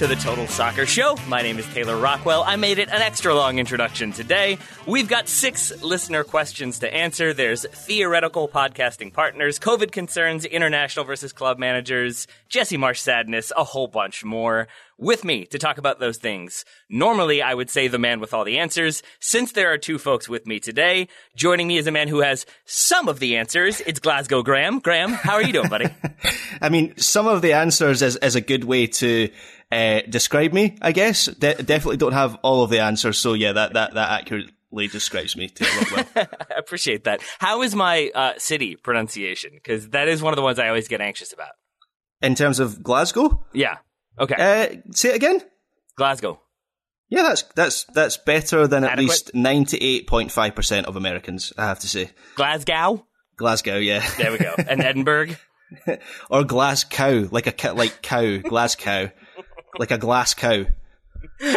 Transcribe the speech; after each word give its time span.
To 0.00 0.06
the 0.06 0.16
Total 0.16 0.46
Soccer 0.46 0.86
Show. 0.86 1.14
My 1.28 1.42
name 1.42 1.58
is 1.58 1.66
Taylor 1.74 1.98
Rockwell. 1.98 2.42
I 2.42 2.56
made 2.56 2.78
it 2.78 2.88
an 2.88 3.02
extra 3.02 3.34
long 3.34 3.58
introduction 3.58 4.12
today. 4.12 4.56
We've 4.86 5.06
got 5.06 5.28
six 5.28 5.82
listener 5.82 6.24
questions 6.24 6.78
to 6.78 6.90
answer. 6.90 7.34
There's 7.34 7.66
theoretical 7.66 8.48
podcasting 8.48 9.12
partners, 9.12 9.58
COVID 9.58 9.92
concerns, 9.92 10.46
international 10.46 11.04
versus 11.04 11.34
club 11.34 11.58
managers, 11.58 12.26
Jesse 12.48 12.78
Marsch 12.78 13.00
sadness, 13.00 13.52
a 13.54 13.62
whole 13.62 13.88
bunch 13.88 14.24
more. 14.24 14.68
With 14.96 15.24
me 15.24 15.46
to 15.46 15.58
talk 15.58 15.78
about 15.78 15.98
those 15.98 16.18
things. 16.18 16.66
Normally, 16.90 17.40
I 17.40 17.54
would 17.54 17.70
say 17.70 17.88
the 17.88 17.98
man 17.98 18.20
with 18.20 18.34
all 18.34 18.44
the 18.44 18.58
answers. 18.58 19.02
Since 19.18 19.52
there 19.52 19.72
are 19.72 19.78
two 19.78 19.98
folks 19.98 20.28
with 20.28 20.46
me 20.46 20.60
today, 20.60 21.08
joining 21.34 21.68
me 21.68 21.78
is 21.78 21.86
a 21.86 21.90
man 21.90 22.06
who 22.06 22.20
has 22.20 22.44
some 22.66 23.08
of 23.08 23.18
the 23.18 23.38
answers. 23.38 23.80
It's 23.80 23.98
Glasgow 23.98 24.42
Graham. 24.42 24.78
Graham, 24.78 25.12
how 25.12 25.34
are 25.34 25.42
you 25.42 25.54
doing, 25.54 25.70
buddy? 25.70 25.86
I 26.60 26.68
mean, 26.68 26.98
some 26.98 27.26
of 27.26 27.40
the 27.40 27.54
answers 27.54 28.02
is, 28.02 28.16
is 28.16 28.36
a 28.36 28.42
good 28.42 28.64
way 28.64 28.88
to 28.88 29.30
uh, 29.72 30.00
describe 30.08 30.52
me, 30.52 30.76
I 30.82 30.92
guess. 30.92 31.26
De- 31.26 31.62
definitely 31.62 31.96
don't 31.98 32.12
have 32.12 32.36
all 32.42 32.62
of 32.64 32.70
the 32.70 32.80
answers, 32.80 33.18
so 33.18 33.34
yeah, 33.34 33.52
that, 33.52 33.74
that, 33.74 33.94
that 33.94 34.10
accurately 34.20 34.88
describes 34.88 35.36
me 35.36 35.50
well. 35.92 36.04
I 36.16 36.26
appreciate 36.58 37.04
that. 37.04 37.20
How 37.38 37.62
is 37.62 37.74
my 37.74 38.10
uh, 38.14 38.32
city 38.38 38.76
pronunciation? 38.76 39.52
Because 39.54 39.88
that 39.90 40.08
is 40.08 40.22
one 40.22 40.32
of 40.32 40.36
the 40.36 40.42
ones 40.42 40.58
I 40.58 40.68
always 40.68 40.88
get 40.88 41.00
anxious 41.00 41.32
about. 41.32 41.52
In 42.22 42.34
terms 42.34 42.58
of 42.60 42.82
Glasgow, 42.82 43.44
Yeah. 43.52 43.78
Okay. 44.18 44.34
uh, 44.36 44.92
say 44.92 45.10
it 45.10 45.16
again. 45.16 45.40
Glasgow. 45.96 46.40
Yeah, 47.08 47.22
that's 47.24 47.42
that's 47.56 47.84
that's 47.92 48.16
better 48.18 48.68
than 48.68 48.84
at 48.84 48.96
least 48.98 49.34
ninety 49.34 49.78
eight 49.78 50.06
point 50.06 50.30
five 50.30 50.54
percent 50.54 50.86
of 50.86 50.94
Americans. 50.94 51.52
I 51.58 51.64
have 51.66 51.80
to 51.80 51.88
say, 51.88 52.10
Glasgow. 52.36 53.04
Glasgow, 53.36 53.78
yeah, 53.78 54.06
There 54.16 54.30
we 54.30 54.38
go. 54.38 54.54
And 54.56 54.80
Edinburgh. 54.84 55.34
or 56.30 56.44
Glasgow, 56.44 57.28
like 57.32 57.64
a 57.64 57.72
like 57.72 58.02
cow, 58.02 58.36
glass 58.38 58.76
cow, 58.76 59.10
like 59.78 59.90
a 59.90 59.98
glass 59.98 60.34
cow. 60.34 60.64
All 61.42 61.52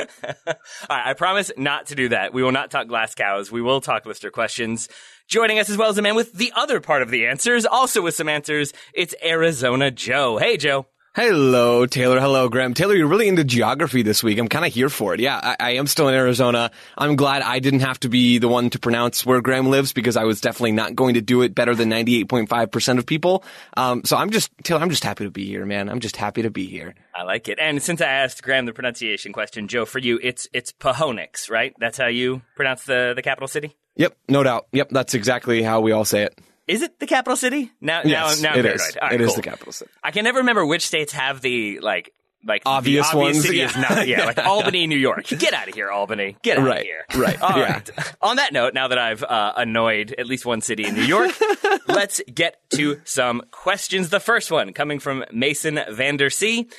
right, 0.89 1.07
I 1.07 1.13
promise 1.13 1.51
not 1.57 1.87
to 1.87 1.95
do 1.95 2.09
that. 2.09 2.33
We 2.33 2.43
will 2.43 2.51
not 2.51 2.71
talk 2.71 2.87
glass 2.87 3.15
cows. 3.15 3.51
We 3.51 3.61
will 3.61 3.81
talk 3.81 4.05
lister 4.05 4.29
questions. 4.29 4.89
Joining 5.27 5.59
us 5.59 5.69
as 5.69 5.77
well 5.77 5.89
as 5.89 5.97
a 5.97 6.01
man 6.01 6.15
with 6.15 6.33
the 6.33 6.51
other 6.55 6.81
part 6.81 7.01
of 7.01 7.09
the 7.09 7.27
answers, 7.27 7.65
also 7.65 8.01
with 8.01 8.13
some 8.13 8.27
answers, 8.27 8.73
it's 8.93 9.15
Arizona 9.23 9.89
Joe. 9.89 10.37
Hey, 10.37 10.57
Joe. 10.57 10.85
Hello, 11.15 11.85
Taylor. 11.85 12.19
Hello, 12.19 12.49
Graham. 12.49 12.73
Taylor, 12.73 12.95
you're 12.95 13.05
really 13.05 13.27
into 13.27 13.43
geography 13.43 14.01
this 14.01 14.23
week. 14.23 14.39
I'm 14.39 14.47
kind 14.47 14.65
of 14.65 14.73
here 14.73 14.89
for 14.89 15.13
it. 15.13 15.19
Yeah, 15.19 15.39
I, 15.43 15.55
I 15.59 15.71
am 15.73 15.85
still 15.85 16.07
in 16.07 16.15
Arizona. 16.15 16.71
I'm 16.97 17.15
glad 17.15 17.43
I 17.43 17.59
didn't 17.59 17.81
have 17.81 17.99
to 17.99 18.09
be 18.09 18.39
the 18.39 18.47
one 18.47 18.71
to 18.71 18.79
pronounce 18.79 19.23
where 19.23 19.39
Graham 19.39 19.69
lives 19.69 19.93
because 19.93 20.17
I 20.17 20.23
was 20.23 20.41
definitely 20.41 20.71
not 20.71 20.95
going 20.95 21.13
to 21.13 21.21
do 21.21 21.43
it 21.43 21.53
better 21.53 21.75
than 21.75 21.91
98.5% 21.91 22.97
of 22.97 23.05
people. 23.05 23.43
Um, 23.77 24.03
so 24.03 24.17
I'm 24.17 24.31
just, 24.31 24.49
Taylor, 24.63 24.81
I'm 24.81 24.89
just 24.89 25.03
happy 25.03 25.23
to 25.25 25.29
be 25.29 25.45
here, 25.45 25.67
man. 25.67 25.87
I'm 25.87 25.99
just 25.99 26.17
happy 26.17 26.41
to 26.41 26.49
be 26.49 26.65
here. 26.65 26.95
I 27.13 27.21
like 27.21 27.47
it. 27.47 27.59
And 27.59 27.79
since 27.79 28.01
I 28.01 28.07
asked 28.07 28.41
Graham 28.41 28.65
the 28.65 28.73
pronunciation 28.73 29.33
question, 29.33 29.67
Joe, 29.67 29.85
for 29.85 29.99
you, 29.99 30.19
it's 30.23 30.47
it's 30.51 30.71
Pahonix, 30.71 31.47
right? 31.47 31.75
That's 31.77 31.99
how 31.99 32.07
you 32.07 32.41
pronounce 32.55 32.85
the, 32.85 33.13
the 33.15 33.21
capital 33.21 33.47
city? 33.47 33.75
Yep, 33.97 34.17
no 34.29 34.41
doubt. 34.41 34.65
Yep, 34.71 34.89
that's 34.89 35.13
exactly 35.13 35.61
how 35.61 35.79
we 35.81 35.91
all 35.91 36.05
say 36.05 36.23
it. 36.23 36.39
Is 36.67 36.81
it 36.81 36.99
the 36.99 37.07
capital 37.07 37.35
city? 37.35 37.71
Now, 37.81 38.01
Yes, 38.05 38.41
now, 38.41 38.53
now 38.53 38.59
it 38.59 38.65
is. 38.65 38.97
right, 39.01 39.13
It 39.13 39.21
is 39.21 39.27
cool. 39.27 39.35
the 39.37 39.41
capital 39.41 39.73
city. 39.73 39.91
I 40.03 40.11
can 40.11 40.23
never 40.23 40.39
remember 40.39 40.65
which 40.65 40.85
states 40.87 41.11
have 41.13 41.41
the 41.41 41.79
like 41.79 42.13
like 42.45 42.61
Obvious 42.65 43.09
the 43.09 43.17
obvious 43.17 43.35
ones, 43.37 43.45
City 43.45 43.57
yeah. 43.59 43.65
is 43.69 43.77
not 43.77 44.05
yeah, 44.07 44.25
like 44.25 44.37
Albany, 44.45 44.85
New 44.85 44.97
York. 44.97 45.27
Get 45.27 45.53
out 45.53 45.69
of 45.69 45.75
here, 45.75 45.89
Albany. 45.89 46.35
Get 46.41 46.57
out 46.57 46.67
of 46.77 46.83
here. 46.83 47.05
right, 47.15 47.41
All 47.41 47.57
yeah. 47.57 47.71
right. 47.71 47.89
On 48.21 48.35
that 48.35 48.51
note, 48.51 48.73
now 48.73 48.89
that 48.89 48.97
I've 48.97 49.23
uh, 49.23 49.53
annoyed 49.55 50.13
at 50.17 50.25
least 50.25 50.45
one 50.45 50.59
city 50.59 50.83
in 50.85 50.93
New 50.93 51.03
York, 51.03 51.31
let's 51.87 52.19
get 52.33 52.57
to 52.71 52.99
some 53.05 53.43
questions. 53.51 54.09
The 54.09 54.19
first 54.19 54.51
one 54.51 54.73
coming 54.73 54.99
from 54.99 55.23
Mason 55.31 55.75
Vandersea. 55.75 56.69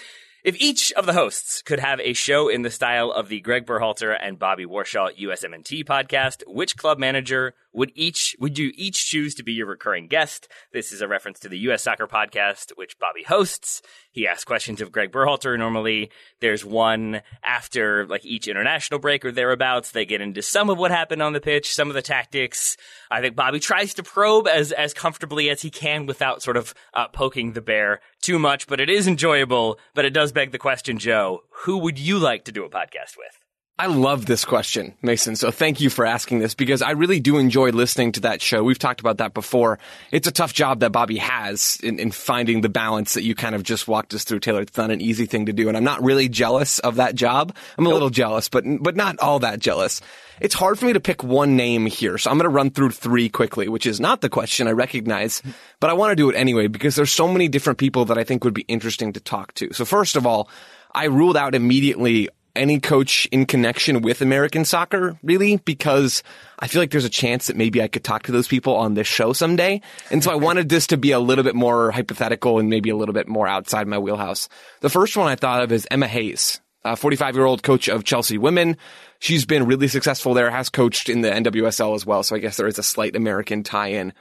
If 0.44 0.60
each 0.60 0.93
of 0.93 1.06
the 1.06 1.15
hosts 1.15 1.62
could 1.62 1.81
have 1.81 2.00
a 2.00 2.12
show 2.12 2.50
in 2.50 2.60
the 2.60 2.71
style 2.71 3.10
of 3.10 3.31
the 3.31 3.41
Greg 3.41 3.65
Berhalter 3.65 4.15
and 4.21 4.38
Bobby 4.38 4.66
Warshaw 4.66 5.09
USMNT 5.19 5.87
podcast, 5.87 6.43
which 6.47 6.77
club 6.77 6.99
manager 6.99 7.55
would 7.72 7.91
each 7.94 8.37
would 8.38 8.59
you 8.59 8.71
each 8.77 9.06
choose 9.06 9.34
to 9.37 9.43
be 9.43 9.55
your 9.55 9.66
recurring 9.66 10.06
guest? 10.06 10.49
This 10.71 10.93
is 10.93 11.00
a 11.00 11.09
reference 11.09 11.41
to 11.41 11.49
the 11.49 11.59
US 11.71 11.82
Soccer 11.82 12.06
podcast, 12.06 12.72
which 12.77 12.99
Bobby 12.99 13.22
hosts. 13.22 13.81
He 14.12 14.28
asks 14.28 14.44
questions 14.44 14.82
of 14.82 14.93
Greg 14.93 15.10
Berhalter. 15.10 15.59
Normally, 15.59 16.10
there's 16.41 16.62
one 16.62 17.22
after 17.43 18.06
like 18.06 18.26
each 18.26 18.47
international 18.47 19.00
break 19.00 19.25
or 19.25 19.32
thereabouts. 19.32 19.93
They 19.93 20.05
get 20.05 20.21
into 20.21 20.43
some 20.43 20.69
of 20.69 20.76
what 20.76 20.91
happened 20.91 21.22
on 21.22 21.32
the 21.32 21.41
pitch, 21.41 21.75
some 21.75 21.88
of 21.88 21.94
the 21.94 22.03
tactics. 22.03 22.76
I 23.11 23.22
think 23.22 23.34
Bobby 23.34 23.61
tries 23.61 23.94
to 23.94 24.03
probe 24.03 24.47
as 24.47 24.72
as 24.72 24.93
comfortably 24.93 25.49
as 25.49 25.62
he 25.62 25.71
can 25.71 26.05
without 26.05 26.43
sort 26.43 26.59
of 26.59 26.75
uh, 26.93 27.09
poking 27.09 27.55
the 27.55 27.62
bear 27.62 28.03
too 28.25 28.39
much. 28.39 28.67
But 28.67 28.81
it 28.81 28.91
is 28.91 29.07
enjoyable. 29.07 29.79
But 29.95 30.05
it 30.05 30.11
does 30.11 30.33
beg 30.33 30.53
the 30.53 30.59
question, 30.59 30.99
Joe: 30.99 31.45
Who 31.65 31.79
would 31.79 31.99
you 31.99 32.19
like 32.19 32.45
to 32.45 32.53
do 32.53 32.65
a 32.65 32.71
podcast 32.71 33.17
with? 33.17 33.44
I 33.77 33.87
love 33.87 34.25
this 34.25 34.45
question, 34.45 34.95
Mason. 35.03 35.35
So 35.35 35.51
thank 35.51 35.81
you 35.81 35.91
for 35.91 36.07
asking 36.07 36.39
this 36.39 36.55
because 36.55 36.81
I 36.81 36.93
really 36.93 37.19
do 37.19 37.39
enjoy 37.39 37.71
listening 37.71 38.12
to 38.12 38.21
that 38.21 38.41
show. 38.41 38.62
We've 38.62 38.79
talked 38.79 39.01
about 39.01 39.19
that 39.19 39.35
before. 39.35 39.81
It's 40.12 40.29
a 40.29 40.33
tough 40.33 40.55
job 40.55 40.79
that 40.81 40.93
Bobby 40.93 41.17
has 41.17 41.81
in, 41.83 41.99
in 41.99 42.12
finding 42.12 42.61
the 42.61 42.69
balance 42.69 43.15
that 43.15 43.25
you 43.25 43.35
kind 43.35 43.53
of 43.53 43.65
just 43.65 43.89
walked 43.89 44.15
us 44.15 44.23
through, 44.23 44.39
Taylor. 44.39 44.61
It's 44.61 44.77
not 44.77 44.93
an 44.93 45.01
easy 45.01 45.27
thing 45.27 45.47
to 45.47 45.53
do. 45.53 45.67
And 45.67 45.77
I'm 45.77 45.83
not 45.83 46.05
really 46.05 46.29
jealous 46.29 46.79
of 46.79 46.97
that 46.97 47.17
job. 47.17 47.53
I'm 47.77 47.87
a 47.87 47.89
little 47.89 48.11
jealous, 48.11 48.49
but, 48.49 48.62
but 48.81 48.95
not 48.95 49.19
all 49.19 49.41
that 49.41 49.59
jealous. 49.59 50.01
It's 50.41 50.55
hard 50.55 50.79
for 50.79 50.87
me 50.87 50.93
to 50.93 51.01
pick 51.01 51.25
one 51.25 51.56
name 51.56 51.87
here. 51.87 52.17
So 52.17 52.31
I'm 52.31 52.37
going 52.39 52.45
to 52.45 52.55
run 52.55 52.71
through 52.71 52.91
three 52.91 53.29
quickly, 53.29 53.69
which 53.69 53.87
is 53.87 53.99
not 53.99 54.21
the 54.21 54.29
question 54.29 54.69
I 54.69 54.73
recognize, 54.73 55.43
but 55.81 55.91
I 55.91 55.95
want 55.95 56.12
to 56.12 56.17
do 56.17 56.31
it 56.31 56.37
anyway 56.37 56.69
because 56.69 56.95
there's 56.95 57.11
so 57.11 57.27
many 57.27 57.49
different 57.49 57.81
people 57.81 58.05
that 58.05 58.19
I 58.19 58.23
think 58.23 58.45
would 58.45 58.55
be 58.55 58.67
interesting 58.69 59.15
to 59.15 59.21
talk 59.21 59.53
to. 59.55 59.73
So 59.73 59.85
first 59.85 60.15
of 60.15 60.29
all, 60.29 60.49
I 60.95 61.06
ruled 61.06 61.37
out 61.37 61.56
immediately 61.56 62.29
any 62.56 62.81
coach 62.81 63.26
in 63.26 63.47
connection 63.47 64.03
with 64.03 64.20
American 64.20 64.65
soccer, 64.65 65.19
really, 65.22 65.56
because 65.59 66.22
I 66.59 66.66
feel 66.66 66.82
like 66.82 66.91
there's 66.91 67.04
a 67.04 67.10
chance 67.10 67.47
that 67.48 67.56
maybe 67.56 67.82
I 67.82 67.88
could 67.88 68.04
talk 68.04 68.25
to 68.25 68.32
those 68.32 68.48
people 68.48 68.76
on 68.76 68.94
this 68.94 69.06
show 69.06 69.32
someday. 69.32 69.81
And 70.10 70.22
so 70.22 70.31
I 70.31 70.37
wanted 70.37 70.69
this 70.69 70.87
to 70.88 70.97
be 70.97 71.12
a 71.12 71.19
little 71.19 71.44
bit 71.44 71.54
more 71.54 71.91
hypothetical 71.91 72.59
and 72.59 72.69
maybe 72.69 72.91
a 72.91 72.97
little 72.97 73.12
bit 73.12 73.28
more 73.28 73.47
outside 73.48 73.87
my 73.87 73.98
wheelhouse. 73.98 74.48
The 74.81 74.91
first 74.91 75.16
one 75.16 75.28
I 75.28 75.37
thought 75.37 75.62
of 75.62 75.72
is 75.72 75.87
Emma 75.91 76.06
Hayes, 76.06 76.60
a 76.84 76.97
45 76.97 77.34
year 77.34 77.44
old 77.44 77.62
coach 77.62 77.88
of 77.88 78.04
Chelsea 78.04 78.38
women. 78.38 78.76
She's 79.19 79.47
been 79.47 79.66
really 79.66 79.88
successful 79.88 80.34
there, 80.34 80.50
has 80.50 80.69
coached 80.69 81.09
in 81.09 81.22
the 81.22 81.31
NWSL 81.31 81.94
as 81.94 82.04
well. 82.04 82.22
So 82.22 82.37
I 82.37 82.38
guess 82.38 82.56
there 82.56 82.69
is 82.69 82.78
a 82.78 82.82
slight 82.82 83.16
American 83.16 83.62
tie 83.62 83.88
in 83.88 84.12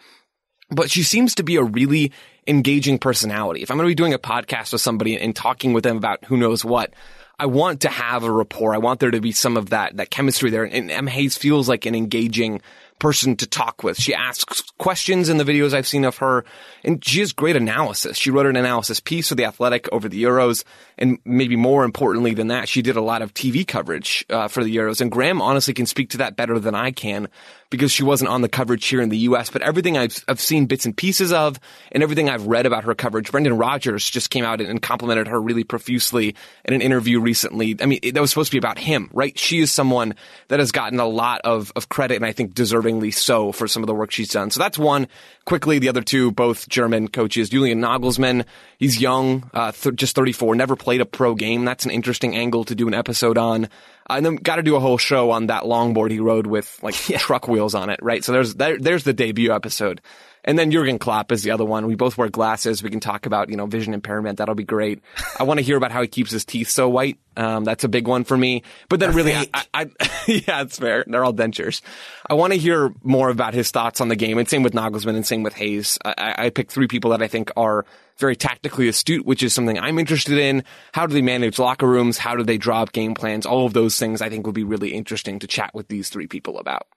but 0.70 0.90
she 0.90 1.04
seems 1.04 1.36
to 1.36 1.44
be 1.44 1.56
a 1.56 1.64
really 1.64 2.12
engaging 2.48 3.00
personality. 3.00 3.62
If 3.62 3.72
I'm 3.72 3.78
going 3.78 3.88
to 3.88 3.92
be 3.92 3.96
doing 3.96 4.14
a 4.14 4.20
podcast 4.20 4.72
with 4.72 4.82
somebody 4.82 5.18
and 5.18 5.36
talking 5.36 5.74
with 5.74 5.84
them 5.84 5.98
about 5.98 6.26
who 6.26 6.38
knows 6.38 6.66
what, 6.66 6.94
I 7.40 7.48
want 7.48 7.82
to 7.82 7.90
have 7.90 8.24
a 8.24 8.32
rapport. 8.32 8.74
I 8.74 8.78
want 8.78 9.00
there 9.00 9.12
to 9.12 9.22
be 9.22 9.32
some 9.32 9.58
of 9.58 9.72
that, 9.72 9.98
that 9.98 10.10
chemistry 10.10 10.50
there. 10.50 10.64
And 10.64 10.92
Emma 10.92 11.10
Hayes 11.12 11.38
feels 11.38 11.68
like 11.68 11.86
an 11.86 11.96
engaging 11.96 12.62
person 13.00 13.36
to 13.36 13.48
talk 13.48 13.84
with. 13.84 14.00
She 14.00 14.14
asks 14.14 14.62
questions 14.78 15.28
in 15.28 15.38
the 15.38 15.44
videos 15.44 15.74
I've 15.74 15.88
seen 15.88 16.06
of 16.06 16.18
her 16.18 16.46
and 16.84 17.04
she 17.04 17.20
has 17.20 17.34
great 17.34 17.56
analysis. 17.56 18.18
She 18.18 18.32
wrote 18.32 18.46
an 18.46 18.56
analysis 18.56 19.00
piece 19.00 19.30
for 19.30 19.36
the 19.36 19.46
Athletic 19.46 19.92
over 19.92 20.08
the 20.08 20.24
Euros. 20.24 20.64
And 20.98 21.20
maybe 21.26 21.56
more 21.56 21.84
importantly 21.84 22.34
than 22.34 22.48
that, 22.48 22.70
she 22.70 22.82
did 22.82 22.96
a 22.96 23.02
lot 23.02 23.22
of 23.22 23.34
TV 23.34 23.68
coverage 23.68 24.26
uh, 24.30 24.48
for 24.48 24.64
the 24.64 24.76
Euros. 24.76 25.02
And 25.02 25.12
Graham 25.12 25.42
honestly 25.42 25.74
can 25.74 25.86
speak 25.86 26.12
to 26.12 26.18
that 26.18 26.36
better 26.36 26.60
than 26.60 26.76
I 26.76 26.92
can 26.92 27.28
because 27.74 27.92
she 27.92 28.04
wasn't 28.04 28.30
on 28.30 28.42
the 28.42 28.50
coverage 28.50 28.86
here 28.86 29.02
in 29.02 29.10
the 29.10 29.18
U.S. 29.20 29.50
But 29.50 29.64
everything 29.64 29.98
I've, 29.98 30.24
I've 30.28 30.40
seen 30.40 30.68
bits 30.68 30.86
and 30.86 30.96
pieces 30.96 31.34
of 31.34 31.60
and 31.92 32.04
everything 32.04 32.30
I've 32.30 32.46
read 32.46 32.68
about 32.68 32.84
her 32.84 32.94
coverage, 32.94 33.32
Brendan 33.32 33.58
Rodgers 33.58 34.08
just 34.08 34.30
came 34.30 34.46
out 34.46 34.62
and 34.62 34.80
complimented 34.80 35.28
her 35.28 35.42
really 35.42 35.64
profusely 35.64 36.36
in 36.66 36.76
an 36.76 36.82
interview 36.82 37.20
recently. 37.20 37.76
I 37.82 37.88
mean, 37.88 38.00
that 38.14 38.22
was 38.22 38.30
supposed 38.30 38.52
to 38.52 38.56
be 38.56 38.60
about 38.60 38.78
him, 38.78 39.10
right? 39.12 39.38
She 39.40 39.60
is 39.60 39.72
someone 39.72 40.14
that 40.50 40.60
has 40.60 40.72
gotten 40.72 41.00
a 41.00 41.08
lot 41.08 41.42
of, 41.46 41.74
of 41.76 41.90
credit 41.90 42.18
and 42.18 42.26
I 42.26 42.32
think 42.32 42.54
deservingly 42.54 43.12
so 43.12 43.52
for 43.52 43.68
some 43.68 43.82
of 43.82 43.88
the 43.88 43.96
work 43.96 44.12
she's 44.12 44.30
done. 44.30 44.52
So 44.52 44.60
that's 44.60 44.78
one. 44.78 45.08
Quickly, 45.46 45.78
the 45.78 45.90
other 45.90 46.02
two, 46.02 46.32
both 46.32 46.70
German 46.70 47.10
coaches. 47.10 47.50
Julian 47.50 47.82
Nagelsmann, 47.82 48.46
he's 48.78 49.02
young, 49.02 49.50
uh, 49.54 49.74
th- 49.74 49.96
just 49.96 50.16
34, 50.16 50.56
never 50.56 50.78
played 50.78 51.02
a 51.02 51.06
pro 51.06 51.36
game. 51.36 51.66
That's 51.66 51.84
an 51.84 51.92
interesting 51.92 52.34
angle 52.36 52.64
to 52.66 52.76
do 52.76 52.88
an 52.88 52.94
episode 52.94 53.38
on. 53.38 53.66
Uh, 53.66 53.68
and 54.10 54.26
then 54.26 54.36
got 54.36 54.56
to 54.56 54.64
do 54.64 54.78
a 54.78 54.80
whole 54.80 54.98
show 54.98 55.32
on 55.32 55.48
that 55.48 55.64
longboard 55.64 56.12
he 56.12 56.20
rode 56.20 56.48
with 56.48 56.80
like 56.82 56.96
truck 57.18 57.50
wheels 57.50 57.76
on 57.76 57.90
it, 57.90 58.00
right? 58.02 58.24
So 58.24 58.32
there's 58.32 58.56
there, 58.56 58.80
there's 58.80 59.04
the 59.04 59.14
debut 59.14 59.54
episode. 59.54 60.02
And 60.46 60.60
then 60.60 60.72
Jurgen 60.72 61.00
Klopp 61.00 61.32
is 61.32 61.44
the 61.44 61.52
other 61.52 61.66
one. 61.66 61.88
We 61.88 61.96
both 61.96 62.18
wear 62.18 62.30
glasses. 62.30 62.84
We 62.84 62.90
can 62.90 63.00
talk 63.00 63.26
about, 63.26 63.50
you 63.50 63.56
know, 63.56 63.66
vision 63.66 63.94
impairment. 63.94 64.38
That'll 64.38 64.56
be 64.56 64.64
great. 64.64 65.02
I 65.40 65.44
want 65.44 65.60
to 65.60 65.64
hear 65.64 65.78
about 65.78 65.92
how 65.92 66.02
he 66.02 66.08
keeps 66.08 66.32
his 66.32 66.46
teeth 66.46 66.70
so 66.70 66.90
white. 66.90 67.18
Um, 67.36 67.64
that's 67.64 67.84
a 67.84 67.90
big 67.90 68.08
one 68.08 68.24
for 68.26 68.38
me. 68.38 68.64
But 68.90 69.00
then 69.00 69.14
really, 69.14 69.34
I, 69.34 69.48
I, 69.74 69.82
yeah, 70.28 70.62
it's 70.62 70.78
fair. 70.78 71.04
They're 71.08 71.24
all 71.24 71.34
dentures. 71.34 71.82
I 72.30 72.34
want 72.36 72.54
to 72.54 72.60
hear 72.60 72.94
more 73.04 73.30
about 73.30 73.54
his 73.54 73.72
thoughts 73.72 74.02
on 74.02 74.10
the 74.10 74.16
game. 74.16 74.38
And 74.38 74.48
same 74.48 74.64
with 74.64 74.74
Nagelsmann 74.74 75.16
and 75.16 75.26
same 75.26 75.44
with 75.44 75.54
Hayes. 75.54 75.98
I, 76.04 76.36
I 76.38 76.50
picked 76.50 76.72
three 76.72 76.88
people 76.88 77.12
that 77.12 77.22
I 77.22 77.28
think 77.28 77.52
are 77.56 77.86
very 78.18 78.36
tactically 78.36 78.88
astute, 78.88 79.26
which 79.26 79.42
is 79.44 79.54
something 79.54 79.80
I'm 79.80 79.98
interested 79.98 80.38
in. 80.38 80.64
How 80.94 81.08
do 81.08 81.14
they 81.14 81.22
manage 81.22 81.58
locker 81.58 81.88
rooms? 81.88 82.18
How 82.18 82.36
do 82.36 82.44
they 82.44 82.58
draw 82.58 82.82
up 82.82 82.92
game 82.92 83.16
plans? 83.16 83.46
All 83.46 83.66
of 83.66 83.74
those 83.74 83.98
things 83.98 84.22
I 84.22 84.30
think 84.30 84.46
would 84.46 84.56
be 84.56 84.64
really 84.64 84.94
interesting 84.94 85.40
to 85.40 85.48
chat 85.48 85.72
with 85.74 85.88
these 85.88 86.10
three 86.10 86.28
people 86.28 86.60
about. 86.60 86.88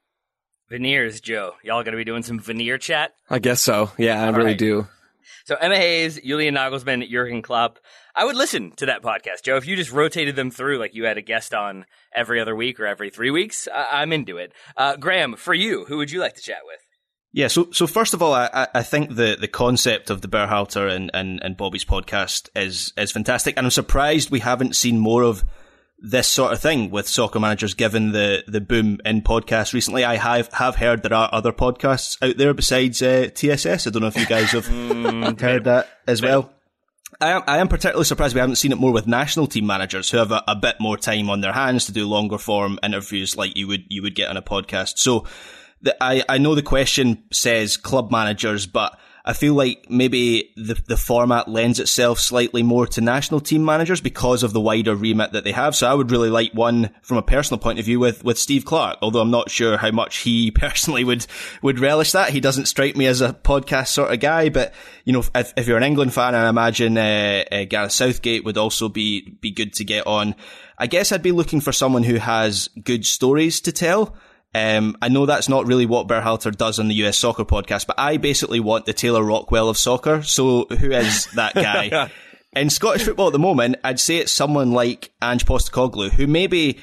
Veneers, 0.69 1.21
Joe. 1.21 1.55
Y'all 1.63 1.83
going 1.83 1.93
to 1.93 1.97
be 1.97 2.05
doing 2.05 2.23
some 2.23 2.41
veneer 2.41 2.79
chat? 2.79 3.15
I 3.31 3.39
guess 3.39 3.61
so. 3.61 3.93
Yeah, 3.99 4.23
I 4.23 4.31
really 4.31 4.47
right. 4.51 4.59
do. 4.59 4.89
So 5.45 5.55
Emma 5.55 5.77
Hayes, 5.77 6.21
Julian 6.21 6.57
Nagelsmann, 6.57 7.09
Jurgen 7.09 7.41
Klopp. 7.41 7.79
I 8.17 8.25
would 8.25 8.35
listen 8.35 8.73
to 8.77 8.87
that 8.87 9.03
podcast, 9.03 9.43
Joe. 9.45 9.57
If 9.57 9.67
you 9.67 9.77
just 9.77 9.93
rotated 9.93 10.35
them 10.35 10.51
through, 10.51 10.79
like 10.79 10.95
you 10.95 11.05
had 11.05 11.19
a 11.19 11.23
guest 11.23 11.55
on 11.55 11.85
every 12.15 12.41
other 12.41 12.57
week 12.57 12.81
or 12.81 12.87
every 12.87 13.11
three 13.11 13.31
weeks, 13.31 13.69
I- 13.73 14.03
I'm 14.03 14.13
into 14.13 14.39
it. 14.39 14.53
Uh, 14.77 14.97
Graham, 14.97 15.37
for 15.37 15.55
you, 15.55 15.85
who 15.85 15.99
would 15.99 16.11
you 16.11 16.19
like 16.21 16.35
to 16.35 16.43
chat 16.43 16.63
with? 16.65 16.81
Yeah, 17.33 17.49
so 17.49 17.69
so 17.71 17.87
first 17.87 18.15
of 18.15 18.23
all, 18.23 18.33
I, 18.33 18.67
I 18.75 18.83
think 18.83 19.15
the, 19.15 19.37
the 19.39 19.49
concept 19.49 20.09
of 20.09 20.23
the 20.23 20.29
Berhalter 20.29 20.91
and, 20.91 21.11
and, 21.13 21.41
and 21.43 21.57
Bobby's 21.57 21.85
podcast 21.85 22.49
is 22.57 22.93
is 22.97 23.13
fantastic, 23.13 23.57
and 23.59 23.67
I'm 23.67 23.71
surprised 23.71 24.31
we 24.31 24.41
haven't 24.41 24.75
seen 24.75 24.99
more 24.99 25.23
of 25.23 25.45
this 25.99 26.29
sort 26.29 26.53
of 26.53 26.61
thing 26.61 26.91
with 26.91 27.09
soccer 27.09 27.41
managers, 27.41 27.75
given 27.75 28.13
the, 28.13 28.45
the 28.47 28.61
boom 28.61 29.01
in 29.05 29.23
podcasts 29.23 29.73
recently. 29.73 30.05
I 30.05 30.17
have 30.17 30.53
have 30.53 30.77
heard 30.77 31.03
there 31.03 31.15
are 31.15 31.31
other 31.33 31.53
podcasts 31.53 32.19
out 32.23 32.37
there 32.37 32.53
besides 32.53 33.01
uh, 33.03 33.31
TSS. 33.35 33.87
I 33.87 33.91
don't 33.91 34.03
know 34.03 34.09
if 34.09 34.17
you 34.17 34.27
guys 34.27 34.51
have 34.53 34.67
heard 35.41 35.65
that 35.65 35.89
as 36.07 36.21
well. 36.21 36.53
I 37.21 37.31
am, 37.31 37.43
I 37.47 37.59
am 37.59 37.69
particularly 37.69 38.05
surprised 38.05 38.35
we 38.35 38.41
haven't 38.41 38.57
seen 38.57 38.73
it 38.73 38.79
more 38.79 38.93
with 38.93 39.07
national 39.07 39.47
team 39.47 39.67
managers 39.67 40.11
who 40.11 40.19
have 40.19 40.33
a, 40.33 40.43
a 40.47 40.57
bit 40.57 40.77
more 40.81 40.99
time 40.99 41.31
on 41.31 41.41
their 41.41 41.53
hands 41.53 41.87
to 41.87 41.93
do 41.93 42.07
longer 42.07 42.37
form 42.37 42.79
interviews 42.83 43.37
like 43.37 43.57
you 43.57 43.67
would 43.69 43.85
you 43.89 44.03
would 44.03 44.15
get 44.15 44.29
on 44.29 44.37
a 44.37 44.43
podcast. 44.43 44.99
So 44.99 45.27
the, 45.81 45.97
I, 46.03 46.25
I 46.29 46.39
know 46.39 46.55
the 46.55 46.63
question 46.63 47.25
says 47.33 47.77
club 47.77 48.11
managers, 48.11 48.67
but 48.67 48.99
I 49.29 49.33
feel 49.33 49.55
like 49.55 49.91
maybe 49.91 50.53
the, 50.57 50.75
the 50.87 50.97
format 50.97 51.49
lends 51.49 51.81
itself 51.81 52.21
slightly 52.21 52.63
more 52.63 52.87
to 52.87 53.01
national 53.01 53.41
team 53.41 53.65
managers 53.65 54.01
because 54.01 54.45
of 54.45 54.53
the 54.53 54.61
wider 54.61 54.95
remit 54.95 55.33
that 55.33 55.43
they 55.43 55.51
have. 55.51 55.75
So 55.75 55.91
I 55.91 55.95
would 55.95 56.13
really 56.13 56.31
like 56.31 56.53
one 56.53 56.91
from 57.03 57.17
a 57.17 57.23
personal 57.23 57.59
point 57.59 57.81
of 57.81 57.85
view 57.85 57.99
with, 57.99 58.23
with 58.23 58.39
Steve 58.39 58.65
Clarke, 58.65 58.99
although 59.03 59.21
I'm 59.21 59.33
not 59.33 59.51
sure 59.51 59.79
how 59.79 59.91
much 59.91 60.19
he 60.19 60.51
personally 60.55 61.03
would, 61.03 61.27
would 61.61 61.81
relish 61.81 62.13
that. 62.13 62.31
He 62.31 62.39
doesn't 62.39 62.67
strike 62.67 62.97
me 62.97 63.07
as 63.07 63.21
a 63.21 63.33
podcast 63.33 63.89
sort 63.89 64.13
of 64.13 64.21
guy, 64.21 64.49
but 64.49 64.73
you 65.05 65.13
know, 65.13 65.25
if, 65.35 65.53
if 65.57 65.67
you're 65.67 65.77
an 65.77 65.83
England 65.83 66.15
fan, 66.15 66.37
I 66.37 66.49
imagine, 66.49 66.97
uh, 66.97 67.45
uh, 67.51 67.65
Gareth 67.65 67.93
Southgate 67.93 68.45
would 68.45 68.57
also 68.57 68.89
be, 68.89 69.37
be 69.41 69.51
good 69.51 69.73
to 69.75 69.85
get 69.85 70.07
on. 70.07 70.37
I 70.79 70.87
guess 70.87 71.11
I'd 71.11 71.23
be 71.23 71.33
looking 71.33 71.61
for 71.61 71.73
someone 71.73 72.05
who 72.05 72.17
has 72.17 72.69
good 72.85 73.05
stories 73.05 73.61
to 73.63 73.73
tell. 73.73 74.15
Um, 74.57 74.97
I 75.03 75.11
know 75.11 75.27
that's 75.27 75.51
not 75.51 75.67
really 75.67 75.85
what 75.85 76.09
Berhalter 76.09 76.57
does 76.57 76.79
on 76.79 76.89
the 76.89 76.95
US 77.07 77.19
Soccer 77.19 77.45
podcast, 77.45 77.87
but 77.87 77.99
I 77.99 78.17
basically 78.17 78.59
want 78.59 78.87
the 78.87 78.95
Taylor 78.95 79.23
Rockwell 79.23 79.69
of 79.69 79.77
soccer. 79.77 80.23
So 80.23 80.65
who 80.65 80.93
is 80.93 81.27
that 81.35 81.55
guy? 81.55 82.11
in 82.57 82.71
Scottish 82.71 83.03
football 83.03 83.27
at 83.27 83.35
the 83.35 83.39
moment, 83.39 83.77
I'd 83.85 84.01
say 84.01 84.17
it's 84.17 84.33
someone 84.33 84.73
like 84.73 85.13
Ange 85.23 85.45
Postecoglou, 85.45 86.11
who 86.11 86.27
maybe 86.27 86.79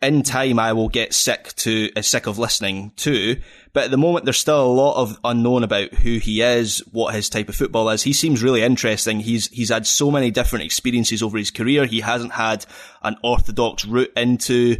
in 0.00 0.22
time 0.22 0.60
I 0.60 0.72
will 0.72 0.88
get 0.88 1.12
sick 1.14 1.52
to 1.56 1.90
uh, 1.96 2.02
sick 2.02 2.28
of 2.28 2.38
listening 2.38 2.92
to. 2.98 3.40
But 3.72 3.86
at 3.86 3.90
the 3.90 3.98
moment, 3.98 4.24
there's 4.24 4.38
still 4.38 4.64
a 4.64 4.72
lot 4.72 5.02
of 5.02 5.18
unknown 5.24 5.64
about 5.64 5.94
who 5.94 6.18
he 6.18 6.42
is, 6.42 6.78
what 6.92 7.12
his 7.12 7.28
type 7.28 7.48
of 7.48 7.56
football 7.56 7.88
is. 7.90 8.04
He 8.04 8.12
seems 8.12 8.40
really 8.40 8.62
interesting. 8.62 9.18
He's 9.18 9.48
he's 9.48 9.70
had 9.70 9.84
so 9.84 10.12
many 10.12 10.30
different 10.30 10.64
experiences 10.64 11.24
over 11.24 11.38
his 11.38 11.50
career. 11.50 11.86
He 11.86 12.00
hasn't 12.02 12.32
had 12.32 12.64
an 13.02 13.16
orthodox 13.24 13.84
route 13.84 14.12
into 14.16 14.76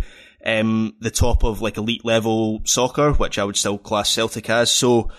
um, 0.46 0.94
the 1.00 1.10
top 1.10 1.44
of 1.44 1.60
like 1.60 1.76
elite 1.76 2.04
level 2.04 2.60
soccer, 2.64 3.12
which 3.12 3.38
I 3.38 3.44
would 3.44 3.56
still 3.56 3.78
class 3.78 4.10
Celtic 4.10 4.48
as. 4.48 4.70
So 4.70 5.10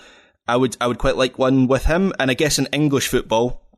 I 0.48 0.56
would 0.56 0.76
I 0.80 0.86
would 0.86 0.98
quite 0.98 1.16
like 1.16 1.38
one 1.38 1.68
with 1.68 1.84
him. 1.84 2.12
And 2.18 2.30
I 2.30 2.34
guess 2.34 2.58
in 2.58 2.66
English 2.72 3.08
football, 3.08 3.68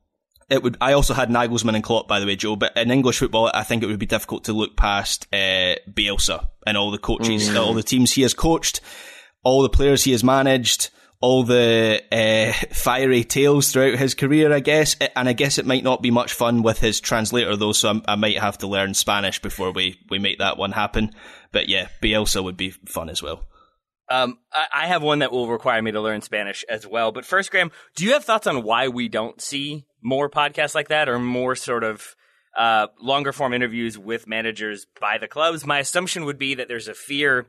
it 0.48 0.62
would. 0.62 0.76
I 0.80 0.92
also 0.92 1.12
had 1.12 1.28
Nagelsmann 1.28 1.74
and 1.74 1.84
Klopp, 1.84 2.08
by 2.08 2.20
the 2.20 2.26
way, 2.26 2.36
Joe. 2.36 2.56
But 2.56 2.76
in 2.76 2.90
English 2.90 3.18
football, 3.18 3.50
I 3.52 3.64
think 3.64 3.82
it 3.82 3.86
would 3.86 3.98
be 3.98 4.06
difficult 4.06 4.44
to 4.44 4.52
look 4.52 4.76
past 4.76 5.26
uh, 5.32 5.74
Bielsa 5.90 6.48
and 6.66 6.76
all 6.76 6.90
the 6.90 6.98
coaches, 6.98 7.54
all 7.56 7.74
the 7.74 7.82
teams 7.82 8.12
he 8.12 8.22
has 8.22 8.34
coached, 8.34 8.80
all 9.42 9.62
the 9.62 9.68
players 9.68 10.04
he 10.04 10.12
has 10.12 10.24
managed. 10.24 10.90
All 11.22 11.42
the 11.42 12.02
uh, 12.10 12.50
fiery 12.72 13.24
tales 13.24 13.70
throughout 13.70 13.98
his 13.98 14.14
career, 14.14 14.54
I 14.54 14.60
guess, 14.60 14.96
and 15.14 15.28
I 15.28 15.34
guess 15.34 15.58
it 15.58 15.66
might 15.66 15.84
not 15.84 16.00
be 16.00 16.10
much 16.10 16.32
fun 16.32 16.62
with 16.62 16.78
his 16.78 16.98
translator 16.98 17.56
though. 17.56 17.72
So 17.72 17.90
I'm, 17.90 18.02
I 18.08 18.14
might 18.14 18.38
have 18.38 18.56
to 18.58 18.66
learn 18.66 18.94
Spanish 18.94 19.38
before 19.38 19.70
we 19.70 20.00
we 20.08 20.18
make 20.18 20.38
that 20.38 20.56
one 20.56 20.72
happen. 20.72 21.12
But 21.52 21.68
yeah, 21.68 21.88
Bielsa 22.02 22.42
would 22.42 22.56
be 22.56 22.70
fun 22.70 23.08
as 23.08 23.22
well. 23.22 23.44
Um, 24.10 24.38
I, 24.52 24.88
have 24.88 25.02
one 25.04 25.20
that 25.20 25.30
will 25.30 25.46
require 25.46 25.80
me 25.80 25.92
to 25.92 26.00
learn 26.00 26.20
Spanish 26.20 26.64
as 26.68 26.84
well. 26.84 27.12
But 27.12 27.24
first, 27.24 27.52
Graham, 27.52 27.70
do 27.94 28.04
you 28.04 28.14
have 28.14 28.24
thoughts 28.24 28.48
on 28.48 28.64
why 28.64 28.88
we 28.88 29.08
don't 29.08 29.40
see 29.40 29.84
more 30.02 30.28
podcasts 30.28 30.74
like 30.74 30.88
that 30.88 31.08
or 31.08 31.20
more 31.20 31.54
sort 31.54 31.84
of 31.84 32.16
uh, 32.58 32.88
longer 33.00 33.32
form 33.32 33.52
interviews 33.52 33.96
with 33.96 34.26
managers 34.26 34.88
by 35.00 35.18
the 35.18 35.28
clubs? 35.28 35.64
My 35.64 35.78
assumption 35.78 36.24
would 36.24 36.40
be 36.40 36.56
that 36.56 36.66
there's 36.66 36.88
a 36.88 36.94
fear, 36.94 37.46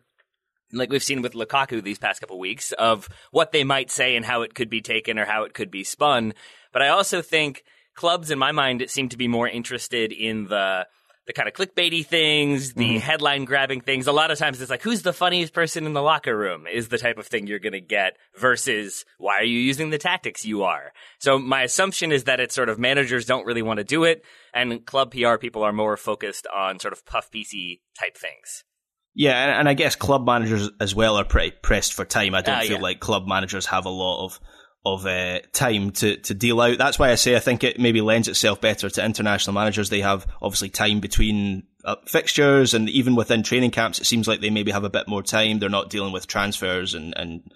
like 0.71 0.91
we've 0.91 1.01
seen 1.01 1.23
with 1.23 1.33
Lukaku 1.33 1.83
these 1.83 1.97
past 1.97 2.21
couple 2.21 2.37
weeks, 2.37 2.73
of 2.73 3.09
what 3.31 3.51
they 3.51 3.63
might 3.63 3.89
say 3.89 4.15
and 4.15 4.23
how 4.23 4.43
it 4.43 4.53
could 4.53 4.69
be 4.69 4.81
taken 4.81 5.17
or 5.17 5.25
how 5.25 5.45
it 5.45 5.55
could 5.55 5.71
be 5.71 5.83
spun. 5.83 6.35
But 6.71 6.83
I 6.83 6.89
also 6.89 7.23
think 7.23 7.63
clubs, 7.95 8.29
in 8.29 8.37
my 8.37 8.51
mind, 8.51 8.87
seem 8.87 9.09
to 9.09 9.17
be 9.17 9.27
more 9.27 9.47
interested 9.47 10.11
in 10.11 10.45
the 10.45 10.85
the 11.27 11.33
kind 11.33 11.47
of 11.47 11.53
clickbaity 11.53 12.05
things, 12.05 12.73
the 12.73 12.97
headline 12.97 13.45
grabbing 13.45 13.81
things. 13.81 14.07
A 14.07 14.11
lot 14.11 14.31
of 14.31 14.39
times 14.39 14.59
it's 14.59 14.71
like, 14.71 14.81
who's 14.81 15.03
the 15.03 15.13
funniest 15.13 15.53
person 15.53 15.85
in 15.85 15.93
the 15.93 16.01
locker 16.01 16.35
room 16.35 16.65
is 16.65 16.87
the 16.87 16.97
type 16.97 17.17
of 17.17 17.27
thing 17.27 17.45
you're 17.45 17.59
going 17.59 17.73
to 17.73 17.79
get 17.81 18.17
versus 18.39 19.05
why 19.19 19.35
are 19.37 19.43
you 19.43 19.59
using 19.59 19.91
the 19.91 19.97
tactics 19.99 20.45
you 20.45 20.63
are? 20.63 20.91
So 21.19 21.37
my 21.37 21.61
assumption 21.63 22.11
is 22.11 22.23
that 22.23 22.39
it's 22.39 22.55
sort 22.55 22.69
of 22.69 22.79
managers 22.79 23.25
don't 23.25 23.45
really 23.45 23.61
want 23.61 23.77
to 23.77 23.83
do 23.83 24.03
it 24.03 24.23
and 24.53 24.83
club 24.85 25.11
PR 25.11 25.37
people 25.37 25.63
are 25.63 25.71
more 25.73 25.95
focused 25.95 26.47
on 26.47 26.79
sort 26.79 26.91
of 26.93 27.05
puff 27.05 27.29
PC 27.31 27.81
type 27.99 28.17
things. 28.17 28.63
Yeah, 29.13 29.59
and, 29.59 29.67
I 29.67 29.73
guess 29.73 29.95
club 29.95 30.25
managers 30.25 30.69
as 30.79 30.95
well 30.95 31.17
are 31.17 31.25
pretty 31.25 31.51
pressed 31.61 31.93
for 31.93 32.05
time. 32.05 32.33
I 32.33 32.41
don't 32.41 32.55
Ah, 32.55 32.61
feel 32.61 32.71
yeah. 32.77 32.81
like 32.81 33.01
club 33.01 33.27
managers 33.27 33.65
have 33.65 33.85
a 33.85 33.89
lot 33.89 34.23
of 34.25 34.39
of 34.85 35.05
uh, 35.05 35.39
time 35.53 35.91
to, 35.91 36.17
to 36.17 36.33
deal 36.33 36.59
out. 36.59 36.77
That's 36.77 36.97
why 36.97 37.11
I 37.11 37.15
say 37.15 37.35
I 37.35 37.39
think 37.39 37.63
it 37.63 37.79
maybe 37.79 38.01
lends 38.01 38.27
itself 38.27 38.61
better 38.61 38.89
to 38.89 39.05
international 39.05 39.53
managers. 39.53 39.89
They 39.89 40.01
have 40.01 40.25
obviously 40.41 40.69
time 40.69 40.99
between 40.99 41.63
uh, 41.85 41.97
fixtures, 42.05 42.73
and 42.73 42.89
even 42.89 43.15
within 43.15 43.43
training 43.43 43.71
camps, 43.71 43.99
it 43.99 44.05
seems 44.05 44.27
like 44.27 44.41
they 44.41 44.49
maybe 44.49 44.71
have 44.71 44.83
a 44.83 44.89
bit 44.89 45.07
more 45.07 45.23
time. 45.23 45.59
They're 45.59 45.69
not 45.69 45.89
dealing 45.89 46.13
with 46.13 46.27
transfers 46.27 46.95
and 46.95 47.13
and 47.15 47.51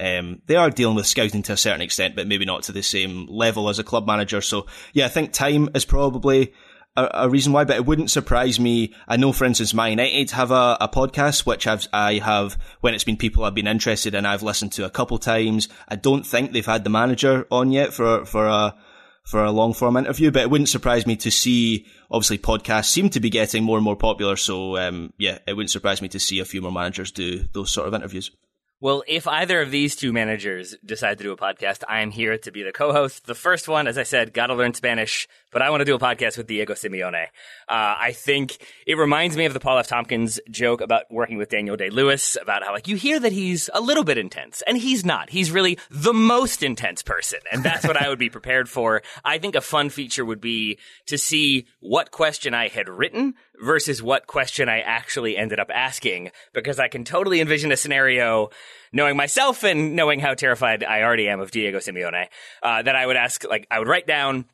um, 0.00 0.42
they 0.46 0.56
are 0.56 0.70
dealing 0.70 0.94
with 0.94 1.06
scouting 1.06 1.42
to 1.44 1.52
a 1.52 1.56
certain 1.56 1.80
extent, 1.80 2.14
but 2.14 2.28
maybe 2.28 2.44
not 2.44 2.62
to 2.64 2.72
the 2.72 2.82
same 2.82 3.26
level 3.28 3.68
as 3.68 3.78
a 3.78 3.84
club 3.84 4.06
manager. 4.06 4.40
So 4.40 4.66
yeah, 4.92 5.06
I 5.06 5.08
think 5.08 5.32
time 5.32 5.70
is 5.74 5.84
probably 5.84 6.52
a, 6.96 7.08
a 7.14 7.28
reason 7.28 7.52
why, 7.52 7.64
but 7.64 7.76
it 7.76 7.86
wouldn't 7.86 8.10
surprise 8.10 8.58
me. 8.58 8.94
I 9.06 9.16
know, 9.16 9.32
for 9.32 9.44
instance, 9.44 9.74
My 9.74 9.88
United 9.88 10.32
have 10.32 10.50
a, 10.50 10.76
a 10.80 10.88
podcast, 10.88 11.46
which 11.46 11.66
I've, 11.66 11.86
I 11.92 12.14
have, 12.14 12.58
when 12.80 12.94
it's 12.94 13.04
been 13.04 13.16
people 13.16 13.44
I've 13.44 13.54
been 13.54 13.66
interested 13.66 14.14
in, 14.14 14.26
I've 14.26 14.42
listened 14.42 14.72
to 14.72 14.84
a 14.84 14.90
couple 14.90 15.18
times. 15.18 15.68
I 15.88 15.96
don't 15.96 16.26
think 16.26 16.52
they've 16.52 16.64
had 16.64 16.84
the 16.84 16.90
manager 16.90 17.46
on 17.50 17.70
yet 17.70 17.92
for, 17.92 18.24
for 18.24 18.46
a, 18.46 18.74
for 19.24 19.44
a 19.44 19.52
long 19.52 19.74
form 19.74 19.96
interview, 19.96 20.30
but 20.30 20.42
it 20.42 20.50
wouldn't 20.50 20.68
surprise 20.68 21.06
me 21.06 21.16
to 21.16 21.30
see, 21.30 21.86
obviously 22.10 22.38
podcasts 22.38 22.86
seem 22.86 23.10
to 23.10 23.20
be 23.20 23.30
getting 23.30 23.62
more 23.62 23.76
and 23.76 23.84
more 23.84 23.96
popular. 23.96 24.36
So, 24.36 24.76
um, 24.78 25.12
yeah, 25.18 25.38
it 25.46 25.52
wouldn't 25.54 25.70
surprise 25.70 26.02
me 26.02 26.08
to 26.08 26.20
see 26.20 26.40
a 26.40 26.44
few 26.44 26.62
more 26.62 26.72
managers 26.72 27.12
do 27.12 27.44
those 27.52 27.70
sort 27.70 27.86
of 27.86 27.94
interviews. 27.94 28.30
Well, 28.80 29.02
if 29.08 29.26
either 29.26 29.60
of 29.60 29.72
these 29.72 29.96
two 29.96 30.12
managers 30.12 30.76
decide 30.84 31.18
to 31.18 31.24
do 31.24 31.32
a 31.32 31.36
podcast, 31.36 31.82
I 31.88 32.00
am 32.00 32.12
here 32.12 32.38
to 32.38 32.52
be 32.52 32.62
the 32.62 32.70
co-host. 32.70 33.26
The 33.26 33.34
first 33.34 33.66
one, 33.66 33.88
as 33.88 33.98
I 33.98 34.04
said, 34.04 34.32
got 34.32 34.46
to 34.46 34.54
learn 34.54 34.72
Spanish, 34.72 35.26
but 35.50 35.62
I 35.62 35.70
want 35.70 35.80
to 35.80 35.84
do 35.84 35.96
a 35.96 35.98
podcast 35.98 36.38
with 36.38 36.46
Diego 36.46 36.74
Simeone. 36.74 37.24
Uh, 37.24 37.26
I 37.68 38.12
think 38.12 38.58
it 38.86 38.96
reminds 38.96 39.36
me 39.36 39.46
of 39.46 39.52
the 39.52 39.58
Paul 39.58 39.78
F. 39.78 39.88
Tompkins 39.88 40.38
joke 40.48 40.80
about 40.80 41.10
working 41.10 41.38
with 41.38 41.48
Daniel 41.48 41.76
Day 41.76 41.90
Lewis 41.90 42.36
about 42.40 42.62
how 42.62 42.72
like 42.72 42.86
you 42.86 42.94
hear 42.94 43.18
that 43.18 43.32
he's 43.32 43.68
a 43.74 43.80
little 43.80 44.04
bit 44.04 44.16
intense, 44.16 44.62
and 44.64 44.78
he's 44.78 45.04
not. 45.04 45.30
He's 45.30 45.50
really 45.50 45.76
the 45.90 46.14
most 46.14 46.62
intense 46.62 47.02
person, 47.02 47.40
and 47.50 47.64
that's 47.64 47.84
what 47.84 48.00
I 48.00 48.08
would 48.08 48.20
be 48.20 48.30
prepared 48.30 48.68
for. 48.68 49.02
I 49.24 49.38
think 49.38 49.56
a 49.56 49.60
fun 49.60 49.90
feature 49.90 50.24
would 50.24 50.40
be 50.40 50.78
to 51.06 51.18
see 51.18 51.66
what 51.80 52.12
question 52.12 52.54
I 52.54 52.68
had 52.68 52.88
written 52.88 53.34
versus 53.60 54.02
what 54.02 54.26
question 54.26 54.68
I 54.68 54.80
actually 54.80 55.36
ended 55.36 55.58
up 55.58 55.70
asking, 55.72 56.30
because 56.52 56.78
I 56.78 56.88
can 56.88 57.04
totally 57.04 57.40
envision 57.40 57.72
a 57.72 57.76
scenario 57.76 58.50
knowing 58.92 59.16
myself 59.16 59.64
and 59.64 59.96
knowing 59.96 60.20
how 60.20 60.34
terrified 60.34 60.84
I 60.84 61.02
already 61.02 61.28
am 61.28 61.40
of 61.40 61.50
Diego 61.50 61.78
Simeone, 61.78 62.26
uh, 62.62 62.82
that 62.82 62.96
I 62.96 63.06
would 63.06 63.16
ask, 63.16 63.44
like, 63.44 63.66
I 63.70 63.78
would 63.78 63.88
write 63.88 64.06
down 64.06 64.46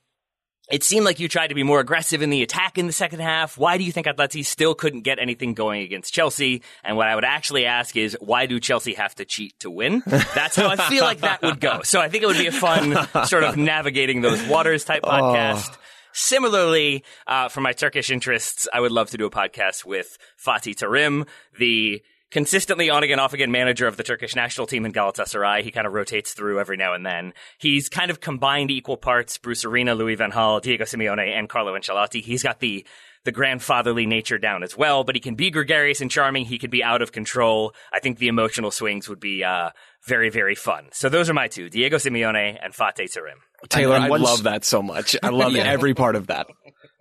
it 0.71 0.83
seemed 0.83 1.05
like 1.05 1.21
you 1.21 1.29
tried 1.29 1.49
to 1.49 1.55
be 1.55 1.63
more 1.63 1.81
aggressive 1.81 2.23
in 2.23 2.31
the 2.31 2.43
attack 2.43 2.79
in 2.79 2.87
the 2.87 2.93
second 2.93 3.21
half. 3.21 3.59
Why 3.59 3.77
do 3.77 3.85
you 3.85 3.93
think 3.93 4.07
Atleti 4.07 4.45
still 4.45 4.75
couldn't 4.75 5.03
get 5.03 5.19
anything 5.19 5.53
going 5.53 5.83
against 5.83 6.15
Chelsea? 6.15 6.63
And 6.83 6.97
what 6.97 7.07
I 7.07 7.15
would 7.15 7.25
actually 7.25 7.67
ask 7.67 7.95
is, 7.97 8.17
why 8.19 8.47
do 8.47 8.59
Chelsea 8.59 8.95
have 8.95 9.15
to 9.17 9.27
cheat 9.27 9.59
to 9.61 9.71
win? 9.71 10.03
That's 10.07 10.57
how 10.57 10.69
I 10.69 10.77
feel 10.89 11.05
like 11.05 11.21
that 11.21 11.43
would 11.43 11.61
go. 11.61 11.83
So 11.83 12.01
I 12.01 12.09
think 12.09 12.23
it 12.23 12.27
would 12.27 12.39
be 12.39 12.47
a 12.47 12.53
fun 12.53 12.97
sort 13.27 13.45
of 13.45 13.59
navigating 13.59 14.23
those 14.23 14.43
waters 14.47 14.85
type 14.85 15.03
podcast. 15.03 15.71
Oh. 15.71 15.79
Similarly, 16.17 17.03
uh, 17.27 17.49
for 17.49 17.61
my 17.61 17.73
Turkish 17.73 18.09
interests, 18.09 18.69
I 18.73 18.79
would 18.79 18.93
love 18.93 19.11
to 19.11 19.17
do 19.17 19.27
a 19.27 19.31
podcast 19.31 19.85
with 19.85 20.17
Fatih 20.39 20.77
Terim, 20.77 21.27
the 21.59 22.03
consistently 22.31 22.89
on 22.89 23.03
again, 23.03 23.19
off 23.19 23.33
again 23.33 23.51
manager 23.51 23.89
of 23.89 23.97
the 23.97 24.05
Turkish 24.05 24.37
national 24.37 24.69
team 24.69 24.87
in 24.87 24.93
Galatasaray. 24.93 25.63
He 25.63 25.73
kind 25.73 25.89
of 25.89 25.93
rotates 25.93 26.33
through 26.33 26.61
every 26.61 26.77
now 26.77 26.95
and 26.95 27.05
then. 27.05 27.33
He's 27.59 27.89
kind 27.89 28.13
of 28.13 28.21
combined 28.21 28.71
equal 28.71 28.97
parts 28.97 29.39
Bruce 29.39 29.65
Arena, 29.65 29.97
Louis 29.97 30.15
Van 30.15 30.31
Gaal, 30.31 30.63
Diego 30.63 30.85
Simeone, 30.85 31.37
and 31.37 31.49
Carlo 31.49 31.77
Ancelotti. 31.77 32.23
He's 32.23 32.45
got 32.45 32.61
the 32.61 32.87
the 33.25 33.33
grandfatherly 33.33 34.07
nature 34.07 34.39
down 34.39 34.63
as 34.63 34.77
well, 34.77 35.03
but 35.03 35.17
he 35.17 35.21
can 35.21 35.35
be 35.35 35.51
gregarious 35.51 36.01
and 36.01 36.11
charming. 36.11 36.45
He 36.45 36.59
can 36.59 36.71
be 36.71 36.85
out 36.85 37.03
of 37.03 37.11
control. 37.11 37.75
I 37.93 37.99
think 37.99 38.19
the 38.19 38.29
emotional 38.29 38.71
swings 38.71 39.09
would 39.09 39.21
be 39.21 39.43
uh, 39.43 39.71
very, 40.07 40.29
very 40.29 40.55
fun. 40.55 40.89
So 40.93 41.09
those 41.09 41.31
are 41.31 41.35
my 41.35 41.49
two, 41.49 41.71
Diego 41.71 41.97
Simeone 41.97 42.59
and 42.63 42.75
Fatih 42.75 43.11
Terim. 43.11 43.41
Taylor, 43.69 43.97
I 43.97 44.09
love 44.09 44.45
that 44.45 44.65
so 44.65 44.83
much. 44.83 45.17
I 45.23 45.29
love 45.31 45.53
yeah. 45.57 45.65
every 45.65 45.95
part 45.95 46.17
of 46.17 46.29
that. 46.29 46.47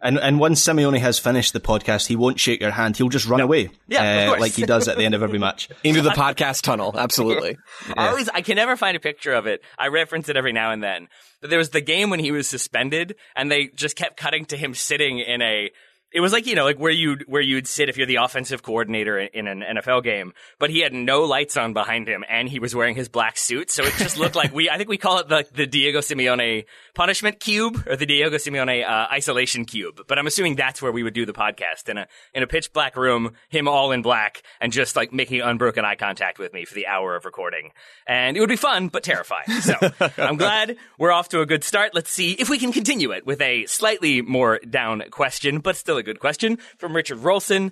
And 0.03 0.19
and 0.19 0.37
once 0.37 0.61
Simeone 0.61 0.99
has 0.99 1.17
finished 1.17 1.53
the 1.53 1.61
podcast, 1.61 2.07
he 2.07 2.17
won't 2.17 2.37
shake 2.37 2.59
your 2.59 2.71
hand. 2.71 2.97
He'll 2.97 3.07
just 3.07 3.25
run 3.25 3.37
no. 3.37 3.45
away. 3.45 3.69
Yeah, 3.87 4.33
uh, 4.33 4.39
like 4.39 4.51
he 4.51 4.65
does 4.65 4.89
at 4.89 4.97
the 4.97 5.05
end 5.05 5.15
of 5.15 5.23
every 5.23 5.39
match. 5.39 5.69
Into 5.83 6.01
the 6.01 6.09
podcast 6.09 6.61
tunnel. 6.61 6.93
Absolutely. 6.97 7.57
yeah. 7.87 7.93
I 7.97 8.09
always 8.09 8.27
I 8.27 8.41
can 8.41 8.57
never 8.57 8.75
find 8.75 8.97
a 8.97 8.99
picture 8.99 9.31
of 9.31 9.47
it. 9.47 9.61
I 9.79 9.87
reference 9.87 10.27
it 10.27 10.35
every 10.35 10.51
now 10.51 10.71
and 10.71 10.83
then. 10.83 11.07
But 11.39 11.51
there 11.51 11.59
was 11.59 11.69
the 11.69 11.79
game 11.79 12.09
when 12.09 12.19
he 12.19 12.31
was 12.31 12.47
suspended, 12.47 13.15
and 13.33 13.49
they 13.49 13.67
just 13.67 13.95
kept 13.95 14.17
cutting 14.17 14.43
to 14.45 14.57
him 14.57 14.73
sitting 14.73 15.19
in 15.19 15.41
a 15.41 15.71
it 16.13 16.21
was 16.21 16.31
like 16.31 16.45
you 16.45 16.55
know 16.55 16.63
like 16.63 16.77
where 16.77 16.91
you 16.91 17.17
where 17.27 17.41
you'd 17.41 17.67
sit 17.67 17.89
if 17.89 17.97
you're 17.97 18.07
the 18.07 18.17
offensive 18.17 18.61
coordinator 18.61 19.17
in, 19.17 19.47
in, 19.47 19.47
an 19.47 19.77
NFL 19.77 20.03
game, 20.03 20.33
but 20.59 20.69
he 20.69 20.79
had 20.79 20.93
no 20.93 21.23
lights 21.23 21.57
on 21.57 21.73
behind 21.73 22.07
him 22.07 22.23
and 22.29 22.47
he 22.47 22.59
was 22.59 22.75
wearing 22.75 22.95
his 22.95 23.09
black 23.09 23.37
suit, 23.37 23.71
so 23.71 23.83
it 23.83 23.93
just 23.97 24.17
looked 24.17 24.35
like 24.35 24.53
we 24.53 24.69
I 24.69 24.77
think 24.77 24.89
we 24.89 24.97
call 24.97 25.17
it 25.19 25.27
the 25.27 25.45
the 25.53 25.65
Diego 25.65 25.99
Simeone 25.99 26.65
punishment 26.93 27.39
cube 27.39 27.83
or 27.87 27.95
the 27.95 28.05
Diego 28.05 28.37
Simeone 28.37 28.87
uh, 28.87 29.07
isolation 29.11 29.65
cube. 29.65 30.01
But 30.07 30.19
I'm 30.19 30.27
assuming 30.27 30.55
that's 30.55 30.81
where 30.81 30.91
we 30.91 31.01
would 31.01 31.15
do 31.15 31.25
the 31.25 31.33
podcast 31.33 31.89
in 31.89 31.97
a 31.97 32.07
in 32.33 32.43
a 32.43 32.47
pitch 32.47 32.71
black 32.73 32.95
room, 32.95 33.31
him 33.49 33.67
all 33.67 33.91
in 33.91 34.03
black, 34.03 34.43
and 34.61 34.71
just 34.71 34.95
like 34.95 35.11
making 35.11 35.41
unbroken 35.41 35.83
eye 35.83 35.95
contact 35.95 36.37
with 36.37 36.53
me 36.53 36.65
for 36.65 36.75
the 36.75 36.85
hour 36.85 37.15
of 37.15 37.25
recording, 37.25 37.71
and 38.05 38.37
it 38.37 38.39
would 38.39 38.49
be 38.49 38.55
fun 38.55 38.87
but 38.87 39.03
terrifying. 39.03 39.49
So 39.61 39.73
I'm 40.17 40.37
glad 40.37 40.77
we're 40.99 41.11
off 41.11 41.29
to 41.29 41.41
a 41.41 41.45
good 41.47 41.63
start. 41.63 41.95
Let's 41.95 42.11
see 42.11 42.33
if 42.33 42.49
we 42.49 42.59
can 42.59 42.71
continue 42.71 43.11
it 43.11 43.25
with 43.25 43.41
a 43.41 43.65
slightly 43.65 44.21
more 44.21 44.59
down 44.59 45.03
question, 45.09 45.59
but 45.59 45.75
still 45.75 46.02
a 46.03 46.05
good 46.05 46.19
question 46.19 46.57
from 46.77 46.95
Richard 46.95 47.19
Rolson. 47.19 47.71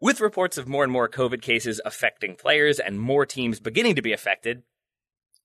With 0.00 0.20
reports 0.20 0.58
of 0.58 0.68
more 0.68 0.84
and 0.84 0.92
more 0.92 1.08
COVID 1.08 1.40
cases 1.40 1.80
affecting 1.84 2.36
players 2.36 2.78
and 2.78 3.00
more 3.00 3.24
teams 3.24 3.58
beginning 3.58 3.94
to 3.94 4.02
be 4.02 4.12
affected, 4.12 4.62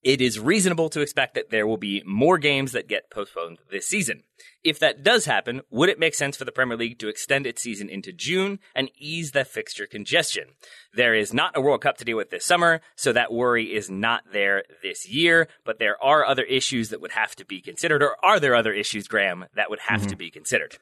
it 0.01 0.21
is 0.21 0.39
reasonable 0.39 0.89
to 0.89 1.01
expect 1.01 1.35
that 1.35 1.49
there 1.49 1.67
will 1.67 1.77
be 1.77 2.03
more 2.05 2.37
games 2.37 2.71
that 2.71 2.87
get 2.87 3.09
postponed 3.09 3.59
this 3.69 3.87
season. 3.87 4.23
If 4.63 4.79
that 4.79 5.03
does 5.03 5.25
happen, 5.25 5.61
would 5.69 5.89
it 5.89 5.99
make 5.99 6.13
sense 6.13 6.37
for 6.37 6.45
the 6.45 6.51
Premier 6.51 6.77
League 6.77 6.99
to 6.99 7.09
extend 7.09 7.45
its 7.45 7.61
season 7.61 7.89
into 7.89 8.13
June 8.13 8.59
and 8.73 8.89
ease 8.97 9.31
the 9.31 9.43
fixture 9.43 9.85
congestion? 9.85 10.45
There 10.93 11.13
is 11.13 11.33
not 11.33 11.55
a 11.55 11.61
World 11.61 11.81
Cup 11.81 11.97
to 11.97 12.05
deal 12.05 12.17
with 12.17 12.29
this 12.29 12.45
summer, 12.45 12.81
so 12.95 13.11
that 13.11 13.33
worry 13.33 13.73
is 13.73 13.89
not 13.89 14.23
there 14.31 14.63
this 14.83 15.07
year, 15.07 15.47
but 15.65 15.79
there 15.79 16.01
are 16.03 16.25
other 16.25 16.43
issues 16.43 16.89
that 16.89 17.01
would 17.01 17.11
have 17.11 17.35
to 17.35 17.45
be 17.45 17.61
considered, 17.61 18.01
or 18.01 18.15
are 18.23 18.39
there 18.39 18.55
other 18.55 18.73
issues, 18.73 19.07
Graham, 19.07 19.45
that 19.55 19.69
would 19.69 19.79
have 19.87 20.01
mm-hmm. 20.01 20.09
to 20.09 20.15
be 20.15 20.31
considered? 20.31 20.77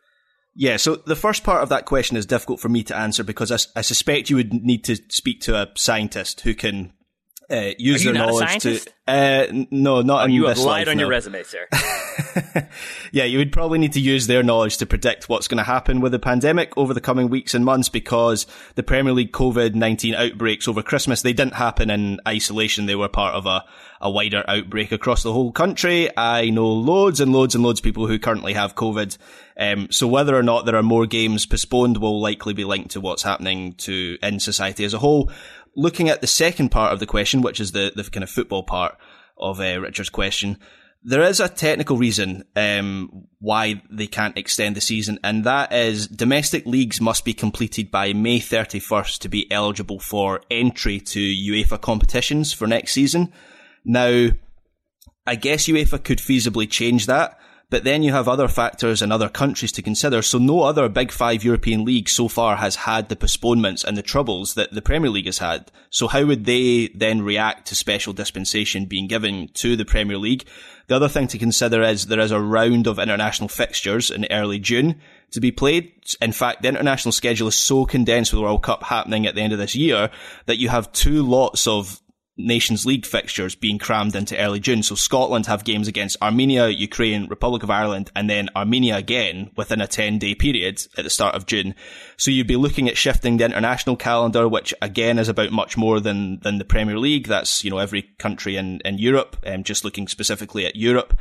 Yeah, 0.59 0.77
so 0.77 0.95
the 0.95 1.15
first 1.15 1.43
part 1.43 1.61
of 1.61 1.69
that 1.69 1.85
question 1.85 2.17
is 2.17 2.25
difficult 2.25 2.59
for 2.59 2.67
me 2.67 2.81
to 2.85 2.97
answer 2.97 3.23
because 3.23 3.51
I, 3.51 3.79
I, 3.79 3.81
suspect 3.81 4.31
you 4.31 4.37
would 4.37 4.51
need 4.51 4.85
to 4.85 4.95
speak 5.07 5.41
to 5.41 5.55
a 5.55 5.69
scientist 5.75 6.41
who 6.41 6.55
can 6.55 6.93
uh, 7.47 7.73
use 7.77 8.03
their 8.03 8.13
knowledge 8.13 8.63
to. 8.63 8.79
Uh, 9.07 9.45
no, 9.69 10.01
not 10.01 10.23
oh, 10.23 10.25
in 10.25 10.31
you 10.31 10.47
this 10.47 10.57
have 10.57 10.65
lied 10.65 10.87
life, 10.87 10.87
on 10.87 10.97
no. 10.97 11.01
your 11.01 11.11
resume, 11.11 11.43
sir. 11.43 11.67
yeah, 13.11 13.23
you 13.23 13.37
would 13.37 13.51
probably 13.51 13.79
need 13.79 13.93
to 13.93 13.99
use 13.99 14.27
their 14.27 14.43
knowledge 14.43 14.77
to 14.77 14.85
predict 14.85 15.29
what's 15.29 15.47
going 15.47 15.57
to 15.57 15.63
happen 15.63 16.01
with 16.01 16.11
the 16.11 16.19
pandemic 16.19 16.77
over 16.77 16.93
the 16.93 17.01
coming 17.01 17.29
weeks 17.29 17.53
and 17.53 17.65
months 17.65 17.89
because 17.89 18.45
the 18.75 18.83
Premier 18.83 19.13
League 19.13 19.31
COVID 19.31 19.75
19 19.75 20.15
outbreaks 20.15 20.67
over 20.67 20.81
Christmas, 20.81 21.21
they 21.21 21.33
didn't 21.33 21.55
happen 21.55 21.89
in 21.89 22.19
isolation. 22.27 22.85
They 22.85 22.95
were 22.95 23.09
part 23.09 23.35
of 23.35 23.45
a, 23.45 23.63
a 24.01 24.09
wider 24.09 24.43
outbreak 24.47 24.91
across 24.91 25.23
the 25.23 25.33
whole 25.33 25.51
country. 25.51 26.09
I 26.17 26.49
know 26.49 26.67
loads 26.67 27.19
and 27.19 27.33
loads 27.33 27.55
and 27.55 27.63
loads 27.63 27.79
of 27.79 27.83
people 27.83 28.07
who 28.07 28.19
currently 28.19 28.53
have 28.53 28.75
COVID. 28.75 29.17
Um, 29.59 29.87
so 29.91 30.07
whether 30.07 30.35
or 30.35 30.43
not 30.43 30.65
there 30.65 30.75
are 30.75 30.83
more 30.83 31.05
games 31.05 31.45
postponed 31.45 31.97
will 31.97 32.21
likely 32.21 32.53
be 32.53 32.63
linked 32.63 32.91
to 32.91 33.01
what's 33.01 33.23
happening 33.23 33.73
to 33.75 34.17
in 34.21 34.39
society 34.39 34.85
as 34.85 34.93
a 34.93 34.99
whole 34.99 35.31
looking 35.77 36.09
at 36.09 36.21
the 36.21 36.27
second 36.27 36.69
part 36.69 36.91
of 36.91 36.99
the 36.99 37.05
question, 37.05 37.41
which 37.41 37.61
is 37.61 37.71
the, 37.71 37.93
the 37.95 38.03
kind 38.03 38.23
of 38.23 38.29
football 38.29 38.63
part 38.63 38.97
of 39.37 39.61
uh, 39.61 39.79
Richard's 39.79 40.09
question, 40.09 40.57
there 41.03 41.21
is 41.23 41.39
a 41.39 41.47
technical 41.47 41.97
reason 41.97 42.43
um, 42.55 43.27
why 43.39 43.81
they 43.89 44.07
can't 44.07 44.37
extend 44.37 44.75
the 44.75 44.81
season, 44.81 45.19
and 45.23 45.43
that 45.43 45.71
is 45.71 46.07
domestic 46.07 46.65
leagues 46.65 46.99
must 46.99 47.23
be 47.23 47.33
completed 47.33 47.91
by 47.91 48.13
May 48.13 48.39
31st 48.39 49.19
to 49.19 49.29
be 49.29 49.49
eligible 49.51 49.99
for 49.99 50.41
entry 50.51 50.99
to 50.99 51.19
UEFA 51.19 51.79
competitions 51.79 52.53
for 52.53 52.67
next 52.67 52.91
season. 52.91 53.31
Now, 53.85 54.29
I 55.25 55.35
guess 55.35 55.67
UEFA 55.67 56.03
could 56.03 56.19
feasibly 56.19 56.69
change 56.69 57.05
that, 57.05 57.37
but 57.69 57.83
then 57.83 58.01
you 58.01 58.13
have 58.13 58.29
other 58.29 58.47
factors 58.47 59.01
and 59.01 59.11
other 59.11 59.27
countries 59.27 59.73
to 59.73 59.81
consider. 59.81 60.21
So 60.21 60.37
no 60.37 60.61
other 60.63 60.87
big 60.87 61.11
five 61.11 61.43
European 61.43 61.83
league 61.83 62.07
so 62.07 62.29
far 62.29 62.55
has 62.55 62.75
had 62.75 63.09
the 63.09 63.15
postponements 63.15 63.83
and 63.83 63.97
the 63.97 64.01
troubles 64.01 64.53
that 64.53 64.71
the 64.71 64.81
Premier 64.81 65.09
League 65.09 65.25
has 65.25 65.39
had. 65.39 65.69
So 65.89 66.07
how 66.07 66.25
would 66.25 66.45
they 66.45 66.87
then 66.95 67.21
react 67.21 67.67
to 67.67 67.75
special 67.75 68.13
dispensation 68.13 68.85
being 68.85 69.07
given 69.07 69.49
to 69.55 69.75
the 69.75 69.85
Premier 69.85 70.17
League? 70.17 70.45
The 70.87 70.95
other 70.95 71.09
thing 71.09 71.27
to 71.27 71.37
consider 71.37 71.83
is 71.83 72.05
there 72.05 72.19
is 72.19 72.31
a 72.31 72.39
round 72.39 72.87
of 72.87 72.97
international 72.97 73.49
fixtures 73.49 74.09
in 74.09 74.25
early 74.31 74.57
June 74.57 75.01
to 75.31 75.41
be 75.41 75.51
played. 75.51 75.91
In 76.21 76.31
fact, 76.31 76.61
the 76.61 76.69
international 76.69 77.11
schedule 77.11 77.49
is 77.49 77.55
so 77.55 77.85
condensed 77.85 78.31
with 78.31 78.39
the 78.39 78.43
World 78.43 78.63
Cup 78.63 78.83
happening 78.83 79.27
at 79.27 79.35
the 79.35 79.41
end 79.41 79.51
of 79.51 79.59
this 79.59 79.75
year 79.75 80.09
that 80.45 80.59
you 80.59 80.69
have 80.69 80.91
two 80.93 81.23
lots 81.23 81.67
of 81.67 82.01
Nations 82.37 82.85
League 82.85 83.05
fixtures 83.05 83.55
being 83.55 83.79
crammed 83.79 84.15
into 84.15 84.37
early 84.37 84.59
June. 84.59 84.83
So 84.83 84.95
Scotland 84.95 85.47
have 85.47 85.63
games 85.63 85.87
against 85.87 86.21
Armenia, 86.21 86.67
Ukraine, 86.67 87.27
Republic 87.27 87.63
of 87.63 87.71
Ireland, 87.71 88.11
and 88.15 88.29
then 88.29 88.49
Armenia 88.55 88.95
again 88.95 89.49
within 89.55 89.81
a 89.81 89.87
10 89.87 90.19
day 90.19 90.35
period 90.35 90.81
at 90.97 91.03
the 91.03 91.09
start 91.09 91.35
of 91.35 91.47
June. 91.47 91.73
So 92.15 92.29
you'd 92.29 92.47
be 92.47 92.55
looking 92.55 92.87
at 92.87 92.97
shifting 92.97 93.37
the 93.37 93.45
international 93.45 93.95
calendar, 93.95 94.47
which 94.47 94.73
again 94.81 95.17
is 95.17 95.29
about 95.29 95.51
much 95.51 95.77
more 95.77 95.99
than, 95.99 96.39
than 96.41 96.59
the 96.59 96.65
Premier 96.65 96.99
League. 96.99 97.27
That's, 97.27 97.63
you 97.63 97.71
know, 97.71 97.79
every 97.79 98.03
country 98.19 98.55
in, 98.55 98.81
in 98.85 98.99
Europe, 98.99 99.37
um, 99.45 99.63
just 99.63 99.83
looking 99.83 100.07
specifically 100.07 100.65
at 100.65 100.75
Europe. 100.75 101.17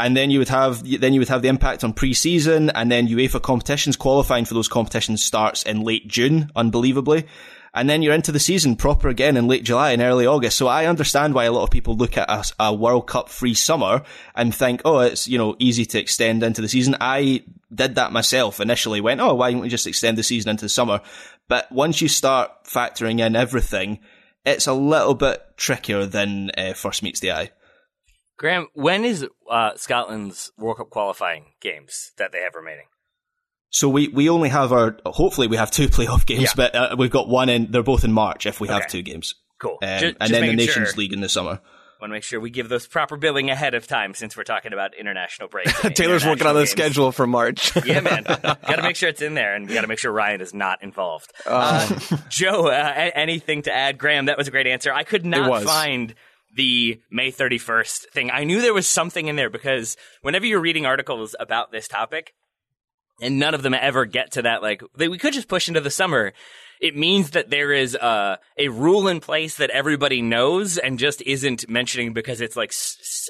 And 0.00 0.16
then 0.16 0.30
you 0.30 0.38
would 0.38 0.48
have, 0.48 0.88
then 1.00 1.12
you 1.12 1.20
would 1.20 1.28
have 1.28 1.42
the 1.42 1.48
impact 1.48 1.82
on 1.82 1.92
pre-season 1.92 2.70
and 2.70 2.90
then 2.90 3.08
UEFA 3.08 3.42
competitions 3.42 3.96
qualifying 3.96 4.44
for 4.44 4.54
those 4.54 4.68
competitions 4.68 5.24
starts 5.24 5.64
in 5.64 5.82
late 5.82 6.06
June, 6.06 6.50
unbelievably 6.54 7.26
and 7.74 7.88
then 7.88 8.02
you're 8.02 8.14
into 8.14 8.32
the 8.32 8.40
season 8.40 8.76
proper 8.76 9.08
again 9.08 9.36
in 9.36 9.48
late 9.48 9.64
July 9.64 9.92
and 9.92 10.02
early 10.02 10.26
August. 10.26 10.56
So 10.56 10.66
I 10.66 10.86
understand 10.86 11.34
why 11.34 11.44
a 11.44 11.52
lot 11.52 11.64
of 11.64 11.70
people 11.70 11.96
look 11.96 12.16
at 12.16 12.30
a, 12.30 12.44
a, 12.58 12.74
World 12.74 13.06
Cup 13.06 13.28
free 13.28 13.54
summer 13.54 14.02
and 14.34 14.54
think, 14.54 14.82
oh, 14.84 15.00
it's, 15.00 15.28
you 15.28 15.38
know, 15.38 15.56
easy 15.58 15.84
to 15.86 15.98
extend 15.98 16.42
into 16.42 16.60
the 16.60 16.68
season. 16.68 16.96
I 17.00 17.44
did 17.72 17.96
that 17.96 18.12
myself 18.12 18.60
initially, 18.60 19.00
went, 19.00 19.20
oh, 19.20 19.34
why 19.34 19.52
don't 19.52 19.60
we 19.60 19.68
just 19.68 19.86
extend 19.86 20.18
the 20.18 20.22
season 20.22 20.50
into 20.50 20.64
the 20.64 20.70
summer? 20.70 21.00
But 21.48 21.70
once 21.72 22.00
you 22.00 22.08
start 22.08 22.50
factoring 22.64 23.20
in 23.20 23.36
everything, 23.36 24.00
it's 24.44 24.66
a 24.66 24.72
little 24.72 25.14
bit 25.14 25.42
trickier 25.56 26.06
than 26.06 26.50
uh, 26.56 26.72
first 26.74 27.02
meets 27.02 27.20
the 27.20 27.32
eye. 27.32 27.50
Graham, 28.38 28.68
when 28.72 29.04
is 29.04 29.26
uh, 29.50 29.72
Scotland's 29.74 30.52
World 30.56 30.76
Cup 30.76 30.90
qualifying 30.90 31.46
games 31.60 32.12
that 32.18 32.30
they 32.32 32.38
have 32.38 32.54
remaining? 32.54 32.86
So 33.70 33.88
we, 33.88 34.08
we 34.08 34.28
only 34.28 34.48
have 34.48 34.72
our, 34.72 34.96
hopefully 35.04 35.46
we 35.46 35.56
have 35.56 35.70
two 35.72 35.88
playoff 35.88 36.26
games, 36.26 36.42
yeah. 36.42 36.52
but 36.56 36.74
uh, 36.74 36.96
we've 36.98 37.10
got 37.10 37.28
one 37.28 37.48
in, 37.48 37.70
they're 37.70 37.82
both 37.82 38.04
in 38.04 38.12
March 38.12 38.46
if 38.46 38.60
we 38.60 38.68
okay. 38.68 38.74
have 38.74 38.88
two 38.88 39.02
games. 39.02 39.34
Cool. 39.58 39.78
Um, 39.82 39.98
just, 39.98 40.16
and 40.20 40.30
then 40.32 40.46
the 40.46 40.54
Nations 40.54 40.90
sure. 40.90 40.98
League 40.98 41.12
in 41.12 41.20
the 41.20 41.28
summer. 41.28 41.60
Want 42.00 42.10
to 42.10 42.14
make 42.14 42.22
sure 42.22 42.38
we 42.38 42.50
give 42.50 42.68
those 42.68 42.86
proper 42.86 43.16
billing 43.16 43.50
ahead 43.50 43.74
of 43.74 43.88
time 43.88 44.14
since 44.14 44.36
we're 44.36 44.44
talking 44.44 44.72
about 44.72 44.94
international 44.94 45.48
breaks. 45.48 45.72
Taylor's 45.80 45.96
international 45.98 46.30
working 46.30 46.46
on 46.46 46.54
the 46.54 46.66
schedule 46.68 47.10
for 47.10 47.26
March. 47.26 47.74
yeah, 47.84 47.98
man. 47.98 48.22
got 48.22 48.62
to 48.62 48.82
make 48.82 48.94
sure 48.94 49.08
it's 49.08 49.20
in 49.20 49.34
there, 49.34 49.56
and 49.56 49.66
we 49.66 49.74
got 49.74 49.80
to 49.80 49.88
make 49.88 49.98
sure 49.98 50.12
Ryan 50.12 50.40
is 50.40 50.54
not 50.54 50.80
involved. 50.84 51.32
Uh, 51.44 51.98
Joe, 52.28 52.68
uh, 52.68 53.10
anything 53.16 53.62
to 53.62 53.74
add? 53.74 53.98
Graham, 53.98 54.26
that 54.26 54.38
was 54.38 54.46
a 54.46 54.52
great 54.52 54.68
answer. 54.68 54.92
I 54.92 55.02
could 55.02 55.26
not 55.26 55.64
find 55.64 56.14
the 56.54 57.00
May 57.10 57.32
31st 57.32 58.10
thing. 58.12 58.30
I 58.30 58.44
knew 58.44 58.62
there 58.62 58.74
was 58.74 58.86
something 58.86 59.26
in 59.26 59.34
there 59.34 59.50
because 59.50 59.96
whenever 60.22 60.46
you're 60.46 60.60
reading 60.60 60.86
articles 60.86 61.34
about 61.40 61.72
this 61.72 61.88
topic, 61.88 62.32
and 63.20 63.38
none 63.38 63.54
of 63.54 63.62
them 63.62 63.74
ever 63.74 64.04
get 64.04 64.32
to 64.32 64.42
that. 64.42 64.62
Like 64.62 64.82
they, 64.96 65.08
we 65.08 65.18
could 65.18 65.34
just 65.34 65.48
push 65.48 65.68
into 65.68 65.80
the 65.80 65.90
summer. 65.90 66.32
it 66.80 66.96
means 66.96 67.30
that 67.30 67.50
there 67.50 67.72
is 67.72 67.94
a, 67.94 68.38
a 68.56 68.68
rule 68.68 69.08
in 69.08 69.20
place 69.20 69.56
that 69.56 69.70
everybody 69.70 70.22
knows 70.22 70.78
and 70.78 70.98
just 70.98 71.22
isn't 71.22 71.68
mentioning 71.68 72.12
because 72.12 72.40
it's 72.40 72.56
like, 72.56 72.72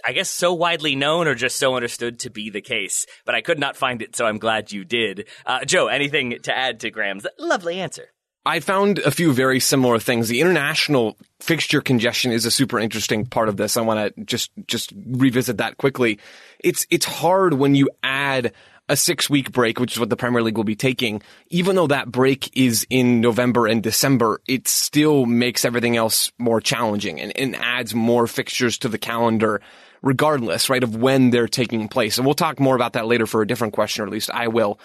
I 0.05 0.13
guess, 0.13 0.31
so 0.31 0.53
widely 0.53 0.97
known 0.97 1.27
or 1.27 1.35
just 1.35 1.57
so 1.57 1.75
understood 1.75 2.21
to 2.21 2.31
be 2.31 2.51
the 2.51 2.61
case. 2.61 3.07
But 3.25 3.35
I 3.35 3.41
could 3.41 3.59
not 3.59 3.77
find 3.77 4.03
it, 4.03 4.17
so 4.17 4.27
I'm 4.27 4.39
glad 4.39 4.73
you 4.73 4.85
did. 4.85 5.27
Uh, 5.47 5.65
Joe, 5.65 5.89
anything 5.89 6.39
to 6.43 6.57
add 6.57 6.81
to 6.81 6.91
Graham's 6.91 7.27
lovely 7.39 7.81
answer? 7.81 8.09
I 8.47 8.61
found 8.61 8.99
a 9.01 9.11
few 9.11 9.33
very 9.33 9.61
similar 9.61 9.99
things. 9.99 10.29
The 10.29 10.41
international 10.41 11.19
fixture 11.41 11.83
congestion 11.83 12.33
is 12.33 12.47
a 12.47 12.51
super 12.51 12.79
interesting 12.79 13.27
part 13.27 13.49
of 13.49 13.59
this. 13.59 13.77
I 13.77 13.83
want 13.83 14.17
to 14.17 14.25
just 14.25 14.51
just 14.67 14.93
revisit 15.07 15.59
that 15.59 15.77
quickly. 15.77 16.19
It's 16.61 16.87
it's 16.89 17.05
hard 17.05 17.55
when 17.55 17.75
you 17.75 17.91
add 18.03 18.53
a 18.89 18.97
six 18.97 19.29
week 19.29 19.53
break, 19.53 19.79
which 19.79 19.93
is 19.93 20.01
what 20.01 20.11
the 20.11 20.17
Premier 20.17 20.43
League 20.43 20.57
will 20.57 20.65
be 20.65 20.77
taking, 20.77 21.23
even 21.51 21.77
though 21.77 21.87
that 21.87 22.11
break 22.11 22.57
is 22.57 22.87
in 22.89 23.21
November 23.21 23.67
and 23.67 23.83
December, 23.83 24.41
it 24.49 24.67
still 24.67 25.27
makes 25.27 25.65
everything 25.65 25.97
else 25.97 26.33
more 26.39 26.61
challenging 26.61 27.21
and, 27.21 27.37
and 27.37 27.57
adds 27.57 27.95
more 27.95 28.27
fixtures 28.27 28.79
to 28.79 28.89
the 28.89 28.99
calendar 28.99 29.61
regardless, 30.03 30.71
right, 30.71 30.83
of 30.83 30.97
when 30.97 31.31
they're 31.31 31.49
taking 31.49 31.89
place. 31.89 32.19
And 32.19 32.27
we'll 32.27 32.35
talk 32.35 32.61
more 32.61 32.77
about 32.77 32.93
that 32.93 33.07
later 33.07 33.27
for 33.27 33.43
a 33.43 33.47
different 33.47 33.75
question, 33.75 34.05
or 34.05 34.07
at 34.07 34.13
least 34.13 34.31
I 34.33 34.49
will. 34.49 34.79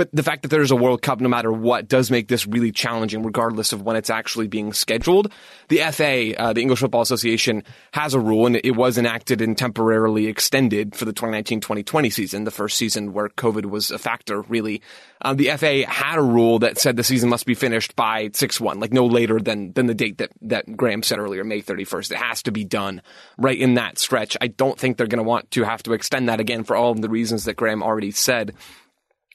But 0.00 0.08
the 0.14 0.22
fact 0.22 0.40
that 0.40 0.48
there's 0.48 0.70
a 0.70 0.76
World 0.76 1.02
Cup 1.02 1.20
no 1.20 1.28
matter 1.28 1.52
what 1.52 1.86
does 1.86 2.10
make 2.10 2.26
this 2.26 2.46
really 2.46 2.72
challenging 2.72 3.22
regardless 3.22 3.74
of 3.74 3.82
when 3.82 3.96
it's 3.96 4.08
actually 4.08 4.48
being 4.48 4.72
scheduled. 4.72 5.30
The 5.68 5.80
FA, 5.92 6.34
uh, 6.40 6.54
the 6.54 6.62
English 6.62 6.80
Football 6.80 7.02
Association, 7.02 7.64
has 7.92 8.14
a 8.14 8.18
rule 8.18 8.46
and 8.46 8.56
it 8.56 8.74
was 8.74 8.96
enacted 8.96 9.42
and 9.42 9.58
temporarily 9.58 10.26
extended 10.26 10.96
for 10.96 11.04
the 11.04 11.12
2019-2020 11.12 12.10
season, 12.10 12.44
the 12.44 12.50
first 12.50 12.78
season 12.78 13.12
where 13.12 13.28
COVID 13.28 13.66
was 13.66 13.90
a 13.90 13.98
factor, 13.98 14.40
really. 14.40 14.80
Um, 15.20 15.36
the 15.36 15.50
FA 15.58 15.84
had 15.86 16.18
a 16.18 16.22
rule 16.22 16.60
that 16.60 16.78
said 16.78 16.96
the 16.96 17.04
season 17.04 17.28
must 17.28 17.44
be 17.44 17.52
finished 17.52 17.94
by 17.94 18.28
6-1, 18.28 18.80
like 18.80 18.94
no 18.94 19.04
later 19.04 19.38
than, 19.38 19.74
than 19.74 19.84
the 19.84 19.92
date 19.92 20.16
that, 20.16 20.30
that 20.40 20.78
Graham 20.78 21.02
said 21.02 21.18
earlier, 21.18 21.44
May 21.44 21.60
31st. 21.60 22.12
It 22.12 22.16
has 22.16 22.42
to 22.44 22.52
be 22.52 22.64
done 22.64 23.02
right 23.36 23.58
in 23.58 23.74
that 23.74 23.98
stretch. 23.98 24.34
I 24.40 24.46
don't 24.46 24.78
think 24.78 24.96
they're 24.96 25.06
going 25.06 25.22
to 25.22 25.28
want 25.28 25.50
to 25.50 25.64
have 25.64 25.82
to 25.82 25.92
extend 25.92 26.30
that 26.30 26.40
again 26.40 26.64
for 26.64 26.74
all 26.74 26.90
of 26.90 27.02
the 27.02 27.10
reasons 27.10 27.44
that 27.44 27.56
Graham 27.56 27.82
already 27.82 28.12
said 28.12 28.54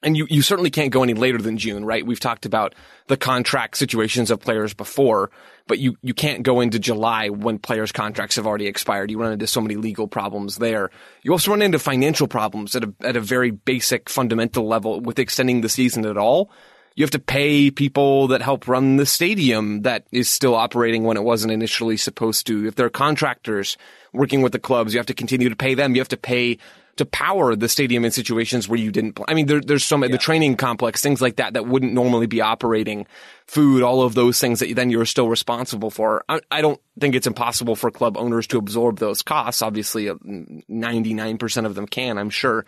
and 0.06 0.16
you, 0.16 0.28
you 0.30 0.44
certainly 0.44 0.70
can't 0.70 0.92
go 0.92 1.02
any 1.02 1.16
later 1.16 1.40
than 1.40 1.58
June, 1.58 1.84
right? 1.84 2.06
We've 2.06 2.20
talked 2.20 2.46
about 2.46 2.76
the 3.08 3.18
contract 3.18 3.76
situations 3.76 4.30
of 4.30 4.40
players 4.40 4.74
before, 4.74 5.32
but 5.68 5.80
you, 5.80 5.98
you 6.04 6.14
can't 6.14 6.44
go 6.44 6.62
into 6.62 6.78
July 6.78 7.30
when 7.30 7.58
players' 7.58 7.92
contracts 7.92 8.36
have 8.36 8.46
already 8.46 8.68
expired. 8.68 9.10
You 9.10 9.20
run 9.20 9.34
into 9.34 9.48
so 9.48 9.62
many 9.62 9.76
legal 9.76 10.08
problems 10.08 10.58
there. 10.58 10.92
You 11.24 11.32
also 11.32 11.50
run 11.52 11.64
into 11.64 11.80
financial 11.80 12.28
problems 12.28 12.76
at 12.76 12.84
a, 12.84 12.94
at 13.02 13.18
a 13.18 13.20
very 13.20 13.50
basic 13.50 14.08
fundamental 14.08 14.68
level 14.68 15.02
with 15.02 15.18
extending 15.18 15.62
the 15.62 15.70
season 15.70 16.06
at 16.06 16.18
all. 16.18 16.52
You 16.96 17.04
have 17.04 17.12
to 17.12 17.20
pay 17.20 17.72
people 17.72 18.28
that 18.28 18.44
help 18.44 18.68
run 18.68 18.98
the 18.98 19.06
stadium 19.08 19.82
that 19.82 20.06
is 20.12 20.30
still 20.30 20.56
operating 20.56 21.04
when 21.04 21.18
it 21.18 21.24
wasn't 21.24 21.52
initially 21.52 21.98
supposed 21.98 22.48
to. 22.48 22.68
If 22.68 22.76
there 22.76 22.86
are 22.86 22.92
contractors 22.92 23.76
working 24.14 24.44
with 24.44 24.54
the 24.54 24.60
clubs, 24.60 24.94
you 24.94 25.00
have 25.00 25.08
to 25.08 25.14
continue 25.14 25.50
to 25.50 25.58
pay 25.58 25.74
them. 25.74 25.96
You 25.96 26.02
have 26.02 26.08
to 26.10 26.18
pay 26.18 26.60
to 26.98 27.06
power 27.06 27.56
the 27.56 27.68
stadium 27.68 28.06
in 28.06 28.12
situations 28.12 28.70
where 28.70 28.80
you 28.80 28.92
didn't 28.92 29.14
play. 29.14 29.26
I 29.28 29.34
mean, 29.34 29.48
there, 29.48 29.60
there's 29.60 29.84
so 29.84 29.98
many, 29.98 30.12
yeah. 30.12 30.18
the 30.18 30.24
training 30.24 30.56
complex, 30.56 31.02
things 31.02 31.22
like 31.22 31.38
that, 31.38 31.54
that 31.54 31.68
wouldn't 31.68 31.94
normally 31.94 32.28
be 32.28 32.42
operating, 32.42 33.06
food, 33.48 33.84
all 33.84 34.02
of 34.02 34.16
those 34.16 34.40
things 34.40 34.60
that 34.60 34.74
then 34.76 34.90
you're 34.90 35.06
still 35.06 35.28
responsible 35.28 35.92
for. 35.92 36.24
I, 36.30 36.40
I 36.50 36.62
don't 36.62 36.80
think 37.00 37.16
it's 37.16 37.28
impossible 37.28 37.76
for 37.76 37.92
club 37.92 38.18
owners 38.18 38.48
to 38.48 38.58
absorb 38.58 39.00
those 39.00 39.22
costs. 39.22 39.62
Obviously, 39.62 40.06
99% 40.06 41.64
uh, 41.64 41.66
of 41.66 41.76
them 41.76 41.86
can, 41.86 42.18
I'm 42.18 42.30
sure 42.30 42.66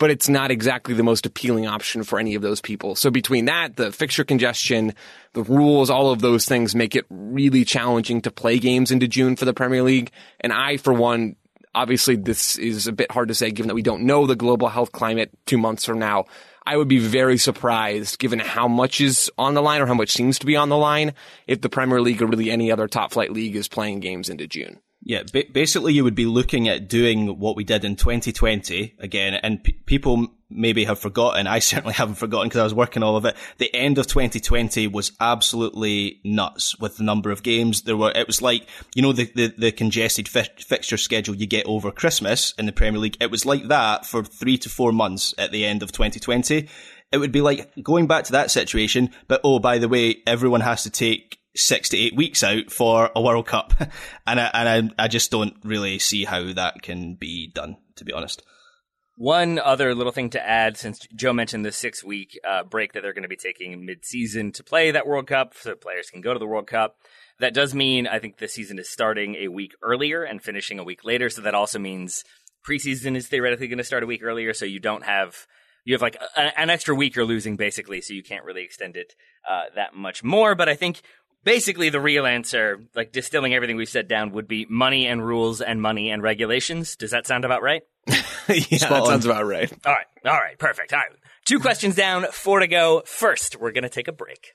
but 0.00 0.10
it's 0.10 0.30
not 0.30 0.50
exactly 0.50 0.94
the 0.94 1.02
most 1.02 1.26
appealing 1.26 1.66
option 1.66 2.02
for 2.04 2.18
any 2.18 2.34
of 2.34 2.40
those 2.40 2.62
people. 2.62 2.94
So 2.94 3.10
between 3.10 3.44
that, 3.44 3.76
the 3.76 3.92
fixture 3.92 4.24
congestion, 4.24 4.94
the 5.34 5.42
rules, 5.42 5.90
all 5.90 6.10
of 6.10 6.22
those 6.22 6.46
things 6.46 6.74
make 6.74 6.96
it 6.96 7.04
really 7.10 7.66
challenging 7.66 8.22
to 8.22 8.30
play 8.30 8.58
games 8.58 8.90
into 8.90 9.06
June 9.06 9.36
for 9.36 9.44
the 9.44 9.52
Premier 9.52 9.82
League. 9.82 10.10
And 10.40 10.54
I, 10.54 10.78
for 10.78 10.94
one, 10.94 11.36
Obviously, 11.74 12.16
this 12.16 12.56
is 12.56 12.86
a 12.86 12.92
bit 12.92 13.12
hard 13.12 13.28
to 13.28 13.34
say 13.34 13.50
given 13.50 13.68
that 13.68 13.74
we 13.74 13.82
don't 13.82 14.02
know 14.02 14.26
the 14.26 14.36
global 14.36 14.68
health 14.68 14.92
climate 14.92 15.30
two 15.46 15.58
months 15.58 15.84
from 15.84 15.98
now. 15.98 16.24
I 16.66 16.76
would 16.76 16.88
be 16.88 16.98
very 16.98 17.38
surprised, 17.38 18.18
given 18.18 18.38
how 18.38 18.68
much 18.68 19.00
is 19.00 19.30
on 19.38 19.54
the 19.54 19.62
line 19.62 19.80
or 19.80 19.86
how 19.86 19.94
much 19.94 20.10
seems 20.10 20.38
to 20.40 20.46
be 20.46 20.56
on 20.56 20.68
the 20.68 20.76
line, 20.76 21.14
if 21.46 21.60
the 21.60 21.68
Premier 21.68 22.00
League 22.00 22.20
or 22.22 22.26
really 22.26 22.50
any 22.50 22.70
other 22.70 22.86
top 22.86 23.12
flight 23.12 23.32
league 23.32 23.56
is 23.56 23.68
playing 23.68 24.00
games 24.00 24.28
into 24.28 24.46
June. 24.46 24.80
Yeah, 25.02 25.22
basically, 25.32 25.94
you 25.94 26.04
would 26.04 26.14
be 26.14 26.26
looking 26.26 26.68
at 26.68 26.86
doing 26.86 27.38
what 27.38 27.56
we 27.56 27.64
did 27.64 27.86
in 27.86 27.96
2020 27.96 28.96
again, 28.98 29.32
and 29.34 29.64
p- 29.64 29.72
people 29.72 30.26
maybe 30.50 30.84
have 30.84 30.98
forgotten. 30.98 31.46
I 31.46 31.60
certainly 31.60 31.94
haven't 32.00 32.16
forgotten 32.16 32.48
because 32.48 32.60
I 32.60 32.64
was 32.64 32.74
working 32.74 33.02
all 33.02 33.16
of 33.16 33.24
it. 33.24 33.34
The 33.56 33.74
end 33.74 33.96
of 33.96 34.06
2020 34.06 34.88
was 34.88 35.12
absolutely 35.18 36.20
nuts 36.22 36.78
with 36.78 36.98
the 36.98 37.04
number 37.04 37.30
of 37.30 37.42
games 37.42 37.82
there 37.82 37.96
were. 37.96 38.12
It 38.14 38.26
was 38.26 38.42
like 38.42 38.66
you 38.94 39.00
know 39.00 39.12
the 39.12 39.30
the, 39.34 39.54
the 39.56 39.72
congested 39.72 40.28
fi- 40.28 40.50
fixture 40.58 40.98
schedule 40.98 41.34
you 41.34 41.46
get 41.46 41.64
over 41.64 41.90
Christmas 41.90 42.52
in 42.58 42.66
the 42.66 42.72
Premier 42.72 43.00
League. 43.00 43.16
It 43.20 43.30
was 43.30 43.46
like 43.46 43.68
that 43.68 44.04
for 44.04 44.22
three 44.22 44.58
to 44.58 44.68
four 44.68 44.92
months 44.92 45.34
at 45.38 45.50
the 45.50 45.64
end 45.64 45.82
of 45.82 45.92
2020. 45.92 46.68
It 47.12 47.18
would 47.18 47.32
be 47.32 47.40
like 47.40 47.72
going 47.82 48.06
back 48.06 48.24
to 48.24 48.32
that 48.32 48.50
situation, 48.50 49.10
but 49.28 49.40
oh, 49.44 49.60
by 49.60 49.78
the 49.78 49.88
way, 49.88 50.16
everyone 50.26 50.60
has 50.60 50.82
to 50.82 50.90
take 50.90 51.39
six 51.54 51.88
to 51.90 51.98
eight 51.98 52.14
weeks 52.14 52.42
out 52.42 52.70
for 52.70 53.10
a 53.14 53.20
World 53.20 53.46
Cup, 53.46 53.74
and 54.26 54.40
I, 54.40 54.50
and 54.52 54.92
I, 54.98 55.04
I 55.04 55.08
just 55.08 55.30
don't 55.30 55.54
really 55.64 55.98
see 55.98 56.24
how 56.24 56.52
that 56.52 56.82
can 56.82 57.14
be 57.14 57.50
done, 57.52 57.76
to 57.96 58.04
be 58.04 58.12
honest. 58.12 58.42
One 59.16 59.58
other 59.58 59.94
little 59.94 60.12
thing 60.12 60.30
to 60.30 60.42
add, 60.42 60.78
since 60.78 61.06
Joe 61.14 61.34
mentioned 61.34 61.64
the 61.64 61.72
six 61.72 62.02
week 62.02 62.40
uh, 62.48 62.62
break 62.62 62.94
that 62.94 63.02
they're 63.02 63.12
going 63.12 63.22
to 63.22 63.28
be 63.28 63.36
taking 63.36 63.84
mid 63.84 64.04
season 64.04 64.50
to 64.52 64.64
play 64.64 64.90
that 64.92 65.06
World 65.06 65.26
Cup, 65.26 65.52
so 65.54 65.74
players 65.74 66.08
can 66.08 66.22
go 66.22 66.32
to 66.32 66.38
the 66.38 66.46
World 66.46 66.66
Cup. 66.66 66.96
That 67.38 67.52
does 67.52 67.74
mean 67.74 68.06
I 68.06 68.18
think 68.18 68.38
the 68.38 68.48
season 68.48 68.78
is 68.78 68.88
starting 68.88 69.34
a 69.34 69.48
week 69.48 69.72
earlier 69.82 70.22
and 70.22 70.42
finishing 70.42 70.78
a 70.78 70.84
week 70.84 71.04
later. 71.04 71.28
So 71.28 71.42
that 71.42 71.54
also 71.54 71.78
means 71.78 72.24
preseason 72.66 73.16
is 73.16 73.28
theoretically 73.28 73.68
going 73.68 73.78
to 73.78 73.84
start 73.84 74.02
a 74.02 74.06
week 74.06 74.22
earlier. 74.22 74.54
So 74.54 74.64
you 74.64 74.80
don't 74.80 75.04
have 75.04 75.46
you 75.84 75.94
have 75.94 76.02
like 76.02 76.16
a, 76.36 76.58
an 76.58 76.70
extra 76.70 76.94
week 76.94 77.16
you're 77.16 77.24
losing 77.24 77.56
basically, 77.56 78.00
so 78.00 78.14
you 78.14 78.22
can't 78.22 78.44
really 78.44 78.62
extend 78.62 78.96
it 78.96 79.14
uh, 79.48 79.64
that 79.74 79.94
much 79.94 80.22
more. 80.22 80.54
But 80.54 80.68
I 80.68 80.74
think 80.74 81.02
basically 81.44 81.90
the 81.90 82.00
real 82.00 82.26
answer, 82.26 82.80
like 82.94 83.12
distilling 83.12 83.54
everything 83.54 83.76
we've 83.76 83.88
said 83.88 84.08
down, 84.08 84.32
would 84.32 84.48
be 84.48 84.66
money 84.68 85.06
and 85.06 85.24
rules 85.24 85.60
and 85.60 85.80
money 85.80 86.10
and 86.10 86.22
regulations. 86.22 86.96
Does 86.96 87.10
that 87.10 87.26
sound 87.26 87.44
about 87.44 87.62
right? 87.62 87.82
yeah, 88.06 88.88
that 88.88 89.04
sounds 89.06 89.26
about 89.26 89.46
right. 89.46 89.72
All 89.84 89.92
right. 89.92 90.06
All 90.24 90.38
right. 90.38 90.58
Perfect. 90.58 90.92
All 90.92 90.98
right. 90.98 91.10
Two 91.44 91.58
questions 91.58 91.94
down, 91.96 92.26
four 92.32 92.60
to 92.60 92.66
go. 92.66 93.02
First, 93.06 93.56
we're 93.58 93.72
going 93.72 93.82
to 93.82 93.88
take 93.88 94.08
a 94.08 94.12
break. 94.12 94.54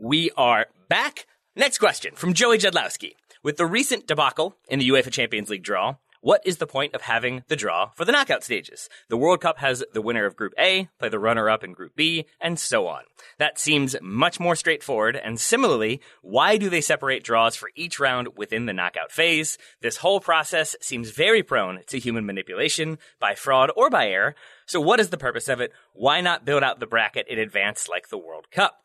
We 0.00 0.30
are 0.36 0.66
back. 0.88 1.26
Next 1.56 1.78
question 1.78 2.14
from 2.14 2.32
Joey 2.32 2.58
Jedlowski. 2.58 3.14
With 3.42 3.56
the 3.56 3.66
recent 3.66 4.06
debacle 4.06 4.54
in 4.68 4.78
the 4.78 4.88
UEFA 4.88 5.10
Champions 5.10 5.50
League 5.50 5.64
draw, 5.64 5.96
what 6.20 6.40
is 6.44 6.58
the 6.58 6.68
point 6.68 6.94
of 6.94 7.02
having 7.02 7.42
the 7.48 7.56
draw 7.56 7.90
for 7.96 8.04
the 8.04 8.12
knockout 8.12 8.44
stages? 8.44 8.88
The 9.08 9.16
World 9.16 9.40
Cup 9.40 9.58
has 9.58 9.82
the 9.92 10.00
winner 10.00 10.24
of 10.24 10.36
Group 10.36 10.52
A 10.56 10.88
play 11.00 11.08
the 11.08 11.18
runner 11.18 11.50
up 11.50 11.64
in 11.64 11.72
Group 11.72 11.96
B, 11.96 12.26
and 12.40 12.60
so 12.60 12.86
on. 12.86 13.02
That 13.40 13.58
seems 13.58 13.96
much 14.00 14.38
more 14.38 14.54
straightforward, 14.54 15.16
and 15.16 15.40
similarly, 15.40 16.00
why 16.22 16.58
do 16.58 16.70
they 16.70 16.80
separate 16.80 17.24
draws 17.24 17.56
for 17.56 17.70
each 17.74 17.98
round 17.98 18.36
within 18.36 18.66
the 18.66 18.72
knockout 18.72 19.10
phase? 19.10 19.58
This 19.80 19.96
whole 19.96 20.20
process 20.20 20.76
seems 20.80 21.10
very 21.10 21.42
prone 21.42 21.80
to 21.88 21.98
human 21.98 22.24
manipulation 22.24 22.98
by 23.18 23.34
fraud 23.34 23.72
or 23.76 23.90
by 23.90 24.06
error. 24.06 24.36
So 24.66 24.80
what 24.80 25.00
is 25.00 25.10
the 25.10 25.18
purpose 25.18 25.48
of 25.48 25.60
it? 25.60 25.72
Why 25.92 26.20
not 26.20 26.44
build 26.44 26.62
out 26.62 26.78
the 26.78 26.86
bracket 26.86 27.26
in 27.26 27.40
advance 27.40 27.88
like 27.88 28.10
the 28.10 28.18
World 28.18 28.52
Cup? 28.52 28.78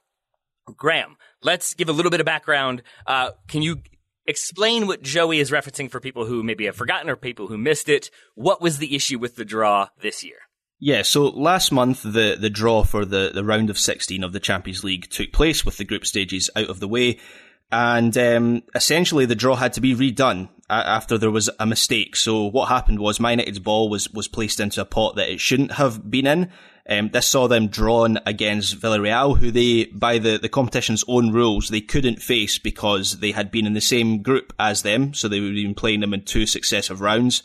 Graham, 0.66 1.18
let's 1.42 1.74
give 1.74 1.90
a 1.90 1.94
little 1.94 2.12
bit 2.12 2.20
of 2.20 2.26
background. 2.26 2.84
Uh, 3.06 3.32
can 3.48 3.62
you 3.62 3.82
explain 4.26 4.88
what 4.88 5.02
Joey 5.02 5.40
is 5.40 5.52
referencing 5.52 5.92
for 5.92 6.00
people 6.00 6.26
who 6.26 6.44
maybe 6.44 6.66
have 6.66 6.76
forgotten 6.76 7.10
or 7.10 7.16
people 7.16 7.48
who 7.48 7.58
missed 7.58 7.90
it? 7.90 8.10
What 8.36 8.62
was 8.62 8.78
the 8.78 8.96
issue 8.96 9.20
with 9.20 9.36
the 9.36 9.46
draw 9.46 9.90
this 10.02 10.24
year? 10.24 10.38
Yeah, 10.80 11.02
so 11.02 11.28
last 11.28 11.72
month 11.72 12.04
the, 12.04 12.36
the 12.40 12.50
draw 12.50 12.84
for 12.84 13.06
the, 13.06 13.32
the 13.34 13.44
round 13.44 13.70
of 13.70 13.78
16 13.78 14.24
of 14.24 14.34
the 14.34 14.40
Champions 14.40 14.84
League 14.84 15.10
took 15.10 15.32
place 15.32 15.66
with 15.66 15.78
the 15.78 15.86
group 15.86 16.06
stages 16.06 16.50
out 16.56 16.70
of 16.70 16.80
the 16.80 16.88
way. 16.88 17.20
And 17.72 18.16
um, 18.18 18.64
essentially, 18.76 19.26
the 19.26 19.34
draw 19.34 19.56
had 19.56 19.74
to 19.74 19.82
be 19.82 19.96
redone 19.96 20.50
after 20.70 21.18
there 21.18 21.32
was 21.32 21.50
a 21.60 21.66
mistake. 21.66 22.16
So 22.16 22.46
what 22.46 22.70
happened 22.70 23.00
was, 23.00 23.20
Man 23.20 23.40
United's 23.40 23.58
ball 23.58 23.90
was 23.90 24.10
was 24.12 24.28
placed 24.28 24.60
into 24.60 24.82
a 24.82 24.86
pot 24.86 25.16
that 25.16 25.32
it 25.32 25.40
shouldn't 25.40 25.72
have 25.74 26.10
been 26.10 26.28
in. 26.28 26.52
Um, 26.88 27.10
this 27.10 27.28
saw 27.28 27.48
them 27.48 27.68
drawn 27.68 28.20
against 28.26 28.80
Villarreal, 28.80 29.38
who 29.38 29.52
they, 29.52 29.86
by 29.86 30.18
the, 30.18 30.38
the 30.38 30.50
competition's 30.50 31.06
own 31.08 31.32
rules, 31.32 31.70
they 31.70 31.80
couldn't 31.80 32.22
face 32.22 32.58
because 32.58 33.20
they 33.20 33.32
had 33.32 33.52
been 33.52 33.66
in 33.66 33.74
the 33.74 33.82
same 33.82 34.22
group 34.22 34.54
as 34.60 34.82
them. 34.82 35.14
So 35.14 35.28
they 35.28 35.40
would 35.40 35.56
have 35.56 35.64
been 35.64 35.76
playing 35.76 36.02
them 36.02 36.14
in 36.14 36.24
two 36.24 36.46
successive 36.46 37.00
rounds 37.00 37.42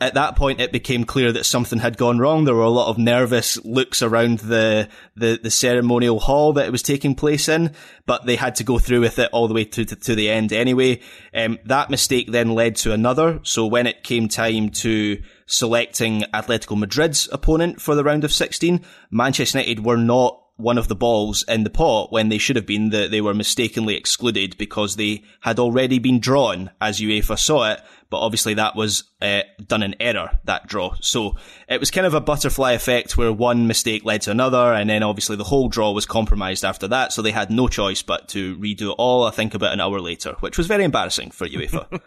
at 0.00 0.14
that 0.14 0.34
point, 0.34 0.60
it 0.60 0.72
became 0.72 1.04
clear 1.04 1.30
that 1.30 1.46
something 1.46 1.78
had 1.78 1.96
gone 1.96 2.18
wrong. 2.18 2.44
There 2.44 2.54
were 2.54 2.62
a 2.62 2.68
lot 2.68 2.88
of 2.88 2.98
nervous 2.98 3.64
looks 3.64 4.02
around 4.02 4.40
the, 4.40 4.88
the, 5.14 5.38
the 5.40 5.52
ceremonial 5.52 6.18
hall 6.18 6.52
that 6.54 6.66
it 6.66 6.72
was 6.72 6.82
taking 6.82 7.14
place 7.14 7.48
in, 7.48 7.72
but 8.04 8.26
they 8.26 8.34
had 8.34 8.56
to 8.56 8.64
go 8.64 8.80
through 8.80 9.00
with 9.00 9.20
it 9.20 9.30
all 9.32 9.46
the 9.46 9.54
way 9.54 9.64
to, 9.64 9.84
to, 9.84 9.94
to 9.94 10.14
the 10.16 10.30
end 10.30 10.52
anyway. 10.52 11.00
Um, 11.32 11.60
that 11.66 11.90
mistake 11.90 12.32
then 12.32 12.54
led 12.54 12.74
to 12.76 12.92
another. 12.92 13.38
So 13.44 13.66
when 13.66 13.86
it 13.86 14.02
came 14.02 14.26
time 14.26 14.70
to 14.70 15.22
selecting 15.46 16.22
Atletico 16.34 16.76
Madrid's 16.76 17.28
opponent 17.30 17.80
for 17.80 17.94
the 17.94 18.02
round 18.02 18.24
of 18.24 18.32
16, 18.32 18.84
Manchester 19.12 19.60
United 19.60 19.84
were 19.84 19.96
not 19.96 20.42
one 20.58 20.76
of 20.76 20.88
the 20.88 20.96
balls 20.96 21.44
in 21.46 21.62
the 21.62 21.70
pot 21.70 22.10
when 22.10 22.30
they 22.30 22.38
should 22.38 22.56
have 22.56 22.66
been 22.66 22.90
that 22.90 23.12
they 23.12 23.20
were 23.20 23.32
mistakenly 23.32 23.94
excluded 23.94 24.58
because 24.58 24.96
they 24.96 25.22
had 25.40 25.60
already 25.60 26.00
been 26.00 26.18
drawn 26.18 26.68
as 26.80 26.98
UEFA 26.98 27.38
saw 27.38 27.70
it 27.70 27.80
but 28.10 28.18
obviously 28.18 28.54
that 28.54 28.74
was 28.74 29.04
uh, 29.20 29.42
done 29.66 29.82
in 29.82 29.94
error, 30.00 30.40
that 30.44 30.66
draw. 30.66 30.94
So 31.00 31.36
it 31.68 31.80
was 31.80 31.90
kind 31.90 32.06
of 32.06 32.14
a 32.14 32.20
butterfly 32.20 32.72
effect 32.72 33.16
where 33.16 33.32
one 33.32 33.66
mistake 33.66 34.04
led 34.04 34.22
to 34.22 34.30
another, 34.30 34.72
and 34.72 34.88
then 34.88 35.02
obviously 35.02 35.36
the 35.36 35.44
whole 35.44 35.68
draw 35.68 35.92
was 35.92 36.06
compromised 36.06 36.64
after 36.64 36.88
that, 36.88 37.12
so 37.12 37.22
they 37.22 37.30
had 37.30 37.50
no 37.50 37.68
choice 37.68 38.02
but 38.02 38.28
to 38.28 38.56
redo 38.56 38.90
it 38.90 38.96
all, 38.98 39.24
I 39.24 39.30
think 39.30 39.54
about 39.54 39.72
an 39.72 39.80
hour 39.80 40.00
later, 40.00 40.36
which 40.40 40.56
was 40.56 40.66
very 40.66 40.84
embarrassing 40.84 41.30
for 41.30 41.46
UEFA. 41.46 42.00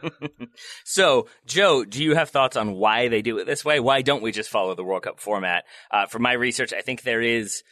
so, 0.85 1.27
Joe, 1.45 1.85
do 1.85 2.03
you 2.03 2.15
have 2.15 2.29
thoughts 2.29 2.57
on 2.57 2.73
why 2.73 3.07
they 3.07 3.21
do 3.21 3.37
it 3.37 3.45
this 3.45 3.63
way? 3.63 3.79
Why 3.79 4.01
don't 4.01 4.23
we 4.23 4.31
just 4.31 4.49
follow 4.49 4.73
the 4.73 4.83
World 4.83 5.03
Cup 5.03 5.19
format? 5.19 5.65
Uh, 5.91 6.07
from 6.07 6.23
my 6.23 6.33
research, 6.33 6.73
I 6.73 6.81
think 6.81 7.03
there 7.03 7.21
is, 7.21 7.63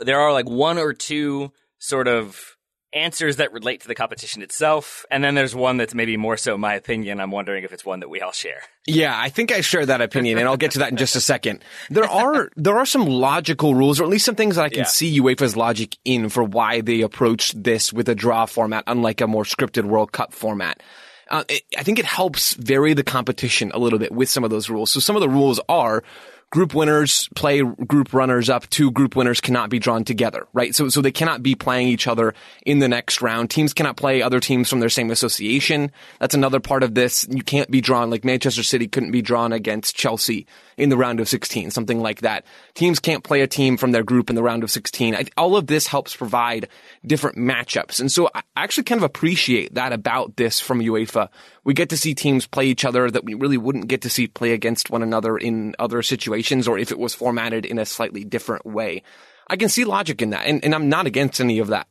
there 0.00 0.20
are 0.20 0.32
like 0.32 0.48
one 0.48 0.78
or 0.78 0.92
two 0.92 1.52
sort 1.78 2.08
of 2.08 2.56
answers 2.92 3.36
that 3.36 3.52
relate 3.52 3.82
to 3.82 3.88
the 3.88 3.94
competition 3.94 4.42
itself. 4.42 5.04
And 5.10 5.22
then 5.22 5.34
there's 5.34 5.54
one 5.54 5.76
that's 5.76 5.94
maybe 5.94 6.16
more 6.16 6.36
so 6.36 6.56
my 6.56 6.74
opinion. 6.74 7.20
I'm 7.20 7.30
wondering 7.30 7.64
if 7.64 7.72
it's 7.72 7.84
one 7.84 8.00
that 8.00 8.08
we 8.08 8.20
all 8.20 8.32
share. 8.32 8.62
Yeah, 8.86 9.14
I 9.16 9.28
think 9.28 9.52
I 9.52 9.60
share 9.60 9.84
that 9.84 10.00
opinion 10.00 10.38
and 10.38 10.48
I'll 10.48 10.56
get 10.56 10.72
to 10.72 10.78
that 10.80 10.90
in 10.90 10.96
just 10.96 11.16
a 11.16 11.20
second. 11.20 11.62
There 11.90 12.08
are, 12.08 12.50
there 12.56 12.78
are 12.78 12.86
some 12.86 13.06
logical 13.06 13.74
rules 13.74 14.00
or 14.00 14.04
at 14.04 14.10
least 14.10 14.24
some 14.24 14.36
things 14.36 14.56
that 14.56 14.64
I 14.64 14.68
can 14.70 14.78
yeah. 14.78 14.84
see 14.84 15.20
UEFA's 15.20 15.56
logic 15.56 15.96
in 16.04 16.28
for 16.28 16.42
why 16.42 16.80
they 16.80 17.02
approached 17.02 17.62
this 17.62 17.92
with 17.92 18.08
a 18.08 18.14
draw 18.14 18.46
format, 18.46 18.84
unlike 18.86 19.20
a 19.20 19.26
more 19.26 19.44
scripted 19.44 19.84
World 19.84 20.12
Cup 20.12 20.32
format. 20.32 20.82
Uh, 21.30 21.44
it, 21.48 21.62
I 21.76 21.82
think 21.82 21.98
it 21.98 22.06
helps 22.06 22.54
vary 22.54 22.94
the 22.94 23.04
competition 23.04 23.70
a 23.74 23.78
little 23.78 23.98
bit 23.98 24.12
with 24.12 24.30
some 24.30 24.44
of 24.44 24.50
those 24.50 24.70
rules. 24.70 24.90
So 24.90 25.00
some 25.00 25.14
of 25.14 25.20
the 25.20 25.28
rules 25.28 25.60
are 25.68 26.02
group 26.50 26.74
winners 26.74 27.28
play 27.34 27.62
group 27.62 28.12
runners 28.14 28.48
up. 28.48 28.68
Two 28.70 28.90
group 28.90 29.14
winners 29.14 29.40
cannot 29.40 29.68
be 29.68 29.78
drawn 29.78 30.04
together, 30.04 30.46
right? 30.52 30.74
So, 30.74 30.88
so 30.88 31.02
they 31.02 31.12
cannot 31.12 31.42
be 31.42 31.54
playing 31.54 31.88
each 31.88 32.06
other 32.06 32.34
in 32.64 32.78
the 32.78 32.88
next 32.88 33.20
round. 33.20 33.50
Teams 33.50 33.74
cannot 33.74 33.96
play 33.96 34.22
other 34.22 34.40
teams 34.40 34.70
from 34.70 34.80
their 34.80 34.88
same 34.88 35.10
association. 35.10 35.90
That's 36.20 36.34
another 36.34 36.60
part 36.60 36.82
of 36.82 36.94
this. 36.94 37.26
You 37.30 37.42
can't 37.42 37.70
be 37.70 37.80
drawn 37.80 38.10
like 38.10 38.24
Manchester 38.24 38.62
City 38.62 38.88
couldn't 38.88 39.10
be 39.10 39.22
drawn 39.22 39.52
against 39.52 39.94
Chelsea 39.94 40.46
in 40.76 40.88
the 40.88 40.96
round 40.96 41.20
of 41.20 41.28
16, 41.28 41.70
something 41.70 42.00
like 42.00 42.20
that. 42.22 42.44
Teams 42.74 43.00
can't 43.00 43.24
play 43.24 43.42
a 43.42 43.46
team 43.46 43.76
from 43.76 43.92
their 43.92 44.04
group 44.04 44.30
in 44.30 44.36
the 44.36 44.42
round 44.42 44.62
of 44.62 44.70
16. 44.70 45.14
I, 45.14 45.26
all 45.36 45.56
of 45.56 45.66
this 45.66 45.86
helps 45.86 46.16
provide 46.16 46.68
different 47.04 47.36
matchups. 47.36 48.00
And 48.00 48.10
so 48.10 48.30
I 48.34 48.42
actually 48.56 48.84
kind 48.84 49.00
of 49.00 49.02
appreciate 49.02 49.74
that 49.74 49.92
about 49.92 50.36
this 50.36 50.60
from 50.60 50.80
UEFA. 50.80 51.28
We 51.64 51.74
get 51.74 51.90
to 51.90 51.96
see 51.96 52.14
teams 52.14 52.46
play 52.46 52.66
each 52.66 52.84
other 52.84 53.10
that 53.10 53.24
we 53.24 53.34
really 53.34 53.58
wouldn't 53.58 53.88
get 53.88 54.02
to 54.02 54.10
see 54.10 54.28
play 54.28 54.52
against 54.52 54.88
one 54.88 55.02
another 55.02 55.36
in 55.36 55.74
other 55.78 56.00
situations 56.02 56.37
or 56.68 56.78
if 56.78 56.90
it 56.90 56.98
was 56.98 57.14
formatted 57.14 57.64
in 57.64 57.78
a 57.78 57.86
slightly 57.86 58.24
different 58.24 58.66
way. 58.66 59.02
I 59.48 59.56
can 59.56 59.68
see 59.68 59.84
logic 59.84 60.22
in 60.22 60.30
that 60.30 60.46
and, 60.46 60.64
and 60.64 60.74
I'm 60.74 60.88
not 60.88 61.06
against 61.06 61.40
any 61.40 61.58
of 61.58 61.68
that. 61.68 61.88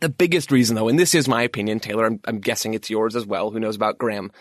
The 0.00 0.08
biggest 0.08 0.50
reason 0.50 0.76
though, 0.76 0.88
and 0.88 0.98
this 0.98 1.14
is 1.14 1.28
my 1.28 1.42
opinion, 1.42 1.80
Taylor, 1.80 2.06
I'm, 2.06 2.20
I'm 2.24 2.40
guessing 2.40 2.74
it's 2.74 2.90
yours 2.90 3.16
as 3.16 3.26
well. 3.26 3.50
Who 3.50 3.60
knows 3.60 3.76
about 3.76 3.98
Graham? 3.98 4.32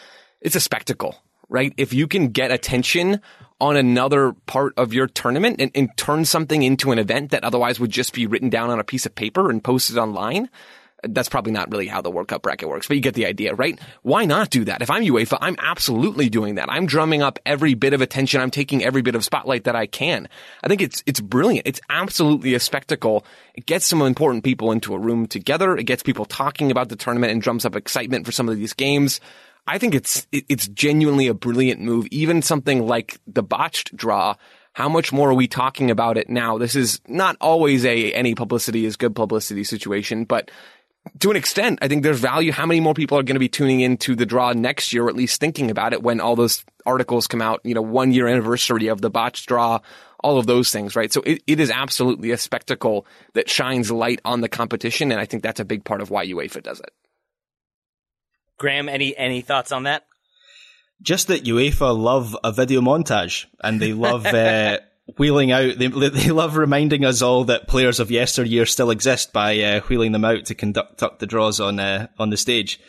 It's 0.41 0.56
a 0.56 0.60
spectacle 0.60 1.15
right? 1.50 1.74
If 1.78 1.93
you 1.93 2.08
can 2.08 2.30
get 2.30 2.52
attention 2.52 3.22
on 3.62 3.78
another 3.78 4.34
part 4.48 4.74
of 4.76 4.93
your 4.93 5.08
tournament 5.08 5.62
and, 5.62 5.72
and, 5.76 5.89
turn 5.96 6.26
something 6.26 6.63
into 6.63 6.91
an 6.91 7.00
event 7.00 7.32
that 7.32 7.43
otherwise 7.43 7.80
would 7.80 7.91
just 7.91 8.12
be 8.12 8.26
written 8.26 8.50
down 8.50 8.69
on 8.69 8.80
a 8.80 8.84
piece 8.84 9.06
of 9.06 9.15
paper 9.15 9.50
and 9.50 9.63
posted 9.63 9.98
online, 9.98 10.50
that's 11.04 11.30
probably 11.30 11.52
not 11.52 11.72
really 11.72 11.88
how 11.88 12.02
the 12.02 12.12
World 12.12 12.28
Cup 12.28 12.42
bracket 12.42 12.70
works, 12.70 12.88
but 12.88 12.96
you 12.96 13.02
get 13.02 13.13
the 13.13 13.26
idea, 13.26 13.54
right? 13.54 13.80
Why 14.02 14.26
not 14.26 14.50
do 14.50 14.66
that? 14.66 14.82
If 14.82 14.89
I'm 14.89 15.04
UEFA, 15.04 15.38
I'm 15.42 15.56
absolutely 15.60 16.30
doing 16.30 16.56
that. 16.56 16.72
I'm 16.72 16.86
drumming 16.86 17.22
up 17.22 17.39
every 17.46 17.74
bit 17.74 17.94
of 17.94 18.02
attention. 18.02 18.42
I'm 18.42 18.52
taking 18.52 18.84
every 18.84 19.02
bit 19.02 19.16
of 19.16 19.24
spotlight 19.24 19.66
that 19.66 19.76
I 19.76 19.86
can. 19.86 20.28
I 20.63 20.68
think 20.68 20.82
it's, 20.82 21.04
it's 21.06 21.20
brilliant. 21.20 21.68
It's 21.68 21.82
absolutely 21.89 22.54
a 22.54 22.60
spectacle. 22.60 23.26
It 23.54 23.66
gets 23.66 23.86
some 23.86 24.02
important 24.02 24.44
people 24.44 24.72
into 24.72 24.94
a 24.94 25.00
room 25.00 25.28
together. 25.28 25.78
It 25.78 25.84
gets 25.84 26.04
people 26.04 26.26
talking 26.26 26.72
about 26.72 26.89
the 26.89 26.96
tournament 26.96 27.32
and 27.32 27.42
drums 27.42 27.66
up 27.66 27.76
excitement 27.76 28.26
for 28.26 28.32
some 28.32 28.50
of 28.50 28.56
these 28.56 28.74
games. 28.74 29.20
I 29.66 29.78
think 29.78 29.96
it's 29.96 30.28
it's 30.32 30.68
genuinely 30.68 31.28
a 31.28 31.34
brilliant 31.34 31.80
move. 31.80 32.08
Even 32.12 32.42
something 32.42 32.86
like 32.86 33.20
the 33.28 33.44
botched 33.44 33.96
draw. 33.96 34.36
How 34.74 34.89
much 34.89 35.13
more 35.13 35.30
are 35.30 35.36
we 35.36 35.48
talking 35.48 35.92
about 35.92 36.18
it 36.18 36.30
now? 36.30 36.58
This 36.58 36.76
is 36.76 37.00
not 37.08 37.38
always 37.39 37.86
a 37.86 38.12
any 38.13 38.36
publicity 38.36 38.86
is 38.86 38.98
good 38.98 39.16
publicity 39.16 39.63
situation, 39.63 40.26
but 40.26 40.50
to 41.20 41.32
an 41.32 41.38
extent, 41.38 41.80
I 41.82 41.88
think 41.88 42.04
there's 42.04 42.20
value. 42.20 42.52
How 42.52 42.66
many 42.66 42.80
more 42.80 42.94
people 42.94 43.18
are 43.18 43.24
going 43.24 43.36
to 43.36 43.39
be 43.39 43.50
tuning 43.50 43.82
into 43.82 44.16
the 44.16 44.26
draw 44.26 44.54
next 44.54 44.94
year, 44.94 45.06
or 45.06 45.10
at 45.10 45.16
least 45.16 45.39
thinking 45.39 45.70
about 45.70 45.94
it 45.94 46.02
when 46.02 46.20
all 46.22 46.36
those 46.36 46.63
articles 46.86 47.28
come 47.28 47.42
out? 47.42 47.62
You 47.63 47.74
know, 47.74 47.82
one 47.82 48.12
year 48.12 48.28
anniversary 48.28 48.88
of 48.88 49.02
the 49.02 49.10
botched 49.10 49.48
draw, 49.48 49.80
all 50.20 50.38
of 50.38 50.46
those 50.46 50.72
things, 50.72 50.96
right? 50.96 51.12
So 51.12 51.22
it, 51.26 51.44
it 51.46 51.60
is 51.60 51.70
absolutely 51.70 52.32
a 52.32 52.38
spectacle 52.38 53.06
that 53.34 53.50
shines 53.50 53.92
light 53.92 54.22
on 54.24 54.42
the 54.42 54.50
competition, 54.50 55.12
and 55.12 55.20
I 55.20 55.26
think 55.26 55.44
that's 55.44 55.60
a 55.60 55.66
big 55.66 55.84
part 55.84 56.02
of 56.02 56.10
why 56.10 56.26
UEFA 56.26 56.63
does 56.63 56.80
it. 56.80 56.92
Graham, 58.58 58.88
any 58.88 59.16
any 59.18 59.42
thoughts 59.42 59.72
on 59.72 59.84
that? 59.84 60.06
just 61.04 61.28
that 61.28 61.44
UEFA 61.44 61.96
love 61.98 62.36
a 62.44 62.52
video 62.52 62.82
montage 62.82 63.46
and 63.62 63.80
they 63.80 63.94
love 63.94 64.26
uh, 64.26 64.80
wheeling 65.18 65.52
out. 65.52 65.78
They 65.78 65.88
they 65.88 66.30
love 66.30 66.58
reminding 66.58 67.06
us 67.06 67.22
all 67.22 67.44
that 67.46 67.68
players 67.68 68.00
of 68.00 68.12
yesteryear 68.12 68.66
still 68.66 68.89
exist 68.89 69.34
by 69.34 69.60
uh, 69.60 69.82
wheeling 69.82 70.12
them 70.12 70.26
out 70.26 70.46
to 70.46 70.56
conduct 70.56 71.20
the 71.20 71.28
draws 71.28 71.60
on 71.60 71.80
uh, 71.80 72.08
on 72.18 72.30
the 72.30 72.38
stage. 72.38 72.80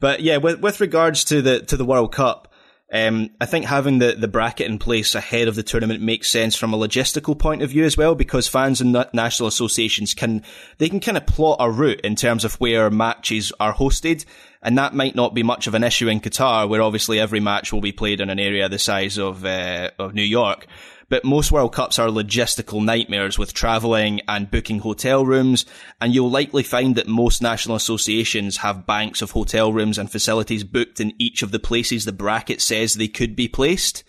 But 0.00 0.20
yeah, 0.20 0.36
with 0.36 0.60
with 0.60 0.80
regards 0.80 1.24
to 1.24 1.42
the 1.42 1.60
to 1.60 1.76
the 1.76 1.84
World 1.84 2.12
Cup. 2.12 2.46
Um, 2.90 3.28
I 3.38 3.44
think 3.44 3.66
having 3.66 3.98
the, 3.98 4.14
the 4.14 4.28
bracket 4.28 4.66
in 4.66 4.78
place 4.78 5.14
ahead 5.14 5.46
of 5.46 5.56
the 5.56 5.62
tournament 5.62 6.00
makes 6.00 6.30
sense 6.30 6.56
from 6.56 6.72
a 6.72 6.78
logistical 6.78 7.38
point 7.38 7.60
of 7.60 7.68
view 7.68 7.84
as 7.84 7.98
well, 7.98 8.14
because 8.14 8.48
fans 8.48 8.80
and 8.80 8.92
national 9.12 9.46
associations 9.46 10.14
can, 10.14 10.42
they 10.78 10.88
can 10.88 10.98
kind 10.98 11.18
of 11.18 11.26
plot 11.26 11.58
a 11.60 11.70
route 11.70 12.00
in 12.00 12.16
terms 12.16 12.46
of 12.46 12.54
where 12.54 12.88
matches 12.88 13.52
are 13.60 13.74
hosted. 13.74 14.24
And 14.62 14.78
that 14.78 14.94
might 14.94 15.14
not 15.14 15.34
be 15.34 15.42
much 15.42 15.66
of 15.66 15.74
an 15.74 15.84
issue 15.84 16.08
in 16.08 16.20
Qatar, 16.20 16.66
where 16.66 16.80
obviously 16.80 17.20
every 17.20 17.40
match 17.40 17.74
will 17.74 17.82
be 17.82 17.92
played 17.92 18.22
in 18.22 18.30
an 18.30 18.38
area 18.38 18.70
the 18.70 18.78
size 18.78 19.18
of, 19.18 19.44
uh, 19.44 19.90
of 19.98 20.14
New 20.14 20.22
York. 20.22 20.66
But 21.10 21.24
most 21.24 21.50
World 21.50 21.72
Cups 21.72 21.98
are 21.98 22.08
logistical 22.08 22.84
nightmares 22.84 23.38
with 23.38 23.54
travelling 23.54 24.20
and 24.28 24.50
booking 24.50 24.80
hotel 24.80 25.24
rooms, 25.24 25.64
and 26.00 26.14
you'll 26.14 26.30
likely 26.30 26.62
find 26.62 26.96
that 26.96 27.08
most 27.08 27.40
national 27.40 27.76
associations 27.76 28.58
have 28.58 28.86
banks 28.86 29.22
of 29.22 29.30
hotel 29.30 29.72
rooms 29.72 29.96
and 29.96 30.10
facilities 30.10 30.64
booked 30.64 31.00
in 31.00 31.14
each 31.18 31.42
of 31.42 31.50
the 31.50 31.58
places 31.58 32.04
the 32.04 32.12
bracket 32.12 32.60
says 32.60 32.94
they 32.94 33.08
could 33.08 33.34
be 33.34 33.48
placed. 33.48 34.04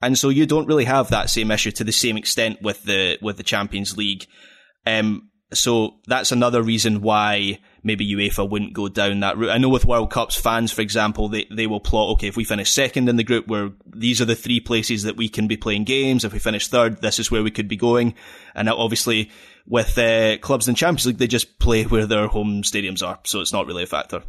And 0.00 0.16
so 0.16 0.28
you 0.28 0.46
don't 0.46 0.68
really 0.68 0.84
have 0.84 1.10
that 1.10 1.28
same 1.28 1.50
issue 1.50 1.72
to 1.72 1.84
the 1.84 1.92
same 1.92 2.16
extent 2.16 2.62
with 2.62 2.84
the 2.84 3.18
with 3.20 3.36
the 3.36 3.42
Champions 3.42 3.96
League. 3.96 4.26
Um, 4.86 5.30
so 5.52 5.96
that's 6.06 6.30
another 6.30 6.62
reason 6.62 7.00
why 7.00 7.58
maybe 7.82 8.10
UEFA 8.10 8.48
wouldn't 8.48 8.72
go 8.72 8.88
down 8.88 9.20
that 9.20 9.36
route. 9.36 9.50
I 9.50 9.58
know 9.58 9.68
with 9.68 9.84
World 9.84 10.10
Cups, 10.10 10.36
fans, 10.36 10.72
for 10.72 10.82
example, 10.82 11.28
they, 11.28 11.46
they 11.50 11.66
will 11.66 11.80
plot, 11.80 12.10
okay, 12.10 12.28
if 12.28 12.36
we 12.36 12.44
finish 12.44 12.70
second 12.70 13.08
in 13.08 13.16
the 13.16 13.24
group, 13.24 13.46
where 13.46 13.70
these 13.86 14.20
are 14.20 14.24
the 14.26 14.34
three 14.34 14.60
places 14.60 15.04
that 15.04 15.16
we 15.16 15.28
can 15.28 15.46
be 15.48 15.56
playing 15.56 15.84
games. 15.84 16.24
If 16.24 16.32
we 16.32 16.38
finish 16.38 16.68
third, 16.68 17.00
this 17.00 17.18
is 17.18 17.30
where 17.30 17.42
we 17.42 17.50
could 17.50 17.68
be 17.68 17.76
going. 17.76 18.14
And 18.54 18.68
obviously 18.68 19.30
with 19.66 19.96
uh, 19.98 20.38
clubs 20.38 20.68
in 20.68 20.74
Champions 20.74 21.06
League, 21.06 21.18
they 21.18 21.26
just 21.26 21.58
play 21.58 21.84
where 21.84 22.06
their 22.06 22.26
home 22.26 22.62
stadiums 22.62 23.06
are. 23.06 23.18
So 23.24 23.40
it's 23.40 23.52
not 23.52 23.66
really 23.66 23.84
a 23.84 23.86
factor. 23.86 24.22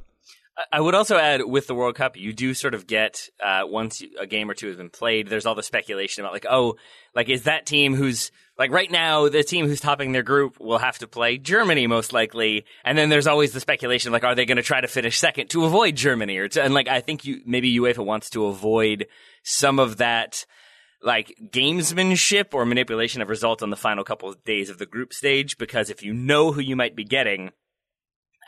I 0.71 0.81
would 0.81 0.95
also 0.95 1.17
add 1.17 1.43
with 1.45 1.67
the 1.67 1.75
World 1.75 1.95
Cup, 1.95 2.17
you 2.17 2.33
do 2.33 2.53
sort 2.53 2.73
of 2.73 2.87
get 2.87 3.29
uh, 3.43 3.61
once 3.65 4.03
a 4.19 4.27
game 4.27 4.49
or 4.49 4.53
two 4.53 4.67
has 4.67 4.77
been 4.77 4.89
played. 4.89 5.27
There's 5.27 5.45
all 5.45 5.55
the 5.55 5.63
speculation 5.63 6.23
about 6.23 6.33
like, 6.33 6.45
oh, 6.49 6.75
like 7.15 7.29
is 7.29 7.43
that 7.43 7.65
team 7.65 7.95
who's 7.95 8.31
like 8.57 8.71
right 8.71 8.91
now 8.91 9.29
the 9.29 9.43
team 9.43 9.67
who's 9.67 9.79
topping 9.79 10.11
their 10.11 10.23
group 10.23 10.59
will 10.59 10.77
have 10.77 10.97
to 10.99 11.07
play 11.07 11.37
Germany 11.37 11.87
most 11.87 12.13
likely, 12.13 12.65
and 12.83 12.97
then 12.97 13.09
there's 13.09 13.27
always 13.27 13.53
the 13.53 13.59
speculation 13.59 14.11
like, 14.11 14.23
are 14.23 14.35
they 14.35 14.45
going 14.45 14.57
to 14.57 14.63
try 14.63 14.81
to 14.81 14.87
finish 14.87 15.17
second 15.17 15.49
to 15.51 15.65
avoid 15.65 15.95
Germany 15.95 16.37
or 16.37 16.47
to, 16.49 16.63
and 16.63 16.73
like 16.73 16.87
I 16.87 17.01
think 17.01 17.25
you 17.25 17.41
maybe 17.45 17.77
UEFA 17.77 18.05
wants 18.05 18.29
to 18.31 18.45
avoid 18.45 19.07
some 19.43 19.79
of 19.79 19.97
that 19.97 20.45
like 21.01 21.33
gamesmanship 21.51 22.53
or 22.53 22.65
manipulation 22.65 23.21
of 23.21 23.29
results 23.29 23.63
on 23.63 23.69
the 23.69 23.77
final 23.77 24.03
couple 24.03 24.29
of 24.29 24.43
days 24.43 24.69
of 24.69 24.77
the 24.77 24.85
group 24.85 25.13
stage 25.13 25.57
because 25.57 25.89
if 25.89 26.03
you 26.03 26.13
know 26.13 26.51
who 26.51 26.61
you 26.61 26.75
might 26.75 26.95
be 26.95 27.05
getting, 27.05 27.51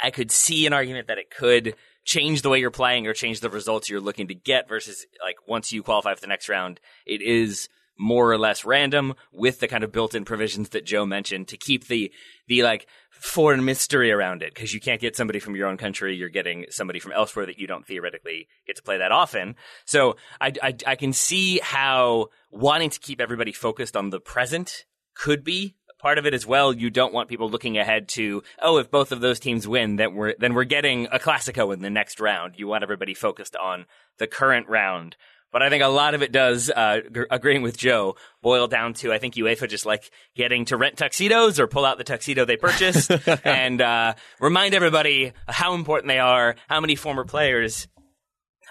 I 0.02 0.12
could 0.12 0.32
see 0.32 0.66
an 0.66 0.74
argument 0.74 1.08
that 1.08 1.18
it 1.18 1.30
could 1.30 1.76
change 2.04 2.42
the 2.42 2.50
way 2.50 2.60
you're 2.60 2.72
playing 2.72 3.08
or 3.08 3.14
change 3.14 3.40
the 3.40 3.50
results 3.50 3.90
you're 3.90 4.02
looking 4.02 4.28
to 4.28 4.36
get 4.36 4.68
versus 4.68 5.06
like 5.24 5.36
once 5.48 5.72
you 5.72 5.84
qualify 5.84 6.14
for 6.14 6.22
the 6.22 6.28
next 6.28 6.50
round, 6.50 6.80
it 7.06 7.22
is 7.22 7.70
more 7.98 8.32
or 8.32 8.38
less 8.38 8.66
random 8.66 9.14
with 9.32 9.60
the 9.60 9.68
kind 9.68 9.84
of 9.84 9.92
built-in 9.92 10.26
provisions 10.26 10.70
that 10.70 10.86
Joe 10.86 11.06
mentioned 11.06 11.48
to 11.50 11.58
keep 11.58 11.88
the 11.88 12.12
the 12.48 12.64
like 12.64 12.88
foreign 13.12 13.64
mystery 13.64 14.12
around 14.12 14.42
it. 14.42 14.54
Because 14.54 14.74
you 14.74 14.80
can't 14.80 15.00
get 15.00 15.16
somebody 15.16 15.40
from 15.40 15.56
your 15.56 15.68
own 15.68 15.78
country. 15.78 16.16
You're 16.16 16.30
getting 16.30 16.66
somebody 16.70 17.00
from 17.00 17.12
elsewhere 17.12 17.46
that 17.46 17.60
you 17.60 17.68
don't 17.68 17.86
theoretically 17.86 18.48
get 18.66 18.76
to 18.78 18.84
play 18.84 18.98
that 18.98 19.12
often. 19.12 19.56
So 19.86 20.16
I, 20.40 20.54
I, 20.64 20.76
I 20.88 20.96
can 20.96 21.14
see 21.14 21.60
how 21.60 22.30
wanting 22.50 22.90
to 22.90 23.00
keep 23.00 23.22
everybody 23.22 23.52
focused 23.52 23.96
on 23.96 24.10
the 24.10 24.20
present 24.20 24.86
could 25.16 25.44
be 25.44 25.76
part 26.02 26.18
of 26.18 26.26
it 26.26 26.34
as 26.34 26.46
well. 26.46 26.74
You 26.74 26.90
don't 26.90 27.14
want 27.14 27.30
people 27.30 27.50
looking 27.50 27.78
ahead 27.78 28.08
to, 28.10 28.44
oh, 28.62 28.78
if 28.78 28.90
both 28.90 29.12
of 29.12 29.22
those 29.22 29.40
teams 29.40 29.68
win, 29.68 29.96
then 29.96 30.16
we're 30.16 30.36
then 30.40 30.54
we're 30.54 30.64
getting 30.64 31.06
a 31.12 31.20
Classico 31.20 31.74
in 31.74 31.82
the 31.82 31.90
next 31.90 32.20
round. 32.20 32.56
You 32.58 32.68
want 32.68 32.84
everybody 32.84 33.14
focused 33.14 33.56
on 33.56 33.86
the 34.18 34.28
current 34.28 34.68
round. 34.68 35.16
But 35.52 35.62
I 35.62 35.70
think 35.70 35.84
a 35.84 35.88
lot 35.88 36.14
of 36.14 36.22
it 36.22 36.32
does, 36.32 36.70
uh, 36.70 37.02
g- 37.14 37.24
agreeing 37.30 37.62
with 37.62 37.78
Joe, 37.78 38.16
boil 38.42 38.68
down 38.68 38.94
to 38.96 39.12
I 39.12 39.18
think 39.18 39.36
UEFA 39.36 39.68
just 39.70 39.86
like 39.86 40.10
getting 40.34 40.64
to 40.66 40.78
rent 40.78 40.98
tuxedos 40.98 41.60
or 41.60 41.68
pull 41.68 41.84
out 41.86 41.98
the 41.98 42.06
tuxedo 42.06 42.46
they 42.46 42.56
purchased 42.56 43.12
and 43.46 43.82
uh, 43.82 44.14
remind 44.40 44.74
everybody 44.74 45.34
how 45.48 45.74
important 45.74 46.08
they 46.08 46.20
are, 46.20 46.56
how 46.70 46.80
many 46.80 46.96
former 46.96 47.26
players 47.26 47.88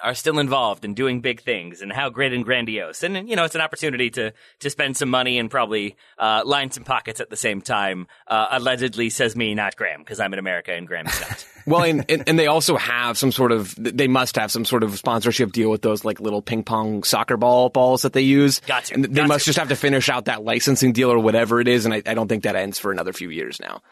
are 0.03 0.15
still 0.15 0.39
involved 0.39 0.85
and 0.85 0.97
doing 0.97 1.21
big 1.21 1.43
things 1.43 1.81
and 1.81 1.93
how 1.93 2.09
great 2.11 2.33
and 2.33 2.45
grandiose. 2.45 3.03
And, 3.03 3.29
you 3.29 3.37
know, 3.37 3.45
it's 3.45 3.55
an 3.55 3.61
opportunity 3.61 4.11
to, 4.11 4.33
to 4.61 4.71
spend 4.71 4.97
some 4.97 5.09
money 5.09 5.39
and 5.39 5.51
probably, 5.51 5.97
uh, 6.19 6.43
line 6.45 6.71
some 6.71 6.85
pockets 6.85 7.21
at 7.21 7.31
the 7.31 7.37
same 7.37 7.61
time. 7.61 8.07
Uh, 8.27 8.47
allegedly 8.53 9.11
says 9.11 9.37
me, 9.37 9.55
not 9.55 9.77
Graham, 9.77 10.01
because 10.01 10.21
I'm 10.21 10.33
in 10.33 10.39
America 10.39 10.73
and 10.73 10.87
Graham's 10.87 11.21
not. 11.21 11.47
Well, 11.67 11.83
and, 11.85 12.11
and, 12.11 12.25
and 12.27 12.39
they 12.39 12.47
also 12.47 12.79
have 12.79 13.19
some 13.19 13.31
sort 13.31 13.53
of, 13.53 13.75
they 13.77 14.09
must 14.09 14.37
have 14.37 14.51
some 14.51 14.65
sort 14.65 14.83
of 14.83 14.97
sponsorship 14.97 15.53
deal 15.53 15.71
with 15.71 15.83
those 15.83 16.07
like 16.07 16.19
little 16.19 16.41
ping 16.41 16.65
pong 16.65 17.03
soccer 17.03 17.37
ball 17.37 17.69
balls 17.69 18.03
that 18.03 18.15
they 18.15 18.23
use. 18.23 18.61
Got 18.61 18.87
to. 18.87 18.95
And 18.95 19.05
they 19.05 19.09
Got 19.09 19.29
must 19.29 19.45
to. 19.45 19.51
just 19.51 19.59
have 19.59 19.69
to 19.69 19.77
finish 19.77 20.09
out 20.09 20.25
that 20.25 20.43
licensing 20.43 20.93
deal 20.93 21.13
or 21.13 21.19
whatever 21.19 21.61
it 21.61 21.69
is. 21.69 21.85
And 21.85 21.93
I, 21.93 22.03
I 22.07 22.15
don't 22.15 22.29
think 22.29 22.45
that 22.45 22.57
ends 22.57 22.79
for 22.79 22.91
another 22.91 23.13
few 23.13 23.29
years 23.29 23.61
now. 23.61 23.83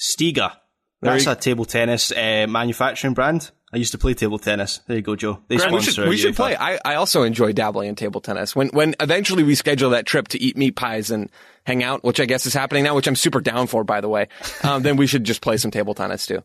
Stiga. 0.00 0.56
That's 1.02 1.26
a 1.26 1.34
table 1.34 1.64
tennis 1.64 2.12
uh, 2.12 2.46
manufacturing 2.48 3.14
brand. 3.14 3.50
I 3.72 3.78
used 3.78 3.92
to 3.92 3.98
play 3.98 4.12
table 4.12 4.38
tennis. 4.38 4.80
There 4.86 4.96
you 4.96 5.02
go, 5.02 5.16
Joe. 5.16 5.40
They 5.48 5.56
Grant, 5.56 5.72
we 5.72 5.80
should, 5.80 6.08
we 6.08 6.16
should 6.18 6.36
play. 6.36 6.54
I, 6.54 6.78
I 6.84 6.94
also 6.96 7.22
enjoy 7.22 7.52
dabbling 7.52 7.88
in 7.88 7.94
table 7.94 8.20
tennis. 8.20 8.54
When 8.54 8.68
when 8.68 8.94
eventually 9.00 9.42
we 9.42 9.54
schedule 9.54 9.90
that 9.90 10.04
trip 10.04 10.28
to 10.28 10.42
eat 10.42 10.58
meat 10.58 10.76
pies 10.76 11.10
and 11.10 11.30
hang 11.64 11.82
out, 11.82 12.04
which 12.04 12.20
I 12.20 12.26
guess 12.26 12.44
is 12.44 12.52
happening 12.52 12.84
now, 12.84 12.94
which 12.94 13.06
I'm 13.06 13.16
super 13.16 13.40
down 13.40 13.66
for, 13.68 13.82
by 13.82 14.02
the 14.02 14.08
way. 14.08 14.28
Um, 14.62 14.82
then 14.82 14.96
we 14.96 15.06
should 15.06 15.24
just 15.24 15.40
play 15.40 15.56
some 15.56 15.70
table 15.70 15.94
tennis 15.94 16.26
too. 16.26 16.42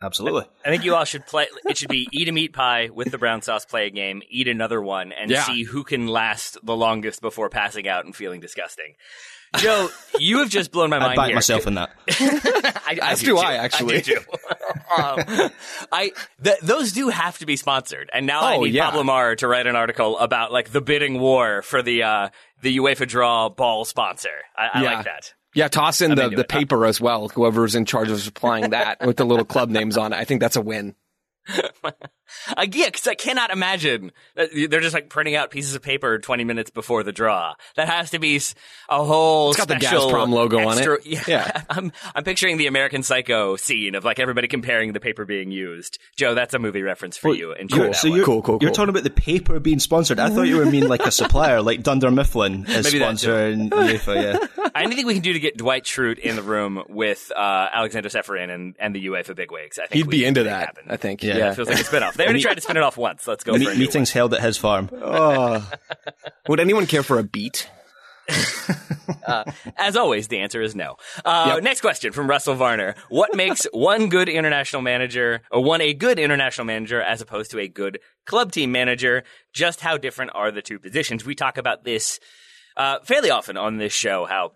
Absolutely. 0.00 0.44
I 0.64 0.68
think 0.70 0.84
you 0.84 0.94
all 0.94 1.04
should 1.04 1.26
play. 1.26 1.46
It 1.68 1.76
should 1.76 1.88
be 1.88 2.06
eat 2.12 2.28
a 2.28 2.32
meat 2.32 2.52
pie 2.52 2.88
with 2.92 3.10
the 3.10 3.18
brown 3.18 3.42
sauce, 3.42 3.64
play 3.64 3.86
a 3.86 3.90
game, 3.90 4.22
eat 4.30 4.46
another 4.46 4.80
one, 4.80 5.10
and 5.12 5.30
Yeah. 5.30 5.42
see 5.44 5.64
who 5.64 5.82
can 5.82 6.06
last 6.06 6.56
the 6.64 6.76
longest 6.76 7.20
before 7.20 7.48
passing 7.48 7.88
out 7.88 8.04
and 8.04 8.14
feeling 8.14 8.40
disgusting. 8.40 8.94
Joe, 9.56 9.88
you 10.20 10.38
have 10.38 10.50
just 10.50 10.70
blown 10.70 10.90
my 10.90 10.98
I'd 10.98 11.00
mind 11.00 11.16
back 11.16 11.26
here. 11.28 11.34
myself 11.34 11.66
in 11.66 11.74
that. 11.74 11.90
I, 12.10 12.98
As 13.02 13.20
do 13.20 13.26
do 13.26 13.32
too. 13.32 13.38
I, 13.38 13.54
actually. 13.54 14.00
do 14.02 14.14
too. 14.16 14.20
um, 15.02 15.50
I 15.90 16.12
th- 16.44 16.60
those 16.62 16.92
do 16.92 17.08
have 17.08 17.38
to 17.38 17.46
be 17.46 17.56
sponsored, 17.56 18.10
and 18.12 18.26
now 18.26 18.42
I 18.42 18.56
Oh, 18.56 18.64
need 18.64 18.74
yeah. 18.74 18.84
Pablo 18.90 19.04
Maurer 19.04 19.36
to 19.36 19.48
write 19.48 19.66
an 19.66 19.74
article 19.74 20.18
about 20.18 20.52
like 20.52 20.70
the 20.70 20.80
bidding 20.82 21.18
war 21.18 21.62
for 21.62 21.82
the 21.82 22.02
uh, 22.04 22.28
the 22.62 22.76
UEFA 22.76 23.08
draw 23.08 23.48
ball 23.48 23.84
sponsor. 23.84 24.28
I, 24.56 24.68
I 24.74 24.82
Yeah. 24.82 24.94
like 24.94 25.04
that. 25.06 25.32
Yeah, 25.54 25.68
toss 25.68 26.00
in 26.00 26.14
the, 26.14 26.28
the 26.28 26.44
paper 26.44 26.84
as 26.86 27.00
well. 27.00 27.28
Whoever's 27.28 27.74
in 27.74 27.84
charge 27.84 28.10
of 28.10 28.20
supplying 28.20 28.70
that 28.70 29.04
with 29.04 29.16
the 29.16 29.24
little 29.24 29.44
club 29.44 29.70
names 29.70 29.96
on 29.96 30.12
it. 30.12 30.16
I 30.16 30.24
think 30.24 30.40
that's 30.40 30.56
a 30.56 30.60
win. 30.60 30.94
Uh, 32.54 32.66
yeah, 32.72 32.84
because 32.84 33.06
I 33.06 33.14
cannot 33.14 33.50
imagine 33.50 34.12
that 34.34 34.50
they're 34.52 34.82
just 34.82 34.92
like 34.92 35.08
printing 35.08 35.34
out 35.34 35.50
pieces 35.50 35.74
of 35.74 35.80
paper 35.80 36.18
20 36.18 36.44
minutes 36.44 36.70
before 36.70 37.02
the 37.02 37.10
draw. 37.10 37.54
That 37.76 37.88
has 37.88 38.10
to 38.10 38.18
be 38.18 38.38
a 38.90 39.02
whole. 39.02 39.48
It's 39.48 39.56
got 39.56 39.66
the 39.68 39.80
special 39.80 40.10
Gazprom 40.10 40.30
logo 40.30 40.58
on 40.68 40.78
it. 40.78 40.86
Yeah, 41.06 41.22
Yeah. 41.26 41.62
I'm 41.70 41.90
I'm 42.14 42.24
picturing 42.24 42.58
the 42.58 42.66
American 42.66 43.02
Psycho 43.02 43.56
scene 43.56 43.94
of 43.94 44.04
like 44.04 44.18
everybody 44.18 44.46
comparing 44.46 44.92
the 44.92 45.00
paper 45.00 45.24
being 45.24 45.50
used. 45.50 45.98
Joe, 46.16 46.34
that's 46.34 46.52
a 46.52 46.58
movie 46.58 46.82
reference 46.82 47.16
for 47.16 47.34
you. 47.34 47.52
Enjoy 47.52 47.76
Cool. 47.78 47.86
that 47.86 47.96
So 47.96 48.08
one. 48.10 48.16
you're, 48.18 48.26
Cool, 48.26 48.42
cool, 48.42 48.58
you're 48.60 48.72
talking 48.72 48.90
about 48.90 49.04
the 49.04 49.10
paper 49.10 49.58
being 49.58 49.78
sponsored. 49.78 50.18
I 50.20 50.28
thought 50.28 50.42
you 50.48 50.56
were 50.58 50.66
mean 50.66 50.86
like 50.86 51.06
a 51.06 51.10
supplier, 51.10 51.62
like 51.62 51.82
Dunder 51.82 52.10
Mifflin 52.10 52.66
is 52.68 52.84
Maybe 52.92 53.02
sponsoring 53.02 53.70
UEFA. 53.70 54.48
Yeah. 54.58 54.68
Anything 54.74 55.06
we 55.06 55.14
can 55.14 55.22
do 55.22 55.32
to 55.32 55.40
get 55.40 55.56
Dwight 55.56 55.84
Schrute 55.84 56.18
in 56.18 56.36
the 56.36 56.42
room 56.42 56.82
with 56.90 57.32
uh, 57.34 57.68
Alexander 57.72 58.10
Čeferin 58.10 58.50
and, 58.54 58.76
and 58.78 58.94
the 58.94 59.06
UEFA 59.06 59.34
bigwigs, 59.34 59.78
I 59.78 59.86
think 59.86 59.94
He'd 59.94 60.06
we 60.08 60.18
be 60.18 60.24
into 60.26 60.42
that. 60.44 60.66
happen. 60.66 60.84
I 60.88 60.98
think. 60.98 61.22
Yeah. 61.22 61.37
Yeah. 61.37 61.37
It 61.38 61.54
feels 61.54 61.68
like 61.68 61.80
a 61.80 61.84
spin-off. 61.84 62.14
They 62.14 62.26
only 62.28 62.40
tried 62.40 62.54
to 62.54 62.60
spin 62.60 62.76
it 62.76 62.82
off 62.82 62.96
once. 62.96 63.26
Let's 63.26 63.44
go 63.44 63.52
Me- 63.52 63.64
for 63.64 63.70
a 63.72 63.74
meetings 63.76 64.10
held 64.12 64.34
at 64.34 64.40
his 64.42 64.56
farm. 64.56 64.88
Would 66.48 66.60
anyone 66.60 66.86
care 66.86 67.02
for 67.02 67.18
a 67.18 67.22
beet? 67.22 67.68
uh, 69.26 69.44
as 69.76 69.96
always, 69.96 70.28
the 70.28 70.38
answer 70.38 70.60
is 70.60 70.74
no. 70.74 70.96
Uh, 71.24 71.52
Yep. 71.54 71.62
Next 71.62 71.80
question 71.80 72.12
from 72.12 72.28
Russell 72.28 72.54
Varner. 72.54 72.94
What 73.08 73.34
makes 73.34 73.64
one 73.72 74.08
good 74.10 74.28
international 74.28 74.82
manager, 74.82 75.40
or 75.50 75.62
one 75.64 75.80
a 75.80 75.94
good 75.94 76.18
international 76.18 76.66
manager 76.66 77.00
as 77.00 77.20
opposed 77.22 77.50
to 77.52 77.58
a 77.58 77.68
good 77.68 78.00
club 78.26 78.52
team 78.52 78.70
manager? 78.70 79.24
Just 79.54 79.80
how 79.80 79.96
different 79.96 80.32
are 80.34 80.50
the 80.50 80.60
two 80.62 80.78
positions? 80.78 81.24
We 81.24 81.34
talk 81.34 81.56
about 81.56 81.84
this 81.84 82.20
uh, 82.76 82.98
fairly 83.02 83.30
often 83.30 83.56
on 83.56 83.78
this 83.78 83.92
show, 83.94 84.26
how 84.26 84.52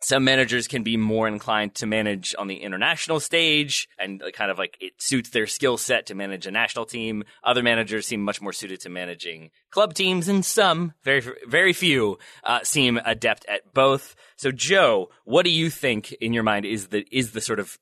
some 0.00 0.24
managers 0.24 0.68
can 0.68 0.82
be 0.82 0.96
more 0.96 1.26
inclined 1.26 1.74
to 1.76 1.86
manage 1.86 2.34
on 2.38 2.48
the 2.48 2.56
international 2.62 3.18
stage 3.18 3.88
and 3.98 4.22
uh, 4.22 4.30
kind 4.30 4.50
of 4.50 4.58
like 4.58 4.76
it 4.80 4.92
suits 4.98 5.30
their 5.30 5.46
skill 5.46 5.76
set 5.78 6.06
to 6.06 6.14
manage 6.14 6.46
a 6.46 6.50
national 6.50 6.84
team. 6.84 7.24
Other 7.42 7.62
managers 7.62 8.06
seem 8.06 8.22
much 8.22 8.42
more 8.42 8.52
suited 8.52 8.80
to 8.80 8.88
managing 8.88 9.50
club 9.70 9.94
teams 9.94 10.28
and 10.28 10.44
some, 10.44 10.92
very, 11.02 11.22
very 11.46 11.72
few, 11.72 12.18
uh, 12.44 12.60
seem 12.62 13.00
adept 13.04 13.46
at 13.46 13.72
both. 13.72 14.14
So 14.36 14.50
Joe, 14.52 15.08
what 15.24 15.44
do 15.44 15.50
you 15.50 15.70
think 15.70 16.12
in 16.12 16.32
your 16.32 16.42
mind 16.42 16.66
is 16.66 16.88
the, 16.88 17.06
is 17.10 17.32
the 17.32 17.40
sort 17.40 17.58
of 17.60 17.78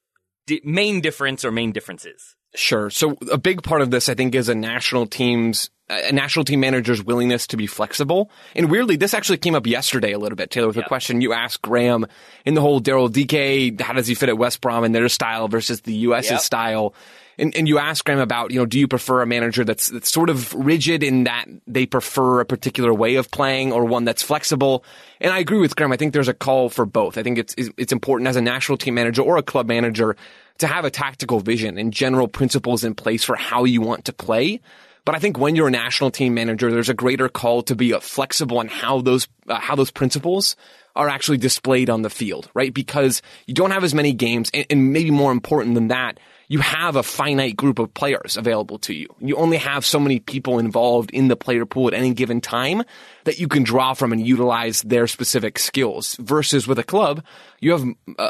di- 0.47 0.63
main 0.65 1.01
difference 1.01 1.45
or 1.45 1.51
main 1.51 1.73
differences? 1.73 2.37
Sure. 2.55 2.89
So 2.91 3.17
a 3.33 3.39
big 3.39 3.63
part 3.63 3.83
of 3.83 3.91
this, 3.91 4.09
I 4.09 4.15
think, 4.15 4.35
is 4.35 4.49
a 4.49 4.55
national 4.55 5.07
team's 5.07 5.71
a 5.91 6.13
national 6.13 6.47
team 6.47 6.61
manager's 6.61 7.03
willingness 7.05 7.47
to 7.49 7.59
be 7.59 7.67
flexible. 7.67 8.31
And 8.57 8.71
weirdly, 8.71 8.97
this 8.97 9.13
actually 9.13 9.37
came 9.37 9.55
up 9.55 9.67
yesterday 9.67 10.13
a 10.13 10.19
little 10.19 10.37
bit, 10.37 10.51
Taylor, 10.51 10.69
with 10.69 10.79
a 10.79 10.83
question 10.83 11.21
you 11.21 11.35
asked 11.35 11.61
Graham 11.61 12.07
in 12.47 12.55
the 12.55 12.63
whole 12.63 12.81
Daryl 12.81 13.13
Dike, 13.13 13.81
how 13.81 13.93
does 13.93 14.07
he 14.07 14.15
fit 14.15 14.31
at 14.31 14.39
West 14.39 14.63
Brom 14.63 14.85
and 14.85 14.95
their 14.95 15.09
style 15.11 15.47
versus 15.49 15.83
the 15.83 15.93
US's 16.09 16.31
Yep. 16.31 16.41
style? 16.41 16.95
And, 17.37 17.55
and 17.55 17.69
you 17.69 17.79
asked 17.79 18.05
Graham 18.05 18.21
about, 18.21 18.51
you 18.51 18.61
know, 18.61 18.67
do 18.67 18.79
you 18.79 18.89
prefer 18.89 19.21
a 19.21 19.27
manager 19.27 19.65
that's, 19.65 19.91
that's 19.91 20.11
sort 20.11 20.31
of 20.31 20.55
rigid 20.55 21.03
in 21.03 21.25
that 21.25 21.47
they 21.67 21.85
prefer 21.85 22.41
a 22.41 22.47
particular 22.47 22.95
way 22.95 23.17
of 23.17 23.31
playing 23.31 23.73
or 23.73 23.85
one 23.85 24.05
that's 24.05 24.23
flexible? 24.23 24.85
And 25.21 25.33
I 25.33 25.39
agree 25.41 25.59
with 25.59 25.77
Graham. 25.77 25.93
I 25.93 25.97
think 25.97 26.15
there's 26.15 26.29
a 26.29 26.35
call 26.35 26.71
for 26.71 26.87
both. 26.87 27.19
I 27.19 27.23
think 27.23 27.37
it's, 27.37 27.55
it's 27.59 27.93
important 27.93 28.29
as 28.29 28.37
a 28.37 28.41
national 28.41 28.79
team 28.79 28.95
manager 28.95 29.21
or 29.21 29.37
a 29.37 29.43
club 29.43 29.67
manager 29.67 30.17
to 30.59 30.67
have 30.67 30.85
a 30.85 30.91
tactical 30.91 31.41
vision 31.41 31.79
and 31.79 31.93
general 31.93 32.29
principles 32.29 32.85
in 32.85 32.95
place 32.95 33.25
for 33.25 33.37
how 33.37 33.65
you 33.65 33.81
want 33.81 34.05
to 34.07 34.13
play. 34.13 34.61
But 35.05 35.15
I 35.15 35.19
think 35.19 35.39
when 35.39 35.55
you're 35.55 35.69
a 35.69 35.73
national 35.73 36.11
team 36.11 36.35
manager, 36.35 36.71
there's 36.71 36.89
a 36.89 36.95
greater 36.95 37.29
call 37.29 37.63
to 37.65 37.77
be 37.77 37.93
uh, 37.93 38.01
flexible 38.01 38.59
on 38.59 38.69
how 38.69 39.03
those 39.03 39.29
uh, 39.47 39.61
how 39.61 39.75
those 39.75 39.91
principles 39.91 40.57
are 40.97 41.09
actually 41.09 41.39
displayed 41.39 41.91
on 41.91 42.03
the 42.03 42.11
field, 42.11 42.49
right? 42.55 42.73
Because 42.73 43.21
you 43.47 43.53
don't 43.53 43.73
have 43.73 43.85
as 43.85 43.95
many 43.95 44.13
games, 44.13 44.51
and, 44.55 44.65
and 44.71 44.93
maybe 44.93 45.11
more 45.11 45.33
important 45.33 45.75
than 45.75 45.89
that, 45.89 46.21
you 46.49 46.61
have 46.61 46.97
a 46.97 47.03
finite 47.03 47.57
group 47.57 47.79
of 47.79 47.93
players 47.93 48.37
available 48.37 48.79
to 48.79 48.95
you. 48.95 49.09
You 49.19 49.37
only 49.37 49.57
have 49.57 49.85
so 49.85 49.99
many 49.99 50.21
people 50.21 50.59
involved 50.59 51.11
in 51.11 51.29
the 51.29 51.37
player 51.37 51.67
pool 51.67 51.89
at 51.89 51.95
any 51.95 52.15
given 52.15 52.41
time 52.41 52.83
that 53.25 53.39
you 53.39 53.49
can 53.49 53.63
draw 53.63 53.95
from 53.95 54.13
and 54.13 54.27
utilize 54.27 54.83
their 54.83 55.07
specific 55.07 55.59
skills. 55.59 56.17
Versus 56.21 56.67
with 56.67 56.79
a 56.79 56.85
club, 56.85 57.25
you 57.61 57.73
have 57.73 57.85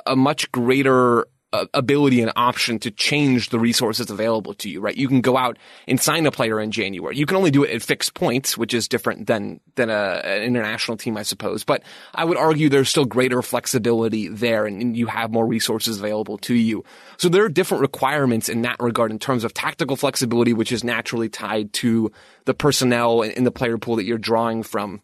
a, 0.06 0.16
much 0.16 0.50
greater 0.52 1.26
ability 1.74 2.20
and 2.20 2.32
option 2.36 2.78
to 2.80 2.90
change 2.90 3.50
the 3.50 3.58
resources 3.58 4.10
available 4.10 4.54
to 4.54 4.68
you, 4.68 4.80
right? 4.80 4.96
You 4.96 5.08
can 5.08 5.20
go 5.20 5.36
out 5.36 5.58
and 5.86 6.00
sign 6.00 6.26
a 6.26 6.30
player 6.30 6.60
in 6.60 6.70
January. 6.70 7.16
You 7.16 7.26
can 7.26 7.36
only 7.36 7.50
do 7.50 7.64
it 7.64 7.70
at 7.70 7.82
fixed 7.82 8.14
points, 8.14 8.56
which 8.58 8.74
is 8.74 8.88
different 8.88 9.26
than, 9.26 9.60
than 9.76 9.90
a, 9.90 10.20
an 10.24 10.42
international 10.42 10.96
team, 10.96 11.16
I 11.16 11.22
suppose. 11.22 11.64
But 11.64 11.82
I 12.14 12.24
would 12.24 12.36
argue 12.36 12.68
there's 12.68 12.88
still 12.88 13.04
greater 13.04 13.42
flexibility 13.42 14.28
there 14.28 14.66
and, 14.66 14.80
and 14.80 14.96
you 14.96 15.06
have 15.06 15.30
more 15.30 15.46
resources 15.46 15.98
available 15.98 16.38
to 16.38 16.54
you. 16.54 16.84
So 17.16 17.28
there 17.28 17.44
are 17.44 17.48
different 17.48 17.82
requirements 17.82 18.48
in 18.48 18.62
that 18.62 18.76
regard 18.80 19.10
in 19.10 19.18
terms 19.18 19.44
of 19.44 19.54
tactical 19.54 19.96
flexibility, 19.96 20.52
which 20.52 20.72
is 20.72 20.84
naturally 20.84 21.28
tied 21.28 21.72
to 21.74 22.10
the 22.44 22.54
personnel 22.54 23.22
and 23.22 23.46
the 23.46 23.50
player 23.50 23.78
pool 23.78 23.96
that 23.96 24.04
you're 24.04 24.18
drawing 24.18 24.62
from. 24.62 25.02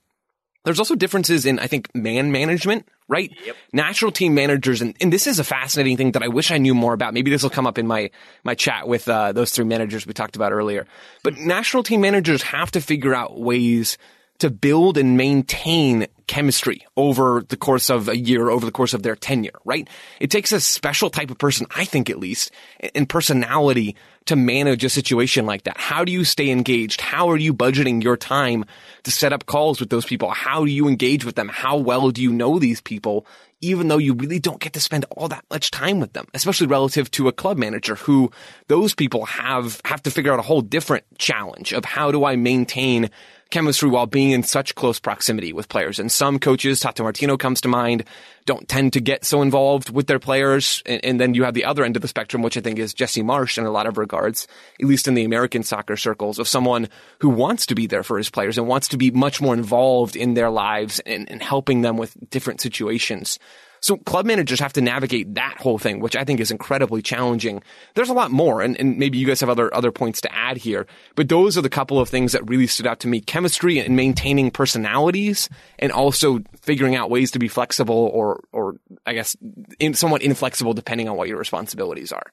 There's 0.64 0.78
also 0.78 0.94
differences 0.94 1.46
in, 1.46 1.58
I 1.58 1.66
think, 1.66 1.88
man 1.94 2.32
management, 2.32 2.86
right? 3.11 3.31
Yep. 3.44 3.57
National 3.73 4.12
team 4.12 4.35
managers, 4.35 4.81
and, 4.81 4.96
and 5.01 5.12
this 5.12 5.27
is 5.27 5.38
a 5.40 5.44
fascinating 5.44 5.96
thing 5.96 6.12
that 6.12 6.23
I 6.23 6.29
wish 6.29 6.51
I 6.51 6.59
knew 6.59 6.75
more 6.75 6.94
about. 6.94 7.12
Maybe 7.12 7.31
this 7.31 7.42
will 7.42 7.51
come 7.51 7.66
up 7.66 7.77
in 7.77 7.87
my, 7.87 8.11
my 8.44 8.55
chat 8.55 8.87
with, 8.87 9.09
uh, 9.09 9.33
those 9.33 9.51
three 9.51 9.64
managers 9.64 10.07
we 10.07 10.14
talked 10.14 10.37
about 10.37 10.53
earlier. 10.53 10.87
But 11.25 11.37
national 11.37 11.83
team 11.83 12.01
managers 12.01 12.42
have 12.42 12.70
to 12.70 12.81
figure 12.81 13.14
out 13.14 13.38
ways 13.38 13.99
to 14.38 14.49
build 14.49 14.96
and 14.96 15.16
maintain 15.16 16.07
chemistry 16.27 16.87
over 16.96 17.42
the 17.49 17.57
course 17.57 17.90
of 17.90 18.09
a 18.09 18.16
year, 18.16 18.49
over 18.49 18.64
the 18.64 18.73
course 18.73 18.94
of 18.94 19.03
their 19.03 19.16
tenure, 19.16 19.59
right? 19.64 19.88
It 20.18 20.31
takes 20.31 20.53
a 20.53 20.61
special 20.61 21.11
type 21.11 21.31
of 21.31 21.38
person, 21.38 21.66
I 21.75 21.85
think 21.85 22.09
at 22.09 22.18
least, 22.18 22.53
and 22.94 23.09
personality 23.09 23.96
to 24.31 24.37
manage 24.37 24.85
a 24.85 24.88
situation 24.88 25.45
like 25.45 25.64
that. 25.64 25.77
How 25.77 26.05
do 26.05 26.12
you 26.12 26.23
stay 26.23 26.51
engaged? 26.51 27.01
How 27.01 27.31
are 27.31 27.37
you 27.37 27.53
budgeting 27.53 28.01
your 28.01 28.16
time 28.16 28.64
to 29.03 29.11
set 29.11 29.33
up 29.33 29.45
calls 29.47 29.81
with 29.81 29.90
those 29.90 30.05
people? 30.05 30.31
How 30.31 30.64
do 30.64 30.71
you 30.71 30.87
engage 30.87 31.25
with 31.25 31.35
them? 31.35 31.49
How 31.49 31.77
well 31.77 32.12
do 32.12 32.23
you 32.23 32.33
know 32.33 32.61
these 32.61 32.81
people? 32.81 33.27
Even 33.61 33.88
though 33.88 33.99
you 33.99 34.14
really 34.14 34.38
don't 34.38 34.61
get 34.61 34.73
to 34.75 34.81
spend 34.81 35.05
all 35.11 35.27
that 35.27 35.45
much 35.51 35.73
time 35.73 35.99
with 35.99 36.12
them, 36.12 36.29
especially 36.33 36.69
relative 36.69 37.11
to 37.11 37.27
a 37.27 37.33
club 37.33 37.59
manager 37.59 37.97
who 37.97 38.31
those 38.69 38.95
people 38.95 39.27
have, 39.27 39.81
have 39.85 40.01
to 40.05 40.12
figure 40.12 40.33
out 40.33 40.38
a 40.38 40.43
whole 40.43 40.62
different 40.62 41.03
challenge 41.19 41.73
of 41.73 41.85
how 41.85 42.12
do 42.12 42.25
I 42.25 42.37
maintain 42.37 43.11
chemistry 43.50 43.88
while 43.88 44.06
being 44.06 44.30
in 44.30 44.42
such 44.42 44.74
close 44.74 44.98
proximity 44.98 45.52
with 45.52 45.68
players. 45.68 45.98
And 45.98 46.10
some 46.10 46.38
coaches, 46.38 46.80
Tato 46.80 47.02
Martino 47.02 47.36
comes 47.36 47.60
to 47.62 47.68
mind, 47.68 48.04
don't 48.46 48.68
tend 48.68 48.92
to 48.94 49.00
get 49.00 49.24
so 49.24 49.42
involved 49.42 49.90
with 49.90 50.06
their 50.06 50.18
players. 50.18 50.82
And, 50.86 51.04
and, 51.04 51.20
then 51.20 51.34
you 51.34 51.44
have 51.44 51.54
the 51.54 51.64
other 51.64 51.84
end 51.84 51.96
of 51.96 52.02
the 52.02 52.08
spectrum, 52.08 52.42
which 52.42 52.56
I 52.56 52.60
think 52.60 52.78
is 52.78 52.94
Jesse 52.94 53.22
Marsch 53.22 53.58
in 53.58 53.66
a 53.66 53.70
lot 53.70 53.86
of 53.86 53.98
regards, 53.98 54.48
at 54.80 54.86
least 54.86 55.08
in 55.08 55.14
the 55.14 55.24
American 55.24 55.62
soccer 55.62 55.96
circles, 55.96 56.38
of 56.38 56.48
someone 56.48 56.88
who 57.20 57.28
wants 57.28 57.66
to 57.66 57.74
be 57.74 57.86
there 57.86 58.02
for 58.02 58.16
his 58.16 58.30
players 58.30 58.56
and 58.56 58.66
wants 58.66 58.88
to 58.88 58.96
be 58.96 59.10
much 59.10 59.40
more 59.40 59.54
involved 59.54 60.16
in 60.16 60.34
their 60.34 60.50
lives 60.50 61.00
and, 61.00 61.30
and 61.30 61.42
helping 61.42 61.82
them 61.82 61.96
with 61.96 62.16
different 62.30 62.60
situations. 62.60 63.38
So 63.83 63.97
club 63.97 64.27
managers 64.27 64.61
have 64.61 64.73
to 64.75 64.81
navigate 64.81 65.35
that 65.35 65.57
whole 65.59 65.79
thing, 65.79 66.01
which 66.01 66.14
I 66.14 66.25
think 66.25 66.38
is 66.40 66.51
incredibly 66.51 67.01
challenging. 67.03 67.62
There's 67.95 68.11
a 68.11 68.12
lot 68.14 68.31
more, 68.31 68.61
and, 68.61 68.77
and 68.79 68.99
maybe 68.99 69.16
you 69.19 69.27
guys 69.27 69.40
have 69.40 69.49
other 69.49 69.73
other 69.75 69.90
points 69.90 70.21
to 70.23 70.35
add 70.35 70.59
here, 70.59 70.87
but 71.16 71.29
those 71.29 71.57
are 71.57 71.62
the 71.62 71.71
couple 71.71 71.99
of 71.99 72.09
things 72.09 72.33
that 72.33 72.49
really 72.49 72.66
stood 72.66 72.87
out 72.87 73.01
to 73.01 73.09
me: 73.09 73.21
chemistry 73.21 73.79
and 73.79 73.97
maintaining 73.97 74.51
personalities, 74.51 75.49
and 75.79 75.93
also 75.93 76.40
figuring 76.62 76.95
out 76.95 77.11
ways 77.11 77.31
to 77.31 77.38
be 77.38 77.49
flexible, 77.49 78.11
or 78.12 78.43
or 78.53 78.77
I 79.07 79.14
guess 79.14 79.37
in, 79.79 79.95
somewhat 79.95 80.23
inflexible 80.23 80.75
depending 80.75 81.09
on 81.09 81.16
what 81.16 81.29
your 81.29 81.38
responsibilities 81.38 82.12
are. 82.12 82.33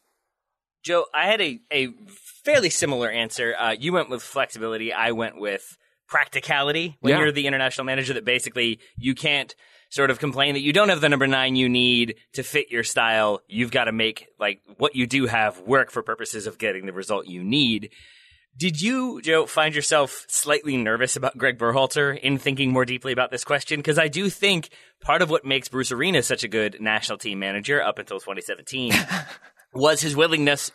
Joe, 0.83 1.05
I 1.13 1.27
had 1.27 1.41
a, 1.41 1.59
a 1.71 1.87
fairly 2.43 2.69
similar 2.69 3.09
answer. 3.09 3.55
Uh, 3.57 3.71
you 3.77 3.93
went 3.93 4.09
with 4.09 4.21
flexibility. 4.21 4.93
I 4.93 5.11
went 5.11 5.39
with 5.39 5.77
practicality. 6.07 6.97
When 7.01 7.11
Yeah. 7.11 7.19
you're 7.19 7.31
the 7.31 7.47
international 7.47 7.85
manager, 7.85 8.13
that 8.13 8.25
basically 8.25 8.79
you 8.97 9.13
can't 9.15 9.53
sort 9.89 10.11
of 10.11 10.19
complain 10.19 10.53
that 10.53 10.61
you 10.61 10.73
don't 10.73 10.89
have 10.89 11.01
the 11.01 11.09
number 11.09 11.27
nine 11.27 11.55
you 11.55 11.69
need 11.69 12.15
to 12.33 12.43
fit 12.43 12.71
your 12.71 12.83
style. 12.83 13.41
You've 13.47 13.71
got 13.71 13.85
to 13.85 13.91
make 13.91 14.27
like 14.39 14.61
what 14.77 14.95
you 14.95 15.07
do 15.07 15.25
have 15.25 15.59
work 15.61 15.91
for 15.91 16.03
purposes 16.03 16.47
of 16.47 16.57
getting 16.57 16.85
the 16.85 16.93
result 16.93 17.27
you 17.27 17.43
need. 17.43 17.91
Did 18.57 18.81
you, 18.81 19.21
Joe, 19.21 19.45
find 19.45 19.75
yourself 19.75 20.25
slightly 20.27 20.77
nervous 20.77 21.15
about 21.15 21.37
Greg 21.37 21.59
Berhalter 21.59 22.19
in 22.19 22.39
thinking 22.39 22.71
more 22.71 22.85
deeply 22.85 23.13
about 23.13 23.29
this 23.29 23.43
question? 23.43 23.79
Because 23.79 23.99
I 23.99 24.07
do 24.07 24.31
think 24.31 24.69
part 24.99 25.21
of 25.21 25.29
what 25.29 25.45
makes 25.45 25.69
Bruce 25.69 25.91
Arena 25.91 26.23
such 26.23 26.43
a 26.43 26.47
good 26.47 26.81
national 26.81 27.19
team 27.19 27.37
manager 27.37 27.83
up 27.83 27.99
until 27.99 28.19
2017 28.19 28.93
was 29.73 30.01
his 30.01 30.15
willingness 30.15 30.71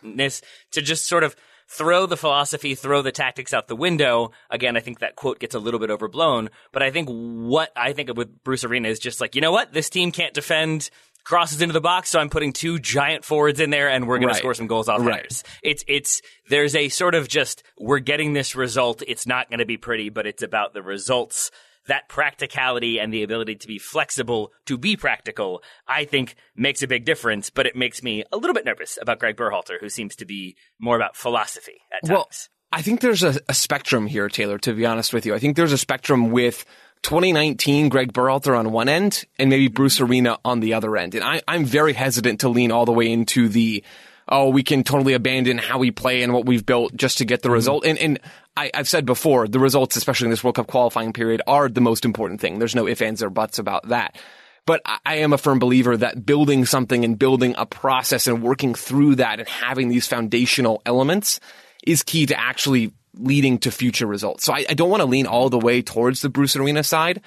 to 0.71 0.81
just 0.81 1.07
sort 1.07 1.25
of 1.25 1.35
throw 1.67 2.05
the 2.05 2.17
philosophy, 2.17 2.75
throw 2.75 3.01
the 3.01 3.11
tactics 3.11 3.53
out 3.53 3.67
the 3.67 3.75
window. 3.75 4.31
Again, 4.49 4.77
I 4.77 4.79
think 4.79 4.99
that 4.99 5.15
quote 5.15 5.39
gets 5.39 5.55
a 5.55 5.59
little 5.59 5.79
bit 5.79 5.89
overblown, 5.89 6.49
but 6.71 6.83
I 6.83 6.91
think 6.91 7.09
what 7.09 7.71
I 7.75 7.93
think 7.93 8.09
of 8.09 8.17
with 8.17 8.43
Bruce 8.43 8.63
Arena 8.63 8.89
is 8.89 8.99
just 8.99 9.19
like, 9.21 9.35
you 9.35 9.41
know 9.41 9.51
what? 9.51 9.73
This 9.73 9.89
team 9.89 10.11
can't 10.11 10.33
defend 10.33 10.89
crosses 11.23 11.61
into 11.61 11.71
the 11.71 11.79
box, 11.79 12.09
so 12.09 12.19
I'm 12.19 12.29
putting 12.29 12.51
two 12.51 12.79
giant 12.79 13.23
forwards 13.23 13.61
in 13.61 13.69
there 13.69 13.89
and 13.89 14.07
we're 14.07 14.17
going 14.17 14.27
Right. 14.27 14.33
to 14.33 14.39
score 14.39 14.53
some 14.53 14.67
goals 14.67 14.89
off 14.89 14.99
Right. 14.99 15.15
headers. 15.21 15.43
It's 15.63 15.83
it's 15.87 16.21
there's 16.49 16.75
a 16.75 16.89
sort 16.89 17.15
of 17.15 17.27
just 17.29 17.63
we're 17.79 17.99
getting 17.99 18.33
this 18.33 18.55
result. 18.57 19.01
It's 19.07 19.25
not 19.25 19.49
going 19.49 19.59
to 19.59 19.65
be 19.65 19.77
pretty, 19.77 20.09
but 20.09 20.27
it's 20.27 20.43
about 20.43 20.73
the 20.73 20.83
results. 20.83 21.49
That 21.87 22.07
practicality 22.07 22.99
and 22.99 23.13
the 23.13 23.23
ability 23.23 23.55
to 23.55 23.67
be 23.67 23.77
flexible, 23.77 24.51
to 24.65 24.77
be 24.77 24.95
practical, 24.95 25.61
I 25.87 26.05
think 26.05 26.35
makes 26.55 26.81
a 26.81 26.87
big 26.87 27.05
difference. 27.05 27.49
But 27.49 27.65
it 27.65 27.75
makes 27.75 28.01
me 28.01 28.23
a 28.31 28.37
little 28.37 28.53
bit 28.53 28.65
nervous 28.65 28.97
about 29.01 29.19
Greg 29.19 29.35
Berhalter, 29.35 29.79
who 29.79 29.89
seems 29.89 30.15
to 30.17 30.25
be 30.25 30.55
more 30.79 30.95
about 30.95 31.15
philosophy 31.15 31.81
at 31.91 32.09
Well. 32.09 32.29
I 32.71 32.81
think 32.81 33.01
there's 33.01 33.21
a, 33.21 33.39
a 33.47 33.53
spectrum 33.53 34.07
here, 34.07 34.27
Taylor, 34.29 34.57
to 34.59 34.73
be 34.73 34.85
honest 34.85 35.13
with 35.13 35.27
you. 35.27 35.35
I 35.35 35.39
think 35.39 35.55
there's 35.55 35.73
a 35.73 35.77
spectrum 35.77 36.31
with 36.31 36.65
2019 37.03 37.89
Greg 37.89 38.13
Berhalter 38.13 38.57
on 38.57 38.71
one 38.71 38.89
end 38.89 39.25
and 39.37 39.49
maybe 39.49 39.67
Bruce 39.67 40.01
Arena 40.01 40.39
on 40.43 40.59
the 40.59 40.73
other 40.73 40.97
end. 40.97 41.13
And 41.13 41.23
I, 41.23 41.41
I'm 41.47 41.65
very 41.65 41.93
hesitant 41.93 42.39
to 42.39 42.49
lean 42.49 42.71
all 42.71 42.85
the 42.85 42.91
way 42.91 43.11
into 43.11 43.47
the, 43.47 43.83
oh, 44.27 44.49
we 44.49 44.63
can 44.63 44.83
totally 44.83 45.13
abandon 45.13 45.57
how 45.57 45.77
we 45.79 45.91
play 45.91 46.23
and 46.23 46.33
what 46.33 46.45
we've 46.45 46.65
built 46.65 46.95
just 46.95 47.17
to 47.19 47.25
get 47.25 47.41
the 47.41 47.47
mm-hmm. 47.47 47.53
result. 47.53 47.85
And, 47.85 47.97
and 47.97 48.19
I, 48.55 48.71
I've 48.73 48.87
said 48.87 49.05
before, 49.05 49.47
the 49.47 49.59
results, 49.59 49.95
especially 49.95 50.25
in 50.25 50.31
this 50.31 50.43
World 50.43 50.55
Cup 50.55 50.67
qualifying 50.67 51.13
period, 51.13 51.41
are 51.47 51.69
the 51.69 51.81
most 51.81 52.05
important 52.05 52.41
thing. 52.41 52.59
There's 52.59 52.75
no 52.75 52.87
ifs, 52.87 53.01
ands, 53.01 53.23
or 53.23 53.29
buts 53.29 53.59
about 53.59 53.89
that. 53.89 54.17
But 54.65 54.81
I- 54.85 54.99
I 55.05 55.15
am 55.15 55.33
a 55.33 55.37
firm 55.37 55.59
believer 55.59 55.97
that 55.97 56.25
building 56.25 56.65
something 56.65 57.03
and 57.03 57.19
building 57.19 57.55
a 57.57 57.65
process 57.65 58.27
and 58.27 58.41
working 58.41 58.75
through 58.75 59.15
that 59.15 59.39
and 59.39 59.47
having 59.47 59.89
these 59.89 60.07
foundational 60.07 60.81
elements 60.85 61.39
is 61.85 62.03
key 62.03 62.25
to 62.27 62.39
actually 62.39 62.93
leading 63.15 63.59
to 63.59 63.71
future 63.71 64.07
results. 64.07 64.43
So 64.43 64.53
I, 64.53 64.65
I 64.69 64.73
don't 64.73 64.89
want 64.89 65.01
to 65.01 65.05
lean 65.05 65.27
all 65.27 65.49
the 65.49 65.59
way 65.59 65.81
towards 65.81 66.21
the 66.21 66.29
Bruce 66.29 66.55
Arena 66.55 66.83
side, 66.83 67.21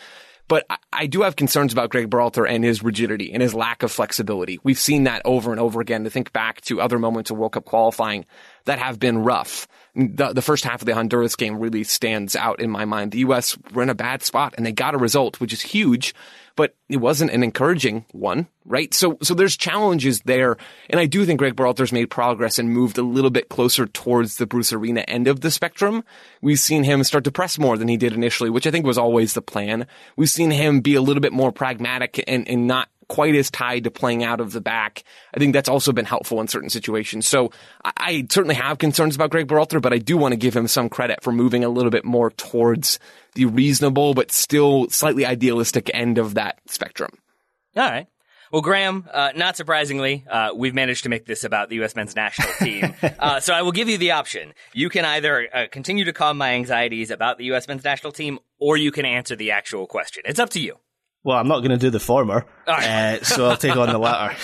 But 0.49 0.67
I, 0.93 1.07
do 1.07 1.23
have 1.23 1.35
concerns 1.35 1.73
about 1.73 1.91
Greg 1.91 2.09
Berhalter 2.09 2.49
and 2.49 2.63
his 2.63 2.83
rigidity 2.83 3.33
and 3.33 3.43
his 3.43 3.53
lack 3.53 3.83
of 3.83 3.91
flexibility. 3.91 4.61
We've 4.63 4.79
seen 4.79 5.05
that 5.05 5.23
over 5.25 5.51
and 5.51 5.61
over 5.61 5.81
again 5.81 6.05
to 6.05 6.11
think 6.11 6.33
back 6.33 6.61
to 6.63 6.81
other 6.81 6.99
moments 6.99 7.31
of 7.31 7.37
World 7.37 7.53
Cup 7.53 7.65
qualifying 7.65 8.27
that 8.67 8.79
have 8.79 9.01
been 9.01 9.19
rough. 9.19 9.67
The, 9.95 10.33
the 10.35 10.43
first 10.43 10.65
half 10.65 10.83
of 10.83 10.87
the 10.87 10.95
Honduras 10.95 11.37
game 11.37 11.59
really 11.59 11.83
stands 11.83 12.37
out 12.37 12.61
in 12.61 12.71
my 12.71 12.85
mind. 12.85 13.13
The 13.13 13.21
U.S. 13.21 13.57
were 13.73 13.83
in 13.83 13.89
a 13.89 13.95
bad 13.95 14.23
spot 14.23 14.55
and 14.57 14.67
they 14.67 14.73
got 14.73 14.95
a 14.95 14.99
result, 14.99 15.41
which 15.41 15.55
is 15.55 15.63
huge, 15.63 16.15
but 16.55 16.75
it 16.89 16.99
wasn't 16.99 17.31
an 17.31 17.43
encouraging 17.43 18.05
one, 18.13 18.47
right? 18.67 18.93
So, 18.93 19.17
so 19.23 19.33
there's 19.33 19.57
challenges 19.57 20.21
there. 20.23 20.59
And 20.91 21.01
I 21.01 21.07
do 21.07 21.25
think 21.25 21.39
Greg 21.39 21.57
Berhalter's 21.57 21.93
made 21.93 22.07
progress 22.07 22.59
and 22.59 22.71
moved 22.71 22.99
a 22.99 23.03
little 23.03 23.31
bit 23.31 23.49
closer 23.49 23.87
towards 23.87 24.37
the 24.37 24.47
Bruce 24.47 24.73
Arena 24.73 25.01
end 25.03 25.29
of 25.29 25.41
the 25.41 25.51
spectrum. 25.51 26.05
We've 26.43 26.59
seen 26.59 26.85
him 26.85 27.03
start 27.03 27.25
to 27.25 27.33
press 27.33 27.59
more 27.59 27.79
than 27.79 27.89
he 27.89 27.97
did 27.97 28.13
initially, 28.13 28.51
which 28.51 28.67
I 28.67 28.71
think 28.71 28.85
was 28.85 28.99
always 28.99 29.33
the 29.33 29.43
plan. 29.43 29.87
We've 30.17 30.29
seen 30.29 30.51
him 30.51 30.81
be 30.81 30.95
a 30.95 31.03
little 31.03 31.23
bit 31.23 31.33
more 31.33 31.53
pragmatic 31.53 32.23
and, 32.27 32.47
and 32.49 32.67
not 32.67 32.89
quite 33.09 33.35
as 33.35 33.51
tied 33.51 33.85
to 33.85 33.91
playing 33.91 34.25
out 34.25 34.41
of 34.41 34.53
the 34.53 34.61
back. 34.61 35.05
I 35.35 35.39
think 35.39 35.53
that's 35.53 35.69
also 35.69 35.93
been 35.93 36.05
helpful 36.05 36.41
in 36.41 36.49
certain 36.49 36.71
situations. 36.71 37.27
So 37.27 37.51
I, 37.85 37.93
I 37.99 38.27
certainly 38.31 38.55
have 38.55 38.79
concerns 38.79 39.15
about 39.15 39.31
Greg 39.31 39.47
Berhalter, 39.47 39.81
but 39.81 39.93
I 39.93 39.99
do 39.99 40.17
want 40.17 40.33
to 40.33 40.37
give 40.37 40.57
him 40.57 40.69
some 40.69 40.89
credit 40.89 41.23
for 41.23 41.33
moving 41.33 41.65
a 41.65 41.69
little 41.69 41.91
bit 41.91 42.05
more 42.05 42.31
towards 42.31 42.99
the 43.35 43.47
reasonable 43.47 44.15
but 44.15 44.33
still 44.33 44.89
slightly 44.91 45.27
idealistic 45.27 45.91
end 45.95 46.19
of 46.19 46.35
that 46.35 46.59
spectrum. 46.67 47.11
All 47.77 47.89
right. 47.89 48.07
Well, 48.53 48.63
Graham, 48.63 49.09
uh, 49.13 49.33
not 49.35 49.57
surprisingly, 49.57 50.25
uh, 50.31 50.51
we've 50.55 50.75
managed 50.75 51.03
to 51.03 51.09
make 51.09 51.27
this 51.27 51.43
about 51.43 51.69
the 51.69 51.77
U.S. 51.77 51.97
men's 51.97 52.15
national 52.15 52.49
team. 52.61 52.95
uh, 53.19 53.41
so 53.41 53.53
I 53.53 53.63
will 53.63 53.73
give 53.73 53.89
you 53.89 53.99
the 53.99 54.13
option. 54.13 54.55
You 54.73 54.89
can 54.89 55.05
either 55.05 55.49
uh, 55.53 55.67
continue 55.71 56.05
to 56.05 56.13
calm 56.13 56.39
my 56.39 56.53
anxieties 56.53 57.11
about 57.11 57.39
the 57.39 57.47
U.S. 57.47 57.67
men's 57.67 57.85
national 57.85 58.13
team, 58.13 58.39
or 58.59 58.77
you 58.77 58.93
can 58.93 59.05
answer 59.05 59.35
the 59.35 59.51
actual 59.51 59.87
question. 59.87 60.23
It's 60.27 60.39
up 60.39 60.51
to 60.51 60.61
you. 60.61 60.79
Well, 61.27 61.37
I'm 61.37 61.49
not 61.49 61.59
going 61.59 61.73
to 61.73 61.77
do 61.77 61.91
the 61.91 61.99
former, 61.99 62.47
uh, 62.69 63.19
so 63.23 63.47
I'll 63.47 63.57
take 63.57 63.77
on 63.77 63.89
the 63.89 63.99
latter. 63.99 64.37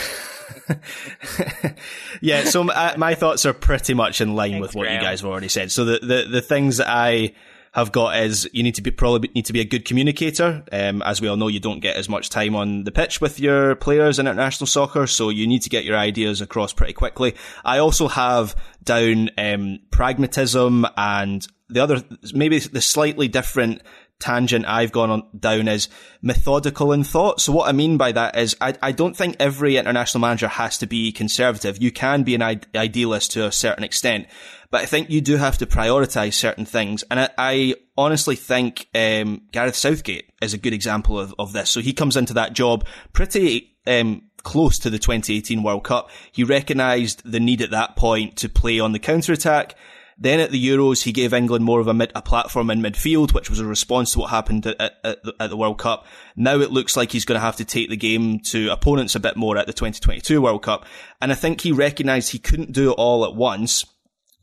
yeah, 2.20 2.42
so 2.42 2.64
my, 2.64 2.96
my, 2.96 3.14
thoughts 3.14 3.46
are 3.46 3.52
pretty 3.52 3.94
much 3.94 4.20
in 4.20 4.34
line 4.34 4.50
Thanks, 4.50 4.62
with 4.66 4.74
what 4.74 4.82
Graham. 4.82 4.96
you 4.96 5.00
guys 5.00 5.20
have 5.20 5.30
already 5.30 5.46
said. 5.46 5.70
So 5.70 5.84
the, 5.84 6.00
the, 6.00 6.26
the 6.28 6.42
things 6.42 6.78
that 6.78 6.88
I 6.88 7.34
have 7.70 7.92
got 7.92 8.18
is 8.18 8.50
you 8.52 8.64
need 8.64 8.74
to 8.74 8.82
be 8.82 8.90
probably 8.90 9.30
need 9.32 9.46
to 9.46 9.52
be 9.52 9.60
a 9.60 9.64
good 9.64 9.84
communicator. 9.84 10.64
Um, 10.72 11.02
as 11.02 11.20
we 11.20 11.28
all 11.28 11.36
know, 11.36 11.46
you 11.46 11.60
don't 11.60 11.78
get 11.78 11.94
as 11.94 12.08
much 12.08 12.30
time 12.30 12.56
on 12.56 12.82
the 12.82 12.90
pitch 12.90 13.20
with 13.20 13.38
your 13.38 13.76
players 13.76 14.18
in 14.18 14.26
international 14.26 14.66
soccer, 14.66 15.06
so 15.06 15.28
you 15.28 15.46
need 15.46 15.62
to 15.62 15.70
get 15.70 15.84
your 15.84 15.96
ideas 15.96 16.40
across 16.40 16.72
pretty 16.72 16.94
quickly. 16.94 17.36
I 17.64 17.78
also 17.78 18.08
have 18.08 18.56
down 18.82 19.30
um, 19.38 19.78
pragmatism 19.92 20.84
and 20.96 21.46
the 21.72 21.80
other 21.80 22.02
maybe 22.34 22.58
the 22.58 22.82
slightly 22.82 23.28
different 23.28 23.82
tangent 24.22 24.64
I've 24.66 24.92
gone 24.92 25.10
on 25.10 25.22
down 25.38 25.66
is 25.66 25.88
methodical 26.22 26.92
in 26.92 27.02
thought. 27.02 27.40
So 27.40 27.52
what 27.52 27.68
I 27.68 27.72
mean 27.72 27.96
by 27.96 28.12
that 28.12 28.38
is 28.38 28.56
I, 28.60 28.74
I 28.80 28.92
don't 28.92 29.16
think 29.16 29.36
every 29.40 29.76
international 29.76 30.20
manager 30.20 30.48
has 30.48 30.78
to 30.78 30.86
be 30.86 31.10
conservative. 31.10 31.82
You 31.82 31.90
can 31.90 32.22
be 32.22 32.34
an 32.36 32.42
idealist 32.42 33.32
to 33.32 33.46
a 33.46 33.52
certain 33.52 33.84
extent, 33.84 34.28
but 34.70 34.80
I 34.80 34.86
think 34.86 35.10
you 35.10 35.20
do 35.20 35.36
have 35.36 35.58
to 35.58 35.66
prioritize 35.66 36.34
certain 36.34 36.64
things. 36.64 37.02
And 37.10 37.20
I, 37.20 37.28
I 37.36 37.74
honestly 37.98 38.36
think 38.36 38.88
um, 38.94 39.42
Gareth 39.50 39.76
Southgate 39.76 40.30
is 40.40 40.54
a 40.54 40.58
good 40.58 40.72
example 40.72 41.18
of, 41.18 41.34
of 41.38 41.52
this. 41.52 41.68
So 41.70 41.80
he 41.80 41.92
comes 41.92 42.16
into 42.16 42.34
that 42.34 42.52
job 42.52 42.86
pretty 43.12 43.76
um, 43.86 44.22
close 44.44 44.78
to 44.80 44.90
the 44.90 44.98
2018 44.98 45.62
World 45.62 45.84
Cup. 45.84 46.10
He 46.30 46.44
recognised 46.44 47.22
the 47.24 47.40
need 47.40 47.60
at 47.60 47.70
that 47.72 47.96
point 47.96 48.36
to 48.38 48.48
play 48.48 48.78
on 48.78 48.92
the 48.92 48.98
counter 48.98 49.32
attack. 49.32 49.74
Then 50.18 50.40
at 50.40 50.50
the 50.50 50.68
Euros, 50.68 51.02
he 51.02 51.12
gave 51.12 51.32
England 51.32 51.64
more 51.64 51.80
of 51.80 51.88
a, 51.88 51.94
mid, 51.94 52.12
a 52.14 52.22
platform 52.22 52.70
in 52.70 52.80
midfield, 52.80 53.32
which 53.32 53.50
was 53.50 53.60
a 53.60 53.64
response 53.64 54.12
to 54.12 54.20
what 54.20 54.30
happened 54.30 54.66
at, 54.66 54.80
at, 54.80 55.18
at, 55.40 55.50
the 55.50 55.56
World 55.56 55.78
Cup. 55.78 56.06
Now 56.36 56.60
it 56.60 56.70
looks 56.70 56.96
like 56.96 57.12
he's 57.12 57.24
going 57.24 57.36
to 57.38 57.44
have 57.44 57.56
to 57.56 57.64
take 57.64 57.90
the 57.90 57.96
game 57.96 58.40
to 58.40 58.70
opponents 58.70 59.14
a 59.14 59.20
bit 59.20 59.36
more 59.36 59.56
at 59.56 59.66
the 59.66 59.72
2022 59.72 60.40
World 60.40 60.62
Cup. 60.62 60.84
And 61.20 61.32
I 61.32 61.34
think 61.34 61.60
he 61.60 61.72
recognised 61.72 62.32
he 62.32 62.38
couldn't 62.38 62.72
do 62.72 62.90
it 62.90 62.94
all 62.94 63.24
at 63.24 63.34
once 63.34 63.84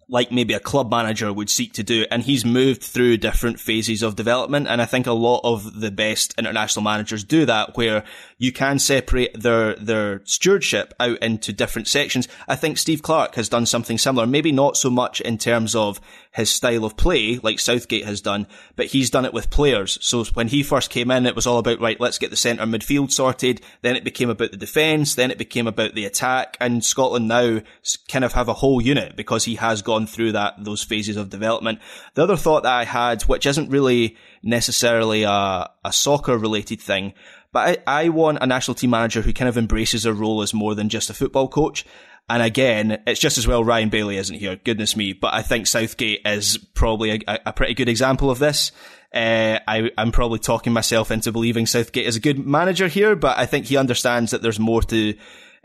like 0.09 0.31
maybe 0.31 0.53
a 0.53 0.59
club 0.59 0.89
manager 0.89 1.31
would 1.31 1.49
seek 1.49 1.73
to 1.73 1.83
do. 1.83 2.05
And 2.09 2.23
he's 2.23 2.43
moved 2.43 2.81
through 2.81 3.17
different 3.17 3.59
phases 3.59 4.01
of 4.01 4.15
development. 4.15 4.67
And 4.67 4.81
I 4.81 4.85
think 4.85 5.07
a 5.07 5.13
lot 5.13 5.41
of 5.43 5.79
the 5.79 5.91
best 5.91 6.33
international 6.37 6.83
managers 6.83 7.23
do 7.23 7.45
that 7.45 7.77
where 7.77 8.03
you 8.37 8.51
can 8.51 8.79
separate 8.79 9.39
their, 9.39 9.75
their 9.75 10.21
stewardship 10.25 10.93
out 10.99 11.19
into 11.19 11.53
different 11.53 11.87
sections. 11.87 12.27
I 12.47 12.55
think 12.55 12.77
Steve 12.77 13.03
Clarke 13.03 13.35
has 13.35 13.49
done 13.49 13.65
something 13.65 13.97
similar, 13.97 14.25
maybe 14.25 14.51
not 14.51 14.77
so 14.77 14.89
much 14.89 15.21
in 15.21 15.37
terms 15.37 15.75
of 15.75 16.01
his 16.31 16.49
style 16.49 16.85
of 16.85 16.95
play 16.95 17.39
like 17.41 17.59
Southgate 17.59 18.05
has 18.05 18.21
done, 18.21 18.47
but 18.75 18.87
he's 18.87 19.09
done 19.09 19.25
it 19.25 19.33
with 19.33 19.49
players. 19.49 19.97
So 20.01 20.23
when 20.25 20.47
he 20.47 20.63
first 20.63 20.89
came 20.89 21.11
in, 21.11 21.25
it 21.25 21.35
was 21.35 21.47
all 21.47 21.57
about, 21.57 21.79
right, 21.79 21.99
let's 21.99 22.19
get 22.19 22.29
the 22.29 22.35
centre 22.35 22.63
midfield 22.63 23.11
sorted. 23.11 23.61
Then 23.81 23.95
it 23.95 24.03
became 24.03 24.29
about 24.29 24.51
the 24.51 24.57
defence. 24.57 25.15
Then 25.15 25.31
it 25.31 25.37
became 25.37 25.67
about 25.67 25.95
the 25.95 26.05
attack. 26.05 26.55
And 26.59 26.83
Scotland 26.83 27.27
now 27.27 27.61
kind 28.07 28.23
of 28.23 28.33
have 28.33 28.47
a 28.47 28.53
whole 28.53 28.81
unit 28.81 29.15
because 29.15 29.45
he 29.45 29.55
has 29.55 29.81
gone 29.81 29.98
through 30.05 30.33
that, 30.33 30.55
those 30.59 30.83
phases 30.83 31.17
of 31.17 31.29
development. 31.29 31.79
The 32.13 32.23
other 32.23 32.37
thought 32.37 32.63
that 32.63 32.73
I 32.73 32.83
had, 32.83 33.21
which 33.23 33.45
isn't 33.45 33.69
really 33.69 34.17
necessarily 34.43 35.23
a, 35.23 35.69
a 35.83 35.93
soccer 35.93 36.37
related 36.37 36.81
thing, 36.81 37.13
but 37.51 37.81
I, 37.87 38.01
I 38.03 38.09
want 38.09 38.39
a 38.41 38.47
national 38.47 38.75
team 38.75 38.91
manager 38.91 39.21
who 39.21 39.33
kind 39.33 39.49
of 39.49 39.57
embraces 39.57 40.03
their 40.03 40.13
role 40.13 40.41
as 40.41 40.53
more 40.53 40.75
than 40.75 40.89
just 40.89 41.09
a 41.09 41.13
football 41.13 41.47
coach. 41.47 41.85
And 42.29 42.43
again, 42.43 43.01
it's 43.07 43.19
just 43.19 43.39
as 43.39 43.47
well 43.47 43.63
Ryan 43.63 43.89
Bailey 43.89 44.17
isn't 44.17 44.37
here. 44.37 44.55
Goodness 44.55 44.95
me. 44.95 45.13
But 45.13 45.33
I 45.33 45.41
think 45.41 45.65
Southgate 45.65 46.21
is 46.25 46.57
probably 46.75 47.23
a, 47.27 47.39
a 47.47 47.53
pretty 47.53 47.73
good 47.73 47.89
example 47.89 48.29
of 48.29 48.37
this. 48.37 48.71
Uh, 49.11 49.57
I, 49.67 49.89
I'm 49.97 50.11
probably 50.11 50.37
talking 50.37 50.71
myself 50.71 51.09
into 51.09 51.31
believing 51.31 51.65
Southgate 51.65 52.05
is 52.05 52.15
a 52.15 52.19
good 52.19 52.45
manager 52.45 52.87
here, 52.87 53.15
but 53.15 53.39
I 53.39 53.47
think 53.47 53.65
he 53.65 53.77
understands 53.77 54.29
that 54.29 54.43
there's 54.43 54.59
more 54.59 54.83
to 54.83 55.15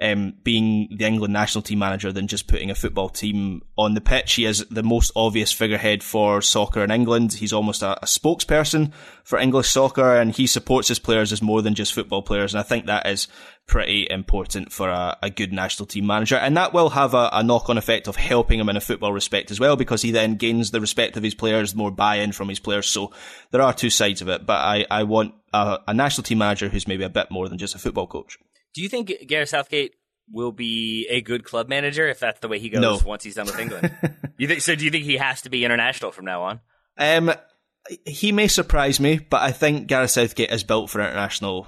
um, 0.01 0.35
being 0.43 0.89
the 0.97 1.05
England 1.05 1.33
national 1.33 1.63
team 1.63 1.79
manager 1.79 2.13
than 2.13 2.27
just 2.27 2.47
putting 2.47 2.71
a 2.71 2.75
football 2.75 3.09
team 3.09 3.63
on 3.77 3.95
the 3.95 4.01
pitch. 4.01 4.35
He 4.35 4.45
is 4.45 4.65
the 4.71 4.83
most 4.83 5.13
obvious 5.15 5.53
figurehead 5.53 6.03
for 6.03 6.43
soccer 6.43 6.83
in 6.83 6.91
England. 6.91 7.35
He's 7.35 7.53
almost 7.53 7.83
a, 7.83 8.03
a 8.03 8.07
spokesperson 8.07 8.93
for 9.23 9.39
English 9.39 9.71
soccer 9.71 10.17
and 10.17 10.35
he 10.35 10.47
supports 10.47 10.89
his 10.89 10.99
players 10.99 11.33
as 11.33 11.43
more 11.43 11.63
than 11.63 11.75
just 11.75 11.95
football 11.95 12.23
players. 12.23 12.55
And 12.55 12.61
I 12.61 12.65
think 12.65 12.87
that 12.87 13.07
is 13.07 13.29
pretty 13.67 14.07
important 14.11 14.73
for 14.73 14.89
a, 14.89 15.17
a 15.23 15.31
good 15.31 15.53
national 15.53 15.87
team 15.87 16.07
manager. 16.07 16.37
And 16.37 16.57
that 16.57 16.75
will 16.75 16.91
have 16.91 17.15
a, 17.15 17.31
a 17.33 17.43
knock 17.43 17.71
on 17.71 17.79
effect 17.79 18.09
of 18.09 18.17
helping 18.17 18.61
him 18.61 18.69
in 18.69 18.77
a 18.77 18.81
football 18.81 19.13
respect 19.13 19.51
as 19.51 19.61
well, 19.61 19.77
because 19.77 20.03
he 20.03 20.11
then 20.11 20.35
gains 20.35 20.71
the 20.71 20.81
respect 20.81 21.17
of 21.17 21.23
his 21.23 21.35
players, 21.35 21.75
more 21.75 21.91
buy 21.91 22.17
in 22.17 22.33
from 22.33 22.49
his 22.49 22.61
players. 22.61 22.89
So 22.89 23.13
there 23.51 23.63
are 23.63 23.73
two 23.73 23.91
sides 23.91 24.21
of 24.21 24.29
it, 24.29 24.45
but 24.45 24.59
I, 24.59 24.87
I 24.91 25.05
want 25.05 25.35
a, 25.53 25.79
a 25.89 25.95
national 25.95 26.25
team 26.25 26.39
manager 26.39 26.69
who's 26.69 26.89
maybe 26.89 27.05
a 27.05 27.09
bit 27.09 27.31
more 27.31 27.49
than 27.49 27.59
just 27.59 27.75
a 27.75 27.79
football 27.79 28.07
coach. 28.07 28.39
Do 28.75 28.83
you 28.83 28.89
think 28.89 29.13
Gareth 29.27 29.51
Southgate 29.51 29.95
will 30.31 30.53
be 30.53 31.07
a 31.11 31.21
good 31.21 31.45
club 31.45 31.69
manager 31.69 32.09
if 32.09 32.19
that's 32.19 32.41
the 32.41 32.49
way 32.49 32.59
he 32.59 32.69
goes 32.71 32.81
No. 32.83 32.99
once 33.05 33.25
he's 33.25 33.35
done 33.35 33.47
with 33.47 33.59
England? 33.59 33.93
you 34.39 34.49
think 34.49 34.61
so? 34.63 34.75
Do 34.75 34.85
you 34.85 34.91
think 34.91 35.05
he 35.05 35.17
has 35.17 35.43
to 35.43 35.51
be 35.51 35.65
international 35.65 36.13
from 36.13 36.25
now 36.25 36.43
on? 36.43 36.61
Um, 36.99 37.33
he 38.07 38.33
may 38.33 38.49
surprise 38.49 38.99
me, 39.01 39.19
but 39.19 39.43
I 39.43 39.53
think 39.53 39.87
Gareth 39.87 40.11
Southgate 40.11 40.51
is 40.51 40.65
built 40.65 40.91
for 40.91 41.01
international 41.01 41.67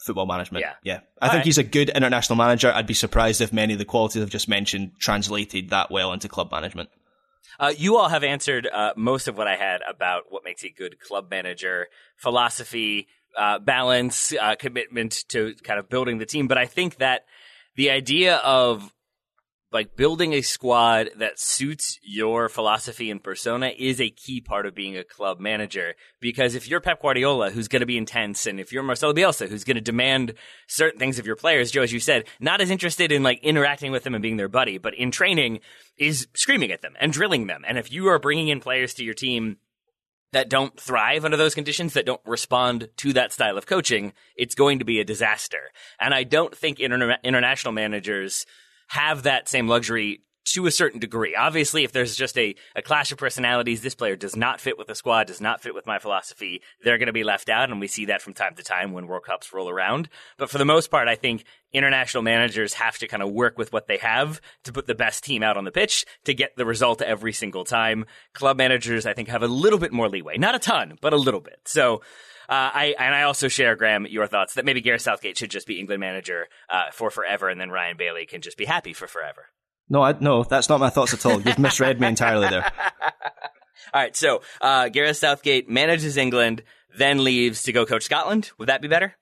football 0.00 0.26
management. 0.26 0.64
Yeah. 0.64 0.74
yeah. 0.82 1.00
I 1.20 1.26
All 1.26 1.30
think 1.32 1.40
right. 1.40 1.44
he's 1.46 1.58
a 1.58 1.64
good 1.64 1.90
international 1.90 2.36
manager. 2.36 2.72
I'd 2.72 2.86
be 2.86 2.94
surprised 2.94 3.40
if 3.40 3.52
many 3.52 3.72
of 3.74 3.78
the 3.78 3.84
qualities 3.84 4.22
I've 4.22 4.30
just 4.30 4.48
mentioned 4.48 4.92
translated 4.98 5.70
that 5.70 5.90
well 5.90 6.12
into 6.12 6.28
club 6.28 6.50
management. 6.50 6.88
Uh, 7.60 7.72
you 7.76 7.96
all 7.96 8.08
have 8.08 8.22
answered 8.22 8.68
uh, 8.72 8.92
most 8.96 9.26
of 9.26 9.36
what 9.36 9.48
I 9.48 9.56
had 9.56 9.80
about 9.88 10.24
what 10.28 10.44
makes 10.44 10.64
a 10.64 10.70
good 10.70 11.00
club 11.00 11.28
manager, 11.30 11.88
philosophy, 12.16 13.08
uh, 13.36 13.58
balance, 13.58 14.32
uh, 14.32 14.56
commitment 14.56 15.24
to 15.28 15.54
kind 15.62 15.78
of 15.78 15.88
building 15.88 16.18
the 16.18 16.26
team. 16.26 16.46
But 16.48 16.58
I 16.58 16.66
think 16.66 16.98
that 16.98 17.24
the 17.76 17.90
idea 17.90 18.36
of 18.36 18.92
like 19.70 19.96
building 19.96 20.32
a 20.32 20.40
squad 20.40 21.10
that 21.18 21.38
suits 21.38 21.98
your 22.02 22.48
philosophy 22.48 23.10
and 23.10 23.22
persona 23.22 23.70
is 23.76 24.00
a 24.00 24.08
key 24.08 24.40
part 24.40 24.64
of 24.64 24.74
being 24.74 24.96
a 24.96 25.04
club 25.04 25.40
manager. 25.40 25.94
Because 26.20 26.54
if 26.54 26.68
you're 26.68 26.80
Pep 26.80 27.02
Guardiola, 27.02 27.50
who's 27.50 27.68
going 27.68 27.80
to 27.80 27.86
be 27.86 27.98
intense, 27.98 28.46
and 28.46 28.58
if 28.58 28.72
you're 28.72 28.82
Marcelo 28.82 29.12
Bielsa, 29.12 29.48
who's 29.48 29.64
going 29.64 29.74
to 29.74 29.82
demand 29.82 30.34
certain 30.68 30.98
things 30.98 31.18
of 31.18 31.26
your 31.26 31.36
players, 31.36 31.70
Joe, 31.70 31.82
as 31.82 31.92
you 31.92 32.00
said, 32.00 32.24
not 32.40 32.60
as 32.60 32.70
interested 32.70 33.12
in 33.12 33.22
like 33.22 33.40
interacting 33.42 33.92
with 33.92 34.04
them 34.04 34.14
and 34.14 34.22
being 34.22 34.38
their 34.38 34.48
buddy, 34.48 34.78
but 34.78 34.94
in 34.94 35.10
training 35.10 35.60
is 35.98 36.28
screaming 36.34 36.72
at 36.72 36.80
them 36.80 36.94
and 36.98 37.12
drilling 37.12 37.46
them. 37.46 37.62
And 37.66 37.76
if 37.76 37.92
you 37.92 38.08
are 38.08 38.18
bringing 38.18 38.48
in 38.48 38.60
players 38.60 38.94
to 38.94 39.04
your 39.04 39.14
team 39.14 39.58
that 40.32 40.48
don't 40.48 40.78
thrive 40.78 41.24
under 41.24 41.36
those 41.36 41.54
conditions, 41.54 41.94
that 41.94 42.06
don't 42.06 42.20
respond 42.26 42.88
to 42.98 43.12
that 43.14 43.32
style 43.32 43.56
of 43.56 43.66
coaching, 43.66 44.12
it's 44.36 44.54
going 44.54 44.78
to 44.78 44.84
be 44.84 45.00
a 45.00 45.04
disaster. 45.04 45.70
And 45.98 46.12
I 46.12 46.24
don't 46.24 46.56
think 46.56 46.78
interna- 46.78 47.22
international 47.22 47.72
managers 47.72 48.46
have 48.88 49.22
that 49.22 49.48
same 49.48 49.68
luxury 49.68 50.22
to 50.52 50.66
a 50.66 50.70
certain 50.70 51.00
degree. 51.00 51.34
Obviously, 51.34 51.84
if 51.84 51.92
there's 51.92 52.16
just 52.16 52.38
a, 52.38 52.54
a 52.76 52.82
clash 52.82 53.12
of 53.12 53.18
personalities, 53.18 53.80
this 53.80 53.94
player 53.94 54.16
does 54.16 54.36
not 54.36 54.60
fit 54.60 54.78
with 54.78 54.86
the 54.86 54.94
squad, 54.94 55.26
does 55.26 55.40
not 55.40 55.62
fit 55.62 55.74
with 55.74 55.86
my 55.86 55.98
philosophy, 55.98 56.62
they're 56.82 56.98
going 56.98 57.06
to 57.06 57.12
be 57.12 57.24
left 57.24 57.48
out. 57.48 57.70
And 57.70 57.80
we 57.80 57.88
see 57.88 58.06
that 58.06 58.22
from 58.22 58.34
time 58.34 58.54
to 58.54 58.62
time 58.62 58.92
when 58.92 59.06
World 59.06 59.24
Cups 59.24 59.52
roll 59.52 59.68
around. 59.68 60.08
But 60.36 60.50
for 60.50 60.58
the 60.58 60.64
most 60.64 60.90
part, 60.90 61.08
I 61.08 61.14
think 61.14 61.44
international 61.72 62.22
managers 62.22 62.74
have 62.74 62.98
to 62.98 63.08
kind 63.08 63.22
of 63.22 63.30
work 63.30 63.58
with 63.58 63.72
what 63.72 63.86
they 63.86 63.98
have 63.98 64.40
to 64.64 64.72
put 64.72 64.86
the 64.86 64.94
best 64.94 65.24
team 65.24 65.42
out 65.42 65.56
on 65.56 65.64
the 65.64 65.70
pitch 65.70 66.04
to 66.24 66.34
get 66.34 66.56
the 66.56 66.64
result 66.64 67.02
every 67.02 67.32
single 67.32 67.64
time. 67.64 68.06
Club 68.32 68.56
managers, 68.56 69.06
I 69.06 69.14
think, 69.14 69.28
have 69.28 69.42
a 69.42 69.48
little 69.48 69.78
bit 69.78 69.92
more 69.92 70.08
leeway. 70.08 70.38
Not 70.38 70.54
a 70.54 70.58
ton, 70.58 70.98
but 71.00 71.12
a 71.12 71.16
little 71.16 71.40
bit. 71.40 71.60
So, 71.66 72.02
Uh, 72.50 72.72
I 72.72 72.94
and 72.98 73.14
I 73.14 73.24
also 73.24 73.48
share 73.48 73.76
Graham 73.76 74.06
your 74.06 74.26
thoughts 74.26 74.54
that 74.54 74.64
maybe 74.64 74.80
Gareth 74.80 75.02
Southgate 75.02 75.36
should 75.36 75.50
just 75.50 75.66
be 75.66 75.78
England 75.78 76.00
manager 76.00 76.46
uh, 76.70 76.90
for 76.92 77.10
forever, 77.10 77.50
and 77.50 77.60
then 77.60 77.70
Ryan 77.70 77.98
Bailey 77.98 78.24
can 78.24 78.40
just 78.40 78.56
be 78.56 78.64
happy 78.64 78.94
for 78.94 79.06
forever. 79.06 79.50
No, 79.90 80.02
I, 80.02 80.14
no, 80.18 80.44
that's 80.44 80.68
not 80.68 80.80
my 80.80 80.90
thoughts 80.90 81.14
at 81.14 81.24
all. 81.24 81.40
You've 81.40 81.58
misread 81.58 82.00
me 82.00 82.08
entirely 82.08 82.48
there. 82.48 82.70
All 83.94 84.02
right, 84.02 84.14
so 84.14 84.42
uh, 84.60 84.90
Gareth 84.90 85.16
Southgate 85.16 85.68
manages 85.68 86.18
England, 86.18 86.62
then 86.98 87.24
leaves 87.24 87.62
to 87.62 87.72
go 87.72 87.86
coach 87.86 88.02
Scotland. 88.02 88.50
Would 88.58 88.68
that 88.68 88.82
be 88.82 88.88
better? 88.88 89.14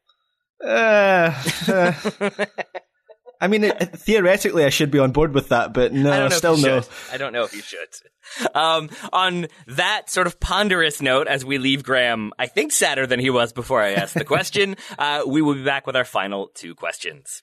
Uh, 0.65 1.33
uh, 1.69 1.93
I 3.41 3.49
mean, 3.49 3.65
it, 3.65 3.77
theoretically, 3.77 4.65
I 4.65 4.71
should 4.71 4.91
be 4.91 4.99
on 4.99 5.13
board 5.13 5.35
with 5.35 5.51
that, 5.51 5.73
but 5.75 5.93
no, 5.93 6.11
I 6.11 6.19
don't 6.19 6.31
know 6.31 6.37
still 6.37 6.57
no. 6.57 6.81
should. 6.81 6.91
I 7.13 7.17
don't 7.19 7.33
know 7.33 7.45
if 7.45 7.55
you 7.55 7.61
should. 7.61 7.89
Um, 8.55 8.89
on 9.13 9.49
that 9.67 10.09
sort 10.11 10.27
of 10.27 10.41
ponderous 10.41 11.03
note, 11.03 11.29
as 11.29 11.45
we 11.45 11.59
leave 11.59 11.83
Graham, 11.83 12.33
I 12.39 12.47
think 12.47 12.73
sadder 12.73 13.07
than 13.07 13.21
he 13.21 13.31
was 13.31 13.53
before 13.53 13.83
I 13.83 13.93
asked 13.93 14.15
the 14.15 14.25
question, 14.25 14.77
uh, 14.99 15.23
we 15.27 15.43
will 15.43 15.55
be 15.55 15.65
back 15.65 15.87
with 15.87 15.97
our 15.97 16.05
final 16.05 16.49
two 16.55 16.75
questions. 16.75 17.43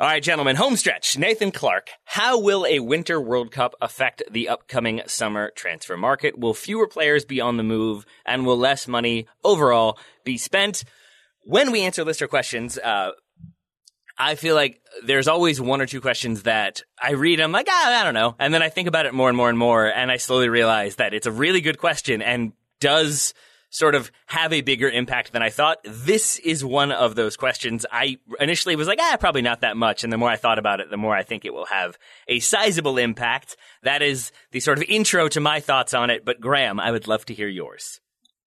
All 0.00 0.06
right, 0.06 0.22
gentlemen, 0.22 0.56
home 0.56 0.76
stretch. 0.76 1.18
Nathan 1.18 1.52
Clark. 1.52 1.90
How 2.04 2.40
will 2.40 2.64
a 2.64 2.78
Winter 2.78 3.20
World 3.20 3.50
Cup 3.52 3.74
affect 3.82 4.22
the 4.30 4.48
upcoming 4.48 5.02
summer 5.04 5.52
transfer 5.54 5.94
market? 5.94 6.38
Will 6.38 6.54
fewer 6.54 6.88
players 6.88 7.26
be 7.26 7.38
on 7.38 7.58
the 7.58 7.62
move 7.62 8.06
and 8.24 8.46
will 8.46 8.56
less 8.56 8.88
money 8.88 9.26
overall 9.44 9.98
be 10.24 10.38
spent? 10.38 10.84
When 11.42 11.70
we 11.70 11.82
answer 11.82 12.02
listener 12.02 12.28
questions, 12.28 12.78
uh, 12.78 13.10
I 14.16 14.36
feel 14.36 14.54
like 14.54 14.80
there's 15.04 15.28
always 15.28 15.60
one 15.60 15.82
or 15.82 15.86
two 15.86 16.00
questions 16.00 16.44
that 16.44 16.80
I 16.98 17.10
read. 17.10 17.38
I'm 17.38 17.52
like, 17.52 17.66
ah, 17.68 18.00
I 18.00 18.02
don't 18.02 18.14
know. 18.14 18.36
And 18.38 18.54
then 18.54 18.62
I 18.62 18.70
think 18.70 18.88
about 18.88 19.04
it 19.04 19.12
more 19.12 19.28
and 19.28 19.36
more 19.36 19.50
and 19.50 19.58
more. 19.58 19.84
And 19.86 20.10
I 20.10 20.16
slowly 20.16 20.48
realize 20.48 20.96
that 20.96 21.12
it's 21.12 21.26
a 21.26 21.32
really 21.32 21.60
good 21.60 21.76
question 21.76 22.22
and 22.22 22.54
does 22.80 23.34
sort 23.70 23.94
of 23.94 24.10
have 24.26 24.52
a 24.52 24.60
bigger 24.60 24.88
impact 24.88 25.32
than 25.32 25.42
I 25.42 25.50
thought. 25.50 25.78
This 25.84 26.38
is 26.40 26.64
one 26.64 26.92
of 26.92 27.14
those 27.14 27.36
questions. 27.36 27.86
I 27.90 28.18
initially 28.38 28.76
was 28.76 28.88
like, 28.88 28.98
ah, 29.00 29.16
probably 29.18 29.42
not 29.42 29.62
that 29.62 29.76
much. 29.76 30.04
And 30.04 30.12
the 30.12 30.18
more 30.18 30.28
I 30.28 30.36
thought 30.36 30.58
about 30.58 30.80
it, 30.80 30.90
the 30.90 30.96
more 30.96 31.14
I 31.14 31.22
think 31.22 31.44
it 31.44 31.54
will 31.54 31.66
have 31.66 31.96
a 32.28 32.40
sizable 32.40 32.98
impact. 32.98 33.56
That 33.82 34.02
is 34.02 34.32
the 34.50 34.60
sort 34.60 34.78
of 34.78 34.84
intro 34.84 35.28
to 35.28 35.40
my 35.40 35.60
thoughts 35.60 35.94
on 35.94 36.10
it. 36.10 36.24
But 36.24 36.40
Graham, 36.40 36.80
I 36.80 36.90
would 36.90 37.08
love 37.08 37.24
to 37.26 37.34
hear 37.34 37.48
yours. 37.48 38.00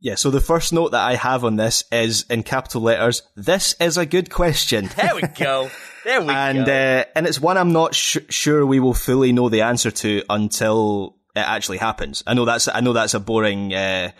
Yeah, 0.04 0.16
so 0.16 0.30
the 0.30 0.42
first 0.42 0.74
note 0.74 0.92
that 0.92 1.02
I 1.02 1.16
have 1.16 1.46
on 1.46 1.56
this 1.56 1.86
is 1.90 2.26
in 2.30 2.44
capital 2.44 2.82
letters. 2.82 3.24
This 3.38 3.74
is 3.80 3.98
a 3.98 4.06
good 4.06 4.30
question. 4.30 4.90
There 4.98 5.16
we 5.16 5.22
go. 5.22 5.72
There 6.04 6.22
we 6.22 6.28
and, 6.34 6.66
go. 6.66 6.74
Uh, 6.74 7.06
and 7.16 7.26
it's 7.26 7.40
one 7.40 7.58
I'm 7.58 7.72
not 7.72 7.96
sh- 7.96 8.18
sure 8.28 8.66
we 8.66 8.82
will 8.82 8.94
fully 8.94 9.32
know 9.32 9.48
the 9.48 9.62
answer 9.62 9.92
to 9.92 10.24
until 10.30 11.16
it 11.34 11.40
actually 11.40 11.78
happens. 11.78 12.22
I 12.28 12.34
know 12.34 12.44
that's 12.44 12.68
I 12.68 12.82
know 12.82 12.92
that's 12.92 13.14
a 13.14 13.22
boring 13.22 13.74
uh, 13.74 14.12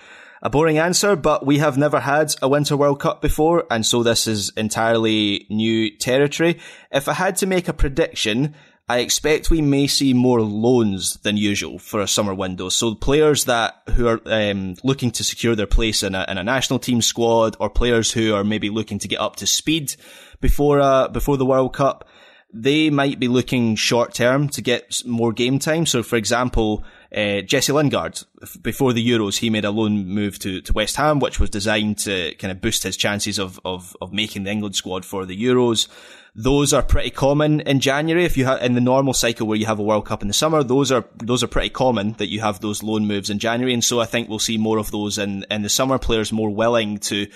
a 0.44 0.50
boring 0.50 0.78
answer, 0.78 1.16
but 1.16 1.46
we 1.46 1.60
have 1.60 1.78
never 1.78 2.02
had 2.02 2.36
a 2.42 2.50
Winter 2.50 2.76
World 2.76 3.00
Cup 3.00 3.22
before, 3.22 3.66
and 3.72 3.86
so 3.86 4.04
this 4.04 4.28
is 4.28 4.52
entirely 4.58 5.48
new 5.50 5.90
territory. 5.98 6.60
If 6.92 7.08
I 7.08 7.14
had 7.14 7.38
to 7.38 7.46
make 7.46 7.70
a 7.70 7.74
prediction, 7.74 8.54
I 8.90 9.00
expect 9.00 9.50
we 9.50 9.62
may 9.62 9.88
see 9.88 10.14
more 10.14 10.42
loans 10.42 11.16
than 11.24 11.38
usual 11.38 11.80
for 11.80 12.02
a 12.02 12.08
summer 12.10 12.34
window. 12.34 12.68
So 12.68 12.94
players 12.94 13.46
that 13.46 13.76
who 13.92 14.08
are 14.08 14.20
um, 14.26 14.76
looking 14.84 15.12
to 15.12 15.24
secure 15.24 15.56
their 15.56 15.66
place 15.66 16.04
in 16.04 16.14
a, 16.14 16.26
in 16.28 16.38
a 16.38 16.44
national 16.44 16.80
team 16.80 17.02
squad, 17.02 17.56
or 17.62 17.70
players 17.70 18.12
who 18.12 18.34
are 18.34 18.44
maybe 18.44 18.70
looking 18.70 19.00
to 19.00 19.08
get 19.08 19.22
up 19.22 19.38
to 19.38 19.48
speed 19.48 19.96
before 20.42 20.82
uh, 20.82 21.08
before 21.08 21.38
the 21.38 21.46
World 21.46 21.74
Cup, 21.74 22.06
they 22.54 22.90
might 22.90 23.18
be 23.18 23.30
looking 23.30 23.78
short 23.78 24.14
term 24.14 24.50
to 24.50 24.62
get 24.62 25.02
more 25.06 25.32
game 25.32 25.58
time. 25.58 25.86
So, 25.86 26.04
for 26.04 26.18
example, 26.18 26.84
uh, 27.16 27.42
Jesse 27.42 27.72
Lingard, 27.72 28.24
before 28.62 28.94
the 28.94 29.08
Euros, 29.08 29.38
he 29.38 29.50
made 29.50 29.66
a 29.66 29.72
loan 29.72 30.08
move 30.08 30.40
to, 30.40 30.62
to 30.62 30.74
West 30.74 30.96
Ham, 30.96 31.20
which 31.20 31.40
was 31.40 31.50
designed 31.50 32.00
to 32.00 32.34
kind 32.36 32.52
of 32.52 32.62
boost 32.62 32.84
his 32.84 32.98
chances 32.98 33.38
of, 33.38 33.60
of, 33.64 33.96
of 34.02 34.12
making 34.12 34.44
the 34.44 34.52
England 34.52 34.76
squad 34.76 35.06
for 35.06 35.26
the 35.26 35.42
Euros. 35.42 35.88
Those 36.36 36.74
are 36.74 36.82
pretty 36.82 37.12
common 37.12 37.60
in 37.62 37.80
January. 37.80 38.26
If 38.26 38.38
you 38.38 38.46
have 38.46 38.64
in 38.64 38.74
the 38.74 38.82
normal 38.82 39.14
cycle 39.14 39.46
where 39.46 39.58
you 39.58 39.68
have 39.68 39.78
a 39.78 39.84
World 39.84 40.08
Cup 40.08 40.24
in 40.24 40.28
the 40.28 40.34
summer, 40.34 40.64
those 40.64 40.92
are 40.92 41.06
those 41.18 41.44
are 41.44 41.48
pretty 41.48 41.70
common 41.70 42.14
that 42.14 42.30
you 42.30 42.40
have 42.40 42.60
those 42.60 42.82
loan 42.82 43.06
moves 43.06 43.30
in 43.30 43.38
January. 43.38 43.72
And 43.72 43.84
so 43.84 44.00
I 44.00 44.06
think 44.06 44.28
we'll 44.28 44.40
see 44.40 44.58
more 44.58 44.80
of 44.80 44.90
those 44.90 45.20
in 45.20 45.46
in 45.52 45.62
the 45.62 45.70
summer. 45.70 46.00
Players 46.00 46.32
more 46.32 46.50
willing 46.50 46.98
to 47.00 47.28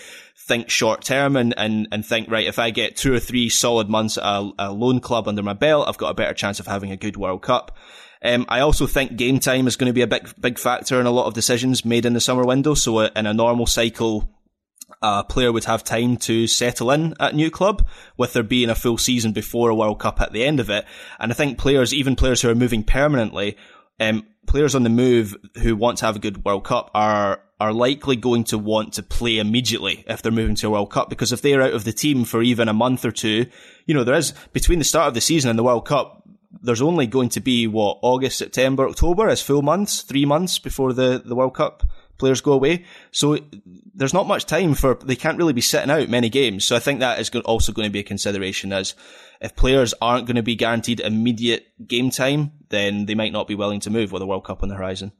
think 0.47 0.69
short 0.71 1.03
term 1.03 1.35
and, 1.35 1.53
and, 1.57 1.87
and 1.91 2.05
think, 2.05 2.31
right, 2.31 2.47
if 2.47 2.57
I 2.57 2.71
get 2.71 2.95
two 2.95 3.13
or 3.13 3.19
three 3.19 3.49
solid 3.49 3.89
months 3.89 4.17
at 4.17 4.23
a, 4.23 4.51
a 4.57 4.71
loan 4.71 4.99
club 5.01 5.27
under 5.27 5.43
my 5.43 5.53
belt, 5.53 5.87
I've 5.87 5.97
got 5.97 6.09
a 6.09 6.15
better 6.15 6.33
chance 6.33 6.59
of 6.59 6.65
having 6.65 6.91
a 6.91 6.97
good 6.97 7.17
World 7.17 7.43
Cup. 7.43 7.77
Um, 8.23 8.45
I 8.49 8.61
also 8.61 8.87
think 8.87 9.15
game 9.15 9.39
time 9.39 9.67
is 9.67 9.75
going 9.75 9.89
to 9.89 9.93
be 9.93 10.01
a 10.01 10.07
big, 10.07 10.29
big 10.39 10.59
factor 10.59 10.99
in 10.99 11.05
a 11.05 11.11
lot 11.11 11.27
of 11.27 11.33
decisions 11.33 11.85
made 11.85 12.05
in 12.05 12.13
the 12.13 12.19
summer 12.19 12.45
window. 12.45 12.73
So 12.73 12.97
uh, 12.97 13.09
in 13.15 13.25
a 13.25 13.33
normal 13.33 13.67
cycle, 13.67 14.29
a 15.01 15.23
player 15.23 15.51
would 15.51 15.65
have 15.65 15.83
time 15.83 16.17
to 16.17 16.47
settle 16.47 16.91
in 16.91 17.13
at 17.19 17.35
new 17.35 17.51
club, 17.51 17.87
with 18.17 18.33
there 18.33 18.43
being 18.43 18.69
a 18.69 18.75
full 18.75 18.97
season 18.97 19.31
before 19.31 19.69
a 19.69 19.75
World 19.75 19.99
Cup 19.99 20.19
at 20.21 20.31
the 20.33 20.43
end 20.43 20.59
of 20.59 20.69
it. 20.69 20.85
And 21.19 21.31
I 21.31 21.35
think 21.35 21.57
players, 21.57 21.93
even 21.93 22.15
players 22.15 22.41
who 22.41 22.49
are 22.49 22.55
moving 22.55 22.83
permanently, 22.83 23.57
um, 23.99 24.25
players 24.47 24.75
on 24.75 24.83
the 24.83 24.89
move 24.89 25.35
who 25.61 25.75
want 25.75 25.99
to 25.99 26.05
have 26.05 26.15
a 26.15 26.19
good 26.19 26.45
World 26.45 26.63
Cup 26.63 26.91
are 26.93 27.41
are 27.59 27.73
likely 27.73 28.15
going 28.15 28.43
to 28.43 28.57
want 28.57 28.93
to 28.93 29.01
play 29.01 29.39
immediately 29.39 30.05
if 30.07 30.21
they're 30.21 30.31
moving 30.31 30.53
to 30.53 30.67
a 30.67 30.69
World 30.69 30.91
Cup 30.91 31.09
because 31.09 31.31
if 31.31 31.41
they're 31.41 31.63
out 31.63 31.73
of 31.73 31.85
the 31.85 31.91
team 31.91 32.23
for 32.23 32.43
even 32.43 32.67
a 32.67 32.73
month 32.73 33.03
or 33.03 33.11
two, 33.11 33.47
you 33.87 33.95
know, 33.95 34.03
there 34.03 34.13
is 34.13 34.33
between 34.53 34.77
the 34.77 34.85
start 34.85 35.07
of 35.07 35.15
the 35.15 35.21
season 35.21 35.49
and 35.49 35.57
the 35.57 35.63
World 35.63 35.87
Cup, 35.87 36.23
there's 36.61 36.81
only 36.81 37.07
going 37.07 37.29
to 37.29 37.39
be 37.39 37.67
what 37.67 37.99
August, 38.01 38.37
September, 38.37 38.87
October 38.87 39.29
as 39.29 39.41
full 39.41 39.61
months, 39.61 40.01
three 40.01 40.25
months 40.25 40.59
before 40.59 40.93
the, 40.93 41.21
the 41.23 41.35
World 41.35 41.55
Cup 41.55 41.83
players 42.17 42.41
go 42.41 42.53
away. 42.53 42.85
So 43.11 43.37
there's 43.93 44.13
not 44.13 44.27
much 44.27 44.45
time 44.45 44.73
for, 44.73 44.95
they 44.95 45.15
can't 45.15 45.37
really 45.37 45.53
be 45.53 45.61
sitting 45.61 45.91
out 45.91 46.09
many 46.09 46.29
games. 46.29 46.65
So 46.65 46.75
I 46.75 46.79
think 46.79 46.99
that 46.99 47.19
is 47.19 47.29
also 47.45 47.71
going 47.71 47.87
to 47.87 47.93
be 47.93 47.99
a 47.99 48.03
consideration 48.03 48.73
as 48.73 48.95
if 49.39 49.55
players 49.55 49.93
aren't 50.01 50.25
going 50.25 50.35
to 50.35 50.43
be 50.43 50.55
guaranteed 50.55 50.99
immediate 50.99 51.67
game 51.85 52.09
time, 52.09 52.53
then 52.69 53.05
they 53.05 53.15
might 53.15 53.33
not 53.33 53.47
be 53.47 53.55
willing 53.55 53.79
to 53.81 53.89
move 53.89 54.11
with 54.11 54.19
the 54.19 54.27
World 54.27 54.45
Cup 54.45 54.63
on 54.63 54.69
the 54.69 54.75
horizon. 54.75 55.11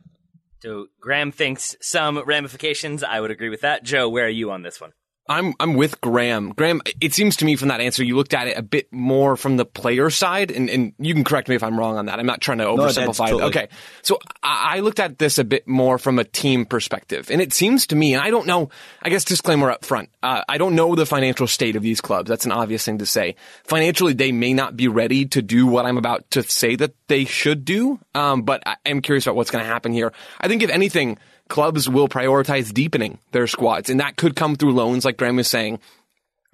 So 0.60 0.88
Graham 1.00 1.32
thinks 1.32 1.76
some 1.82 2.18
ramifications. 2.18 3.04
I 3.04 3.20
would 3.22 3.32
agree 3.32 3.50
with 3.50 3.62
that. 3.62 3.84
Joe, 3.84 4.10
where 4.10 4.26
are 4.26 4.30
you 4.30 4.50
on 4.52 4.64
this 4.64 4.82
one? 4.82 4.94
I'm 5.30 5.54
I'm 5.60 5.74
with 5.74 6.00
Graham. 6.02 6.54
Graham, 6.54 6.82
it 7.02 7.14
seems 7.14 7.36
to 7.38 7.46
me 7.46 7.56
from 7.56 7.70
that 7.70 7.82
answer 7.82 8.04
you 8.04 8.16
looked 8.16 8.34
at 8.34 8.48
it 8.48 8.58
a 8.58 8.62
bit 8.62 8.92
more 8.92 9.36
from 9.36 9.58
the 9.58 9.66
player 9.66 10.10
side, 10.10 10.52
and, 10.52 10.70
and 10.70 10.94
you 11.00 11.14
can 11.14 11.24
correct 11.24 11.50
me 11.50 11.56
if 11.56 11.64
I'm 11.64 11.78
wrong 11.78 11.98
on 11.98 12.06
that. 12.06 12.20
I'm 12.20 12.26
not 12.26 12.42
trying 12.42 12.60
to 12.60 12.66
oversimplify. 12.66 13.20
No, 13.20 13.26
totally. 13.26 13.44
Okay, 13.44 13.68
so 14.02 14.20
I, 14.42 14.78
I 14.78 14.80
looked 14.80 15.00
at 15.00 15.18
this 15.18 15.38
a 15.38 15.44
bit 15.44 15.68
more 15.68 15.98
from 15.98 16.20
a 16.20 16.24
team 16.24 16.66
perspective, 16.66 17.30
and 17.30 17.42
it 17.42 17.54
seems 17.54 17.88
to 17.88 17.96
me, 17.96 18.14
and 18.14 18.24
I 18.24 18.30
don't 18.30 18.48
know. 18.48 18.70
I 19.02 19.10
guess 19.10 19.24
disclaimer 19.24 19.72
up 19.72 19.84
front. 19.84 20.10
Uh, 20.24 20.44
I 20.48 20.58
don't 20.58 20.76
know 20.76 20.96
the 20.96 21.06
financial 21.06 21.48
state 21.48 21.76
of 21.76 21.84
these 21.84 22.02
clubs. 22.02 22.30
That's 22.30 22.46
an 22.46 22.52
obvious 22.52 22.86
thing 22.86 23.00
to 23.00 23.06
say. 23.06 23.36
Financially, 23.64 24.14
they 24.14 24.32
may 24.32 24.54
not 24.54 24.78
be 24.78 24.88
ready 24.88 25.26
to 25.28 25.42
do 25.42 25.68
what 25.68 25.86
I'm 25.86 25.98
about 25.98 26.30
to 26.32 26.44
say 26.44 26.76
that 26.76 26.94
they 27.08 27.26
should 27.26 27.66
do. 27.66 28.00
Um, 28.16 28.44
but 28.44 28.64
I 28.66 28.78
am 28.86 29.02
curious 29.02 29.26
about 29.26 29.36
what's 29.36 29.52
going 29.52 29.64
to 29.64 29.70
happen 29.70 29.92
here. 29.92 30.14
I 30.40 30.48
think 30.48 30.64
if 30.64 30.70
anything 30.70 31.18
clubs 31.48 31.90
will 31.90 32.08
prioritize 32.08 32.74
deepening 32.74 33.20
their 33.32 33.48
squads, 33.48 33.90
and 33.90 34.00
that 34.00 34.18
could 34.18 34.36
come 34.36 34.56
through 34.56 34.74
loans, 34.74 35.06
like 35.06 35.18
Graham 35.18 35.38
was 35.38 35.48
saying. 35.48 35.80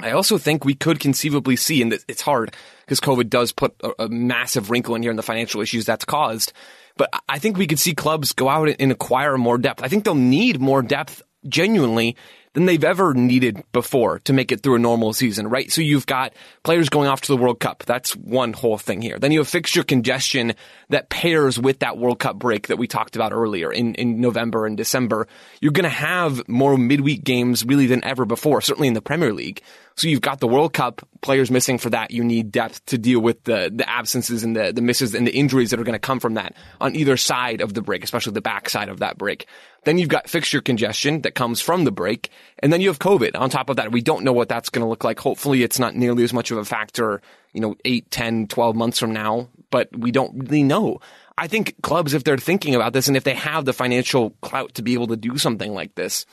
I 0.01 0.11
also 0.11 0.37
think 0.37 0.65
we 0.65 0.73
could 0.73 0.99
conceivably 0.99 1.55
see, 1.55 1.81
and 1.81 1.97
it's 2.07 2.21
hard 2.21 2.53
because 2.81 2.99
COVID 2.99 3.29
does 3.29 3.51
put 3.51 3.75
a, 3.81 4.03
a, 4.03 4.09
massive 4.09 4.69
wrinkle 4.69 4.95
in 4.95 5.01
here 5.01 5.11
in 5.11 5.17
the 5.17 5.23
financial 5.23 5.61
issues 5.61 5.85
that's 5.85 6.03
caused. 6.03 6.51
But 6.97 7.09
I 7.29 7.39
think 7.39 7.57
we 7.57 7.67
could 7.67 7.79
see 7.79 7.93
clubs 7.93 8.33
go 8.33 8.49
out 8.49 8.69
and 8.79 8.91
acquire 8.91 9.37
more 9.37 9.57
depth. 9.57 9.83
I 9.83 9.87
think 9.87 10.03
they'll 10.03 10.15
need 10.15 10.59
more 10.59 10.81
depth 10.81 11.21
genuinely 11.47 12.15
than 12.53 12.65
they've 12.65 12.83
ever 12.83 13.13
needed 13.13 13.63
before 13.71 14.19
to 14.19 14.33
make 14.33 14.51
it 14.51 14.61
through 14.61 14.75
a 14.75 14.79
normal 14.79 15.13
season, 15.13 15.47
right? 15.47 15.71
So 15.71 15.81
you've 15.81 16.05
got 16.05 16.33
players 16.63 16.89
going 16.89 17.07
off 17.07 17.21
to 17.21 17.31
the 17.31 17.37
World 17.37 17.59
Cup. 17.59 17.83
That's 17.85 18.15
one 18.15 18.53
whole 18.53 18.77
thing 18.77 19.01
here. 19.01 19.17
Then 19.19 19.31
you 19.31 19.39
have 19.39 19.47
fixture 19.47 19.83
congestion 19.83 20.53
that 20.89 21.09
pairs 21.09 21.59
with 21.59 21.79
that 21.79 21.97
World 21.97 22.19
Cup 22.19 22.37
break 22.37 22.67
that 22.67 22.77
we 22.77 22.87
talked 22.87 23.15
about 23.15 23.33
earlier 23.33 23.71
in, 23.71 23.95
in 23.95 24.21
November 24.21 24.65
and 24.65 24.77
December. 24.77 25.27
You're 25.61 25.71
going 25.71 25.83
to 25.83 25.89
have 25.89 26.47
more 26.47 26.77
midweek 26.77 27.23
games 27.23 27.65
really 27.65 27.87
than 27.87 28.03
ever 28.03 28.25
before, 28.25 28.61
certainly 28.61 28.87
in 28.87 28.93
the 28.93 29.01
Premier 29.01 29.33
League. 29.33 29.61
So 29.95 30.07
you've 30.07 30.21
got 30.21 30.39
the 30.39 30.47
World 30.47 30.73
Cup 30.73 31.07
players 31.21 31.51
missing 31.51 31.77
for 31.77 31.89
that. 31.91 32.11
You 32.11 32.23
need 32.23 32.51
depth 32.51 32.85
to 32.87 32.97
deal 32.97 33.19
with 33.19 33.43
the, 33.43 33.71
the 33.73 33.87
absences 33.87 34.43
and 34.43 34.55
the, 34.55 34.73
the 34.73 34.81
misses 34.81 35.13
and 35.13 35.27
the 35.27 35.35
injuries 35.35 35.69
that 35.69 35.79
are 35.79 35.83
going 35.83 35.93
to 35.93 35.99
come 35.99 36.19
from 36.19 36.33
that 36.33 36.55
on 36.81 36.95
either 36.95 37.17
side 37.17 37.61
of 37.61 37.73
the 37.73 37.81
break, 37.81 38.03
especially 38.03 38.33
the 38.33 38.41
backside 38.41 38.89
of 38.89 38.99
that 38.99 39.17
break. 39.17 39.47
Then 39.83 39.97
you've 39.97 40.09
got 40.09 40.29
fixture 40.29 40.61
congestion 40.61 41.21
that 41.21 41.35
comes 41.35 41.61
from 41.61 41.83
the 41.83 41.91
break. 41.91 42.29
And 42.59 42.73
then 42.73 42.81
you 42.81 42.87
have 42.87 42.99
COVID 42.99 43.31
on 43.35 43.49
top 43.49 43.69
of 43.69 43.75
that. 43.75 43.91
We 43.91 44.01
don't 44.01 44.23
know 44.23 44.33
what 44.33 44.49
that's 44.49 44.69
going 44.69 44.83
to 44.83 44.89
look 44.89 45.03
like. 45.03 45.19
Hopefully 45.19 45.63
it's 45.63 45.79
not 45.79 45.95
nearly 45.95 46.23
as 46.23 46.33
much 46.33 46.51
of 46.51 46.57
a 46.57 46.65
factor, 46.65 47.21
you 47.53 47.61
know, 47.61 47.75
8, 47.85 48.09
10, 48.09 48.47
12 48.47 48.75
months 48.75 48.99
from 48.99 49.13
now, 49.13 49.49
but 49.69 49.89
we 49.97 50.11
don't 50.11 50.49
really 50.49 50.63
know. 50.63 50.99
I 51.37 51.47
think 51.47 51.81
clubs, 51.81 52.13
if 52.13 52.23
they're 52.23 52.37
thinking 52.37 52.75
about 52.75 52.93
this 52.93 53.07
and 53.07 53.17
if 53.17 53.23
they 53.23 53.33
have 53.33 53.65
the 53.65 53.73
financial 53.73 54.31
clout 54.41 54.75
to 54.75 54.81
be 54.81 54.93
able 54.93 55.07
to 55.07 55.17
do 55.17 55.37
something 55.37 55.73
like 55.73 55.95
this, 55.95 56.25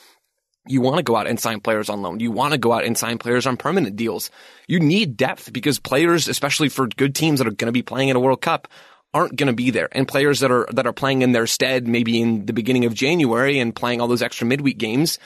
you 0.66 0.80
want 0.80 0.98
to 0.98 1.02
go 1.02 1.16
out 1.16 1.26
and 1.26 1.40
sign 1.40 1.60
players 1.60 1.88
on 1.88 2.02
loan. 2.02 2.20
You 2.20 2.30
want 2.30 2.52
to 2.52 2.58
go 2.58 2.72
out 2.72 2.84
and 2.84 2.96
sign 2.96 3.18
players 3.18 3.46
on 3.46 3.56
permanent 3.56 3.96
deals. 3.96 4.30
You 4.68 4.78
need 4.78 5.16
depth 5.16 5.52
because 5.52 5.78
players, 5.78 6.28
especially 6.28 6.68
for 6.68 6.86
good 6.86 7.14
teams 7.14 7.38
that 7.38 7.46
are 7.46 7.52
going 7.52 7.66
to 7.66 7.72
be 7.72 7.82
playing 7.82 8.10
in 8.10 8.16
a 8.16 8.20
World 8.20 8.40
Cup, 8.40 8.68
aren't 9.12 9.36
going 9.36 9.48
to 9.48 9.52
be 9.52 9.70
there. 9.70 9.88
And 9.92 10.06
players 10.06 10.40
that 10.40 10.50
are 10.50 10.68
that 10.72 10.86
are 10.86 10.92
playing 10.92 11.22
in 11.22 11.32
their 11.32 11.46
stead, 11.46 11.88
maybe 11.88 12.20
in 12.20 12.46
the 12.46 12.52
beginning 12.52 12.84
of 12.84 12.94
January 12.94 13.58
and 13.58 13.74
playing 13.74 14.00
all 14.00 14.08
those 14.08 14.22
extra 14.22 14.46
midweek 14.46 14.78
games, 14.78 15.18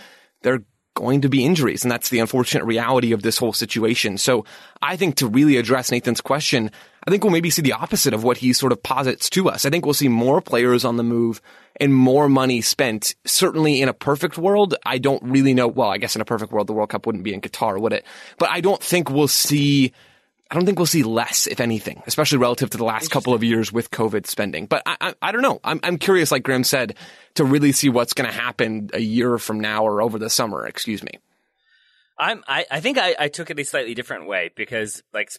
they're 0.43 0.63
going 0.95 1.23
to 1.23 1.29
be 1.29 1.45
injuries. 1.45 1.85
And 1.85 1.91
that's 1.91 2.09
the 2.09 2.21
unfortunate 2.21 2.65
reality 2.65 3.13
of 3.13 3.23
this 3.23 3.37
whole 3.37 3.53
situation. 3.53 4.17
So 4.17 4.45
I 4.81 4.97
think 4.97 5.17
to 5.17 5.27
really 5.27 5.57
address 5.57 5.91
Nathan's 5.91 6.21
question, 6.21 6.71
I 7.07 7.11
think 7.11 7.23
we'll 7.23 7.33
maybe 7.33 7.51
see 7.51 7.63
the 7.63 7.75
opposite 7.75 8.15
of 8.15 8.25
what 8.25 8.39
he 8.39 8.53
sort 8.53 8.73
of 8.73 8.83
posits 8.83 9.29
to 9.31 9.51
us. 9.51 9.67
I 9.67 9.71
think 9.71 9.85
we'll 9.85 9.95
see 9.95 10.09
more 10.09 10.41
players 10.41 10.85
on 10.85 10.97
the 10.97 11.03
move 11.03 11.43
and 11.81 11.95
more 11.95 12.29
money 12.29 12.61
spent. 12.61 13.15
Certainly 13.27 13.83
in 13.83 13.89
a 13.89 13.95
perfect 13.95 14.39
world, 14.39 14.75
I 14.87 14.99
don't 14.99 15.23
really 15.23 15.53
know. 15.53 15.69
Well, 15.69 15.91
I 15.91 15.99
guess 15.99 16.17
in 16.17 16.23
a 16.23 16.27
perfect 16.27 16.53
world, 16.53 16.67
the 16.67 16.73
World 16.73 16.89
Cup 16.89 17.07
wouldn't 17.07 17.25
be 17.25 17.35
in 17.35 17.41
Qatar, 17.41 17.79
would 17.81 17.93
it? 17.93 18.05
But 18.39 18.51
I 18.51 18.61
don't 18.61 18.83
think 18.83 19.11
we'll 19.11 19.29
see 19.29 19.93
I 20.51 20.57
don't 20.57 20.67
think 20.67 20.79
we'll 20.79 20.87
see 20.87 21.03
less, 21.03 21.47
if 21.47 21.59
anything, 21.59 22.03
especially 22.07 22.39
relative 22.39 22.71
to 22.71 22.79
the 22.79 22.85
last 22.85 23.11
couple 23.11 23.35
of 23.35 23.43
years 23.43 23.73
with 23.73 23.91
COVID 23.91 24.27
spending. 24.27 24.67
But 24.67 24.83
I, 24.87 24.97
I, 25.01 25.15
I 25.23 25.33
don't 25.33 25.43
know. 25.43 25.61
I'm, 25.65 25.81
I'm 25.83 25.99
curious, 25.99 26.31
like 26.31 26.43
Graham 26.43 26.65
said, 26.65 26.95
to 27.35 27.45
really 27.45 27.73
see 27.73 27.89
what's 27.89 28.13
going 28.13 28.31
to 28.31 28.37
happen 28.37 28.91
a 28.93 29.01
year 29.01 29.39
from 29.39 29.59
now 29.59 29.85
or 29.85 30.03
over 30.03 30.19
the 30.19 30.31
summer. 30.31 30.67
Excuse 30.67 31.03
me. 31.03 31.19
I'm, 32.19 32.45
I, 32.47 32.67
I 32.71 32.81
think 32.81 32.99
I, 32.99 33.17
I 33.19 33.29
took 33.29 33.51
it 33.51 33.59
a 33.59 33.65
slightly 33.65 33.95
different 33.95 34.29
way 34.29 34.53
because, 34.55 35.03
like, 35.13 35.33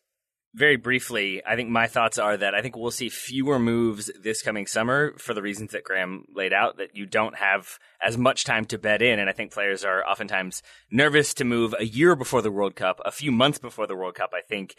very 0.56 0.78
briefly, 0.78 1.44
I 1.46 1.56
think 1.56 1.70
my 1.70 1.88
thoughts 1.88 2.18
are 2.18 2.38
that 2.38 2.56
I 2.56 2.62
think 2.62 2.78
we'll 2.78 2.90
see 2.90 3.10
fewer 3.10 3.60
moves 3.60 4.10
this 4.22 4.42
coming 4.42 4.68
summer 4.68 5.14
for 5.18 5.34
the 5.34 5.42
reasons 5.42 5.72
that 5.72 5.84
Graham 5.84 6.26
laid 6.34 6.54
out, 6.54 6.78
that 6.78 6.96
you 6.96 7.06
don't 7.06 7.36
have 7.36 7.78
as 8.02 8.18
much 8.18 8.46
time 8.46 8.64
to 8.66 8.78
bet 8.78 9.02
in. 9.02 9.20
And 9.20 9.30
I 9.30 9.34
think 9.34 9.52
players 9.52 9.84
are 9.84 10.08
oftentimes 10.08 10.64
nervous 10.90 11.34
to 11.36 11.44
move 11.44 11.76
a 11.78 11.86
year 11.86 12.16
before 12.16 12.42
the 12.42 12.52
World 12.52 12.76
Cup, 12.76 13.02
a 13.04 13.12
few 13.12 13.34
months 13.34 13.60
before 13.60 13.86
the 13.86 13.98
World 13.98 14.16
Cup. 14.16 14.32
I 14.34 14.42
think 14.48 14.76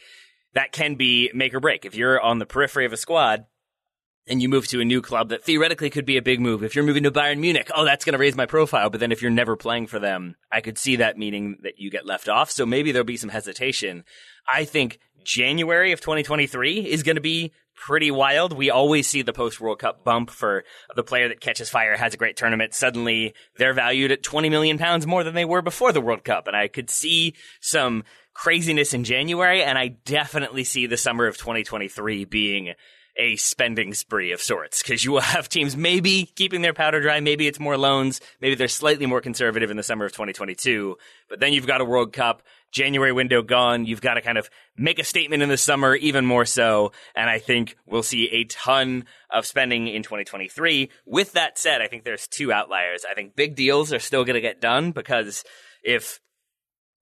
that 0.55 0.73
can 0.73 0.95
be 0.95 1.31
make 1.35 1.53
or 1.53 1.61
break. 1.61 1.85
If 1.85 1.95
you're 1.95 2.21
on 2.21 2.39
the 2.39 2.47
periphery 2.47 2.87
of 2.87 2.95
a 2.95 2.97
squad, 2.97 3.45
and 4.29 4.43
you 4.43 4.49
move 4.49 4.67
to 4.69 4.81
a 4.81 4.85
new 4.85 5.01
club 5.01 5.29
that 5.29 5.45
theoretically 5.45 5.91
could 5.91 6.05
be 6.05 6.17
a 6.17 6.23
big 6.23 6.41
move. 6.41 6.65
If 6.65 6.75
you're 6.75 6.85
moving 6.85 7.05
to 7.05 7.11
Bayern 7.11 7.39
Munich, 7.39 7.71
oh, 7.75 7.85
that's 7.85 8.05
going 8.05 8.15
to 8.15 8.19
raise 8.19 8.37
my 8.37 8.47
profile. 8.47 8.91
But 8.91 9.01
then 9.01 9.13
if 9.13 9.23
you're 9.23 9.31
never 9.31 9.57
playing 9.57 9.87
for 9.87 9.99
them, 9.99 10.37
I 10.51 10.61
could 10.61 10.79
see 10.79 10.97
that 10.97 11.17
meaning 11.17 11.59
that 11.63 11.79
you 11.79 11.91
get 11.91 12.07
left 12.07 12.29
off. 12.29 12.51
So 12.51 12.67
maybe 12.67 12.93
there'll 12.93 13.05
be 13.05 13.17
some 13.17 13.31
hesitation. 13.31 14.05
I 14.49 14.65
think 14.65 14.99
January 15.25 15.93
of 15.93 16.01
2023 16.01 16.81
is 16.81 17.03
going 17.03 17.17
to 17.17 17.23
be 17.23 17.53
pretty 17.77 18.11
wild. 18.11 18.53
We 18.53 18.71
always 18.71 19.07
see 19.07 19.23
the 19.23 19.33
post 19.33 19.61
World 19.61 19.79
Cup 19.79 20.03
bump 20.03 20.31
for 20.31 20.65
the 20.95 21.05
player 21.05 21.29
that 21.29 21.41
catches 21.41 21.69
fire, 21.69 21.97
has 21.97 22.15
a 22.15 22.17
great 22.17 22.37
tournament. 22.37 22.75
Suddenly 22.75 23.35
they're 23.59 23.75
valued 23.75 24.13
at 24.13 24.23
20 24.23 24.49
million 24.49 24.79
pounds 24.79 25.07
more 25.07 25.23
than 25.23 25.35
they 25.35 25.45
were 25.45 25.63
before 25.63 25.93
the 25.93 26.01
World 26.01 26.25
Cup. 26.25 26.49
And 26.49 26.57
I 26.57 26.69
could 26.69 26.91
see 26.91 27.35
some 27.61 28.03
craziness 28.35 28.95
in 28.95 29.05
January. 29.05 29.63
And 29.63 29.79
I 29.79 29.89
definitely 29.89 30.65
see 30.65 30.87
the 30.87 30.97
summer 30.97 31.27
of 31.27 31.37
2023 31.37 32.25
being 32.25 32.75
a 33.19 33.37
spending 33.37 33.95
spree 33.95 34.33
of 34.33 34.41
sorts 34.41 34.83
because 34.83 35.05
you 35.05 35.13
will 35.13 35.21
have 35.21 35.49
teams 35.49 35.77
maybe 35.77 36.31
keeping 36.35 36.63
their 36.63 36.75
powder 36.75 37.01
dry. 37.01 37.21
Maybe 37.21 37.47
it's 37.47 37.61
more 37.61 37.77
loans. 37.77 38.21
Maybe 38.41 38.55
they're 38.55 38.69
slightly 38.69 39.07
more 39.07 39.21
conservative 39.21 39.71
in 39.71 39.77
the 39.77 39.83
summer 39.83 40.05
of 40.05 40.13
2022. 40.13 40.97
But 41.29 41.41
then 41.41 41.53
you've 41.53 41.67
got 41.67 41.81
a 41.81 41.85
World 41.85 42.13
Cup. 42.13 42.43
January 42.73 43.13
window 43.13 43.43
gone. 43.43 43.87
You've 43.87 44.01
got 44.01 44.15
to 44.15 44.21
kind 44.21 44.37
of 44.37 44.51
make 44.77 44.99
a 44.99 45.05
statement 45.05 45.43
in 45.43 45.49
the 45.49 45.57
summer, 45.57 45.95
even 45.95 46.27
more 46.27 46.45
so. 46.45 46.93
And 47.15 47.31
I 47.31 47.39
think 47.39 47.77
we'll 47.87 48.03
see 48.03 48.29
a 48.29 48.45
ton 48.45 49.07
of 49.31 49.47
spending 49.47 49.89
in 49.89 50.03
2023. 50.03 50.91
With 51.07 51.33
that 51.33 51.59
said, 51.59 51.81
I 51.81 51.89
think 51.89 52.05
there's 52.05 52.27
two 52.27 52.53
outliers. 52.53 53.05
I 53.09 53.15
think 53.15 53.35
big 53.35 53.55
deals 53.55 53.93
are 53.93 53.99
still 53.99 54.25
going 54.25 54.35
to 54.35 54.41
get 54.41 54.61
done 54.61 54.93
because 54.93 55.45
if 55.83 56.21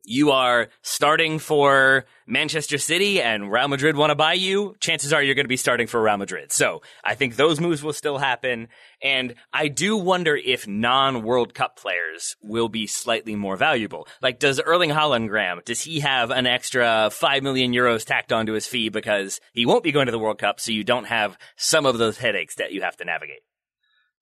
you 0.05 0.31
are 0.31 0.69
starting 0.83 1.39
for 1.39 2.05
Manchester 2.27 2.79
City 2.79 3.21
and 3.21 3.51
Real 3.51 3.69
Madrid 3.69 3.97
want 3.97 4.11
to 4.11 4.15
buy 4.15 4.35
you, 4.35 4.75
chances 4.81 5.13
are 5.13 5.23
you're 5.23 5.35
going 5.35 5.45
to 5.45 5.49
be 5.49 5.57
starting 5.57 5.87
for 5.87 6.03
Real 6.03 6.17
Madrid. 6.17 6.53
So 6.53 6.83
I 7.03 7.15
think 7.15 7.37
those 7.37 7.61
moves 7.61 7.83
will 7.83 7.93
still 7.93 8.19
happen. 8.19 8.69
And 9.03 9.35
I 9.53 9.69
do 9.69 9.97
wonder 9.97 10.37
if 10.37 10.67
non 10.67 11.23
World 11.23 11.55
Cup 11.55 11.77
players 11.77 12.37
will 12.43 12.69
be 12.69 12.87
slightly 12.87 13.35
more 13.35 13.57
valuable. 13.57 14.07
Like, 14.23 14.39
does 14.39 14.61
Erling 14.61 14.91
Haaland, 14.91 15.29
Graham, 15.29 15.61
does 15.65 15.81
he 15.81 16.01
have 16.01 16.31
an 16.31 16.47
extra 16.47 17.11
5 17.11 17.43
million 17.43 17.73
euros 17.73 18.05
tacked 18.05 18.33
onto 18.33 18.53
his 18.53 18.67
fee 18.67 18.89
because 18.89 19.41
he 19.53 19.67
won't 19.67 19.85
be 19.85 19.93
going 19.93 20.07
to 20.07 20.13
the 20.13 20.19
World 20.19 20.39
Cup, 20.39 20.61
so 20.61 20.73
you 20.73 20.85
don't 20.85 21.07
have 21.07 21.39
some 21.57 21.87
of 21.87 21.99
those 21.99 22.19
headaches 22.19 22.57
that 22.57 22.73
you 22.73 22.83
have 22.83 22.97
to 22.99 23.05
navigate? 23.05 23.43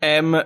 Um, 0.03 0.43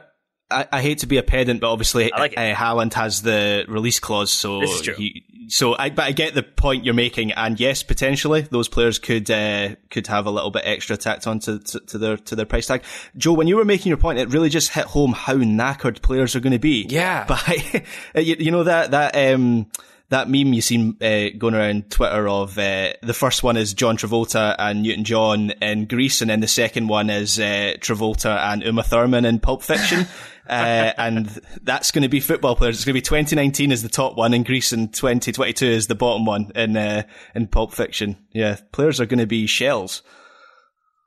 I, 0.51 0.69
I, 0.73 0.83
hate 0.83 0.99
to 0.99 1.07
be 1.07 1.17
a 1.17 1.23
pedant, 1.23 1.61
but 1.61 1.73
obviously 1.73 2.11
like 2.17 2.35
uh, 2.37 2.55
Haaland 2.55 2.95
has 2.95 3.23
the 3.23 3.65
release 3.69 3.99
clause, 3.99 4.31
so 4.31 4.61
this 4.61 4.71
is 4.71 4.81
true. 4.83 4.95
He, 4.95 5.25
so 5.49 5.77
I, 5.77 5.91
but 5.91 6.05
I 6.05 6.13
get 6.13 6.35
the 6.35 6.43
point 6.43 6.85
you're 6.85 6.95
making, 6.95 7.33
and 7.33 7.59
yes, 7.59 7.83
potentially 7.83 8.43
those 8.43 8.69
players 8.69 8.99
could 8.99 9.31
uh, 9.31 9.75
could 9.91 10.07
have 10.07 10.27
a 10.27 10.31
little 10.31 10.51
bit 10.51 10.63
extra 10.65 10.97
tacked 10.97 11.27
on 11.27 11.41
to, 11.41 11.59
to, 11.59 11.81
to, 11.81 11.99
their 11.99 12.17
to 12.17 12.37
their 12.37 12.47
price 12.47 12.67
tag. 12.67 12.85
Joe, 13.17 13.33
when 13.33 13.49
you 13.49 13.57
were 13.57 13.65
making 13.65 13.91
your 13.91 13.99
point, 13.99 14.19
it 14.19 14.29
really 14.29 14.49
just 14.49 14.71
hit 14.71 14.85
home 14.85 15.13
how 15.13 15.35
knackered 15.35 16.01
players 16.03 16.37
are 16.37 16.41
going 16.41 16.53
to 16.53 16.59
be. 16.59 16.87
Yeah, 16.89 17.25
but 17.29 18.25
you, 18.25 18.37
you 18.39 18.51
know 18.51 18.65
that 18.65 18.93
that 18.93 19.17
um 19.17 19.67
that 20.09 20.29
meme 20.29 20.53
you 20.53 20.61
seen 20.61 20.97
uh, 21.01 21.37
going 21.37 21.55
around 21.55 21.91
Twitter 21.91 22.29
of 22.29 22.57
uh, 22.59 22.93
the 23.03 23.15
first 23.15 23.43
one 23.43 23.57
is 23.57 23.75
John 23.75 23.97
Travolta 23.97 24.55
and 24.59 24.83
Newton 24.83 25.05
John 25.05 25.51
in 25.63 25.87
Grease, 25.87 26.21
and 26.21 26.31
then 26.31 26.41
the 26.41 26.47
second 26.47 26.87
one 26.87 27.11
is 27.11 27.41
uh, 27.41 27.75
Travolta 27.81 28.39
and 28.53 28.63
Uma 28.63 28.85
Thurman 28.85 29.25
in 29.25 29.41
Pulp 29.41 29.63
Fiction. 29.63 30.07
uh, 30.49 30.93
and 30.99 31.27
that's 31.63 31.91
going 31.91 32.03
to 32.03 32.09
be 32.09 32.21
football 32.21 32.57
players. 32.57 32.77
It's 32.77 32.85
going 32.85 32.93
to 32.93 32.99
be 32.99 33.03
2019 33.03 33.73
as 33.73 33.83
the 33.83 33.89
top 33.89 34.17
one 34.17 34.35
in 34.35 34.43
Grease 34.43 34.73
and 34.73 34.93
2022 34.93 35.67
is 35.67 35.87
the 35.87 35.95
bottom 35.95 36.25
one 36.25 36.53
in 36.55 36.77
uh, 36.77 37.03
in 37.35 37.47
Pulp 37.47 37.73
Fiction. 37.73 38.17
Yeah, 38.33 38.57
players 38.73 39.01
are 39.01 39.07
going 39.07 39.19
to 39.19 39.27
be 39.27 39.47
shells. 39.47 40.03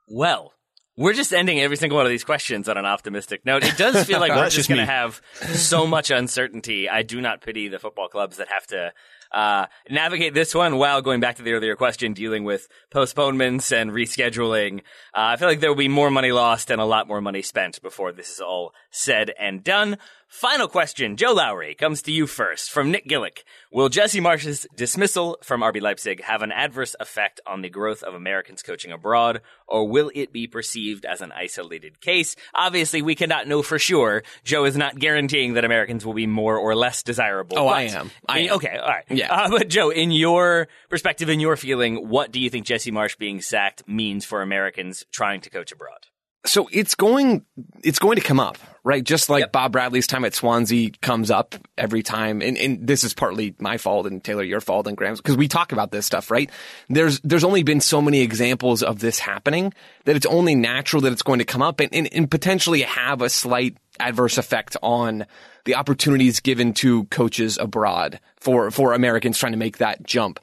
Well, 0.08 0.52
we're 1.00 1.14
just 1.14 1.32
ending 1.32 1.58
every 1.58 1.78
single 1.78 1.96
one 1.96 2.04
of 2.04 2.10
these 2.10 2.24
questions 2.24 2.68
on 2.68 2.76
an 2.76 2.84
optimistic 2.84 3.46
note. 3.46 3.64
It 3.64 3.78
does 3.78 4.04
feel 4.04 4.20
like 4.20 4.32
we're 4.36 4.50
just 4.50 4.68
going 4.68 4.80
to 4.80 4.84
have 4.84 5.22
so 5.54 5.86
much 5.86 6.10
uncertainty. 6.10 6.90
I 6.90 7.02
do 7.02 7.22
not 7.22 7.40
pity 7.40 7.68
the 7.68 7.78
football 7.78 8.08
clubs 8.08 8.36
that 8.36 8.48
have 8.48 8.66
to 8.66 8.92
uh, 9.32 9.64
navigate 9.88 10.34
this 10.34 10.54
one 10.54 10.76
while 10.76 11.00
going 11.00 11.20
back 11.20 11.36
to 11.36 11.42
the 11.42 11.54
earlier 11.54 11.74
question, 11.74 12.12
dealing 12.12 12.44
with 12.44 12.68
postponements 12.90 13.72
and 13.72 13.92
rescheduling. 13.92 14.80
Uh, 15.14 15.32
I 15.32 15.36
feel 15.36 15.48
like 15.48 15.60
there 15.60 15.70
will 15.70 15.76
be 15.76 15.88
more 15.88 16.10
money 16.10 16.32
lost 16.32 16.70
and 16.70 16.82
a 16.82 16.84
lot 16.84 17.08
more 17.08 17.22
money 17.22 17.40
spent 17.40 17.80
before 17.80 18.12
this 18.12 18.32
is 18.32 18.40
all 18.40 18.74
said 18.90 19.32
and 19.40 19.64
done. 19.64 19.96
Final 20.30 20.68
question, 20.68 21.16
Joe 21.16 21.32
Lowry, 21.32 21.74
comes 21.74 22.02
to 22.02 22.12
you 22.12 22.28
first 22.28 22.70
from 22.70 22.92
Nick 22.92 23.08
Gillick. 23.08 23.42
Will 23.72 23.88
Jesse 23.88 24.20
Marsch's 24.20 24.64
dismissal 24.76 25.36
from 25.42 25.60
RB 25.60 25.82
Leipzig 25.82 26.22
have 26.22 26.42
an 26.42 26.52
adverse 26.52 26.94
effect 27.00 27.40
on 27.48 27.62
the 27.62 27.68
growth 27.68 28.04
of 28.04 28.14
Americans 28.14 28.62
coaching 28.62 28.92
abroad, 28.92 29.40
or 29.66 29.88
will 29.88 30.08
it 30.14 30.32
be 30.32 30.46
perceived 30.46 31.04
as 31.04 31.20
an 31.20 31.32
isolated 31.32 32.00
case? 32.00 32.36
Obviously, 32.54 33.02
we 33.02 33.16
cannot 33.16 33.48
know 33.48 33.60
for 33.60 33.76
sure. 33.76 34.22
Joe 34.44 34.66
is 34.66 34.76
not 34.76 35.00
guaranteeing 35.00 35.54
that 35.54 35.64
Americans 35.64 36.06
will 36.06 36.14
be 36.14 36.28
more 36.28 36.56
or 36.56 36.76
less 36.76 37.02
desirable. 37.02 37.58
Oh, 37.58 37.66
I 37.66 37.82
am. 37.82 38.12
I 38.28 38.38
am. 38.38 38.52
Okay, 38.52 38.78
all 38.80 38.88
right. 38.88 39.04
Yeah. 39.10 39.34
Uh, 39.34 39.50
but 39.50 39.68
Joe, 39.68 39.90
in 39.90 40.12
your 40.12 40.68
perspective, 40.88 41.28
in 41.28 41.40
your 41.40 41.56
feeling, 41.56 42.08
what 42.08 42.30
do 42.30 42.38
you 42.38 42.50
think 42.50 42.66
Jesse 42.66 42.92
Marsch 42.92 43.18
being 43.18 43.40
sacked 43.40 43.88
means 43.88 44.24
for 44.24 44.42
Americans 44.42 45.04
trying 45.10 45.40
to 45.40 45.50
coach 45.50 45.72
abroad? 45.72 46.06
So 46.46 46.68
it's 46.72 46.94
going, 46.94 47.44
it's 47.84 47.98
going 47.98 48.16
to 48.16 48.22
come 48.22 48.40
up, 48.40 48.56
right? 48.82 49.04
Just 49.04 49.28
like 49.28 49.42
Yep. 49.42 49.52
Bob 49.52 49.72
Bradley's 49.72 50.06
time 50.06 50.24
at 50.24 50.34
Swansea 50.34 50.90
comes 51.02 51.30
up 51.30 51.54
every 51.76 52.02
time. 52.02 52.40
And, 52.40 52.56
and 52.56 52.86
this 52.86 53.04
is 53.04 53.12
partly 53.12 53.54
my 53.58 53.76
fault 53.76 54.06
and 54.06 54.24
Taylor, 54.24 54.42
your 54.42 54.62
fault 54.62 54.86
and 54.86 54.96
Graham's 54.96 55.20
because 55.20 55.36
we 55.36 55.48
talk 55.48 55.72
about 55.72 55.90
this 55.90 56.06
stuff, 56.06 56.30
right? 56.30 56.50
There's, 56.88 57.20
there's 57.20 57.44
only 57.44 57.62
been 57.62 57.82
so 57.82 58.00
many 58.00 58.22
examples 58.22 58.82
of 58.82 59.00
this 59.00 59.18
happening 59.18 59.74
that 60.06 60.16
it's 60.16 60.24
only 60.24 60.54
natural 60.54 61.02
that 61.02 61.12
it's 61.12 61.22
going 61.22 61.40
to 61.40 61.44
come 61.44 61.60
up 61.60 61.78
and, 61.78 61.94
and, 61.94 62.08
and 62.10 62.30
potentially 62.30 62.82
have 62.82 63.20
a 63.20 63.28
slight 63.28 63.76
adverse 63.98 64.38
effect 64.38 64.78
on 64.82 65.26
the 65.66 65.74
opportunities 65.74 66.40
given 66.40 66.72
to 66.72 67.04
coaches 67.04 67.58
abroad 67.58 68.18
for, 68.38 68.70
for 68.70 68.94
Americans 68.94 69.38
trying 69.38 69.52
to 69.52 69.58
make 69.58 69.76
that 69.76 70.02
jump. 70.04 70.40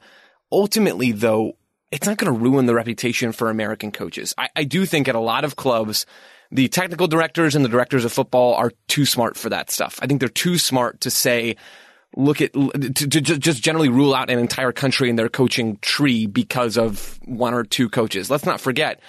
Ultimately, 0.52 1.10
though, 1.10 1.56
it's 1.90 2.06
not 2.06 2.18
going 2.18 2.32
to 2.32 2.38
ruin 2.38 2.66
the 2.66 2.74
reputation 2.74 3.32
for 3.32 3.50
American 3.50 3.92
coaches. 3.92 4.34
I, 4.36 4.48
I 4.54 4.64
do 4.64 4.84
think 4.86 5.08
at 5.08 5.14
a 5.14 5.20
lot 5.20 5.44
of 5.44 5.56
clubs, 5.56 6.06
the 6.50 6.68
technical 6.68 7.06
directors 7.06 7.54
and 7.54 7.64
the 7.64 7.68
directors 7.68 8.04
of 8.04 8.12
football 8.12 8.54
are 8.54 8.72
too 8.88 9.04
smart 9.04 9.36
for 9.36 9.50
that 9.50 9.70
stuff. 9.70 9.98
I 10.02 10.06
think 10.06 10.20
they're 10.20 10.28
too 10.28 10.58
smart 10.58 11.02
to 11.02 11.10
say, 11.10 11.56
look 12.16 12.40
at, 12.40 12.52
to, 12.52 12.92
to 12.92 13.20
just 13.20 13.62
generally 13.62 13.88
rule 13.88 14.14
out 14.14 14.30
an 14.30 14.38
entire 14.38 14.72
country 14.72 15.10
in 15.10 15.16
their 15.16 15.28
coaching 15.28 15.78
tree 15.80 16.26
because 16.26 16.78
of 16.78 17.18
one 17.24 17.54
or 17.54 17.64
two 17.64 17.88
coaches. 17.88 18.30
Let's 18.30 18.46
not 18.46 18.60
forget, 18.60 19.00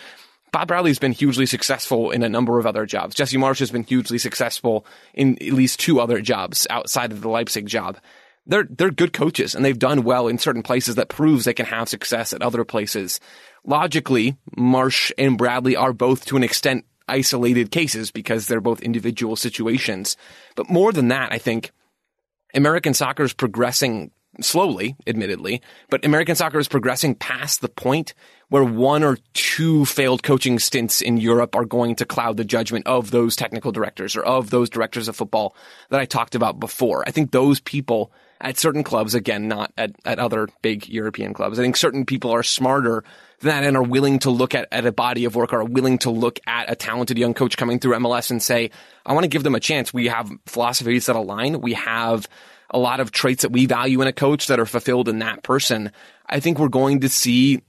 Bob 0.51 0.67
Bradley's 0.67 0.99
been 0.99 1.11
hugely 1.11 1.45
successful 1.45 2.11
in 2.11 2.23
a 2.23 2.29
number 2.29 2.59
of 2.59 2.65
other 2.65 2.85
jobs. 2.85 3.15
Jesse 3.15 3.37
Marsch 3.37 3.59
has 3.59 3.71
been 3.71 3.83
hugely 3.83 4.17
successful 4.17 4.85
in 5.13 5.33
at 5.41 5.53
least 5.53 5.79
two 5.79 5.99
other 5.99 6.21
jobs 6.21 6.65
outside 6.69 7.11
of 7.11 7.21
the 7.21 7.29
Leipzig 7.29 7.67
job. 7.67 7.97
They're 8.45 8.67
they're 8.69 8.91
good 8.91 9.13
coaches 9.13 9.53
and 9.53 9.63
they've 9.63 9.77
done 9.77 10.03
well 10.03 10.27
in 10.27 10.37
certain 10.37 10.63
places 10.63 10.95
that 10.95 11.09
proves 11.09 11.45
they 11.45 11.53
can 11.53 11.67
have 11.67 11.89
success 11.89 12.33
at 12.33 12.41
other 12.41 12.63
places. 12.63 13.19
Logically, 13.63 14.37
Marsch 14.57 15.11
and 15.17 15.37
Bradley 15.37 15.75
are 15.75 15.93
both 15.93 16.25
to 16.25 16.37
an 16.37 16.43
extent 16.43 16.85
isolated 17.07 17.71
cases 17.71 18.11
because 18.11 18.47
they're 18.47 18.61
both 18.61 18.81
individual 18.81 19.35
situations. 19.35 20.15
But 20.55 20.69
more 20.69 20.91
than 20.91 21.09
that, 21.09 21.31
I 21.31 21.37
think 21.37 21.71
American 22.53 22.93
soccer 22.93 23.23
is 23.23 23.33
progressing 23.33 24.11
slowly, 24.41 24.95
admittedly, 25.05 25.61
but 25.89 26.05
American 26.05 26.35
soccer 26.35 26.59
is 26.59 26.67
progressing 26.67 27.15
past 27.15 27.61
the 27.61 27.69
point 27.69 28.13
where 28.49 28.63
one 28.63 29.03
or 29.03 29.17
two 29.33 29.85
failed 29.85 30.23
coaching 30.23 30.59
stints 30.59 31.01
in 31.01 31.17
Europe 31.17 31.55
are 31.55 31.65
going 31.65 31.95
to 31.95 32.05
cloud 32.05 32.37
the 32.37 32.45
judgment 32.45 32.87
of 32.87 33.11
those 33.11 33.35
technical 33.35 33.71
directors 33.71 34.15
or 34.15 34.23
of 34.23 34.49
those 34.49 34.69
directors 34.69 35.07
of 35.07 35.15
football 35.15 35.55
that 35.89 35.99
I 35.99 36.05
talked 36.05 36.35
about 36.35 36.59
before. 36.59 37.03
I 37.07 37.11
think 37.11 37.31
those 37.31 37.59
people 37.59 38.11
at 38.41 38.57
certain 38.57 38.83
clubs, 38.83 39.15
again, 39.15 39.47
not 39.47 39.71
at, 39.77 39.91
at 40.05 40.19
other 40.19 40.47
big 40.61 40.87
European 40.87 41.33
clubs, 41.33 41.59
I 41.59 41.61
think 41.61 41.75
certain 41.75 42.05
people 42.05 42.31
are 42.31 42.43
smarter 42.43 43.03
than 43.39 43.49
that 43.49 43.63
and 43.67 43.75
are 43.75 43.83
willing 43.83 44.19
to 44.19 44.29
look 44.29 44.55
at, 44.55 44.67
at 44.71 44.85
a 44.85 44.91
body 44.91 45.25
of 45.25 45.35
work, 45.35 45.53
are 45.53 45.63
willing 45.63 45.97
to 45.99 46.09
look 46.09 46.39
at 46.47 46.71
a 46.71 46.75
talented 46.75 47.17
young 47.17 47.33
coach 47.33 47.57
coming 47.57 47.79
through 47.79 47.97
MLS 47.97 48.31
and 48.31 48.41
say, 48.41 48.71
I 49.05 49.13
want 49.13 49.25
to 49.25 49.29
give 49.29 49.43
them 49.43 49.55
a 49.55 49.59
chance. 49.59 49.93
We 49.93 50.07
have 50.07 50.31
philosophies 50.45 51.07
that 51.07 51.15
align. 51.15 51.61
We 51.61 51.73
have 51.73 52.27
a 52.69 52.79
lot 52.79 52.99
of 52.99 53.11
traits 53.11 53.41
that 53.41 53.51
we 53.51 53.65
value 53.65 54.01
in 54.01 54.07
a 54.07 54.13
coach 54.13 54.47
that 54.47 54.59
are 54.59 54.65
fulfilled 54.65 55.09
in 55.09 55.19
that 55.19 55.43
person. 55.43 55.91
I 56.25 56.39
think 56.39 56.59
we're 56.59 56.67
going 56.69 57.01
to 57.01 57.09
see 57.09 57.61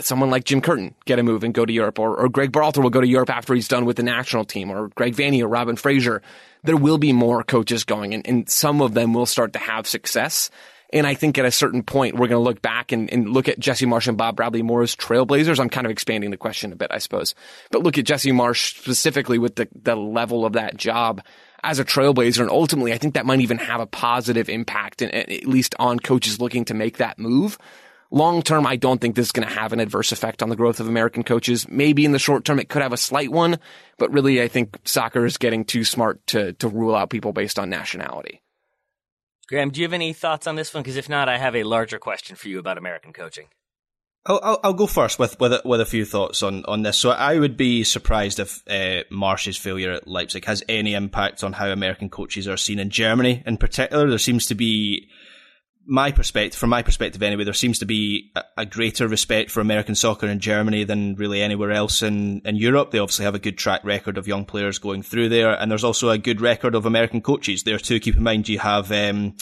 someone 0.00 0.30
like 0.30 0.44
Jim 0.44 0.60
Curtin 0.60 0.94
get 1.04 1.18
a 1.18 1.22
move 1.22 1.44
and 1.44 1.54
go 1.54 1.64
to 1.64 1.72
Europe, 1.72 1.98
or, 1.98 2.16
or 2.16 2.28
Greg 2.28 2.52
Berhalter 2.52 2.82
will 2.82 2.90
go 2.90 3.00
to 3.00 3.06
Europe 3.06 3.30
after 3.30 3.54
he's 3.54 3.68
done 3.68 3.84
with 3.84 3.96
the 3.96 4.02
national 4.02 4.44
team, 4.44 4.70
or 4.70 4.88
Greg 4.88 5.14
Vanney 5.14 5.42
or 5.42 5.48
Robin 5.48 5.76
Fraser. 5.76 6.22
There 6.62 6.76
will 6.76 6.98
be 6.98 7.12
more 7.12 7.42
coaches 7.42 7.84
going, 7.84 8.14
and, 8.14 8.26
and 8.26 8.48
some 8.48 8.80
of 8.80 8.94
them 8.94 9.14
will 9.14 9.26
start 9.26 9.52
to 9.52 9.58
have 9.58 9.86
success. 9.86 10.50
And 10.92 11.06
I 11.06 11.14
think 11.14 11.38
at 11.38 11.44
a 11.44 11.50
certain 11.50 11.82
point, 11.82 12.14
we're 12.14 12.28
going 12.28 12.40
to 12.40 12.48
look 12.48 12.62
back 12.62 12.92
and, 12.92 13.12
and 13.12 13.28
look 13.30 13.48
at 13.48 13.58
Jesse 13.58 13.86
Marsch 13.86 14.06
and 14.06 14.16
Bob 14.16 14.36
Bradley 14.36 14.62
more 14.62 14.82
as 14.82 14.94
trailblazers. 14.94 15.58
I'm 15.58 15.68
kind 15.68 15.86
of 15.86 15.90
expanding 15.90 16.30
the 16.30 16.36
question 16.36 16.72
a 16.72 16.76
bit, 16.76 16.92
I 16.92 16.98
suppose. 16.98 17.34
But 17.72 17.82
look 17.82 17.98
at 17.98 18.04
Jesse 18.04 18.30
Marsch 18.30 18.78
specifically 18.78 19.38
with 19.38 19.56
the, 19.56 19.68
the 19.82 19.96
level 19.96 20.46
of 20.46 20.52
that 20.52 20.76
job 20.76 21.20
as 21.64 21.80
a 21.80 21.84
trailblazer. 21.84 22.40
And 22.40 22.50
ultimately, 22.50 22.92
I 22.92 22.98
think 22.98 23.14
that 23.14 23.26
might 23.26 23.40
even 23.40 23.58
have 23.58 23.80
a 23.80 23.86
positive 23.86 24.48
impact, 24.48 25.02
at 25.02 25.46
least 25.46 25.74
on 25.80 25.98
coaches 25.98 26.40
looking 26.40 26.64
to 26.66 26.74
make 26.74 26.98
that 26.98 27.18
move. 27.18 27.58
Long 28.14 28.42
term, 28.42 28.64
I 28.64 28.76
don't 28.76 29.00
think 29.00 29.16
this 29.16 29.26
is 29.26 29.32
going 29.32 29.48
to 29.48 29.52
have 29.52 29.72
an 29.72 29.80
adverse 29.80 30.12
effect 30.12 30.40
on 30.40 30.48
the 30.48 30.54
growth 30.54 30.78
of 30.78 30.86
American 30.86 31.24
coaches. 31.24 31.68
Maybe 31.68 32.04
in 32.04 32.12
the 32.12 32.20
short 32.20 32.44
term, 32.44 32.60
it 32.60 32.68
could 32.68 32.80
have 32.80 32.92
a 32.92 32.96
slight 32.96 33.32
one, 33.32 33.58
but 33.98 34.12
really, 34.12 34.40
I 34.40 34.46
think 34.46 34.78
soccer 34.84 35.26
is 35.26 35.36
getting 35.36 35.64
too 35.64 35.82
smart 35.82 36.24
to, 36.28 36.52
to 36.52 36.68
rule 36.68 36.94
out 36.94 37.10
people 37.10 37.32
based 37.32 37.58
on 37.58 37.70
nationality. 37.70 38.40
Graham, 39.48 39.70
do 39.70 39.80
you 39.80 39.84
have 39.84 39.92
any 39.92 40.12
thoughts 40.12 40.46
on 40.46 40.54
this 40.54 40.72
one? 40.72 40.84
Because 40.84 40.96
if 40.96 41.08
not, 41.08 41.28
I 41.28 41.38
have 41.38 41.56
a 41.56 41.64
larger 41.64 41.98
question 41.98 42.36
for 42.36 42.48
you 42.48 42.60
about 42.60 42.78
American 42.78 43.12
coaching. 43.12 43.46
I'll, 44.26 44.40
I'll, 44.44 44.60
I'll 44.62 44.74
go 44.74 44.86
first 44.86 45.18
with 45.18 45.40
with 45.40 45.52
a, 45.52 45.62
with 45.64 45.80
a 45.80 45.84
few 45.84 46.04
thoughts 46.04 46.44
on, 46.44 46.64
on 46.66 46.82
this. 46.82 46.96
So 46.96 47.10
I 47.10 47.36
would 47.36 47.56
be 47.56 47.82
surprised 47.82 48.38
if 48.38 48.62
uh, 48.70 49.02
Marsch's 49.10 49.56
failure 49.56 49.90
at 49.90 50.06
Leipzig 50.06 50.44
has 50.44 50.62
any 50.68 50.94
impact 50.94 51.42
on 51.42 51.54
how 51.54 51.68
American 51.68 52.10
coaches 52.10 52.46
are 52.46 52.56
seen 52.56 52.78
in 52.78 52.90
Germany. 52.90 53.42
In 53.44 53.56
particular, 53.56 54.08
there 54.08 54.18
seems 54.18 54.46
to 54.46 54.54
be 54.54 55.08
my 55.86 56.12
perspective, 56.12 56.58
from 56.58 56.70
my 56.70 56.82
perspective 56.82 57.22
anyway, 57.22 57.44
there 57.44 57.52
seems 57.52 57.78
to 57.80 57.86
be 57.86 58.32
a, 58.34 58.42
a 58.58 58.66
greater 58.66 59.06
respect 59.06 59.50
for 59.50 59.60
American 59.60 59.94
soccer 59.94 60.26
in 60.26 60.40
Germany 60.40 60.84
than 60.84 61.14
really 61.16 61.42
anywhere 61.42 61.72
else 61.72 62.02
in, 62.02 62.40
in 62.44 62.56
Europe. 62.56 62.90
They 62.90 62.98
obviously 62.98 63.24
have 63.24 63.34
a 63.34 63.40
good 63.40 63.58
track 63.58 63.84
record 63.84 64.18
of 64.18 64.26
young 64.26 64.44
players 64.44 64.78
going 64.78 65.02
through 65.02 65.28
there, 65.28 65.52
and 65.52 65.70
there's 65.70 65.84
also 65.84 66.10
a 66.10 66.18
good 66.18 66.40
record 66.40 66.74
of 66.74 66.86
American 66.86 67.20
coaches 67.20 67.62
there 67.62 67.78
too. 67.78 68.00
Keep 68.00 68.16
in 68.16 68.22
mind, 68.22 68.48
you 68.48 68.58
have 68.58 68.90
um, 68.92 69.36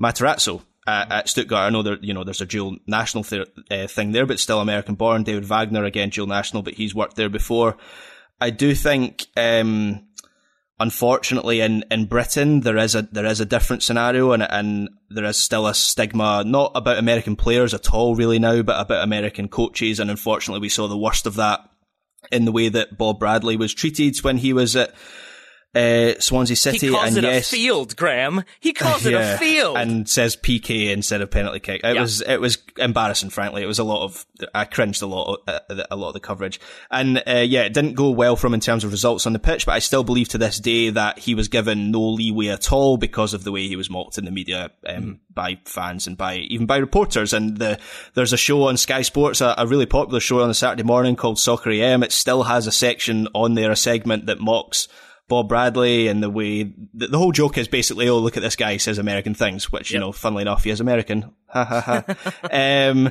Matarazzo 0.00 0.62
at, 0.86 1.12
at 1.12 1.28
Stuttgart. 1.28 1.66
I 1.66 1.70
know 1.70 1.82
there, 1.82 1.98
you 2.00 2.14
know, 2.14 2.24
there's 2.24 2.40
a 2.40 2.46
dual 2.46 2.76
national 2.86 3.24
th- 3.24 3.48
uh, 3.70 3.86
thing 3.86 4.12
there, 4.12 4.26
but 4.26 4.40
still 4.40 4.60
American 4.60 4.94
born. 4.94 5.22
David 5.22 5.44
Wagner, 5.44 5.84
again, 5.84 6.10
dual 6.10 6.26
national, 6.26 6.62
but 6.62 6.74
he's 6.74 6.94
worked 6.94 7.16
there 7.16 7.28
before. 7.28 7.76
I 8.40 8.50
do 8.50 8.74
think, 8.74 9.26
um, 9.36 10.06
unfortunately, 10.78 11.60
in, 11.60 11.84
in 11.90 12.06
Britain, 12.06 12.60
there 12.60 12.76
is 12.76 12.94
a, 12.94 13.02
there 13.02 13.26
is 13.26 13.40
a 13.40 13.46
different 13.46 13.82
scenario 13.82 14.32
and, 14.32 14.42
and 14.42 14.88
there 15.10 15.24
is 15.24 15.36
still 15.36 15.66
a 15.66 15.74
stigma, 15.74 16.44
not 16.44 16.72
about 16.74 16.98
American 16.98 17.36
players 17.36 17.74
at 17.74 17.92
all 17.92 18.14
really 18.14 18.38
now, 18.38 18.62
but 18.62 18.80
about 18.80 19.04
American 19.04 19.48
coaches. 19.48 20.00
And 20.00 20.10
unfortunately, 20.10 20.60
we 20.60 20.68
saw 20.68 20.88
the 20.88 20.98
worst 20.98 21.26
of 21.26 21.36
that 21.36 21.60
in 22.32 22.44
the 22.44 22.52
way 22.52 22.68
that 22.68 22.96
Bob 22.96 23.18
Bradley 23.18 23.56
was 23.56 23.74
treated 23.74 24.16
when 24.18 24.38
he 24.38 24.52
was 24.52 24.76
at, 24.76 24.94
uh, 25.74 26.12
Swansea 26.20 26.56
City. 26.56 26.86
He 26.86 26.92
calls 26.92 27.08
and 27.08 27.18
it 27.18 27.24
yes, 27.24 27.52
a 27.52 27.56
field, 27.56 27.96
Graham. 27.96 28.44
He 28.60 28.72
calls 28.72 29.04
it 29.06 29.14
a 29.14 29.36
field. 29.40 29.76
and 29.76 30.08
says 30.08 30.36
PK 30.36 30.90
instead 30.92 31.20
of 31.20 31.30
penalty 31.30 31.60
kick. 31.60 31.80
It 31.84 31.94
Yeah. 31.94 32.00
was 32.00 32.20
it 32.20 32.40
was 32.40 32.58
embarrassing. 32.78 33.30
Frankly, 33.30 33.62
it 33.62 33.66
was 33.66 33.78
a 33.78 33.84
lot 33.84 34.04
of 34.04 34.24
I 34.54 34.64
cringed 34.64 35.02
a 35.02 35.06
lot 35.06 35.38
of, 35.48 35.62
uh, 35.78 35.84
a 35.90 35.96
lot 35.96 36.08
of 36.08 36.14
the 36.14 36.20
coverage, 36.20 36.60
and 36.90 37.22
uh, 37.26 37.44
yeah, 37.46 37.62
it 37.62 37.72
didn't 37.72 37.94
go 37.94 38.10
well 38.10 38.36
for 38.36 38.46
him 38.46 38.54
in 38.54 38.60
terms 38.60 38.84
of 38.84 38.92
results 38.92 39.26
on 39.26 39.32
the 39.32 39.38
pitch. 39.38 39.66
But 39.66 39.72
I 39.72 39.78
still 39.80 40.04
believe 40.04 40.28
to 40.30 40.38
this 40.38 40.58
day 40.58 40.90
that 40.90 41.18
he 41.18 41.34
was 41.34 41.48
given 41.48 41.90
no 41.90 42.02
leeway 42.02 42.48
at 42.48 42.72
all 42.72 42.96
because 42.96 43.34
of 43.34 43.44
the 43.44 43.52
way 43.52 43.66
he 43.68 43.76
was 43.76 43.90
mocked 43.90 44.18
in 44.18 44.24
the 44.24 44.30
media 44.30 44.70
um, 44.86 45.20
by 45.32 45.58
fans 45.64 46.06
and 46.06 46.16
by 46.16 46.36
even 46.36 46.66
by 46.66 46.76
reporters. 46.76 47.32
And 47.32 47.58
the 47.58 47.78
there's 48.14 48.32
a 48.32 48.36
show 48.36 48.64
on 48.64 48.76
Sky 48.76 49.02
Sports, 49.02 49.40
a, 49.40 49.54
a 49.58 49.66
really 49.66 49.86
popular 49.86 50.20
show 50.20 50.40
on 50.42 50.50
a 50.50 50.54
Saturday 50.54 50.82
morning 50.82 51.16
called 51.16 51.38
Soccer 51.38 51.70
AM. 51.70 52.02
It 52.02 52.12
still 52.12 52.44
has 52.44 52.66
a 52.66 52.72
section 52.72 53.28
on 53.34 53.54
there, 53.54 53.70
a 53.70 53.76
segment 53.76 54.26
that 54.26 54.40
mocks. 54.40 54.88
Bob 55.28 55.48
Bradley 55.48 56.08
and 56.08 56.22
the 56.22 56.28
way 56.30 56.64
the, 56.92 57.06
the 57.08 57.18
whole 57.18 57.32
joke 57.32 57.56
is 57.58 57.66
basically, 57.68 58.08
oh, 58.08 58.18
look 58.18 58.36
at 58.36 58.42
this 58.42 58.56
guy, 58.56 58.72
he 58.72 58.78
says 58.78 58.98
American 58.98 59.34
things, 59.34 59.72
which, 59.72 59.90
you 59.90 59.98
know, 59.98 60.12
funnily 60.12 60.42
enough, 60.42 60.64
he 60.64 60.70
is 60.70 60.80
American. 60.80 61.30
Ha 61.48 61.64
ha 61.64 61.80
ha. 61.80 62.48
um, 62.90 63.10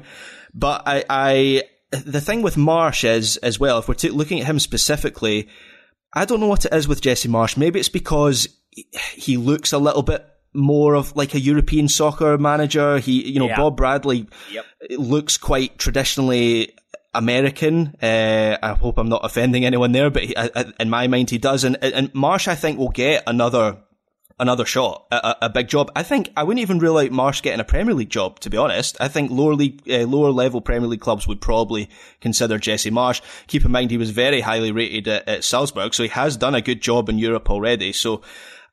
but 0.53 0.83
I, 0.85 1.03
I, 1.09 1.63
the 1.91 2.21
thing 2.21 2.41
with 2.43 2.55
Marsch 2.55 3.03
is, 3.07 3.37
as 3.37 3.59
well, 3.59 3.79
if 3.79 3.87
we're 3.87 3.95
t- 3.95 4.09
looking 4.09 4.39
at 4.41 4.45
him 4.45 4.59
specifically, 4.59 5.47
I 6.13 6.25
don't 6.25 6.39
know 6.39 6.47
what 6.47 6.65
it 6.65 6.73
is 6.73 6.87
with 6.87 7.01
Jesse 7.01 7.29
Marsch. 7.29 7.57
Maybe 7.57 7.79
it's 7.79 7.89
because 7.89 8.47
he 9.13 9.37
looks 9.37 9.73
a 9.73 9.79
little 9.79 10.03
bit 10.03 10.23
more 10.53 10.93
of 10.93 11.15
like 11.15 11.33
a 11.33 11.39
European 11.39 11.87
soccer 11.87 12.37
manager. 12.37 12.99
He, 12.99 13.27
you 13.27 13.39
know, 13.39 13.47
Yeah. 13.47 13.57
Bob 13.57 13.75
Bradley 13.75 14.27
Yep. 14.51 14.65
looks 14.99 15.37
quite 15.37 15.79
traditionally 15.79 16.75
American. 17.13 17.95
Uh, 18.01 18.57
I 18.61 18.73
hope 18.73 18.97
I'm 18.97 19.09
not 19.09 19.23
offending 19.23 19.65
anyone 19.65 19.91
there, 19.91 20.09
but 20.09 20.23
he, 20.23 20.37
I, 20.37 20.49
I- 20.55 20.73
in 20.79 20.89
my 20.89 21.07
mind, 21.07 21.29
he 21.29 21.37
does. 21.37 21.63
And, 21.63 21.77
and 21.83 22.11
Marsch, 22.13 22.47
I 22.47 22.55
think, 22.55 22.77
will 22.79 22.89
get 22.89 23.23
another 23.27 23.77
another 24.39 24.65
shot, 24.65 25.05
a, 25.11 25.15
a- 25.15 25.37
a 25.43 25.49
big 25.49 25.67
job. 25.67 25.91
I 25.95 26.01
think 26.03 26.31
I 26.35 26.43
wouldn't 26.43 26.61
even 26.61 26.79
rule 26.79 26.97
out 26.97 27.11
Marsch 27.11 27.43
getting 27.43 27.59
a 27.59 27.63
Premier 27.63 27.93
League 27.93 28.09
job. 28.09 28.39
To 28.41 28.49
be 28.49 28.57
honest, 28.57 28.97
I 28.99 29.07
think 29.07 29.29
lower 29.31 29.53
league, 29.53 29.81
uh, 29.89 30.05
lower 30.07 30.31
level 30.31 30.59
Premier 30.59 30.87
League 30.89 31.01
clubs 31.01 31.27
would 31.27 31.39
probably 31.39 31.87
consider 32.19 32.57
Jesse 32.57 32.89
Marsch. 32.91 33.21
Keep 33.47 33.63
in 33.65 33.71
mind 33.71 33.91
he 33.91 33.97
was 33.97 34.09
very 34.09 34.41
highly 34.41 34.71
rated 34.71 35.07
at, 35.07 35.27
at 35.29 35.43
Salzburg, 35.43 35.93
so 35.93 36.03
he 36.03 36.09
has 36.09 36.35
done 36.35 36.55
a 36.55 36.61
good 36.61 36.81
job 36.81 37.09
in 37.09 37.19
Europe 37.19 37.49
already. 37.49 37.93
So 37.93 38.21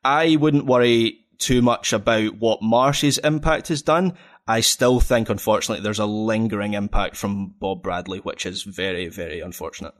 I 0.03 0.35
wouldn't 0.35 0.65
worry 0.65 1.19
too 1.37 1.61
much 1.61 1.93
about 1.93 2.35
what 2.37 2.61
Marsch's 2.61 3.17
impact 3.19 3.67
has 3.69 3.81
done. 3.83 4.15
I 4.51 4.59
still 4.59 4.99
think, 4.99 5.29
unfortunately, 5.29 5.81
there's 5.81 5.97
a 5.97 6.05
lingering 6.05 6.73
impact 6.73 7.15
from 7.15 7.55
Bob 7.57 7.81
Bradley, 7.81 8.19
which 8.19 8.45
is 8.45 8.63
very, 8.63 9.07
very 9.07 9.39
unfortunate. 9.39 9.93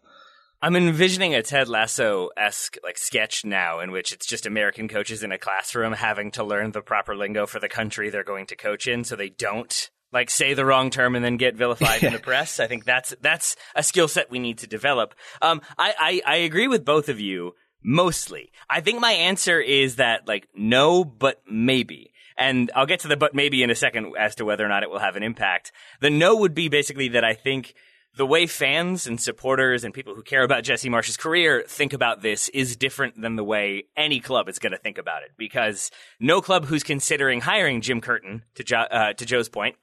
I'm 0.62 0.76
envisioning 0.76 1.34
a 1.34 1.42
Ted 1.42 1.70
Lasso 1.70 2.32
esque 2.36 2.76
like 2.84 2.98
sketch 2.98 3.46
now 3.46 3.80
in 3.80 3.92
which 3.92 4.12
it's 4.12 4.26
just 4.26 4.46
American 4.46 4.90
coaches 4.90 5.24
in 5.24 5.32
a 5.32 5.38
classroom 5.38 5.94
having 5.94 6.32
to 6.32 6.44
learn 6.44 6.74
the 6.74 6.82
proper 6.82 7.16
lingo 7.16 7.46
for 7.46 7.62
the 7.62 7.70
country 7.70 8.10
they're 8.10 8.26
going 8.26 8.46
to 8.48 8.58
coach 8.58 8.88
in 8.88 9.06
so 9.06 9.16
they 9.16 9.30
don't 9.30 9.90
like 10.12 10.30
say 10.30 10.54
the 10.54 10.66
wrong 10.66 10.90
term 10.90 11.16
and 11.16 11.24
then 11.24 11.38
get 11.38 11.56
vilified 11.56 12.04
in 12.04 12.12
the 12.12 12.20
press. 12.30 12.60
I 12.60 12.68
think 12.68 12.84
that's 12.84 13.16
that's 13.22 13.56
a 13.74 13.82
skill 13.82 14.10
set 14.10 14.30
we 14.30 14.38
need 14.38 14.58
to 14.58 14.68
develop. 14.68 15.16
Um 15.42 15.62
I, 15.78 15.94
I, 15.98 16.34
I 16.34 16.36
agree 16.40 16.68
with 16.68 16.84
both 16.84 17.08
of 17.08 17.22
you 17.22 17.54
mostly. 17.82 18.52
I 18.70 18.82
think 18.82 19.00
my 19.00 19.14
answer 19.14 19.60
is 19.62 19.96
that 19.96 20.28
like 20.28 20.50
no, 20.54 21.06
but 21.06 21.42
maybe. 21.50 22.11
And 22.42 22.72
I'll 22.76 22.88
get 22.88 23.02
to 23.02 23.08
the 23.08 23.16
but 23.16 23.36
maybe 23.36 23.62
in 23.62 23.70
a 23.70 23.76
second 23.76 24.14
as 24.18 24.34
to 24.36 24.46
whether 24.46 24.66
or 24.66 24.68
not 24.68 24.82
it 24.82 24.90
will 24.90 24.98
have 24.98 25.16
an 25.16 25.22
impact. 25.22 25.72
The 26.00 26.10
no 26.10 26.36
would 26.36 26.56
be 26.56 26.70
basically 26.70 27.10
that 27.10 27.24
I 27.24 27.36
think 27.36 27.76
the 28.18 28.26
way 28.26 28.48
fans 28.48 29.06
and 29.06 29.22
supporters 29.22 29.84
and 29.84 29.94
people 29.94 30.16
who 30.16 30.24
care 30.24 30.42
about 30.42 30.64
Jesse 30.64 30.90
Marsch's 30.90 31.18
career 31.18 31.64
think 31.68 31.94
about 31.94 32.24
this 32.24 32.50
is 32.50 32.76
different 32.76 33.22
than 33.22 33.36
the 33.36 33.44
way 33.44 33.84
any 33.96 34.20
club 34.20 34.50
is 34.50 34.58
going 34.58 34.72
to 34.72 34.80
think 34.80 34.98
about 34.98 35.22
it. 35.22 35.30
Because 35.38 35.92
no 36.20 36.42
club 36.42 36.66
who's 36.66 36.82
considering 36.82 37.42
hiring 37.42 37.80
Jim 37.80 38.02
Curtin, 38.02 38.42
to, 38.56 38.64
jo- 38.64 38.88
uh, 38.90 39.14
to 39.14 39.26
Joe's 39.26 39.48
point, 39.48 39.76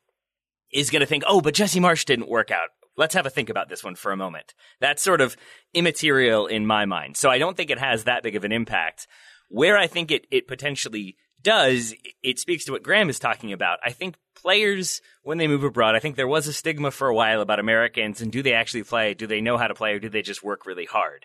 is 0.72 0.90
going 0.90 1.00
to 1.00 1.06
think, 1.06 1.22
oh, 1.28 1.40
but 1.40 1.54
Jesse 1.54 1.78
Marsch 1.78 2.04
didn't 2.04 2.28
work 2.28 2.50
out. 2.50 2.70
Let's 2.96 3.14
have 3.14 3.24
a 3.24 3.30
think 3.30 3.50
about 3.50 3.68
this 3.68 3.84
one 3.84 3.94
for 3.94 4.10
a 4.10 4.16
moment. 4.16 4.52
That's 4.80 5.00
sort 5.00 5.20
of 5.20 5.36
immaterial 5.72 6.48
in 6.48 6.66
my 6.66 6.86
mind. 6.86 7.16
So 7.16 7.30
I 7.30 7.38
don't 7.38 7.56
think 7.56 7.70
it 7.70 7.78
has 7.78 8.02
that 8.02 8.24
big 8.24 8.34
of 8.34 8.42
an 8.42 8.50
impact. 8.50 9.06
Where 9.48 9.78
I 9.78 9.86
think 9.86 10.10
it, 10.10 10.26
it 10.32 10.48
potentially 10.48 11.16
does, 11.42 11.94
it 12.22 12.38
speaks 12.38 12.64
to 12.64 12.72
what 12.72 12.82
Graham 12.82 13.08
is 13.08 13.18
talking 13.18 13.52
about. 13.52 13.78
I 13.84 13.92
think 13.92 14.16
players, 14.34 15.00
when 15.22 15.38
they 15.38 15.46
move 15.46 15.64
abroad, 15.64 15.94
I 15.94 16.00
think 16.00 16.16
there 16.16 16.28
was 16.28 16.46
a 16.46 16.52
stigma 16.52 16.90
for 16.90 17.08
a 17.08 17.14
while 17.14 17.40
about 17.40 17.60
Americans 17.60 18.20
and 18.20 18.32
do 18.32 18.42
they 18.42 18.54
actually 18.54 18.84
play? 18.84 19.14
Do 19.14 19.26
they 19.26 19.40
know 19.40 19.56
how 19.56 19.68
to 19.68 19.74
play 19.74 19.94
or 19.94 19.98
do 19.98 20.08
they 20.08 20.22
just 20.22 20.42
work 20.42 20.66
really 20.66 20.86
hard? 20.86 21.24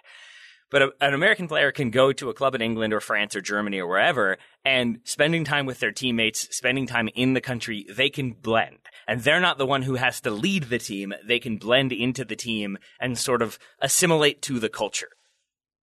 But 0.69 0.81
a, 0.81 0.91
an 1.01 1.13
American 1.13 1.47
player 1.47 1.71
can 1.71 1.91
go 1.91 2.11
to 2.13 2.29
a 2.29 2.33
club 2.33 2.55
in 2.55 2.61
England 2.61 2.93
or 2.93 2.99
France 2.99 3.35
or 3.35 3.41
Germany 3.41 3.79
or 3.79 3.87
wherever 3.87 4.37
and 4.65 4.99
spending 5.03 5.43
time 5.43 5.67
with 5.67 5.79
their 5.79 5.91
teammates, 5.91 6.55
spending 6.55 6.87
time 6.87 7.09
in 7.13 7.33
the 7.33 7.41
country, 7.41 7.85
they 7.89 8.09
can 8.09 8.31
blend. 8.31 8.79
And 9.07 9.21
they're 9.21 9.39
not 9.39 9.57
the 9.57 9.67
one 9.67 9.83
who 9.83 9.95
has 9.95 10.21
to 10.21 10.31
lead 10.31 10.63
the 10.63 10.79
team. 10.79 11.13
They 11.27 11.39
can 11.39 11.57
blend 11.57 11.91
into 11.91 12.25
the 12.25 12.35
team 12.35 12.77
and 12.99 13.17
sort 13.17 13.41
of 13.41 13.59
assimilate 13.81 14.41
to 14.43 14.59
the 14.59 14.69
culture. 14.69 15.09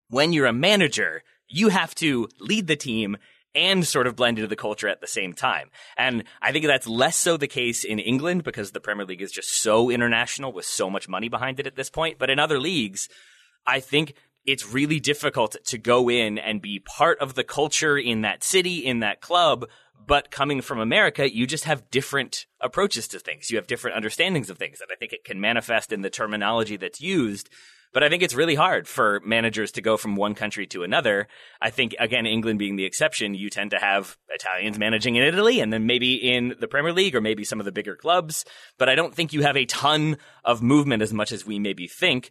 When 0.09 0.33
you're 0.33 0.47
a 0.47 0.53
manager, 0.53 1.23
you 1.47 1.69
have 1.69 1.95
to 1.97 2.29
lead 2.41 2.67
the 2.67 2.77
team 2.77 3.17
and 3.55 3.87
sort 3.87 4.07
of 4.07 4.17
blend 4.17 4.39
into 4.39 4.49
the 4.49 4.57
culture 4.57 4.89
at 4.89 5.01
the 5.01 5.07
same 5.07 5.33
time. 5.33 5.71
And 5.97 6.25
I 6.41 6.53
think 6.53 6.67
that's 6.67 6.87
less 6.87 7.17
so 7.17 7.37
the 7.37 7.49
case 7.49 7.85
in 7.85 7.99
England 7.99 8.45
because 8.45 8.71
the 8.71 8.81
Premier 8.81 9.05
League 9.05 9.23
is 9.23 9.33
just 9.33 9.63
so 9.63 9.91
international 9.91 10.53
with 10.53 10.65
so 10.65 10.89
much 10.89 11.09
money 11.09 11.29
behind 11.29 11.59
it 11.59 11.67
at 11.67 11.77
this 11.77 11.91
point. 11.91 12.19
But 12.19 12.31
in 12.31 12.39
other 12.39 12.61
leagues, 12.61 13.09
I 13.67 13.81
think 13.81 14.15
it's 14.47 14.73
really 14.73 15.01
difficult 15.01 15.57
to 15.65 15.79
go 15.79 16.09
in 16.09 16.39
and 16.39 16.63
be 16.63 16.79
part 16.79 17.19
of 17.19 17.35
the 17.35 17.45
culture 17.45 17.99
in 17.99 18.23
that 18.23 18.43
city, 18.43 18.79
in 18.79 19.01
that 19.01 19.21
club. 19.21 19.67
But 20.07 20.31
coming 20.31 20.63
from 20.63 20.81
America, 20.81 21.33
you 21.33 21.47
just 21.47 21.65
have 21.65 21.91
different 21.91 22.47
approaches 22.61 23.07
to 23.09 23.19
things. 23.19 23.51
You 23.51 23.59
have 23.59 23.67
different 23.67 23.97
understandings 23.97 24.49
of 24.49 24.59
things. 24.59 24.81
And 24.81 24.91
I 24.91 24.97
think 24.97 25.13
it 25.13 25.25
can 25.25 25.41
manifest 25.41 25.93
in 25.93 26.03
the 26.03 26.11
terminology 26.11 26.77
that's 26.77 27.01
used. 27.01 27.51
But 27.93 28.05
I 28.05 28.09
think 28.09 28.23
it's 28.23 28.35
really 28.35 28.55
hard 28.55 28.87
for 28.87 29.21
managers 29.25 29.73
to 29.73 29.83
go 29.83 29.97
from 29.97 30.15
one 30.15 30.35
country 30.35 30.67
to 30.69 30.85
another. 30.85 31.27
I 31.61 31.71
think, 31.71 31.95
again, 31.99 32.25
England 32.25 32.59
being 32.59 32.77
the 32.77 32.85
exception, 32.85 33.35
you 33.35 33.51
tend 33.51 33.73
to 33.73 33.79
have 33.79 34.17
Italians 34.29 34.79
managing 34.79 35.17
in 35.17 35.25
Italy 35.25 35.61
and 35.61 35.73
then 35.73 35.87
maybe 35.87 36.15
in 36.15 36.55
the 36.61 36.69
Premier 36.69 36.93
League 36.93 37.17
or 37.17 37.21
maybe 37.21 37.45
some 37.45 37.59
of 37.59 37.65
the 37.65 37.73
bigger 37.73 37.97
clubs. 37.97 38.45
But 38.79 38.89
I 38.89 38.95
don't 38.95 39.15
think 39.15 39.33
you 39.33 39.43
have 39.43 39.57
a 39.57 39.67
ton 39.67 40.19
of 40.45 40.63
movement 40.63 41.03
as 41.03 41.13
much 41.13 41.33
as 41.33 41.45
we 41.45 41.59
maybe 41.59 41.89
think. 41.89 42.31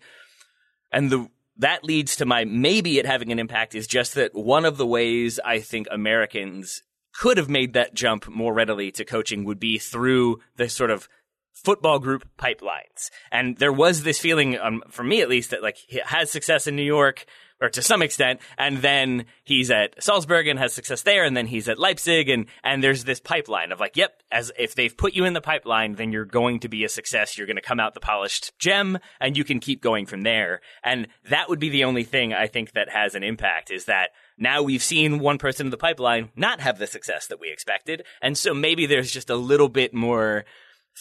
And 0.91 1.09
the 1.09 1.27
that 1.57 1.83
leads 1.83 2.15
to 2.15 2.25
my 2.25 2.45
maybe 2.45 2.99
it 2.99 3.05
having 3.05 3.33
an 3.33 3.39
impact 3.39 3.75
is 3.75 3.85
just 3.85 4.15
that 4.15 4.33
one 4.33 4.63
of 4.63 4.77
the 4.77 4.87
ways 4.87 5.41
I 5.43 5.59
think 5.59 5.87
Americans 5.91 6.83
could 7.13 7.37
have 7.37 7.49
made 7.49 7.73
that 7.73 7.93
jump 7.93 8.29
more 8.29 8.53
readily 8.53 8.91
to 8.91 9.03
coaching 9.03 9.43
would 9.43 9.59
be 9.59 9.77
through 9.77 10.39
the 10.55 10.69
sort 10.69 10.89
of 10.89 11.09
football 11.53 11.99
group 11.99 12.27
pipelines. 12.37 13.09
And 13.31 13.57
there 13.57 13.73
was 13.73 14.03
this 14.03 14.19
feeling, 14.19 14.57
um, 14.57 14.83
for 14.89 15.03
me 15.03 15.21
at 15.21 15.29
least, 15.29 15.51
that 15.51 15.61
like 15.61 15.77
he 15.77 16.01
has 16.05 16.31
success 16.31 16.67
in 16.67 16.75
New 16.75 16.83
York, 16.83 17.25
or 17.61 17.69
to 17.69 17.81
some 17.81 18.01
extent, 18.01 18.39
and 18.57 18.77
then 18.77 19.25
he's 19.43 19.69
at 19.69 20.01
Salzburg 20.01 20.47
and 20.47 20.57
has 20.59 20.73
success 20.73 21.01
there, 21.01 21.25
and 21.25 21.35
then 21.35 21.47
he's 21.47 21.67
at 21.67 21.79
Leipzig, 21.79 22.29
and 22.29 22.45
and 22.63 22.83
there's 22.83 23.03
this 23.03 23.19
pipeline 23.19 23.71
of 23.71 23.79
like, 23.79 23.97
yep, 23.97 24.21
as 24.31 24.51
if 24.57 24.75
they've 24.75 24.95
put 24.95 25.13
you 25.13 25.25
in 25.25 25.33
the 25.33 25.41
pipeline, 25.41 25.95
then 25.95 26.11
you're 26.11 26.25
going 26.25 26.59
to 26.61 26.69
be 26.69 26.83
a 26.83 26.89
success. 26.89 27.37
You're 27.37 27.47
going 27.47 27.57
to 27.57 27.61
come 27.61 27.79
out 27.79 27.93
the 27.93 27.99
polished 27.99 28.57
gem, 28.59 28.97
and 29.19 29.35
you 29.35 29.43
can 29.43 29.59
keep 29.59 29.81
going 29.81 30.05
from 30.05 30.21
there. 30.21 30.61
And 30.83 31.07
that 31.29 31.49
would 31.49 31.59
be 31.59 31.69
the 31.69 31.83
only 31.83 32.03
thing 32.03 32.33
I 32.33 32.47
think 32.47 32.71
that 32.73 32.89
has 32.89 33.15
an 33.15 33.23
impact 33.23 33.71
is 33.71 33.85
that 33.85 34.11
now 34.37 34.63
we've 34.63 34.83
seen 34.83 35.19
one 35.19 35.37
person 35.37 35.67
in 35.67 35.71
the 35.71 35.77
pipeline 35.77 36.29
not 36.35 36.61
have 36.61 36.79
the 36.79 36.87
success 36.87 37.27
that 37.27 37.41
we 37.41 37.51
expected, 37.51 38.03
and 38.21 38.37
so 38.37 38.53
maybe 38.53 38.85
there's 38.85 39.11
just 39.11 39.29
a 39.29 39.35
little 39.35 39.69
bit 39.69 39.93
more 39.93 40.45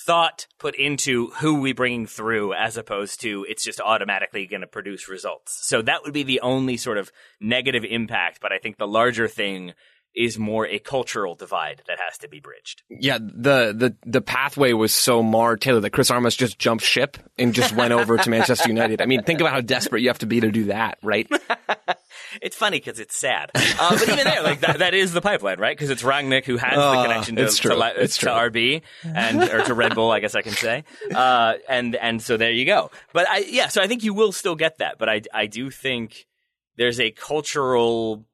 thought 0.06 0.46
put 0.58 0.74
into 0.76 1.28
who 1.38 1.60
we 1.60 1.72
bringing 1.72 2.06
through 2.06 2.54
as 2.54 2.76
opposed 2.76 3.20
to 3.20 3.44
it's 3.48 3.64
just 3.64 3.80
automatically 3.80 4.46
going 4.46 4.60
to 4.60 4.66
produce 4.66 5.08
results. 5.08 5.66
So 5.66 5.82
that 5.82 6.02
would 6.04 6.14
be 6.14 6.22
the 6.22 6.40
only 6.40 6.76
sort 6.76 6.98
of 6.98 7.10
negative 7.40 7.84
impact, 7.84 8.40
but 8.40 8.52
I 8.52 8.58
think 8.58 8.76
the 8.76 8.86
larger 8.86 9.28
thing 9.28 9.72
is 10.14 10.38
more 10.38 10.66
a 10.66 10.78
cultural 10.78 11.34
divide 11.34 11.82
that 11.86 11.98
has 12.04 12.18
to 12.18 12.28
be 12.28 12.40
bridged. 12.40 12.82
Yeah, 12.90 13.18
the 13.18 13.72
the 13.76 13.96
the 14.04 14.20
pathway 14.20 14.72
was 14.72 14.92
so 14.92 15.22
marred, 15.22 15.60
Taylor, 15.60 15.80
that 15.80 15.90
Chris 15.90 16.10
Armas 16.10 16.34
just 16.34 16.58
jumped 16.58 16.82
ship 16.84 17.16
and 17.38 17.54
just 17.54 17.74
went 17.74 17.92
over 17.92 18.16
to 18.18 18.30
Manchester 18.30 18.68
United. 18.68 19.00
I 19.00 19.06
mean, 19.06 19.22
think 19.22 19.40
about 19.40 19.52
how 19.52 19.60
desperate 19.60 20.02
you 20.02 20.08
have 20.08 20.18
to 20.18 20.26
be 20.26 20.40
to 20.40 20.50
do 20.50 20.64
that, 20.66 20.98
right? 21.02 21.28
It's 22.42 22.56
funny 22.56 22.78
because 22.78 22.98
it's 23.00 23.16
sad, 23.16 23.50
uh, 23.54 23.90
but 23.90 24.02
even 24.02 24.24
there, 24.24 24.42
like 24.42 24.60
that, 24.60 24.80
that 24.80 24.92
is 24.92 25.12
the 25.14 25.20
pipeline, 25.22 25.58
right? 25.58 25.74
Because 25.76 25.88
it's 25.88 26.02
Rangnick 26.02 26.44
who 26.44 26.56
has 26.58 26.74
the 26.74 27.02
connection 27.02 27.36
to, 27.36 27.42
it's 27.44 27.56
to, 27.56 27.68
true. 27.68 27.76
li- 27.76 27.92
It's 27.96 28.18
to 28.18 28.26
true. 28.26 28.32
RB 28.32 28.82
and 29.02 29.42
or 29.42 29.62
to 29.64 29.72
Red 29.72 29.94
Bull, 29.94 30.10
I 30.10 30.20
guess 30.20 30.34
I 30.34 30.42
can 30.42 30.52
say, 30.52 30.84
uh, 31.14 31.54
and 31.68 31.96
and 31.96 32.20
so 32.20 32.36
there 32.36 32.50
you 32.50 32.66
go. 32.66 32.90
But 33.14 33.28
I 33.30 33.38
yeah, 33.48 33.68
so 33.68 33.80
I 33.80 33.86
think 33.86 34.04
you 34.04 34.12
will 34.12 34.32
still 34.32 34.56
get 34.56 34.78
that, 34.78 34.98
but 34.98 35.08
I 35.08 35.22
I 35.32 35.46
do 35.46 35.70
think 35.70 36.26
there's 36.76 37.00
a 37.00 37.10
cultural 37.12 38.26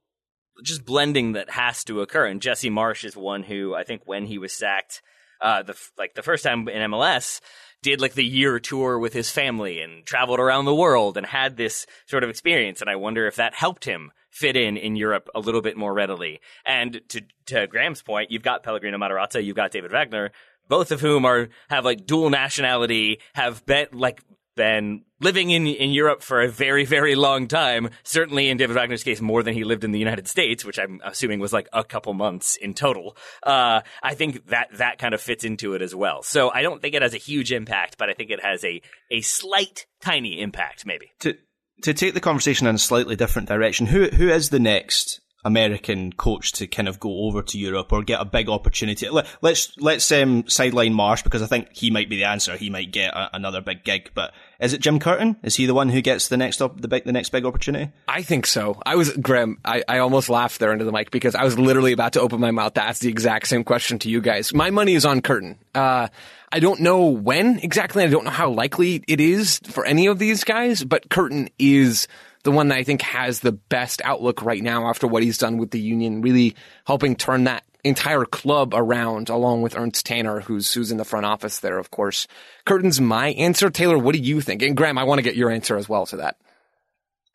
just 0.62 0.84
blending 0.84 1.32
that 1.32 1.50
has 1.50 1.84
to 1.84 2.00
occur, 2.00 2.26
and 2.26 2.40
Jesse 2.40 2.70
Marsch 2.70 3.05
is 3.05 3.16
one 3.16 3.42
who 3.42 3.74
I 3.74 3.84
think 3.84 4.02
when 4.05 4.26
he 4.26 4.38
was 4.38 4.52
sacked, 4.52 5.02
uh, 5.40 5.62
the 5.62 5.76
like 5.98 6.14
the 6.14 6.22
first 6.22 6.44
time 6.44 6.68
in 6.68 6.90
MLS 6.90 7.40
did 7.82 8.00
like 8.00 8.14
the 8.14 8.24
year 8.24 8.59
tour 8.59 8.98
with 8.98 9.12
his 9.12 9.30
family 9.30 9.80
and 9.80 10.07
traveled 10.07 10.40
around 10.40 10.64
the 10.64 10.74
world 10.74 11.18
and 11.18 11.26
had 11.26 11.57
this 11.57 11.86
sort 12.07 12.24
of 12.24 12.30
experience. 12.30 12.80
And 12.80 12.88
I 12.88 12.96
wonder 12.96 13.26
if 13.26 13.36
that 13.36 13.55
helped 13.55 13.84
him 13.84 14.11
fit 14.30 14.57
in 14.57 14.78
in 14.78 14.96
Europe 14.96 15.28
a 15.34 15.40
little 15.40 15.61
bit 15.61 15.76
more 15.76 15.92
readily. 15.92 16.40
And 16.64 17.02
to, 17.11 17.22
to 17.46 17.66
Graham's 17.66 18.02
point, 18.02 18.30
you've 18.30 18.42
got 18.42 18.62
Pellegrino 18.62 18.96
Matarazzo, 18.96 19.44
you've 19.44 19.55
got 19.55 19.70
David 19.70 19.92
Wagner, 19.92 20.32
both 20.66 20.92
of 20.92 21.02
whom 21.02 21.26
are, 21.26 21.50
have 21.68 21.84
like 21.84 22.07
dual 22.07 22.30
nationality, 22.30 23.20
have 23.34 23.64
been 23.66 23.88
like, 23.92 24.22
been 24.55 25.05
living 25.20 25.50
in, 25.50 25.66
in 25.66 25.90
Europe 25.90 26.22
for 26.22 26.42
a 26.42 26.48
very, 26.48 26.84
very 26.84 27.14
long 27.14 27.48
time. 27.48 27.90
Certainly 28.02 28.48
in 28.48 28.57
David 28.57 28.76
Wagner's 28.76 29.02
case, 29.02 29.20
more 29.20 29.42
than 29.42 29.55
he 29.55 29.64
lived 29.64 29.84
in 29.84 29.92
the 29.92 29.98
United 29.98 30.28
States, 30.28 30.64
which 30.64 30.78
I'm 30.78 31.00
assuming 31.05 31.40
was 31.40 31.52
like 31.52 31.68
a 31.72 31.84
couple 31.84 32.14
months 32.14 32.57
in 32.57 32.74
total. 32.74 33.16
Uh, 33.42 33.80
I 34.02 34.14
think 34.14 34.46
that 34.48 34.68
that 34.78 34.98
kind 34.98 35.14
of 35.14 35.20
fits 35.20 35.44
into 35.44 35.74
it 35.74 35.82
as 35.82 35.94
well. 35.94 36.22
So 36.22 36.50
I 36.50 36.62
don't 36.62 36.80
think 36.80 36.94
it 36.94 37.02
has 37.02 37.14
a 37.14 37.18
huge 37.18 37.52
impact, 37.52 37.96
but 37.98 38.11
I 38.11 38.14
think 38.14 38.30
it 38.30 38.42
has 38.42 38.64
a, 38.64 38.80
a 39.11 39.20
slight, 39.20 39.86
tiny 40.00 40.40
impact, 40.40 40.86
maybe. 40.86 41.11
to 41.20 41.36
to 41.82 41.92
take 41.92 42.14
the 42.14 42.20
conversation 42.20 42.66
in 42.66 42.76
a 42.76 42.78
slightly 42.78 43.16
different 43.16 43.48
direction, 43.48 43.86
who 43.86 44.07
who 44.07 44.28
is 44.28 44.50
the 44.50 44.61
next 44.61 45.20
American 45.45 46.12
coach 46.12 46.53
to 46.53 46.66
kind 46.66 46.88
of 46.88 46.99
go 47.01 47.26
over 47.26 47.42
to 47.42 47.59
Europe 47.59 47.92
or 47.92 48.03
get 48.03 48.20
a 48.20 48.24
big 48.24 48.49
opportunity? 48.49 49.09
Let, 49.09 49.26
let's 49.42 49.76
let's 49.78 50.11
um, 50.12 50.49
sideline 50.49 50.95
Marsch 50.95 51.24
because 51.24 51.42
I 51.42 51.47
think 51.47 51.68
he 51.72 51.90
might 51.90 52.09
be 52.09 52.16
the 52.16 52.24
answer. 52.24 52.57
He 52.57 52.70
might 52.70 52.92
get 52.92 53.14
a, 53.14 53.34
another 53.34 53.61
big 53.61 53.84
gig. 53.84 54.11
But 54.14 54.32
is 54.61 54.72
it 54.72 54.80
Jim 54.80 54.99
Curtin? 54.99 55.36
Is 55.42 55.57
he 55.57 55.66
the 55.66 55.74
one 55.74 55.88
who 55.88 56.01
gets 56.01 56.28
the 56.28 56.36
next 56.36 56.61
op- 56.62 56.80
the 56.80 56.88
big 56.88 57.05
the 57.05 57.12
next 57.12 57.30
big 57.30 57.45
opportunity? 57.45 57.92
I 58.09 58.22
think 58.22 58.47
so. 58.47 58.80
I 58.86 58.97
was 58.97 59.12
Graham. 59.16 59.59
I, 59.64 59.82
I 59.88 59.99
almost 59.99 60.28
laughed 60.28 60.61
there 60.61 60.72
into 60.72 60.84
the 60.84 60.92
mic 60.92 61.11
because 61.11 61.34
I 61.34 61.45
was 61.45 61.59
literally 61.59 61.92
about 61.92 62.14
to 62.14 62.20
open 62.20 62.40
my 62.40 62.51
mouth 62.51 62.74
to 62.74 62.82
ask 62.82 63.01
the 63.01 63.09
exact 63.09 63.49
same 63.49 63.64
question 63.64 63.99
to 64.01 64.11
you 64.11 64.20
guys. 64.20 64.55
My 64.55 64.70
money 64.70 64.95
is 64.95 65.05
on 65.05 65.20
Curtin. 65.20 65.59
Uh, 65.74 66.09
I 66.53 66.61
don't 66.61 66.80
know 66.80 67.07
when 67.07 67.59
exactly. 67.59 68.05
I 68.05 68.07
don't 68.07 68.24
know 68.24 68.30
how 68.30 68.51
likely 68.51 69.03
it 69.09 69.20
is 69.20 69.59
for 69.64 69.84
any 69.84 70.07
of 70.07 70.20
these 70.20 70.45
guys, 70.45 70.84
but 70.84 71.11
Curtin 71.11 71.49
is 71.59 72.07
the 72.45 72.53
one 72.53 72.68
that 72.68 72.78
I 72.78 72.84
think 72.84 73.03
has 73.03 73.40
the 73.40 73.53
best 73.53 74.01
outlook 74.05 74.42
right 74.42 74.62
now 74.62 74.88
after 74.88 75.07
what 75.07 75.22
he's 75.22 75.38
done 75.38 75.59
with 75.59 75.70
the 75.70 75.80
union, 75.80 76.22
really 76.22 76.55
helping 76.86 77.16
turn 77.16 77.45
that 77.45 77.64
entire 77.82 78.24
club 78.24 78.72
around 78.74 79.28
along 79.28 79.62
with 79.62 79.76
Ernst 79.76 80.07
Tanner, 80.07 80.40
who's, 80.40 80.72
who's 80.72 80.90
in 80.90 80.97
the 80.97 81.05
front 81.05 81.26
office 81.26 81.59
there, 81.59 81.78
of 81.78 81.90
course. 81.90 82.26
Curtin's 82.64 83.01
my 83.01 83.28
answer. 83.28 83.68
Taylor, 83.70 83.99
what 83.99 84.14
do 84.14 84.20
you 84.20 84.40
think? 84.40 84.62
And 84.62 84.76
Graham, 84.76 84.99
I 84.99 85.05
want 85.05 85.18
to 85.18 85.22
get 85.22 85.36
your 85.36 85.51
answer 85.51 85.76
as 85.76 85.88
well 85.88 86.07
to 86.07 86.16
that. 86.18 86.36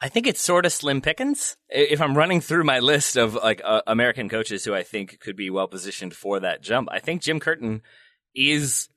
I 0.01 0.09
think 0.09 0.27
it's 0.27 0.41
sort 0.41 0.65
of 0.65 0.71
slim 0.71 1.01
pickings. 1.01 1.57
If 1.67 2.01
I'm 2.01 2.17
running 2.17 2.39
through 2.39 2.63
my 2.63 2.79
list 2.79 3.17
of 3.17 3.35
like 3.35 3.61
uh, 3.63 3.81
American 3.85 4.29
coaches 4.29 4.63
who 4.63 4.73
I 4.73 4.83
think 4.83 5.19
could 5.19 5.35
be 5.35 5.49
well 5.49 5.67
positioned 5.67 6.13
for 6.13 6.39
that 6.39 6.61
jump, 6.61 6.87
I 6.91 6.99
think 6.99 7.21
Jim 7.21 7.39
Curtin 7.39 7.81
is 8.33 8.87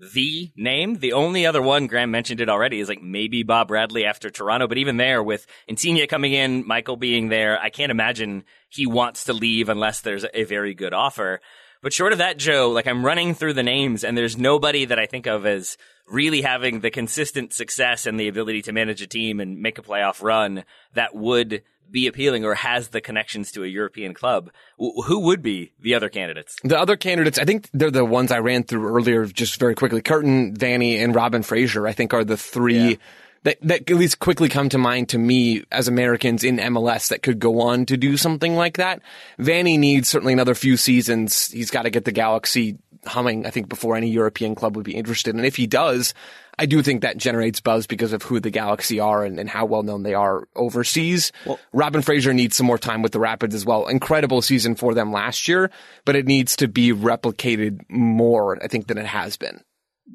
the 0.00 0.50
name. 0.56 0.96
The 0.96 1.12
only 1.12 1.46
other 1.46 1.62
one, 1.62 1.86
Graham 1.86 2.10
mentioned 2.10 2.40
it 2.40 2.48
already, 2.48 2.80
is 2.80 2.88
like 2.88 3.02
maybe 3.02 3.42
Bob 3.42 3.68
Bradley 3.68 4.04
after 4.04 4.30
Toronto. 4.30 4.66
But 4.66 4.78
even 4.78 4.96
there, 4.96 5.22
with 5.22 5.46
Insigne 5.66 6.06
coming 6.06 6.32
in, 6.32 6.66
Michael 6.66 6.96
being 6.96 7.28
there, 7.28 7.58
I 7.60 7.70
can't 7.70 7.90
imagine 7.90 8.44
he 8.68 8.86
wants 8.86 9.24
to 9.24 9.32
leave 9.32 9.68
unless 9.68 10.00
there's 10.00 10.24
a 10.32 10.44
very 10.44 10.74
good 10.74 10.94
offer. 10.94 11.40
But 11.80 11.92
short 11.92 12.12
of 12.12 12.18
that, 12.18 12.38
Joe, 12.38 12.70
like 12.70 12.86
I'm 12.86 13.04
running 13.04 13.34
through 13.34 13.54
the 13.54 13.62
names 13.62 14.02
and 14.02 14.18
there's 14.18 14.36
nobody 14.36 14.84
that 14.84 14.98
I 14.98 15.06
think 15.06 15.26
of 15.26 15.46
as 15.46 15.76
really 16.08 16.42
having 16.42 16.80
the 16.80 16.90
consistent 16.90 17.52
success 17.52 18.06
and 18.06 18.18
the 18.18 18.28
ability 18.28 18.62
to 18.62 18.72
manage 18.72 19.00
a 19.00 19.06
team 19.06 19.38
and 19.38 19.60
make 19.60 19.78
a 19.78 19.82
playoff 19.82 20.22
run 20.22 20.64
that 20.94 21.14
would 21.14 21.62
be 21.90 22.06
appealing 22.06 22.44
or 22.44 22.54
has 22.54 22.88
the 22.88 23.00
connections 23.00 23.52
to 23.52 23.64
a 23.64 23.66
European 23.66 24.14
club. 24.14 24.50
W- 24.78 25.02
who 25.02 25.20
would 25.20 25.42
be 25.42 25.72
the 25.80 25.94
other 25.94 26.08
candidates? 26.08 26.56
The 26.64 26.78
other 26.78 26.96
candidates, 26.96 27.38
I 27.38 27.44
think 27.44 27.68
they're 27.72 27.90
the 27.90 28.04
ones 28.04 28.30
I 28.32 28.38
ran 28.38 28.64
through 28.64 28.88
earlier 28.88 29.26
just 29.26 29.58
very 29.58 29.74
quickly. 29.74 30.02
Curtin, 30.02 30.54
Vanney, 30.54 31.02
and 31.02 31.14
Robin 31.14 31.42
Fraser, 31.42 31.86
I 31.86 31.92
think 31.92 32.14
are 32.14 32.24
the 32.24 32.36
three 32.36 32.90
yeah. 32.90 32.96
that, 33.44 33.58
that 33.62 33.90
at 33.90 33.96
least 33.96 34.18
quickly 34.18 34.48
come 34.48 34.68
to 34.70 34.78
mind 34.78 35.10
to 35.10 35.18
me 35.18 35.64
as 35.70 35.88
Americans 35.88 36.44
in 36.44 36.58
MLS 36.58 37.08
that 37.08 37.22
could 37.22 37.38
go 37.38 37.60
on 37.60 37.86
to 37.86 37.96
do 37.96 38.16
something 38.16 38.56
like 38.56 38.76
that. 38.76 39.02
Vanney 39.38 39.78
needs 39.78 40.08
certainly 40.08 40.32
another 40.32 40.54
few 40.54 40.76
seasons. 40.76 41.50
He's 41.50 41.70
got 41.70 41.82
to 41.82 41.90
get 41.90 42.04
the 42.04 42.12
Galaxy 42.12 42.78
humming, 43.06 43.46
I 43.46 43.50
think, 43.50 43.68
before 43.68 43.96
any 43.96 44.10
European 44.10 44.54
club 44.54 44.76
would 44.76 44.84
be 44.84 44.94
interested. 44.94 45.34
And 45.34 45.46
if 45.46 45.56
he 45.56 45.66
does, 45.66 46.14
I 46.58 46.66
do 46.66 46.82
think 46.82 47.02
that 47.02 47.16
generates 47.16 47.60
buzz 47.60 47.86
because 47.86 48.12
of 48.12 48.22
who 48.22 48.40
the 48.40 48.50
Galaxy 48.50 48.98
are 48.98 49.24
and, 49.24 49.38
and 49.38 49.48
how 49.48 49.64
well 49.66 49.82
known 49.82 50.02
they 50.02 50.14
are 50.14 50.48
overseas. 50.56 51.32
Well, 51.46 51.58
Robin 51.72 52.02
Fraser 52.02 52.34
needs 52.34 52.56
some 52.56 52.66
more 52.66 52.78
time 52.78 53.02
with 53.02 53.12
the 53.12 53.20
Rapids 53.20 53.54
as 53.54 53.64
well. 53.64 53.86
Incredible 53.86 54.42
season 54.42 54.74
for 54.74 54.94
them 54.94 55.12
last 55.12 55.46
year, 55.46 55.70
but 56.04 56.16
it 56.16 56.26
needs 56.26 56.56
to 56.56 56.68
be 56.68 56.92
replicated 56.92 57.80
more, 57.88 58.62
I 58.62 58.66
think, 58.66 58.88
than 58.88 58.98
it 58.98 59.06
has 59.06 59.36
been. 59.36 59.62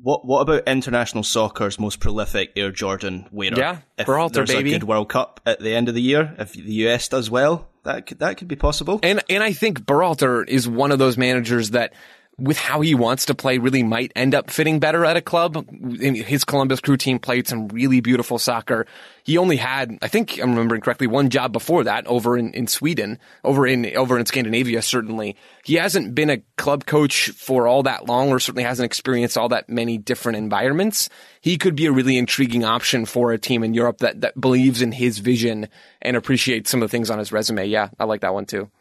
What 0.02 0.26
What 0.26 0.42
about 0.42 0.68
international 0.68 1.24
soccer's 1.24 1.80
most 1.80 2.00
prolific 2.00 2.52
Air 2.56 2.72
Jordan 2.72 3.28
wearer? 3.32 3.58
Yeah, 3.58 3.78
if 3.98 4.08
Berhalter, 4.08 4.34
there's 4.34 4.52
baby. 4.52 4.74
a 4.74 4.80
good 4.80 4.88
World 4.88 5.10
Cup 5.10 5.40
at 5.46 5.60
the 5.60 5.76
end 5.76 5.88
of 5.88 5.96
the 5.96 6.02
year, 6.02 6.36
if 6.40 6.54
the 6.54 6.74
US 6.88 7.08
does 7.08 7.30
well, 7.30 7.70
that 7.84 8.08
could 8.08 8.20
that 8.20 8.38
could 8.38 8.48
be 8.48 8.56
possible. 8.56 9.00
And 9.04 9.22
and 9.30 9.44
I 9.44 9.54
think 9.54 9.82
Berhalter 9.82 10.48
is 10.48 10.68
one 10.68 10.92
of 10.92 11.00
those 11.00 11.18
managers 11.18 11.72
that 11.72 11.94
with 12.38 12.58
how 12.58 12.82
he 12.82 12.96
wants 12.96 13.26
to 13.28 13.36
play 13.36 13.60
really 13.60 13.84
might 13.84 14.12
end 14.16 14.34
up 14.34 14.50
fitting 14.50 14.80
better 14.80 15.06
at 15.06 15.16
a 15.16 15.22
club. 15.22 15.70
His 16.00 16.44
Columbus 16.44 16.80
Crew 16.80 16.98
team 16.98 17.20
played 17.20 17.48
some 17.48 17.68
really 17.68 18.02
beautiful 18.02 18.40
soccer. 18.40 18.88
He 19.24 19.38
only 19.38 19.58
had, 19.58 20.00
I 20.02 20.08
think 20.08 20.40
I'm 20.40 20.52
remembering 20.52 20.82
correctly, 20.82 21.08
one 21.08 21.30
job 21.30 21.54
before 21.54 21.84
that 21.84 22.08
over 22.08 22.38
in, 22.38 22.52
in 22.54 22.66
Sweden, 22.68 23.20
over 23.44 23.68
in, 23.68 23.96
over 23.96 24.18
in 24.18 24.26
Scandinavia, 24.26 24.82
certainly. 24.82 25.36
He 25.64 25.76
hasn't 25.76 26.16
been 26.16 26.32
a 26.32 26.42
club 26.58 26.86
coach 26.86 27.30
for 27.30 27.68
all 27.68 27.84
that 27.84 28.08
long 28.08 28.30
or 28.30 28.40
certainly 28.40 28.64
hasn't 28.64 28.88
experienced 28.88 29.38
all 29.38 29.50
that 29.50 29.70
many 29.70 30.00
different 30.00 30.38
environments. 30.38 31.10
He 31.40 31.58
could 31.58 31.76
be 31.76 31.86
a 31.86 31.92
really 31.92 32.18
intriguing 32.18 32.66
option 32.66 33.06
for 33.06 33.32
a 33.32 33.38
team 33.38 33.64
in 33.64 33.76
Europe 33.76 34.00
that, 34.00 34.22
that 34.22 34.40
believes 34.40 34.82
in 34.82 34.92
his 34.92 35.20
vision 35.20 35.68
and 36.02 36.18
appreciates 36.18 36.72
some 36.72 36.82
of 36.82 36.90
the 36.90 36.92
things 36.92 37.12
on 37.12 37.20
his 37.20 37.32
resume. 37.32 37.68
Yeah, 37.68 37.90
I 38.00 38.06
like 38.06 38.22
that 38.22 38.34
one 38.34 38.48
too. 38.48 38.72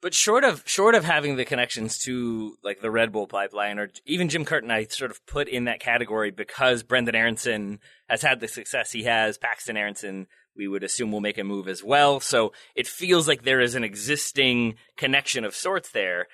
But 0.00 0.14
short 0.14 0.44
of 0.44 0.62
short 0.64 0.94
of 0.94 1.04
having 1.04 1.36
the 1.36 1.44
connections 1.44 1.98
to 2.00 2.56
like 2.62 2.80
the 2.80 2.90
Red 2.90 3.10
Bull 3.10 3.26
pipeline 3.26 3.80
or 3.80 3.90
even 4.06 4.28
Jim 4.28 4.44
Curtin, 4.44 4.70
I 4.70 4.84
sort 4.84 5.10
of 5.10 5.24
put 5.26 5.48
in 5.48 5.64
that 5.64 5.80
category 5.80 6.30
because 6.30 6.84
Brendan 6.84 7.16
Aaronson 7.16 7.80
has 8.08 8.22
had 8.22 8.38
the 8.38 8.46
success 8.46 8.92
he 8.92 9.04
has. 9.04 9.38
Paxton 9.38 9.76
Aaronson, 9.76 10.28
we 10.56 10.68
would 10.68 10.84
assume, 10.84 11.10
will 11.10 11.20
make 11.20 11.38
a 11.38 11.42
move 11.42 11.66
as 11.66 11.82
well. 11.82 12.20
So 12.20 12.52
it 12.76 12.86
feels 12.86 13.26
like 13.26 13.42
there 13.42 13.60
is 13.60 13.74
an 13.74 13.82
existing 13.82 14.76
connection 14.96 15.44
of 15.44 15.56
sorts 15.56 15.90
there. 15.90 16.28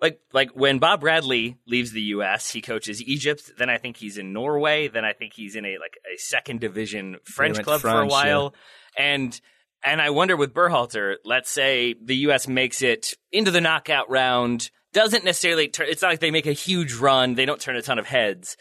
Like 0.00 0.20
like 0.32 0.52
when 0.52 0.78
Bob 0.78 1.00
Bradley 1.00 1.56
leaves 1.66 1.90
the 1.90 2.02
U.S., 2.02 2.50
he 2.50 2.60
coaches 2.60 3.02
Egypt. 3.02 3.50
Then 3.58 3.68
I 3.68 3.78
think 3.78 3.96
he's 3.96 4.16
in 4.16 4.32
Norway. 4.32 4.86
Then 4.86 5.04
I 5.04 5.12
think 5.12 5.32
he's 5.34 5.56
in 5.56 5.64
a 5.64 5.78
like 5.78 5.98
a 6.06 6.16
second 6.18 6.60
division 6.60 7.16
French 7.24 7.60
club 7.64 7.80
France, 7.80 7.96
for 7.96 8.02
a 8.02 8.06
while, 8.06 8.54
yeah. 8.96 9.04
and 9.04 9.40
and 9.82 10.00
I 10.00 10.10
wonder 10.10 10.36
with 10.36 10.54
Berhalter, 10.54 11.16
let's 11.24 11.50
say 11.50 11.94
the 12.02 12.16
U.S. 12.16 12.48
makes 12.48 12.82
it 12.82 13.14
into 13.32 13.50
the 13.50 13.60
knockout 13.60 14.10
round, 14.10 14.70
doesn't 14.92 15.24
necessarily 15.24 15.68
turn, 15.68 15.86
it's 15.88 16.02
not 16.02 16.08
like 16.08 16.20
they 16.20 16.30
make 16.30 16.46
a 16.46 16.52
huge 16.52 16.94
run, 16.94 17.34
they 17.34 17.46
don't 17.46 17.60
turn 17.60 17.76
a 17.76 17.82
ton 17.82 17.98
of 17.98 18.06
heads. 18.06 18.56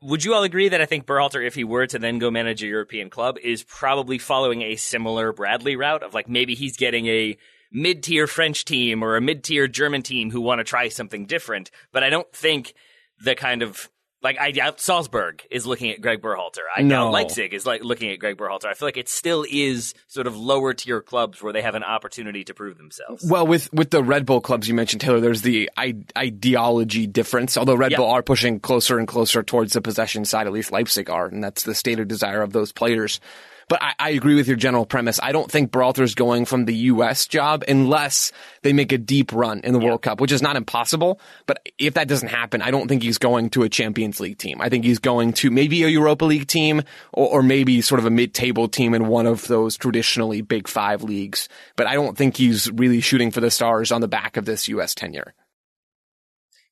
Would 0.00 0.24
you 0.24 0.34
all 0.34 0.44
agree 0.44 0.68
that 0.68 0.80
I 0.80 0.86
think 0.86 1.06
Berhalter, 1.06 1.44
if 1.44 1.54
he 1.54 1.64
were 1.64 1.86
to 1.88 1.98
then 1.98 2.18
go 2.18 2.30
manage 2.30 2.62
a 2.62 2.68
European 2.68 3.10
club, 3.10 3.36
is 3.42 3.64
probably 3.64 4.18
following 4.18 4.62
a 4.62 4.76
similar 4.76 5.32
Bradley 5.32 5.74
route 5.74 6.04
of 6.04 6.14
like 6.14 6.28
maybe 6.28 6.54
he's 6.54 6.76
getting 6.76 7.06
a 7.06 7.36
mid 7.72 8.04
tier 8.04 8.28
French 8.28 8.64
team 8.64 9.02
or 9.02 9.16
a 9.16 9.20
mid 9.20 9.42
tier 9.42 9.66
German 9.66 10.02
team 10.02 10.30
who 10.30 10.40
want 10.40 10.60
to 10.60 10.64
try 10.64 10.88
something 10.88 11.26
different. 11.26 11.72
But 11.92 12.04
I 12.04 12.10
don't 12.10 12.30
think 12.32 12.74
the 13.18 13.34
kind 13.34 13.62
of 13.62 13.90
like 14.22 14.38
I 14.40 14.50
doubt 14.50 14.80
Salzburg 14.80 15.46
is 15.50 15.66
looking 15.66 15.90
at 15.90 16.00
Greg 16.00 16.20
Berhalter. 16.20 16.62
I 16.74 16.82
no. 16.82 17.06
doubt 17.06 17.12
Leipzig 17.12 17.54
is 17.54 17.66
like 17.66 17.84
looking 17.84 18.10
at 18.10 18.18
Greg 18.18 18.36
Berhalter. 18.36 18.66
I 18.66 18.74
feel 18.74 18.88
like 18.88 18.96
it 18.96 19.08
still 19.08 19.44
is 19.48 19.94
sort 20.06 20.26
of 20.26 20.36
lower 20.36 20.74
tier 20.74 21.00
clubs 21.00 21.42
where 21.42 21.52
they 21.52 21.62
have 21.62 21.74
an 21.74 21.84
opportunity 21.84 22.44
to 22.44 22.54
prove 22.54 22.78
themselves. 22.78 23.24
Well, 23.28 23.46
with 23.46 23.72
with 23.72 23.90
the 23.90 24.02
Red 24.02 24.26
Bull 24.26 24.40
clubs 24.40 24.68
you 24.68 24.74
mentioned, 24.74 25.00
Taylor, 25.00 25.20
there's 25.20 25.42
the 25.42 25.70
I- 25.76 26.04
ideology 26.16 27.06
difference. 27.06 27.56
Although 27.56 27.76
Red 27.76 27.92
yep. 27.92 27.98
Bull 27.98 28.10
are 28.10 28.22
pushing 28.22 28.58
closer 28.60 28.98
and 28.98 29.06
closer 29.06 29.42
towards 29.42 29.74
the 29.74 29.82
possession 29.82 30.24
side, 30.24 30.46
at 30.46 30.52
least 30.52 30.72
Leipzig 30.72 31.10
are, 31.10 31.26
and 31.26 31.44
that's 31.44 31.62
the 31.64 31.74
stated 31.74 32.08
desire 32.08 32.42
of 32.42 32.52
those 32.52 32.72
players. 32.72 33.20
But 33.68 33.82
I, 33.82 33.94
I 33.98 34.10
agree 34.10 34.36
with 34.36 34.46
your 34.46 34.56
general 34.56 34.86
premise. 34.86 35.18
I 35.20 35.32
don't 35.32 35.50
think 35.50 35.72
Berhalter's 35.72 36.14
going 36.14 36.44
from 36.44 36.66
the 36.66 36.74
U.S. 36.74 37.26
job 37.26 37.64
unless 37.66 38.30
they 38.62 38.72
make 38.72 38.92
a 38.92 38.98
deep 38.98 39.32
run 39.32 39.60
in 39.60 39.72
the 39.72 39.80
yeah. 39.80 39.86
World 39.86 40.02
Cup, 40.02 40.20
which 40.20 40.30
is 40.30 40.40
not 40.40 40.56
impossible. 40.56 41.20
But 41.46 41.68
if 41.78 41.94
that 41.94 42.06
doesn't 42.06 42.28
happen, 42.28 42.62
I 42.62 42.70
don't 42.70 42.86
think 42.86 43.02
he's 43.02 43.18
going 43.18 43.50
to 43.50 43.64
a 43.64 43.68
Champions 43.68 44.20
League 44.20 44.38
team. 44.38 44.60
I 44.60 44.68
think 44.68 44.84
he's 44.84 45.00
going 45.00 45.32
to 45.34 45.50
maybe 45.50 45.82
a 45.82 45.88
Europa 45.88 46.24
League 46.24 46.46
team 46.46 46.82
or, 47.12 47.28
or 47.28 47.42
maybe 47.42 47.80
sort 47.82 47.98
of 47.98 48.06
a 48.06 48.10
mid-table 48.10 48.68
team 48.68 48.94
in 48.94 49.08
one 49.08 49.26
of 49.26 49.48
those 49.48 49.76
traditionally 49.76 50.42
big 50.42 50.68
five 50.68 51.02
leagues. 51.02 51.48
But 51.74 51.88
I 51.88 51.94
don't 51.94 52.16
think 52.16 52.36
he's 52.36 52.70
really 52.70 53.00
shooting 53.00 53.32
for 53.32 53.40
the 53.40 53.50
stars 53.50 53.90
on 53.90 54.00
the 54.00 54.08
back 54.08 54.36
of 54.36 54.44
this 54.44 54.68
U.S. 54.68 54.94
tenure. 54.94 55.34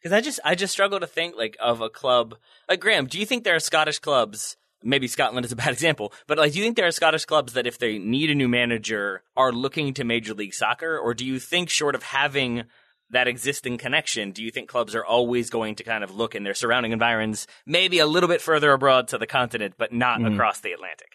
Because 0.01 0.16
I 0.16 0.20
just 0.20 0.38
I 0.45 0.55
just 0.55 0.72
struggle 0.72 1.01
to 1.01 1.07
think 1.07 1.34
like 1.34 1.57
of 1.61 1.80
a 1.80 1.88
club 1.88 2.36
like 2.68 2.78
Graham. 2.78 3.07
Do 3.07 3.18
you 3.18 3.24
think 3.24 3.42
there 3.42 3.57
are 3.57 3.61
Scottish 3.61 3.99
clubs 4.01 4.57
maybe 4.85 5.09
Scotland 5.09 5.45
is 5.45 5.53
a 5.53 5.57
bad 5.57 5.68
example, 5.72 6.12
but 6.26 6.39
like, 6.39 6.53
do 6.53 6.59
you 6.59 6.64
think 6.64 6.76
there 6.76 6.87
are 6.87 6.93
Scottish 6.93 7.24
clubs 7.24 7.55
that 7.55 7.66
if 7.66 7.78
they 7.78 7.99
need 7.99 8.30
a 8.30 8.35
new 8.35 8.49
manager 8.49 9.22
are 9.37 9.53
looking 9.53 9.95
to 9.95 10.05
Major 10.05 10.35
League 10.35 10.55
Soccer, 10.55 10.99
or 10.99 11.14
do 11.14 11.24
you 11.24 11.39
think 11.39 11.70
short 11.70 11.95
of 11.95 12.03
having 12.03 12.64
that 13.11 13.28
existing 13.28 13.78
connection, 13.78 14.32
do 14.32 14.43
you 14.43 14.51
think 14.51 14.68
clubs 14.68 14.95
are 14.95 15.05
always 15.05 15.51
going 15.51 15.76
to 15.76 15.85
kind 15.85 16.05
of 16.05 16.14
look 16.14 16.35
in 16.35 16.43
their 16.43 16.55
surrounding 16.55 16.93
environs, 16.93 17.47
maybe 17.66 17.99
a 17.99 18.07
little 18.07 18.28
bit 18.28 18.41
further 18.41 18.72
abroad 18.72 19.09
to 19.09 19.18
the 19.18 19.26
continent, 19.26 19.74
but 19.78 19.93
not 19.93 20.20
mm. 20.20 20.32
across 20.32 20.61
the 20.61 20.72
Atlantic? 20.72 21.13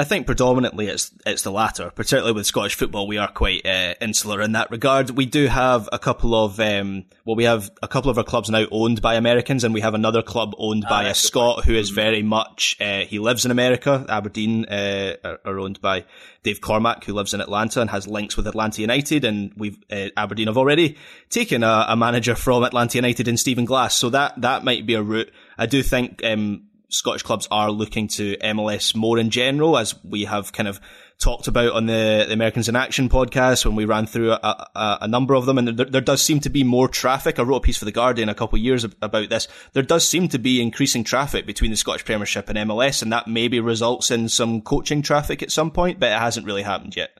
I 0.00 0.04
think 0.04 0.24
predominantly 0.24 0.86
it's 0.86 1.12
it's 1.26 1.42
the 1.42 1.52
latter. 1.52 1.90
Particularly 1.90 2.32
with 2.32 2.46
Scottish 2.46 2.74
football, 2.74 3.06
we 3.06 3.18
are 3.18 3.30
quite 3.30 3.66
uh, 3.66 3.92
insular 4.00 4.40
in 4.40 4.52
that 4.52 4.70
regard. 4.70 5.10
We 5.10 5.26
do 5.26 5.46
have 5.46 5.90
a 5.92 5.98
couple 5.98 6.34
of 6.34 6.58
um, 6.58 7.04
well, 7.26 7.36
we 7.36 7.44
have 7.44 7.70
a 7.82 7.86
couple 7.86 8.10
of 8.10 8.16
our 8.16 8.24
clubs 8.24 8.48
now 8.48 8.64
owned 8.70 9.02
by 9.02 9.16
Americans, 9.16 9.62
and 9.62 9.74
we 9.74 9.82
have 9.82 9.92
another 9.92 10.22
club 10.22 10.54
owned 10.56 10.86
by 10.88 11.04
ah, 11.04 11.10
a 11.10 11.14
Scot 11.14 11.66
who 11.66 11.74
is 11.74 11.90
mm-hmm. 11.90 11.96
very 11.96 12.22
much 12.22 12.78
uh, 12.80 13.00
he 13.00 13.18
lives 13.18 13.44
in 13.44 13.50
America. 13.50 14.06
Aberdeen 14.08 14.64
uh, 14.64 15.16
are, 15.22 15.40
are, 15.44 15.58
owned 15.58 15.82
by 15.82 16.06
Dave 16.44 16.62
Cormack, 16.62 17.04
who 17.04 17.12
lives 17.12 17.34
in 17.34 17.42
Atlanta 17.42 17.82
and 17.82 17.90
has 17.90 18.08
links 18.08 18.38
with 18.38 18.46
Atlanta 18.46 18.80
United, 18.80 19.26
and 19.26 19.52
we've 19.54 19.76
uh, 19.92 20.08
Aberdeen 20.16 20.46
have 20.46 20.56
already 20.56 20.96
taken 21.28 21.62
a, 21.62 21.84
a, 21.90 21.96
manager 21.96 22.34
from 22.34 22.64
Atlanta 22.64 22.96
United 22.96 23.28
in 23.28 23.36
Stephen 23.36 23.66
Glass, 23.66 23.94
so 23.96 24.08
that 24.08 24.40
that 24.40 24.64
might 24.64 24.86
be 24.86 24.94
a 24.94 25.02
route. 25.02 25.30
I 25.58 25.66
do 25.66 25.82
think. 25.82 26.24
Um, 26.24 26.69
Scottish 26.90 27.22
clubs 27.22 27.48
are 27.50 27.70
looking 27.70 28.08
to 28.08 28.36
MLS 28.38 28.94
more 28.94 29.18
in 29.18 29.30
general, 29.30 29.78
as 29.78 29.94
we 30.04 30.24
have 30.24 30.52
kind 30.52 30.68
of 30.68 30.80
talked 31.20 31.48
about 31.48 31.72
on 31.72 31.86
the, 31.86 32.24
the 32.26 32.32
Americans 32.32 32.68
in 32.68 32.74
Action 32.74 33.08
podcast 33.08 33.64
when 33.64 33.76
we 33.76 33.84
ran 33.84 34.06
through 34.06 34.32
a, 34.32 34.68
a, 34.74 34.98
a 35.02 35.08
number 35.08 35.34
of 35.34 35.46
them. 35.46 35.58
And 35.58 35.68
there, 35.76 35.86
there, 35.86 36.00
does 36.00 36.22
seem 36.22 36.40
to 36.40 36.50
be 36.50 36.64
more 36.64 36.88
traffic. 36.88 37.38
I 37.38 37.42
wrote 37.42 37.56
a 37.56 37.60
piece 37.60 37.76
for 37.76 37.84
The 37.84 37.92
Guardian 37.92 38.28
a 38.28 38.34
couple 38.34 38.58
of 38.58 38.64
years 38.64 38.84
about 38.84 39.28
this. 39.28 39.46
There 39.72 39.82
does 39.82 40.08
seem 40.08 40.28
to 40.28 40.38
be 40.38 40.62
increasing 40.62 41.04
traffic 41.04 41.46
between 41.46 41.70
the 41.70 41.76
Scottish 41.76 42.04
Premiership 42.04 42.48
and 42.48 42.58
MLS, 42.70 43.02
and 43.02 43.12
that 43.12 43.28
maybe 43.28 43.60
results 43.60 44.10
in 44.10 44.28
some 44.28 44.62
coaching 44.62 45.02
traffic 45.02 45.42
at 45.42 45.52
some 45.52 45.70
point, 45.70 46.00
but 46.00 46.10
it 46.10 46.18
hasn't 46.18 46.46
really 46.46 46.62
happened 46.62 46.96
yet. 46.96 47.10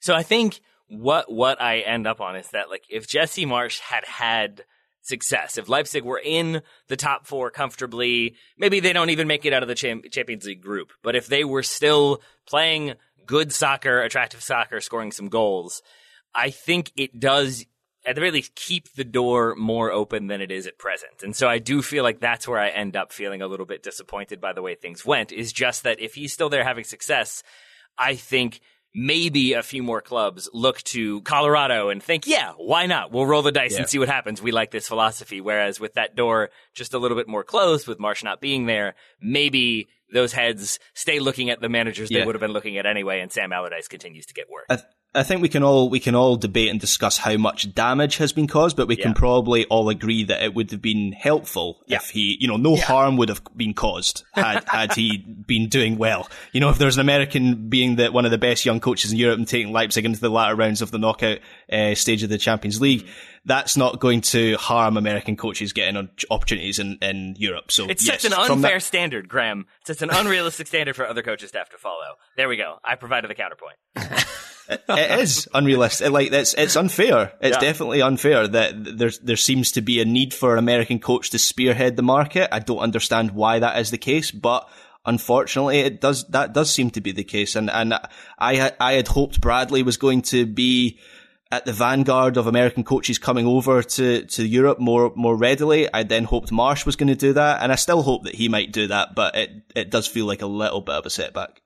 So 0.00 0.14
I 0.14 0.22
think 0.22 0.60
what 0.88 1.30
what 1.32 1.60
I 1.62 1.78
end 1.80 2.06
up 2.06 2.20
on 2.20 2.34
is 2.34 2.48
that 2.48 2.68
like 2.68 2.82
if 2.90 3.06
Jesse 3.06 3.46
Marsch 3.46 3.78
had 3.78 4.04
had 4.04 4.64
success. 5.02 5.58
If 5.58 5.68
Leipzig 5.68 6.04
were 6.04 6.20
in 6.22 6.62
the 6.88 6.96
top 6.96 7.26
four 7.26 7.50
comfortably, 7.50 8.36
maybe 8.58 8.80
they 8.80 8.92
don't 8.92 9.10
even 9.10 9.28
make 9.28 9.44
it 9.44 9.52
out 9.52 9.62
of 9.62 9.68
the 9.68 9.74
Champions 9.74 10.44
League 10.44 10.62
group. 10.62 10.92
But 11.02 11.16
if 11.16 11.26
they 11.26 11.44
were 11.44 11.62
still 11.62 12.20
playing 12.46 12.94
good 13.26 13.52
soccer, 13.52 14.02
attractive 14.02 14.42
soccer, 14.42 14.80
scoring 14.80 15.12
some 15.12 15.28
goals, 15.28 15.82
I 16.34 16.50
think 16.50 16.92
it 16.96 17.18
does 17.18 17.64
at 18.06 18.14
the 18.14 18.20
very 18.20 18.30
least 18.30 18.54
keep 18.54 18.92
the 18.94 19.04
door 19.04 19.54
more 19.56 19.92
open 19.92 20.26
than 20.28 20.40
it 20.40 20.50
is 20.50 20.66
at 20.66 20.78
present. 20.78 21.22
And 21.22 21.36
so 21.36 21.48
I 21.48 21.58
do 21.58 21.82
feel 21.82 22.02
like 22.02 22.18
that's 22.18 22.48
where 22.48 22.58
I 22.58 22.68
end 22.68 22.96
up 22.96 23.12
feeling 23.12 23.42
a 23.42 23.46
little 23.46 23.66
bit 23.66 23.82
disappointed 23.82 24.40
by 24.40 24.52
the 24.52 24.62
way 24.62 24.74
things 24.74 25.04
went 25.04 25.32
is 25.32 25.52
just 25.52 25.82
that 25.82 26.00
if 26.00 26.14
he's 26.14 26.32
still 26.32 26.48
there 26.48 26.64
having 26.64 26.84
success, 26.84 27.42
I 27.98 28.14
think 28.14 28.60
maybe 28.94 29.52
a 29.52 29.62
few 29.62 29.82
more 29.82 30.00
clubs 30.00 30.48
look 30.52 30.82
to 30.82 31.20
Colorado 31.22 31.90
and 31.90 32.02
think, 32.02 32.26
yeah, 32.26 32.52
why 32.56 32.86
not? 32.86 33.12
We'll 33.12 33.26
roll 33.26 33.42
the 33.42 33.52
dice 33.52 33.72
yeah. 33.72 33.80
and 33.80 33.88
see 33.88 33.98
what 33.98 34.08
happens. 34.08 34.42
We 34.42 34.52
like 34.52 34.70
this 34.70 34.88
philosophy. 34.88 35.40
Whereas 35.40 35.78
with 35.78 35.94
that 35.94 36.16
door 36.16 36.50
just 36.74 36.94
a 36.94 36.98
little 36.98 37.16
bit 37.16 37.28
more 37.28 37.44
closed, 37.44 37.86
with 37.86 37.98
Marsch 37.98 38.24
not 38.24 38.40
being 38.40 38.66
there, 38.66 38.94
maybe 39.20 39.88
those 40.12 40.32
heads 40.32 40.78
stay 40.94 41.20
looking 41.20 41.50
at 41.50 41.60
the 41.60 41.68
managers 41.68 42.10
yeah. 42.10 42.20
they 42.20 42.26
would 42.26 42.34
have 42.34 42.40
been 42.40 42.52
looking 42.52 42.78
at 42.78 42.86
anyway, 42.86 43.20
and 43.20 43.30
Sam 43.30 43.52
Allardyce 43.52 43.88
continues 43.88 44.26
to 44.26 44.34
get 44.34 44.48
worse. 44.50 44.66
I, 44.68 44.76
th- 44.76 44.86
I 45.12 45.24
think 45.24 45.42
we 45.42 45.48
can 45.48 45.64
all 45.64 45.90
we 45.90 45.98
can 45.98 46.14
all 46.14 46.36
debate 46.36 46.70
and 46.70 46.78
discuss 46.78 47.18
how 47.18 47.36
much 47.36 47.74
damage 47.74 48.18
has 48.18 48.32
been 48.32 48.46
caused, 48.46 48.76
but 48.76 48.86
we 48.86 48.96
yeah. 48.96 49.04
can 49.04 49.14
probably 49.14 49.64
all 49.66 49.88
agree 49.88 50.22
that 50.24 50.40
it 50.42 50.54
would 50.54 50.70
have 50.70 50.80
been 50.80 51.10
helpful 51.10 51.80
yeah. 51.88 51.96
if 51.96 52.10
he, 52.10 52.36
you 52.38 52.46
know, 52.46 52.56
no 52.56 52.76
yeah. 52.76 52.84
harm 52.84 53.16
would 53.16 53.28
have 53.28 53.42
been 53.56 53.74
caused 53.74 54.22
had 54.32 54.62
had 54.68 54.94
he 54.94 55.18
been 55.18 55.68
doing 55.68 55.98
well. 55.98 56.28
You 56.52 56.60
know, 56.60 56.70
if 56.70 56.78
there's 56.78 56.96
an 56.96 57.00
American 57.00 57.68
being 57.68 57.96
the 57.96 58.12
one 58.12 58.24
of 58.24 58.30
the 58.30 58.38
best 58.38 58.64
young 58.64 58.78
coaches 58.78 59.10
in 59.10 59.18
Europe 59.18 59.38
and 59.38 59.48
taking 59.48 59.72
Leipzig 59.72 60.04
into 60.04 60.20
the 60.20 60.30
latter 60.30 60.54
rounds 60.54 60.80
of 60.80 60.92
the 60.92 60.98
knockout 60.98 61.38
uh, 61.72 61.96
stage 61.96 62.22
of 62.22 62.28
the 62.28 62.38
Champions 62.38 62.80
League, 62.80 63.08
that's 63.44 63.76
not 63.76 64.00
going 64.00 64.20
to 64.20 64.56
harm 64.56 64.96
American 64.96 65.36
coaches 65.36 65.72
getting 65.72 66.08
opportunities 66.30 66.78
in, 66.78 66.98
in 67.00 67.34
Europe. 67.38 67.72
So 67.72 67.86
it's 67.86 68.06
yes, 68.06 68.22
such 68.22 68.32
an 68.32 68.38
unfair 68.38 68.74
that- 68.74 68.82
standard, 68.82 69.28
Graham. 69.28 69.66
It's 69.80 69.98
such 69.98 70.08
an 70.08 70.14
unrealistic 70.14 70.66
standard 70.66 70.94
for 70.96 71.06
other 71.06 71.22
coaches 71.22 71.50
to 71.52 71.58
have 71.58 71.70
to 71.70 71.78
follow. 71.78 72.16
There 72.36 72.48
we 72.48 72.56
go. 72.56 72.76
I 72.84 72.96
provided 72.96 73.30
the 73.30 73.34
counterpoint. 73.34 73.76
it 74.68 75.20
is 75.20 75.48
unrealistic. 75.54 76.10
Like 76.10 76.32
it's 76.32 76.54
it's 76.54 76.76
unfair. 76.76 77.32
It's 77.40 77.56
yeah. 77.56 77.60
definitely 77.60 78.02
unfair 78.02 78.46
that 78.46 78.98
there's 78.98 79.18
there 79.20 79.36
seems 79.36 79.72
to 79.72 79.80
be 79.80 80.00
a 80.00 80.04
need 80.04 80.34
for 80.34 80.52
an 80.52 80.58
American 80.58 80.98
coach 80.98 81.30
to 81.30 81.38
spearhead 81.38 81.96
the 81.96 82.02
market. 82.02 82.54
I 82.54 82.58
don't 82.58 82.78
understand 82.78 83.32
why 83.32 83.58
that 83.58 83.78
is 83.78 83.90
the 83.90 83.98
case, 83.98 84.30
but 84.30 84.68
unfortunately, 85.04 85.80
it 85.80 86.00
does 86.00 86.26
that 86.28 86.52
does 86.52 86.72
seem 86.72 86.90
to 86.90 87.00
be 87.00 87.12
the 87.12 87.24
case. 87.24 87.56
And 87.56 87.70
and 87.70 87.94
I 88.38 88.72
I 88.78 88.92
had 88.92 89.08
hoped 89.08 89.40
Bradley 89.40 89.82
was 89.82 89.96
going 89.96 90.22
to 90.22 90.46
be 90.46 90.98
at 91.52 91.64
the 91.64 91.72
vanguard 91.72 92.36
of 92.36 92.46
American 92.46 92.84
coaches 92.84 93.18
coming 93.18 93.46
over 93.46 93.82
to, 93.82 94.24
to 94.24 94.46
Europe 94.46 94.78
more 94.78 95.12
more 95.16 95.36
readily. 95.36 95.92
I 95.92 96.02
then 96.04 96.24
hoped 96.24 96.50
Marsch 96.50 96.86
was 96.86 96.96
going 96.96 97.08
to 97.08 97.16
do 97.16 97.32
that, 97.32 97.62
and 97.62 97.72
I 97.72 97.74
still 97.74 98.02
hope 98.02 98.24
that 98.24 98.36
he 98.36 98.48
might 98.48 98.72
do 98.72 98.86
that. 98.86 99.14
But 99.14 99.36
it 99.36 99.50
it 99.74 99.90
does 99.90 100.06
feel 100.06 100.26
like 100.26 100.42
a 100.42 100.46
little 100.46 100.80
bit 100.80 100.94
of 100.94 101.06
a 101.06 101.10
setback. 101.10 101.62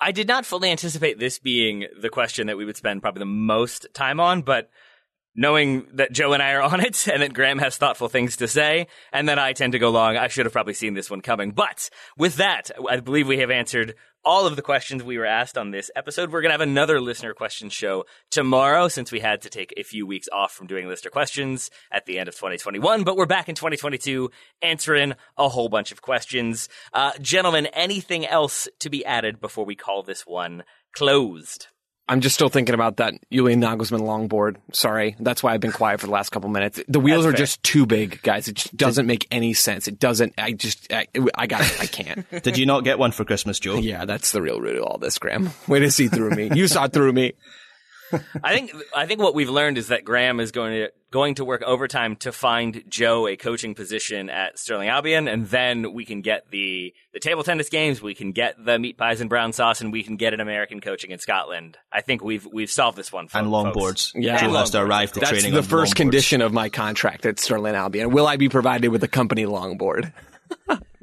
I 0.00 0.12
did 0.12 0.28
not 0.28 0.44
fully 0.44 0.70
anticipate 0.70 1.18
this 1.18 1.38
being 1.38 1.86
the 2.00 2.10
question 2.10 2.48
that 2.48 2.58
we 2.58 2.64
would 2.64 2.76
spend 2.76 3.00
probably 3.00 3.20
the 3.20 3.26
most 3.26 3.86
time 3.94 4.20
on, 4.20 4.42
but 4.42 4.68
knowing 5.34 5.86
that 5.94 6.12
Joe 6.12 6.32
and 6.32 6.42
I 6.42 6.52
are 6.52 6.62
on 6.72 6.80
it 6.80 7.08
and 7.08 7.22
that 7.22 7.32
Graham 7.32 7.58
has 7.58 7.76
thoughtful 7.76 8.08
things 8.08 8.36
to 8.36 8.48
say 8.48 8.86
and 9.12 9.28
that 9.28 9.38
I 9.38 9.52
tend 9.52 9.72
to 9.72 9.78
go 9.78 9.90
long, 9.90 10.16
I 10.16 10.28
should 10.28 10.46
have 10.46 10.52
probably 10.52 10.74
seen 10.74 10.94
this 10.94 11.10
one 11.10 11.20
coming. 11.20 11.52
But 11.52 11.90
with 12.16 12.36
that, 12.36 12.70
I 12.88 13.00
believe 13.00 13.26
we 13.26 13.38
have 13.38 13.50
answered 13.50 13.94
all 14.24 14.46
of 14.46 14.56
the 14.56 14.62
questions 14.62 15.02
we 15.02 15.18
were 15.18 15.26
asked 15.26 15.58
on 15.58 15.70
this 15.70 15.90
episode. 15.94 16.32
We're 16.32 16.40
going 16.40 16.50
to 16.50 16.54
have 16.54 16.60
another 16.60 17.00
listener 17.00 17.34
question 17.34 17.68
show 17.68 18.04
tomorrow 18.30 18.88
since 18.88 19.12
we 19.12 19.20
had 19.20 19.42
to 19.42 19.50
take 19.50 19.74
a 19.76 19.82
few 19.82 20.06
weeks 20.06 20.28
off 20.32 20.52
from 20.52 20.66
doing 20.66 20.88
listener 20.88 21.10
questions 21.10 21.70
at 21.92 22.06
the 22.06 22.18
end 22.18 22.28
of 22.28 22.34
2021, 22.34 23.04
but 23.04 23.16
we're 23.16 23.26
back 23.26 23.48
in 23.48 23.54
2022 23.54 24.30
answering 24.62 25.14
a 25.36 25.48
whole 25.48 25.68
bunch 25.68 25.92
of 25.92 26.02
questions. 26.02 26.68
Uh, 26.92 27.12
gentlemen, 27.20 27.66
anything 27.66 28.26
else 28.26 28.68
to 28.80 28.90
be 28.90 29.04
added 29.04 29.40
before 29.40 29.64
we 29.64 29.74
call 29.74 30.02
this 30.02 30.22
one 30.26 30.64
closed? 30.94 31.68
I'm 32.06 32.20
just 32.20 32.34
still 32.34 32.50
thinking 32.50 32.74
about 32.74 32.98
that 32.98 33.14
Julian 33.32 33.62
Nagelsmann 33.62 34.00
longboard. 34.00 34.56
Sorry. 34.72 35.16
That's 35.18 35.42
why 35.42 35.54
I've 35.54 35.60
been 35.60 35.72
quiet 35.72 36.00
for 36.00 36.06
the 36.06 36.12
last 36.12 36.30
couple 36.30 36.50
minutes. 36.50 36.82
The 36.86 37.00
wheels 37.00 37.24
That's 37.24 37.34
are 37.34 37.36
fair. 37.36 37.38
just 37.46 37.62
too 37.62 37.86
big, 37.86 38.20
guys. 38.22 38.46
It 38.46 38.56
just 38.56 38.76
doesn't 38.76 39.06
make 39.06 39.26
any 39.30 39.54
sense. 39.54 39.88
It 39.88 39.98
doesn't, 39.98 40.34
I 40.36 40.52
just, 40.52 40.92
I, 40.92 41.06
I 41.34 41.46
got 41.46 41.62
it. 41.62 41.80
I 41.80 41.86
can't. 41.86 42.28
Did 42.42 42.58
you 42.58 42.66
not 42.66 42.84
get 42.84 42.98
one 42.98 43.12
for 43.12 43.24
Christmas, 43.24 43.58
Joe? 43.58 43.76
Yeah, 43.76 44.04
that's 44.04 44.32
the 44.32 44.42
real 44.42 44.60
root 44.60 44.76
of 44.76 44.84
all 44.84 44.98
this, 44.98 45.18
Graham. 45.18 45.50
Way 45.66 45.78
to 45.80 45.90
see 45.90 46.08
through 46.08 46.30
me. 46.30 46.50
You 46.54 46.68
saw 46.68 46.88
through 46.88 47.14
me. 47.14 47.32
I 48.42 48.54
think 48.54 48.72
I 48.94 49.06
think 49.06 49.20
what 49.20 49.34
we've 49.34 49.50
learned 49.50 49.78
is 49.78 49.88
that 49.88 50.04
Graham 50.04 50.40
is 50.40 50.52
going 50.52 50.72
to 50.72 50.92
going 51.10 51.36
to 51.36 51.44
work 51.44 51.62
overtime 51.62 52.16
to 52.16 52.32
find 52.32 52.82
Joe 52.88 53.28
a 53.28 53.36
coaching 53.36 53.74
position 53.74 54.28
at 54.28 54.58
Stirling 54.58 54.88
Albion, 54.88 55.28
and 55.28 55.46
then 55.46 55.92
we 55.92 56.04
can 56.04 56.22
get 56.22 56.50
the 56.50 56.92
the 57.12 57.20
table 57.20 57.44
tennis 57.44 57.68
games, 57.68 58.02
we 58.02 58.14
can 58.14 58.32
get 58.32 58.56
the 58.62 58.78
meat 58.78 58.98
pies 58.98 59.20
and 59.20 59.30
brown 59.30 59.52
sauce, 59.52 59.80
and 59.80 59.92
we 59.92 60.02
can 60.02 60.16
get 60.16 60.34
an 60.34 60.40
American 60.40 60.80
coaching 60.80 61.10
in 61.12 61.18
Scotland. 61.18 61.78
I 61.92 62.00
think 62.00 62.22
we've 62.24 62.46
we've 62.52 62.70
solved 62.70 62.98
this 62.98 63.12
one. 63.12 63.28
and 63.32 63.46
longboards. 63.46 64.12
Yeah, 64.14 64.38
Joe 64.38 64.52
has 64.54 64.70
to 64.70 64.80
arrive 64.80 65.12
to 65.12 65.20
That's 65.20 65.30
training. 65.30 65.54
That's 65.54 65.66
the 65.66 65.70
first 65.70 65.94
condition 65.94 66.40
of 66.40 66.52
my 66.52 66.68
contract 66.68 67.26
at 67.26 67.38
Stirling 67.38 67.74
Albion. 67.74 68.10
Will 68.10 68.26
I 68.26 68.36
be 68.36 68.48
provided 68.48 68.88
with 68.88 69.04
a 69.04 69.08
company 69.08 69.44
longboard? 69.44 70.12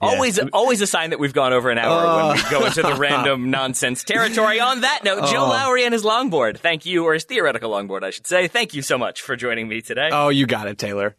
Always, 0.00 0.38
always 0.52 0.80
a 0.80 0.86
sign 0.86 1.10
that 1.10 1.18
we've 1.18 1.32
gone 1.32 1.52
over 1.52 1.70
an 1.70 1.78
hour 1.78 2.06
uh, 2.06 2.28
when 2.28 2.36
we 2.36 2.50
go 2.50 2.66
into 2.66 2.82
the 2.82 2.94
random 2.98 3.50
nonsense 3.50 4.04
territory. 4.04 4.60
On 4.60 4.82
that 4.82 5.00
note, 5.04 5.22
uh, 5.22 5.32
Joe 5.32 5.48
Lowry 5.48 5.84
and 5.84 5.92
his 5.92 6.02
longboard. 6.04 6.58
Thank 6.58 6.84
you, 6.84 7.04
or 7.04 7.14
his 7.14 7.24
theoretical 7.24 7.70
longboard, 7.70 8.02
I 8.02 8.10
should 8.10 8.26
say. 8.26 8.48
Thank 8.48 8.74
you 8.74 8.82
so 8.82 8.98
much 8.98 9.22
for 9.22 9.36
joining 9.36 9.68
me 9.68 9.80
today. 9.80 10.10
Oh, 10.12 10.28
you 10.28 10.46
got 10.46 10.68
it, 10.68 10.78
Taylor. 10.78 11.16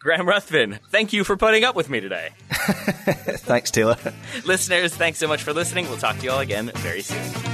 Graham 0.00 0.28
Ruthven, 0.28 0.80
thank 0.90 1.12
you 1.12 1.24
for 1.24 1.36
putting 1.36 1.64
up 1.64 1.74
with 1.74 1.88
me 1.88 2.00
today. 2.00 2.30
thanks, 2.50 3.70
Taylor. 3.70 3.96
Listeners, 4.44 4.94
thanks 4.94 5.18
so 5.18 5.26
much 5.26 5.42
for 5.42 5.52
listening. 5.54 5.88
We'll 5.88 5.96
talk 5.96 6.18
to 6.18 6.24
you 6.24 6.30
all 6.30 6.40
again 6.40 6.70
very 6.74 7.00
soon. 7.00 7.53